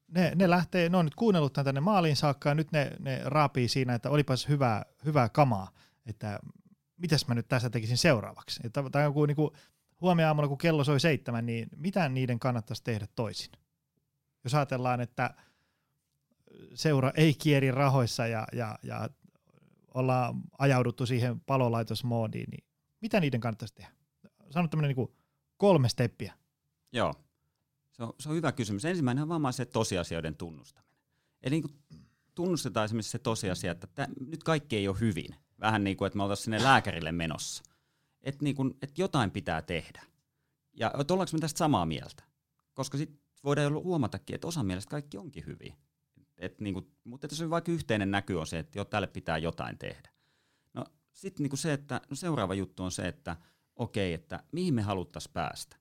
ne, 0.07 0.31
ne, 0.35 0.49
lähtee, 0.49 0.89
ne 0.89 0.97
on 0.97 1.05
nyt 1.05 1.15
kuunnellut 1.15 1.53
tämän 1.53 1.65
tänne 1.65 1.81
maaliin 1.81 2.15
saakka, 2.15 2.49
ja 2.49 2.55
nyt 2.55 2.71
ne, 2.71 2.91
ne 2.99 3.21
raapii 3.23 3.67
siinä, 3.67 3.95
että 3.95 4.09
olipas 4.09 4.47
hyvää, 4.47 4.85
hyvää 5.05 5.29
kamaa, 5.29 5.71
että 6.05 6.39
mitäs 6.97 7.27
mä 7.27 7.35
nyt 7.35 7.47
tässä 7.47 7.69
tekisin 7.69 7.97
seuraavaksi. 7.97 8.61
Että, 8.63 8.83
tai 8.91 9.03
joku 9.03 9.25
niin 9.25 9.37
huomioon 10.01 10.27
aamulla, 10.27 10.47
kun 10.47 10.57
kello 10.57 10.83
soi 10.83 10.99
seitsemän, 10.99 11.45
niin 11.45 11.69
mitä 11.75 12.09
niiden 12.09 12.39
kannattaisi 12.39 12.83
tehdä 12.83 13.07
toisin? 13.15 13.51
Jos 14.43 14.55
ajatellaan, 14.55 15.01
että 15.01 15.33
seura 16.73 17.11
ei 17.15 17.33
kieri 17.33 17.71
rahoissa 17.71 18.27
ja, 18.27 18.47
ja, 18.53 18.79
ja 18.83 19.09
ollaan 19.93 20.41
ajauduttu 20.57 21.05
siihen 21.05 21.39
palolaitosmoodiin, 21.39 22.49
niin 22.49 22.63
mitä 23.01 23.19
niiden 23.19 23.39
kannattaisi 23.39 23.75
tehdä? 23.75 23.91
Sano 24.49 24.67
tämmöinen 24.67 24.95
niin 24.95 25.07
kolme 25.57 25.89
steppiä. 25.89 26.33
Joo, 26.91 27.13
se 27.91 28.03
on, 28.03 28.13
se 28.19 28.29
on 28.29 28.35
hyvä 28.35 28.51
kysymys. 28.51 28.85
Ensimmäinen 28.85 29.31
on 29.31 29.41
vaan 29.41 29.53
se 29.53 29.65
tosiasioiden 29.65 30.35
tunnustaminen. 30.35 30.99
Eli 31.41 31.61
niin 31.61 31.79
tunnustetaan 32.35 32.85
esimerkiksi 32.85 33.11
se 33.11 33.19
tosiasia, 33.19 33.71
että 33.71 33.87
tä, 33.87 34.07
nyt 34.27 34.43
kaikki 34.43 34.77
ei 34.77 34.87
ole 34.87 34.99
hyvin. 34.99 35.35
Vähän 35.59 35.83
niin 35.83 35.97
kuin, 35.97 36.07
että 36.07 36.17
me 36.17 36.23
oltaisiin 36.23 36.43
sinne 36.43 36.63
lääkärille 36.63 37.11
menossa. 37.11 37.63
Että 38.23 38.43
niin 38.43 38.55
kuin, 38.55 38.73
että 38.81 39.01
jotain 39.01 39.31
pitää 39.31 39.61
tehdä. 39.61 40.01
Ja 40.73 40.91
että 40.99 41.13
ollaanko 41.13 41.29
me 41.33 41.39
tästä 41.39 41.57
samaa 41.57 41.85
mieltä? 41.85 42.23
Koska 42.73 42.97
sitten 42.97 43.19
voidaan 43.43 43.73
huomatakin, 43.73 44.35
että 44.35 44.47
osa 44.47 44.63
mielestä 44.63 44.89
kaikki 44.91 45.17
onkin 45.17 45.45
hyvin 45.45 45.73
et 46.37 46.61
niinku, 46.61 46.87
mutta 47.03 47.27
että 47.27 47.35
se 47.35 47.49
vaikka 47.49 47.71
yhteinen 47.71 48.11
näky 48.11 48.33
on 48.33 48.47
se, 48.47 48.59
että 48.59 48.79
jo 48.79 48.85
tälle 48.85 49.07
pitää 49.07 49.37
jotain 49.37 49.77
tehdä. 49.77 50.09
No 50.73 50.85
sitten 51.11 51.43
niinku 51.43 51.57
se, 51.57 51.73
että 51.73 52.01
no 52.09 52.15
seuraava 52.15 52.53
juttu 52.53 52.83
on 52.83 52.91
se, 52.91 53.07
että 53.07 53.35
okei, 53.75 54.13
että 54.13 54.43
mihin 54.51 54.73
me 54.73 54.81
haluttaisiin 54.81 55.33
päästä. 55.33 55.77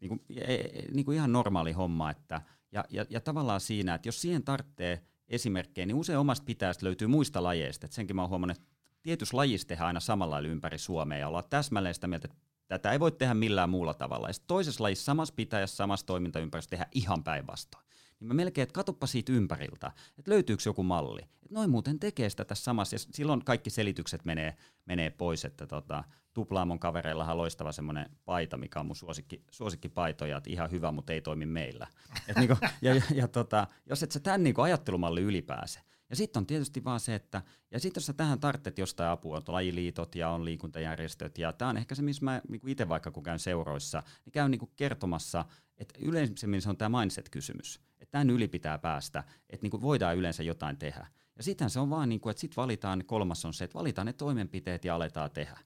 Niinku, 0.00 0.24
e, 0.36 0.54
e, 0.54 0.82
niinku 0.92 1.12
ihan 1.12 1.32
normaali 1.32 1.72
homma, 1.72 2.10
että 2.10 2.42
ja, 2.72 2.84
ja, 2.90 3.06
ja 3.10 3.20
tavallaan 3.20 3.60
siinä, 3.60 3.94
että 3.94 4.08
jos 4.08 4.20
siihen 4.20 4.42
tarvitsee 4.42 5.02
esimerkkejä, 5.28 5.86
niin 5.86 5.96
usein 5.96 6.18
omasta 6.18 6.44
pitäjästä 6.44 6.86
löytyy 6.86 7.08
muista 7.08 7.42
lajeista. 7.42 7.86
Et 7.86 7.92
senkin 7.92 8.16
mä 8.16 8.22
oon 8.22 8.30
huomannut, 8.30 8.56
että 8.56 8.70
tietyssä 9.02 9.36
lajissa 9.36 9.68
tehdään 9.68 9.86
aina 9.86 10.00
samalla 10.00 10.40
ympäri 10.40 10.78
Suomea 10.78 11.18
ja 11.18 11.28
ollaan 11.28 11.44
täsmälleen 11.50 11.94
sitä 11.94 12.06
mieltä, 12.06 12.28
että 12.30 12.38
tätä 12.68 12.92
ei 12.92 13.00
voi 13.00 13.12
tehdä 13.12 13.34
millään 13.34 13.70
muulla 13.70 13.94
tavalla. 13.94 14.28
Ja 14.28 14.34
toisessa 14.46 14.82
lajissa 14.82 15.04
samassa 15.04 15.34
pitäjässä, 15.34 15.76
samassa 15.76 16.06
toimintaympäristössä 16.06 16.70
tehdä 16.70 16.86
ihan 16.92 17.24
päinvastoin 17.24 17.86
niin 18.20 18.28
mä 18.28 18.34
melkein, 18.34 18.62
että 18.62 18.72
katoppa 18.72 19.06
siitä 19.06 19.32
ympäriltä, 19.32 19.92
että 20.18 20.30
löytyykö 20.30 20.62
joku 20.66 20.82
malli. 20.82 21.22
Että 21.22 21.54
noin 21.54 21.70
muuten 21.70 21.98
tekee 21.98 22.30
sitä 22.30 22.44
tässä 22.44 22.64
samassa, 22.64 22.94
ja 22.94 22.98
silloin 22.98 23.44
kaikki 23.44 23.70
selitykset 23.70 24.24
menee, 24.24 24.56
menee 24.84 25.10
pois, 25.10 25.44
että 25.44 25.66
tota, 25.66 26.04
Tuplaamon 26.34 26.78
kavereillahan 26.78 27.38
loistava 27.38 27.72
semmoinen 27.72 28.10
paita, 28.24 28.56
mikä 28.56 28.80
on 28.80 28.86
mun 28.86 28.96
suosikki, 28.96 29.42
suosikkipaitoja, 29.50 30.36
että 30.36 30.50
ihan 30.50 30.70
hyvä, 30.70 30.92
mutta 30.92 31.12
ei 31.12 31.20
toimi 31.20 31.46
meillä. 31.46 31.86
Et 32.28 32.36
niinku, 32.36 32.56
ja, 32.82 32.94
ja, 32.94 33.02
ja 33.14 33.28
tota, 33.28 33.66
jos 33.86 34.02
et 34.02 34.12
sä 34.12 34.20
tämän 34.20 34.42
niinku 34.42 34.60
ajattelumalli 34.60 35.20
ylipääse, 35.20 35.80
ja 36.10 36.16
sitten 36.16 36.40
on 36.40 36.46
tietysti 36.46 36.84
vaan 36.84 37.00
se, 37.00 37.14
että 37.14 37.42
ja 37.70 37.80
sitten 37.80 38.00
jos 38.00 38.06
sä 38.06 38.12
tähän 38.12 38.40
tarvitset 38.40 38.78
jostain 38.78 39.10
apua, 39.10 39.36
on 39.36 39.42
lajiliitot 39.48 40.14
ja 40.14 40.30
on 40.30 40.44
liikuntajärjestöt, 40.44 41.38
ja 41.38 41.52
tämä 41.52 41.68
on 41.68 41.76
ehkä 41.76 41.94
se, 41.94 42.02
missä 42.02 42.24
mä 42.24 42.42
niinku 42.48 42.66
itse 42.66 42.88
vaikka 42.88 43.10
kun 43.10 43.22
käyn 43.22 43.38
seuroissa, 43.38 44.02
niin 44.24 44.32
käyn 44.32 44.50
niinku 44.50 44.70
kertomassa, 44.76 45.44
että 45.78 45.94
yleisemmin 46.02 46.62
se 46.62 46.70
on 46.70 46.76
tämä 46.76 47.00
mindset-kysymys 47.00 47.80
tämän 48.16 48.30
yli 48.30 48.48
pitää 48.48 48.78
päästä, 48.78 49.24
että 49.50 49.64
niin 49.64 49.70
kuin 49.70 49.82
voidaan 49.82 50.16
yleensä 50.16 50.42
jotain 50.42 50.76
tehdä. 50.76 51.06
Ja 51.36 51.42
sittenhän 51.42 51.70
se 51.70 51.80
on 51.80 51.90
vaan, 51.90 52.08
niin 52.08 52.20
kuin, 52.20 52.30
että 52.30 52.40
sitten 52.40 52.56
valitaan, 52.56 53.04
kolmas 53.06 53.44
on 53.44 53.54
se, 53.54 53.64
että 53.64 53.78
valitaan 53.78 54.06
ne 54.06 54.12
toimenpiteet 54.12 54.84
ja 54.84 54.94
aletaan 54.94 55.30
tehdä. 55.30 55.58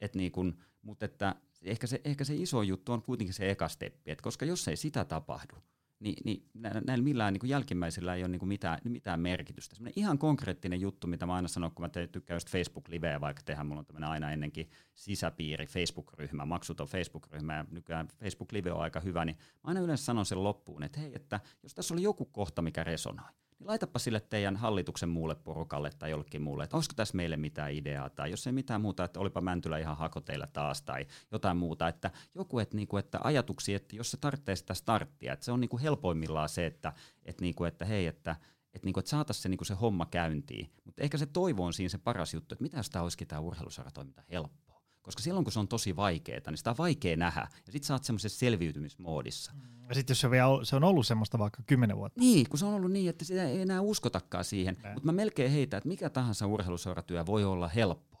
Et 0.00 0.14
niin 0.14 0.32
kuin, 0.32 0.58
mutta 0.82 1.04
että 1.04 1.34
ehkä 1.62 1.86
se, 1.86 2.00
ehkä 2.04 2.24
se 2.24 2.34
iso 2.34 2.62
juttu 2.62 2.92
on 2.92 3.02
kuitenkin 3.02 3.34
se 3.34 3.50
eka 3.50 3.68
steppi, 3.68 4.10
että 4.10 4.22
koska 4.22 4.44
jos 4.44 4.68
ei 4.68 4.76
sitä 4.76 5.04
tapahdu, 5.04 5.54
niin, 6.00 6.16
niin 6.24 6.48
näillä 6.86 7.04
millään 7.04 7.32
niin 7.32 7.40
kuin 7.40 7.50
jälkimmäisillä 7.50 8.14
ei 8.14 8.22
ole 8.22 8.28
niin 8.28 8.38
kuin 8.38 8.48
mitään, 8.48 8.78
mitään 8.84 9.20
merkitystä. 9.20 9.76
Sellainen 9.76 10.00
ihan 10.00 10.18
konkreettinen 10.18 10.80
juttu, 10.80 11.06
mitä 11.06 11.26
mä 11.26 11.34
aina 11.34 11.48
sanon, 11.48 11.72
kun 11.72 11.84
mä 11.84 11.88
te, 11.88 12.06
tykkään 12.06 12.36
just 12.36 12.50
Facebook-liveä 12.50 13.20
vaikka 13.20 13.42
tehdä, 13.42 13.64
mulla 13.64 13.78
on 13.78 13.86
tämmöinen 13.86 14.10
aina 14.10 14.32
ennenkin 14.32 14.70
sisäpiiri, 14.94 15.66
Facebook-ryhmä, 15.66 16.46
maksuton 16.46 16.86
Facebook-ryhmä, 16.86 17.56
ja 17.56 17.64
nykyään 17.70 18.08
Facebook-live 18.08 18.72
on 18.72 18.80
aika 18.80 19.00
hyvä, 19.00 19.24
niin 19.24 19.36
mä 19.36 19.60
aina 19.64 19.80
yleensä 19.80 20.04
sanon 20.04 20.26
sen 20.26 20.44
loppuun, 20.44 20.82
että 20.82 21.00
hei, 21.00 21.12
että 21.14 21.40
jos 21.62 21.74
tässä 21.74 21.94
oli 21.94 22.02
joku 22.02 22.24
kohta, 22.24 22.62
mikä 22.62 22.84
resonoi, 22.84 23.30
niin 23.58 23.68
laitapa 23.68 23.98
sille 23.98 24.20
teidän 24.20 24.56
hallituksen 24.56 25.08
muulle 25.08 25.34
porukalle 25.34 25.90
tai 25.98 26.10
jollekin 26.10 26.42
muulle, 26.42 26.64
että 26.64 26.76
olisiko 26.76 26.92
tässä 26.96 27.16
meille 27.16 27.36
mitään 27.36 27.72
ideaa, 27.72 28.10
tai 28.10 28.30
jos 28.30 28.46
ei 28.46 28.52
mitään 28.52 28.80
muuta, 28.80 29.04
että 29.04 29.20
olipa 29.20 29.40
Mäntylä 29.40 29.78
ihan 29.78 29.96
hakoteilla 29.96 30.46
taas, 30.46 30.82
tai 30.82 31.06
jotain 31.32 31.56
muuta, 31.56 31.88
että 31.88 32.10
joku, 32.34 32.58
että, 32.58 32.76
niinku, 32.76 32.96
että 32.96 33.20
ajatuksia, 33.24 33.76
että 33.76 33.96
jos 33.96 34.10
se 34.10 34.16
tarvitsee 34.16 34.56
sitä 34.56 34.74
starttia, 34.74 35.32
että 35.32 35.44
se 35.44 35.52
on 35.52 35.60
niinku 35.60 35.78
helpoimmillaan 35.78 36.48
se, 36.48 36.66
että, 36.66 36.92
että, 37.24 37.42
niinku, 37.42 37.64
että 37.64 37.84
hei, 37.84 38.06
että, 38.06 38.36
että, 38.74 38.86
niinku, 38.86 39.00
että 39.00 39.10
saataisiin 39.10 39.42
se, 39.42 39.48
niinku 39.48 39.64
se 39.64 39.74
homma 39.74 40.06
käyntiin, 40.06 40.70
mutta 40.84 41.02
ehkä 41.02 41.18
se 41.18 41.26
toivo 41.26 41.64
on 41.64 41.72
siinä 41.72 41.88
se 41.88 41.98
paras 41.98 42.34
juttu, 42.34 42.54
että 42.54 42.62
mitä 42.62 42.76
jos 42.76 42.90
tämä 42.90 43.02
olisikin 43.02 43.28
tämä 43.28 43.40
urheilusaratoiminta 43.40 44.22
helppo 44.30 44.65
koska 45.06 45.22
silloin 45.22 45.44
kun 45.44 45.52
se 45.52 45.58
on 45.58 45.68
tosi 45.68 45.96
vaikeaa, 45.96 46.40
niin 46.46 46.58
sitä 46.58 46.70
on 46.70 46.78
vaikea 46.78 47.16
nähdä. 47.16 47.48
Ja 47.66 47.72
sitten 47.72 47.86
sä 47.86 47.94
oot 47.94 48.04
semmoisessa 48.04 48.38
selviytymismoodissa. 48.38 49.52
Ja 49.88 49.94
sitten 49.94 50.14
jos 50.14 50.20
se, 50.20 50.30
vielä, 50.30 50.64
se 50.64 50.76
on 50.76 50.84
ollut 50.84 51.06
semmoista 51.06 51.38
vaikka 51.38 51.62
kymmenen 51.66 51.96
vuotta. 51.96 52.20
Niin, 52.20 52.48
kun 52.48 52.58
se 52.58 52.66
on 52.66 52.74
ollut 52.74 52.90
niin, 52.90 53.10
että 53.10 53.24
sitä 53.24 53.44
ei 53.44 53.60
enää 53.60 53.80
uskotakaan 53.80 54.44
siihen. 54.44 54.76
Mutta 54.94 55.06
mä 55.06 55.12
melkein 55.12 55.50
heitä, 55.50 55.76
että 55.76 55.88
mikä 55.88 56.10
tahansa 56.10 56.46
urheiluseuratyö 56.46 57.26
voi 57.26 57.44
olla 57.44 57.68
helppo. 57.68 58.15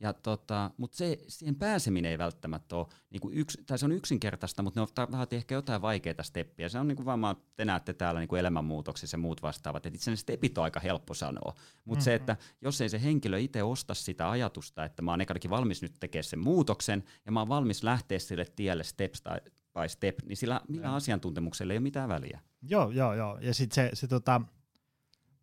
Ja 0.00 0.12
tota, 0.12 0.70
mutta 0.76 0.96
se, 0.96 1.18
siihen 1.28 1.54
pääseminen 1.54 2.10
ei 2.10 2.18
välttämättä 2.18 2.76
ole, 2.76 2.86
niin 3.10 3.20
kuin 3.20 3.34
yks, 3.34 3.58
tai 3.66 3.78
se 3.78 3.84
on 3.84 3.92
yksinkertaista, 3.92 4.62
mutta 4.62 4.80
ne 4.80 4.86
on 4.98 5.12
vähän 5.12 5.26
ehkä 5.30 5.54
jotain 5.54 5.82
vaikeita 5.82 6.22
steppiä. 6.22 6.68
Se 6.68 6.78
on 6.78 6.88
niin 6.88 6.96
kuin 6.96 7.06
vaan, 7.06 7.36
te 7.56 7.64
näette 7.64 7.92
täällä 7.92 8.20
niin 8.20 8.28
kuin 8.28 8.40
elämänmuutoksissa 8.40 9.14
ja 9.14 9.18
muut 9.18 9.42
vastaavat, 9.42 9.86
että 9.86 9.96
itse 9.96 10.10
asiassa 10.10 10.22
stepit 10.22 10.58
on 10.58 10.64
aika 10.64 10.80
helppo 10.80 11.14
sanoa. 11.14 11.54
Mutta 11.84 11.84
mm-hmm. 11.84 12.00
se, 12.00 12.14
että 12.14 12.36
jos 12.60 12.80
ei 12.80 12.88
se 12.88 13.02
henkilö 13.02 13.38
itse 13.38 13.62
osta 13.62 13.94
sitä 13.94 14.30
ajatusta, 14.30 14.84
että 14.84 15.02
mä 15.02 15.10
oon 15.10 15.20
ekanakin 15.20 15.50
valmis 15.50 15.82
nyt 15.82 15.94
tekemään 16.00 16.24
sen 16.24 16.38
muutoksen, 16.38 17.04
ja 17.26 17.32
mä 17.32 17.40
oon 17.40 17.48
valmis 17.48 17.82
lähteä 17.82 18.18
sille 18.18 18.44
tielle 18.56 18.84
steps 18.84 19.22
by 19.74 19.88
step, 19.88 20.18
niin 20.24 20.36
sillä 20.36 20.60
millä 20.68 20.94
asiantuntemuksella 20.94 21.72
ei 21.72 21.78
ole 21.78 21.82
mitään 21.82 22.08
väliä. 22.08 22.40
Joo, 22.62 22.90
joo, 22.90 23.14
joo. 23.14 23.38
Ja 23.40 23.54
sitten 23.54 23.74
se, 23.74 23.90
se 23.94 24.06
tota, 24.06 24.40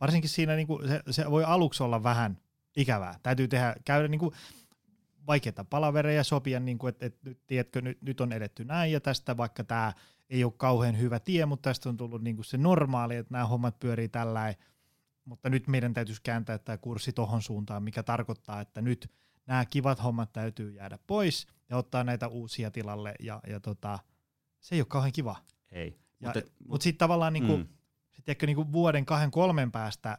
varsinkin 0.02 0.30
siinä 0.30 0.56
niinku, 0.56 0.82
se, 0.88 1.02
se 1.10 1.32
voi 1.32 1.44
aluksi 1.44 1.84
olla 1.84 2.04
vähän 2.04 2.38
ikävää. 2.76 3.20
Täytyy 3.24 3.48
tehdä, 3.48 3.76
käydä 3.86 4.08
niin 4.08 4.20
kuin 4.20 4.36
vaikeita 5.28 5.64
palavereja 5.64 6.24
sopia, 6.24 6.60
niin 6.60 6.78
kuin, 6.78 6.90
että, 6.90 7.06
että 7.06 7.30
nyt, 7.30 7.40
tiedätkö, 7.48 7.82
nyt, 7.82 8.02
nyt 8.02 8.22
on 8.22 8.34
edetty 8.34 8.66
näin 8.66 8.92
ja 8.92 9.00
tästä 9.00 9.38
vaikka 9.38 9.64
tämä 9.64 9.94
ei 10.30 10.44
ole 10.44 10.54
kauhean 10.58 11.00
hyvä 11.00 11.20
tie, 11.20 11.46
mutta 11.46 11.70
tästä 11.70 11.90
on 11.90 11.98
tullut 11.98 12.22
niin 12.22 12.36
kuin 12.36 12.46
se 12.46 12.58
normaali, 12.58 13.16
että 13.16 13.34
nämä 13.34 13.46
hommat 13.46 13.80
pyörii 13.80 14.10
tällä 14.10 14.54
mutta 15.26 15.50
nyt 15.50 15.68
meidän 15.68 15.94
täytyisi 15.94 16.22
kääntää 16.24 16.58
tämä 16.58 16.78
kurssi 16.78 17.14
tohon 17.14 17.42
suuntaan, 17.42 17.84
mikä 17.84 18.04
tarkoittaa, 18.04 18.62
että 18.62 18.82
nyt 18.82 19.12
nämä 19.48 19.66
kivat 19.66 20.04
hommat 20.04 20.34
täytyy 20.34 20.72
jäädä 20.72 21.00
pois 21.08 21.48
ja 21.70 21.78
ottaa 21.78 22.04
näitä 22.04 22.28
uusia 22.28 22.72
tilalle 22.72 23.16
ja, 23.20 23.42
ja 23.48 23.60
tota, 23.60 24.00
se 24.60 24.76
ei 24.76 24.82
ole 24.82 24.88
kauhean 24.90 25.12
kiva. 25.14 25.36
Ei. 25.72 26.00
Mutta 26.20 26.40
mut, 26.40 26.68
mut 26.68 26.82
sitten 26.82 27.00
tavallaan 27.00 27.34
niinku, 27.34 27.58
mm. 27.58 27.68
sit 28.12 28.30
ehkä 28.30 28.46
niinku 28.46 28.72
vuoden, 28.72 29.06
kahden, 29.06 29.32
kolmen 29.32 29.72
päästä 29.72 30.18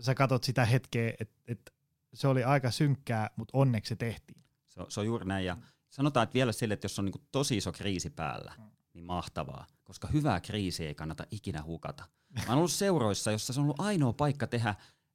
sä 0.00 0.14
katot 0.14 0.44
sitä 0.44 0.64
hetkeä, 0.64 1.14
että 1.20 1.34
et 1.46 1.72
se 2.14 2.28
oli 2.28 2.44
aika 2.44 2.70
synkkää, 2.70 3.30
mutta 3.36 3.58
onneksi 3.58 3.88
se 3.88 3.96
tehtiin. 3.96 4.44
Se 4.68 4.80
on, 4.80 4.90
se 4.90 5.00
on 5.00 5.06
juuri 5.06 5.24
näin. 5.24 5.46
Ja 5.46 5.56
sanotaan, 5.90 6.24
että 6.24 6.34
vielä 6.34 6.52
sille, 6.52 6.74
että 6.74 6.84
jos 6.84 6.98
on 6.98 7.04
niin 7.04 7.26
tosi 7.32 7.56
iso 7.56 7.72
kriisi 7.72 8.10
päällä, 8.10 8.52
mm. 8.58 8.64
niin 8.94 9.04
mahtavaa, 9.04 9.66
koska 9.84 10.08
hyvää 10.08 10.40
kriisiä 10.40 10.88
ei 10.88 10.94
kannata 10.94 11.26
ikinä 11.30 11.62
hukata. 11.62 12.04
Mä 12.28 12.42
oon 12.48 12.58
ollut 12.58 12.72
seuroissa, 12.72 13.32
jossa 13.32 13.52
se 13.52 13.60
on 13.60 13.64
ollut 13.64 13.80
ainoa 13.80 14.12
paikka 14.12 14.46
tehdä 14.46 14.74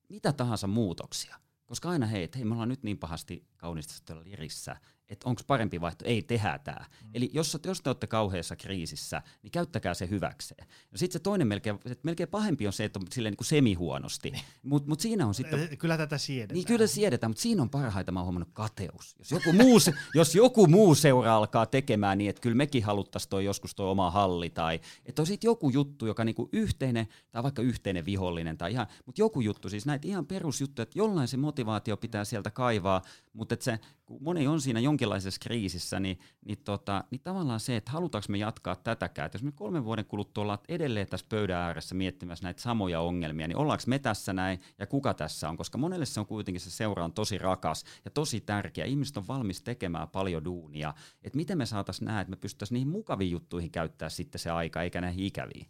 mitä 0.10 0.34
tahansa 0.34 0.68
muutoksia. 0.68 1.40
Koska 1.66 1.90
aina 1.90 2.06
hei, 2.06 2.24
että 2.24 2.38
hei, 2.38 2.46
me 2.46 2.54
ollaan 2.54 2.70
nyt 2.70 2.84
niin 2.84 2.98
pahasti 2.98 3.48
kaunista 3.58 4.16
lirissä, 4.24 4.76
että 5.10 5.30
onko 5.30 5.42
parempi 5.48 5.82
vaihto, 5.82 6.06
ei 6.06 6.22
tehdä 6.22 6.60
tämä. 6.64 6.86
Mm. 7.04 7.10
Eli 7.14 7.30
jos, 7.34 7.58
jos 7.66 7.82
te 7.82 7.90
olette 7.90 8.08
kauheassa 8.08 8.56
kriisissä, 8.56 9.22
niin 9.44 9.52
käyttäkää 9.52 9.94
se 9.94 10.10
hyväkseen. 10.10 10.68
No 10.92 10.98
sitten 10.98 11.14
se 11.14 11.24
toinen 11.24 11.48
melkein, 11.48 11.76
että 11.76 12.00
melkein 12.04 12.30
pahempi 12.30 12.68
on 12.68 12.74
se, 12.74 12.86
että 12.86 13.00
on 13.00 13.06
silleen 13.12 13.32
niin 13.32 13.38
kuin 13.38 13.48
semihuonosti, 13.48 14.34
mutta 14.64 14.90
mut 14.90 15.00
siinä 15.00 15.28
on 15.28 15.34
sitten... 15.34 15.78
Kyllä 15.78 15.98
tätä 15.98 16.18
siedetään. 16.18 16.56
Niin 16.56 16.68
kyllä 16.68 16.88
siedetään, 16.88 17.30
mutta 17.30 17.42
siinä 17.42 17.62
on 17.62 17.70
parhaita, 17.70 18.12
mä 18.12 18.20
oon 18.20 18.26
huomannut 18.26 18.50
kateus. 18.54 19.16
Jos 19.20 19.32
joku 19.32 19.54
muu, 19.54 19.78
jos 20.16 20.36
joku 20.36 20.68
muu 20.68 20.96
seura 20.96 21.36
alkaa 21.36 21.66
tekemään 21.66 22.18
niin, 22.18 22.30
että 22.30 22.42
kyllä 22.42 22.56
mekin 22.56 22.84
haluttaisiin 22.84 23.30
toi 23.30 23.46
joskus 23.46 23.76
tuo 23.76 23.92
oma 23.92 24.12
halli, 24.12 24.50
tai 24.50 24.80
että 25.06 25.22
on 25.22 25.26
sitten 25.26 25.48
joku 25.48 25.70
juttu, 25.70 26.06
joka 26.06 26.24
niinku 26.24 26.50
yhteinen, 26.52 27.08
tai 27.32 27.44
vaikka 27.44 27.62
yhteinen 27.62 28.06
vihollinen, 28.06 28.58
tai 28.58 28.72
ihan, 28.72 28.88
mutta 29.06 29.22
joku 29.22 29.42
juttu, 29.42 29.70
siis 29.70 29.86
näitä 29.86 30.08
ihan 30.08 30.26
perusjuttuja, 30.26 30.84
että 30.84 31.00
jollain 31.00 31.28
se 31.28 31.38
motivaatio 31.38 31.98
pitää 31.98 32.26
sieltä 32.26 32.52
kaivaa, 32.52 33.02
mutta 33.34 33.54
että 33.54 33.64
se, 33.64 33.80
kun 34.08 34.24
moni 34.24 34.48
on 34.48 34.62
siinä 34.62 34.80
jonkinlaisessa 34.80 35.40
kriisissä, 35.42 36.00
niin, 36.00 36.20
niin, 36.46 36.58
tota, 36.58 37.04
niin 37.12 37.22
tavallaan 37.24 37.60
se, 37.60 37.76
että 37.76 37.92
halutaanko 37.92 38.26
me 38.30 38.38
jatkaa 38.38 38.76
tätäkään. 38.76 39.26
Että 39.26 39.36
jos 39.36 39.44
me 39.44 39.52
kolmen 39.52 39.86
vuoden 39.86 40.06
kuluttua 40.06 40.42
ollaan 40.42 40.60
edelleen 40.68 41.08
tässä 41.08 41.26
pöydän 41.30 41.58
ääressä 41.58 41.96
miettimässä 41.96 42.44
näitä 42.44 42.62
samoja 42.62 43.02
ongelmia, 43.02 43.48
niin 43.48 43.58
ollaanko 43.58 43.84
me 43.88 44.00
tässä 44.00 44.34
näin 44.34 44.60
ja 44.80 44.88
kuka 44.88 45.14
tässä 45.14 45.50
on? 45.50 45.58
Koska 45.58 45.78
monelle 45.78 46.06
se 46.06 46.20
on 46.20 46.26
kuitenkin 46.26 46.62
se 46.62 46.72
seura 46.72 47.04
on 47.04 47.14
tosi 47.14 47.38
rakas 47.38 47.84
ja 48.06 48.12
tosi 48.12 48.42
tärkeä. 48.42 48.86
Ihmiset 48.86 49.18
on 49.18 49.28
valmis 49.28 49.62
tekemään 49.62 50.10
paljon 50.10 50.46
duunia. 50.46 50.94
Että 51.24 51.38
miten 51.38 51.58
me 51.58 51.66
saataisiin 51.66 52.06
nähdä, 52.06 52.22
että 52.22 52.32
me 52.32 52.38
pystyttäisiin 52.38 52.74
niihin 52.74 52.90
mukaviin 52.90 53.32
juttuihin 53.32 53.72
käyttää 53.72 54.10
sitten 54.10 54.40
se 54.40 54.50
aika, 54.52 54.82
eikä 54.82 55.02
näihin 55.02 55.26
ikäviin. 55.26 55.68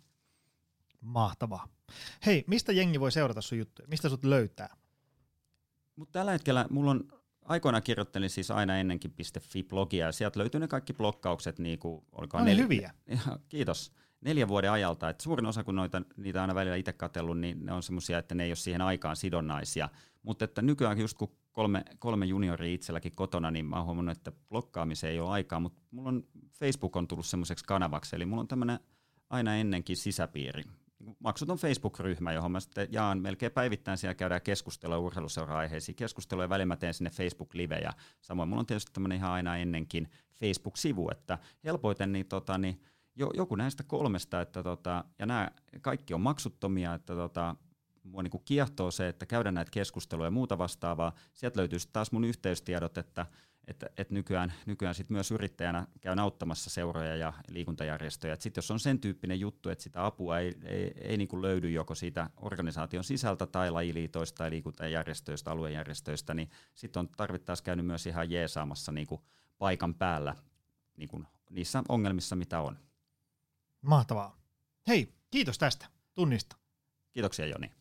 Mahtavaa. 1.02 1.68
Hei, 2.26 2.44
mistä 2.48 2.72
jengi 2.72 3.00
voi 3.00 3.12
seurata 3.12 3.42
sun 3.42 3.58
juttuja? 3.58 3.88
Mistä 3.88 4.10
sut 4.10 4.24
löytää? 4.24 4.78
Mutta 5.96 6.20
tällä 6.20 6.32
hetkellä 6.32 6.66
mulla 6.70 6.92
on 6.92 7.17
aikoinaan 7.48 7.84
kirjoittelin 7.84 8.30
siis 8.30 8.52
aina 8.52 8.78
ennenkin 8.78 9.14
.fi-blogia 9.42 10.06
ja 10.06 10.12
sieltä 10.12 10.40
löytyy 10.40 10.60
ne 10.60 10.68
kaikki 10.68 10.94
blokkaukset, 10.94 11.60
niin 11.60 11.80
kuin, 11.80 12.06
olikohan 12.12 12.46
neljä, 12.46 12.64
hyviä. 12.64 12.94
Ja, 13.08 13.40
kiitos. 13.50 13.92
Neljän 14.22 14.48
vuoden 14.48 14.72
ajalta. 14.72 15.10
Et 15.10 15.22
suurin 15.22 15.46
osa, 15.46 15.64
kun 15.64 15.76
noita, 15.76 16.02
niitä 16.18 16.42
aina 16.42 16.56
välillä 16.56 16.76
itse 16.76 16.94
katsellut, 16.94 17.40
niin 17.40 17.66
ne 17.66 17.74
on 17.74 17.84
semmoisia, 17.84 18.18
että 18.18 18.36
ne 18.36 18.44
ei 18.44 18.50
ole 18.50 18.56
siihen 18.56 18.82
aikaan 18.82 19.16
sidonnaisia. 19.16 19.90
Mutta 20.24 20.46
että 20.46 20.62
nykyään 20.62 21.00
just 21.00 21.18
kun 21.18 21.32
kolme, 21.52 21.86
kolme 22.00 22.26
junioria 22.26 22.74
itselläkin 22.74 23.12
kotona, 23.16 23.52
niin 23.52 23.66
mä 23.66 23.76
oon 23.76 23.86
huomannut, 23.86 24.18
että 24.18 24.32
blokkaamiseen 24.50 25.14
ei 25.14 25.20
ole 25.20 25.30
aikaa, 25.30 25.60
mutta 25.60 25.82
mulla 25.92 26.10
on 26.10 26.24
Facebook 26.52 26.96
on 26.96 27.08
tullut 27.08 27.26
semmoiseksi 27.26 27.66
kanavaksi, 27.66 28.16
eli 28.16 28.26
mulla 28.26 28.42
on 28.42 28.48
tämmöinen 28.48 28.80
aina 29.30 29.56
ennenkin 29.56 29.98
sisäpiiri, 29.98 30.64
maksuton 31.20 31.58
Facebook-ryhmä, 31.58 32.34
johon 32.34 32.52
mä 32.52 32.60
sitten 32.60 32.88
jaan. 32.92 33.22
Melkein 33.22 33.52
päivittäin 33.52 33.98
siellä 33.98 34.16
käydään 34.16 34.42
keskustelua 34.42 34.98
urheiluseura-aiheisiin 34.98 35.96
keskustelua 35.96 36.44
ja 36.44 36.50
välillä 36.50 36.66
mä 36.66 36.78
teen 36.78 36.94
sinne 36.94 37.10
Facebook-live 37.10 37.76
ja 37.76 37.92
samoin 38.22 38.50
mulla 38.50 38.60
on 38.60 38.66
tietysti 38.66 38.92
tämmöinen 38.94 39.18
ihan 39.18 39.32
aina 39.32 39.58
ennenkin 39.58 40.10
Facebook-sivu, 40.40 41.10
että 41.12 41.38
helpoiten 41.64 42.12
niin, 42.12 42.26
tota, 42.26 42.58
niin 42.58 42.82
jo, 43.16 43.32
joku 43.34 43.56
näistä 43.56 43.84
kolmesta, 43.84 44.42
että 44.42 44.64
tota, 44.64 45.06
ja 45.20 45.26
nämä 45.26 45.52
kaikki 45.82 46.14
on 46.14 46.22
maksuttomia, 46.22 46.94
että 46.94 47.16
tota, 47.16 47.56
mua 48.04 48.24
niin 48.24 48.42
kiehtoo 48.46 48.92
se, 48.92 49.08
että 49.08 49.26
käydään 49.26 49.56
näitä 49.56 49.72
keskusteluja 49.72 50.28
ja 50.28 50.32
muuta 50.32 50.58
vastaavaa. 50.58 51.16
Sieltä 51.34 51.60
löytyy 51.60 51.80
taas 51.94 52.12
mun 52.12 52.24
yhteystiedot, 52.24 52.98
että 52.98 53.26
että, 53.68 53.90
että 53.98 54.14
nykyään, 54.14 54.54
nykyään 54.66 54.96
sit 54.96 55.10
myös 55.10 55.32
yrittäjänä 55.32 55.88
käyn 56.02 56.20
auttamassa 56.20 56.70
seuroja 56.70 57.16
ja 57.16 57.34
liikuntajärjestöjä. 57.50 58.36
Sitten 58.40 58.62
jos 58.62 58.72
on 58.72 58.80
sen 58.80 59.00
tyyppinen 59.00 59.40
juttu, 59.40 59.70
että 59.70 59.84
sitä 59.84 60.06
apua 60.06 60.40
ei, 60.40 60.56
ei, 60.66 60.94
ei 61.02 61.18
niin 61.18 61.28
kuin 61.28 61.42
löydy 61.42 61.70
joko 61.70 61.96
siitä 61.96 62.30
organisaation 62.38 63.04
sisältä 63.04 63.48
tai 63.48 63.72
lajiliitoista 63.72 64.38
tai 64.38 64.52
liikuntajärjestöistä, 64.52 65.52
aluejärjestöistä, 65.52 66.34
niin 66.34 66.50
sitten 66.76 67.00
on 67.00 67.10
tarvittaessa 67.10 67.64
käynyt 67.64 67.86
myös 67.86 68.06
ihan 68.08 68.32
jeesaamassa 68.32 68.92
niin 68.92 69.08
kuin 69.08 69.22
paikan 69.58 69.94
päällä 69.96 70.36
niin 70.98 71.10
kuin 71.10 71.28
niissä 71.50 71.84
ongelmissa, 71.90 72.36
mitä 72.36 72.62
on. 72.62 72.80
Mahtavaa. 73.82 74.38
Hei, 74.88 75.14
kiitos 75.32 75.58
tästä 75.58 75.88
tunnista. 76.14 76.56
Kiitoksia 77.12 77.46
Joni. 77.46 77.72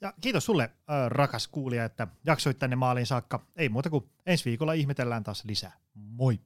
Ja 0.00 0.12
kiitos 0.20 0.44
sulle, 0.44 0.70
rakas 1.08 1.48
kuulija, 1.48 1.84
että 1.84 2.06
jaksoit 2.24 2.58
tänne 2.58 2.76
maaliin 2.76 3.06
saakka. 3.06 3.42
Ei 3.56 3.68
muuta 3.68 3.90
kuin 3.90 4.04
ensi 4.26 4.44
viikolla 4.44 4.72
ihmetellään 4.72 5.24
taas 5.24 5.44
lisää. 5.44 5.72
Moi! 5.94 6.40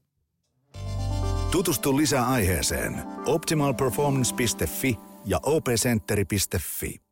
Tutustu 1.51 1.97
lisää 1.97 2.26
aiheeseen 2.28 3.03
optimalperformance.fi 3.26 4.99
ja 5.24 5.41
opcenteri.fi. 5.43 7.09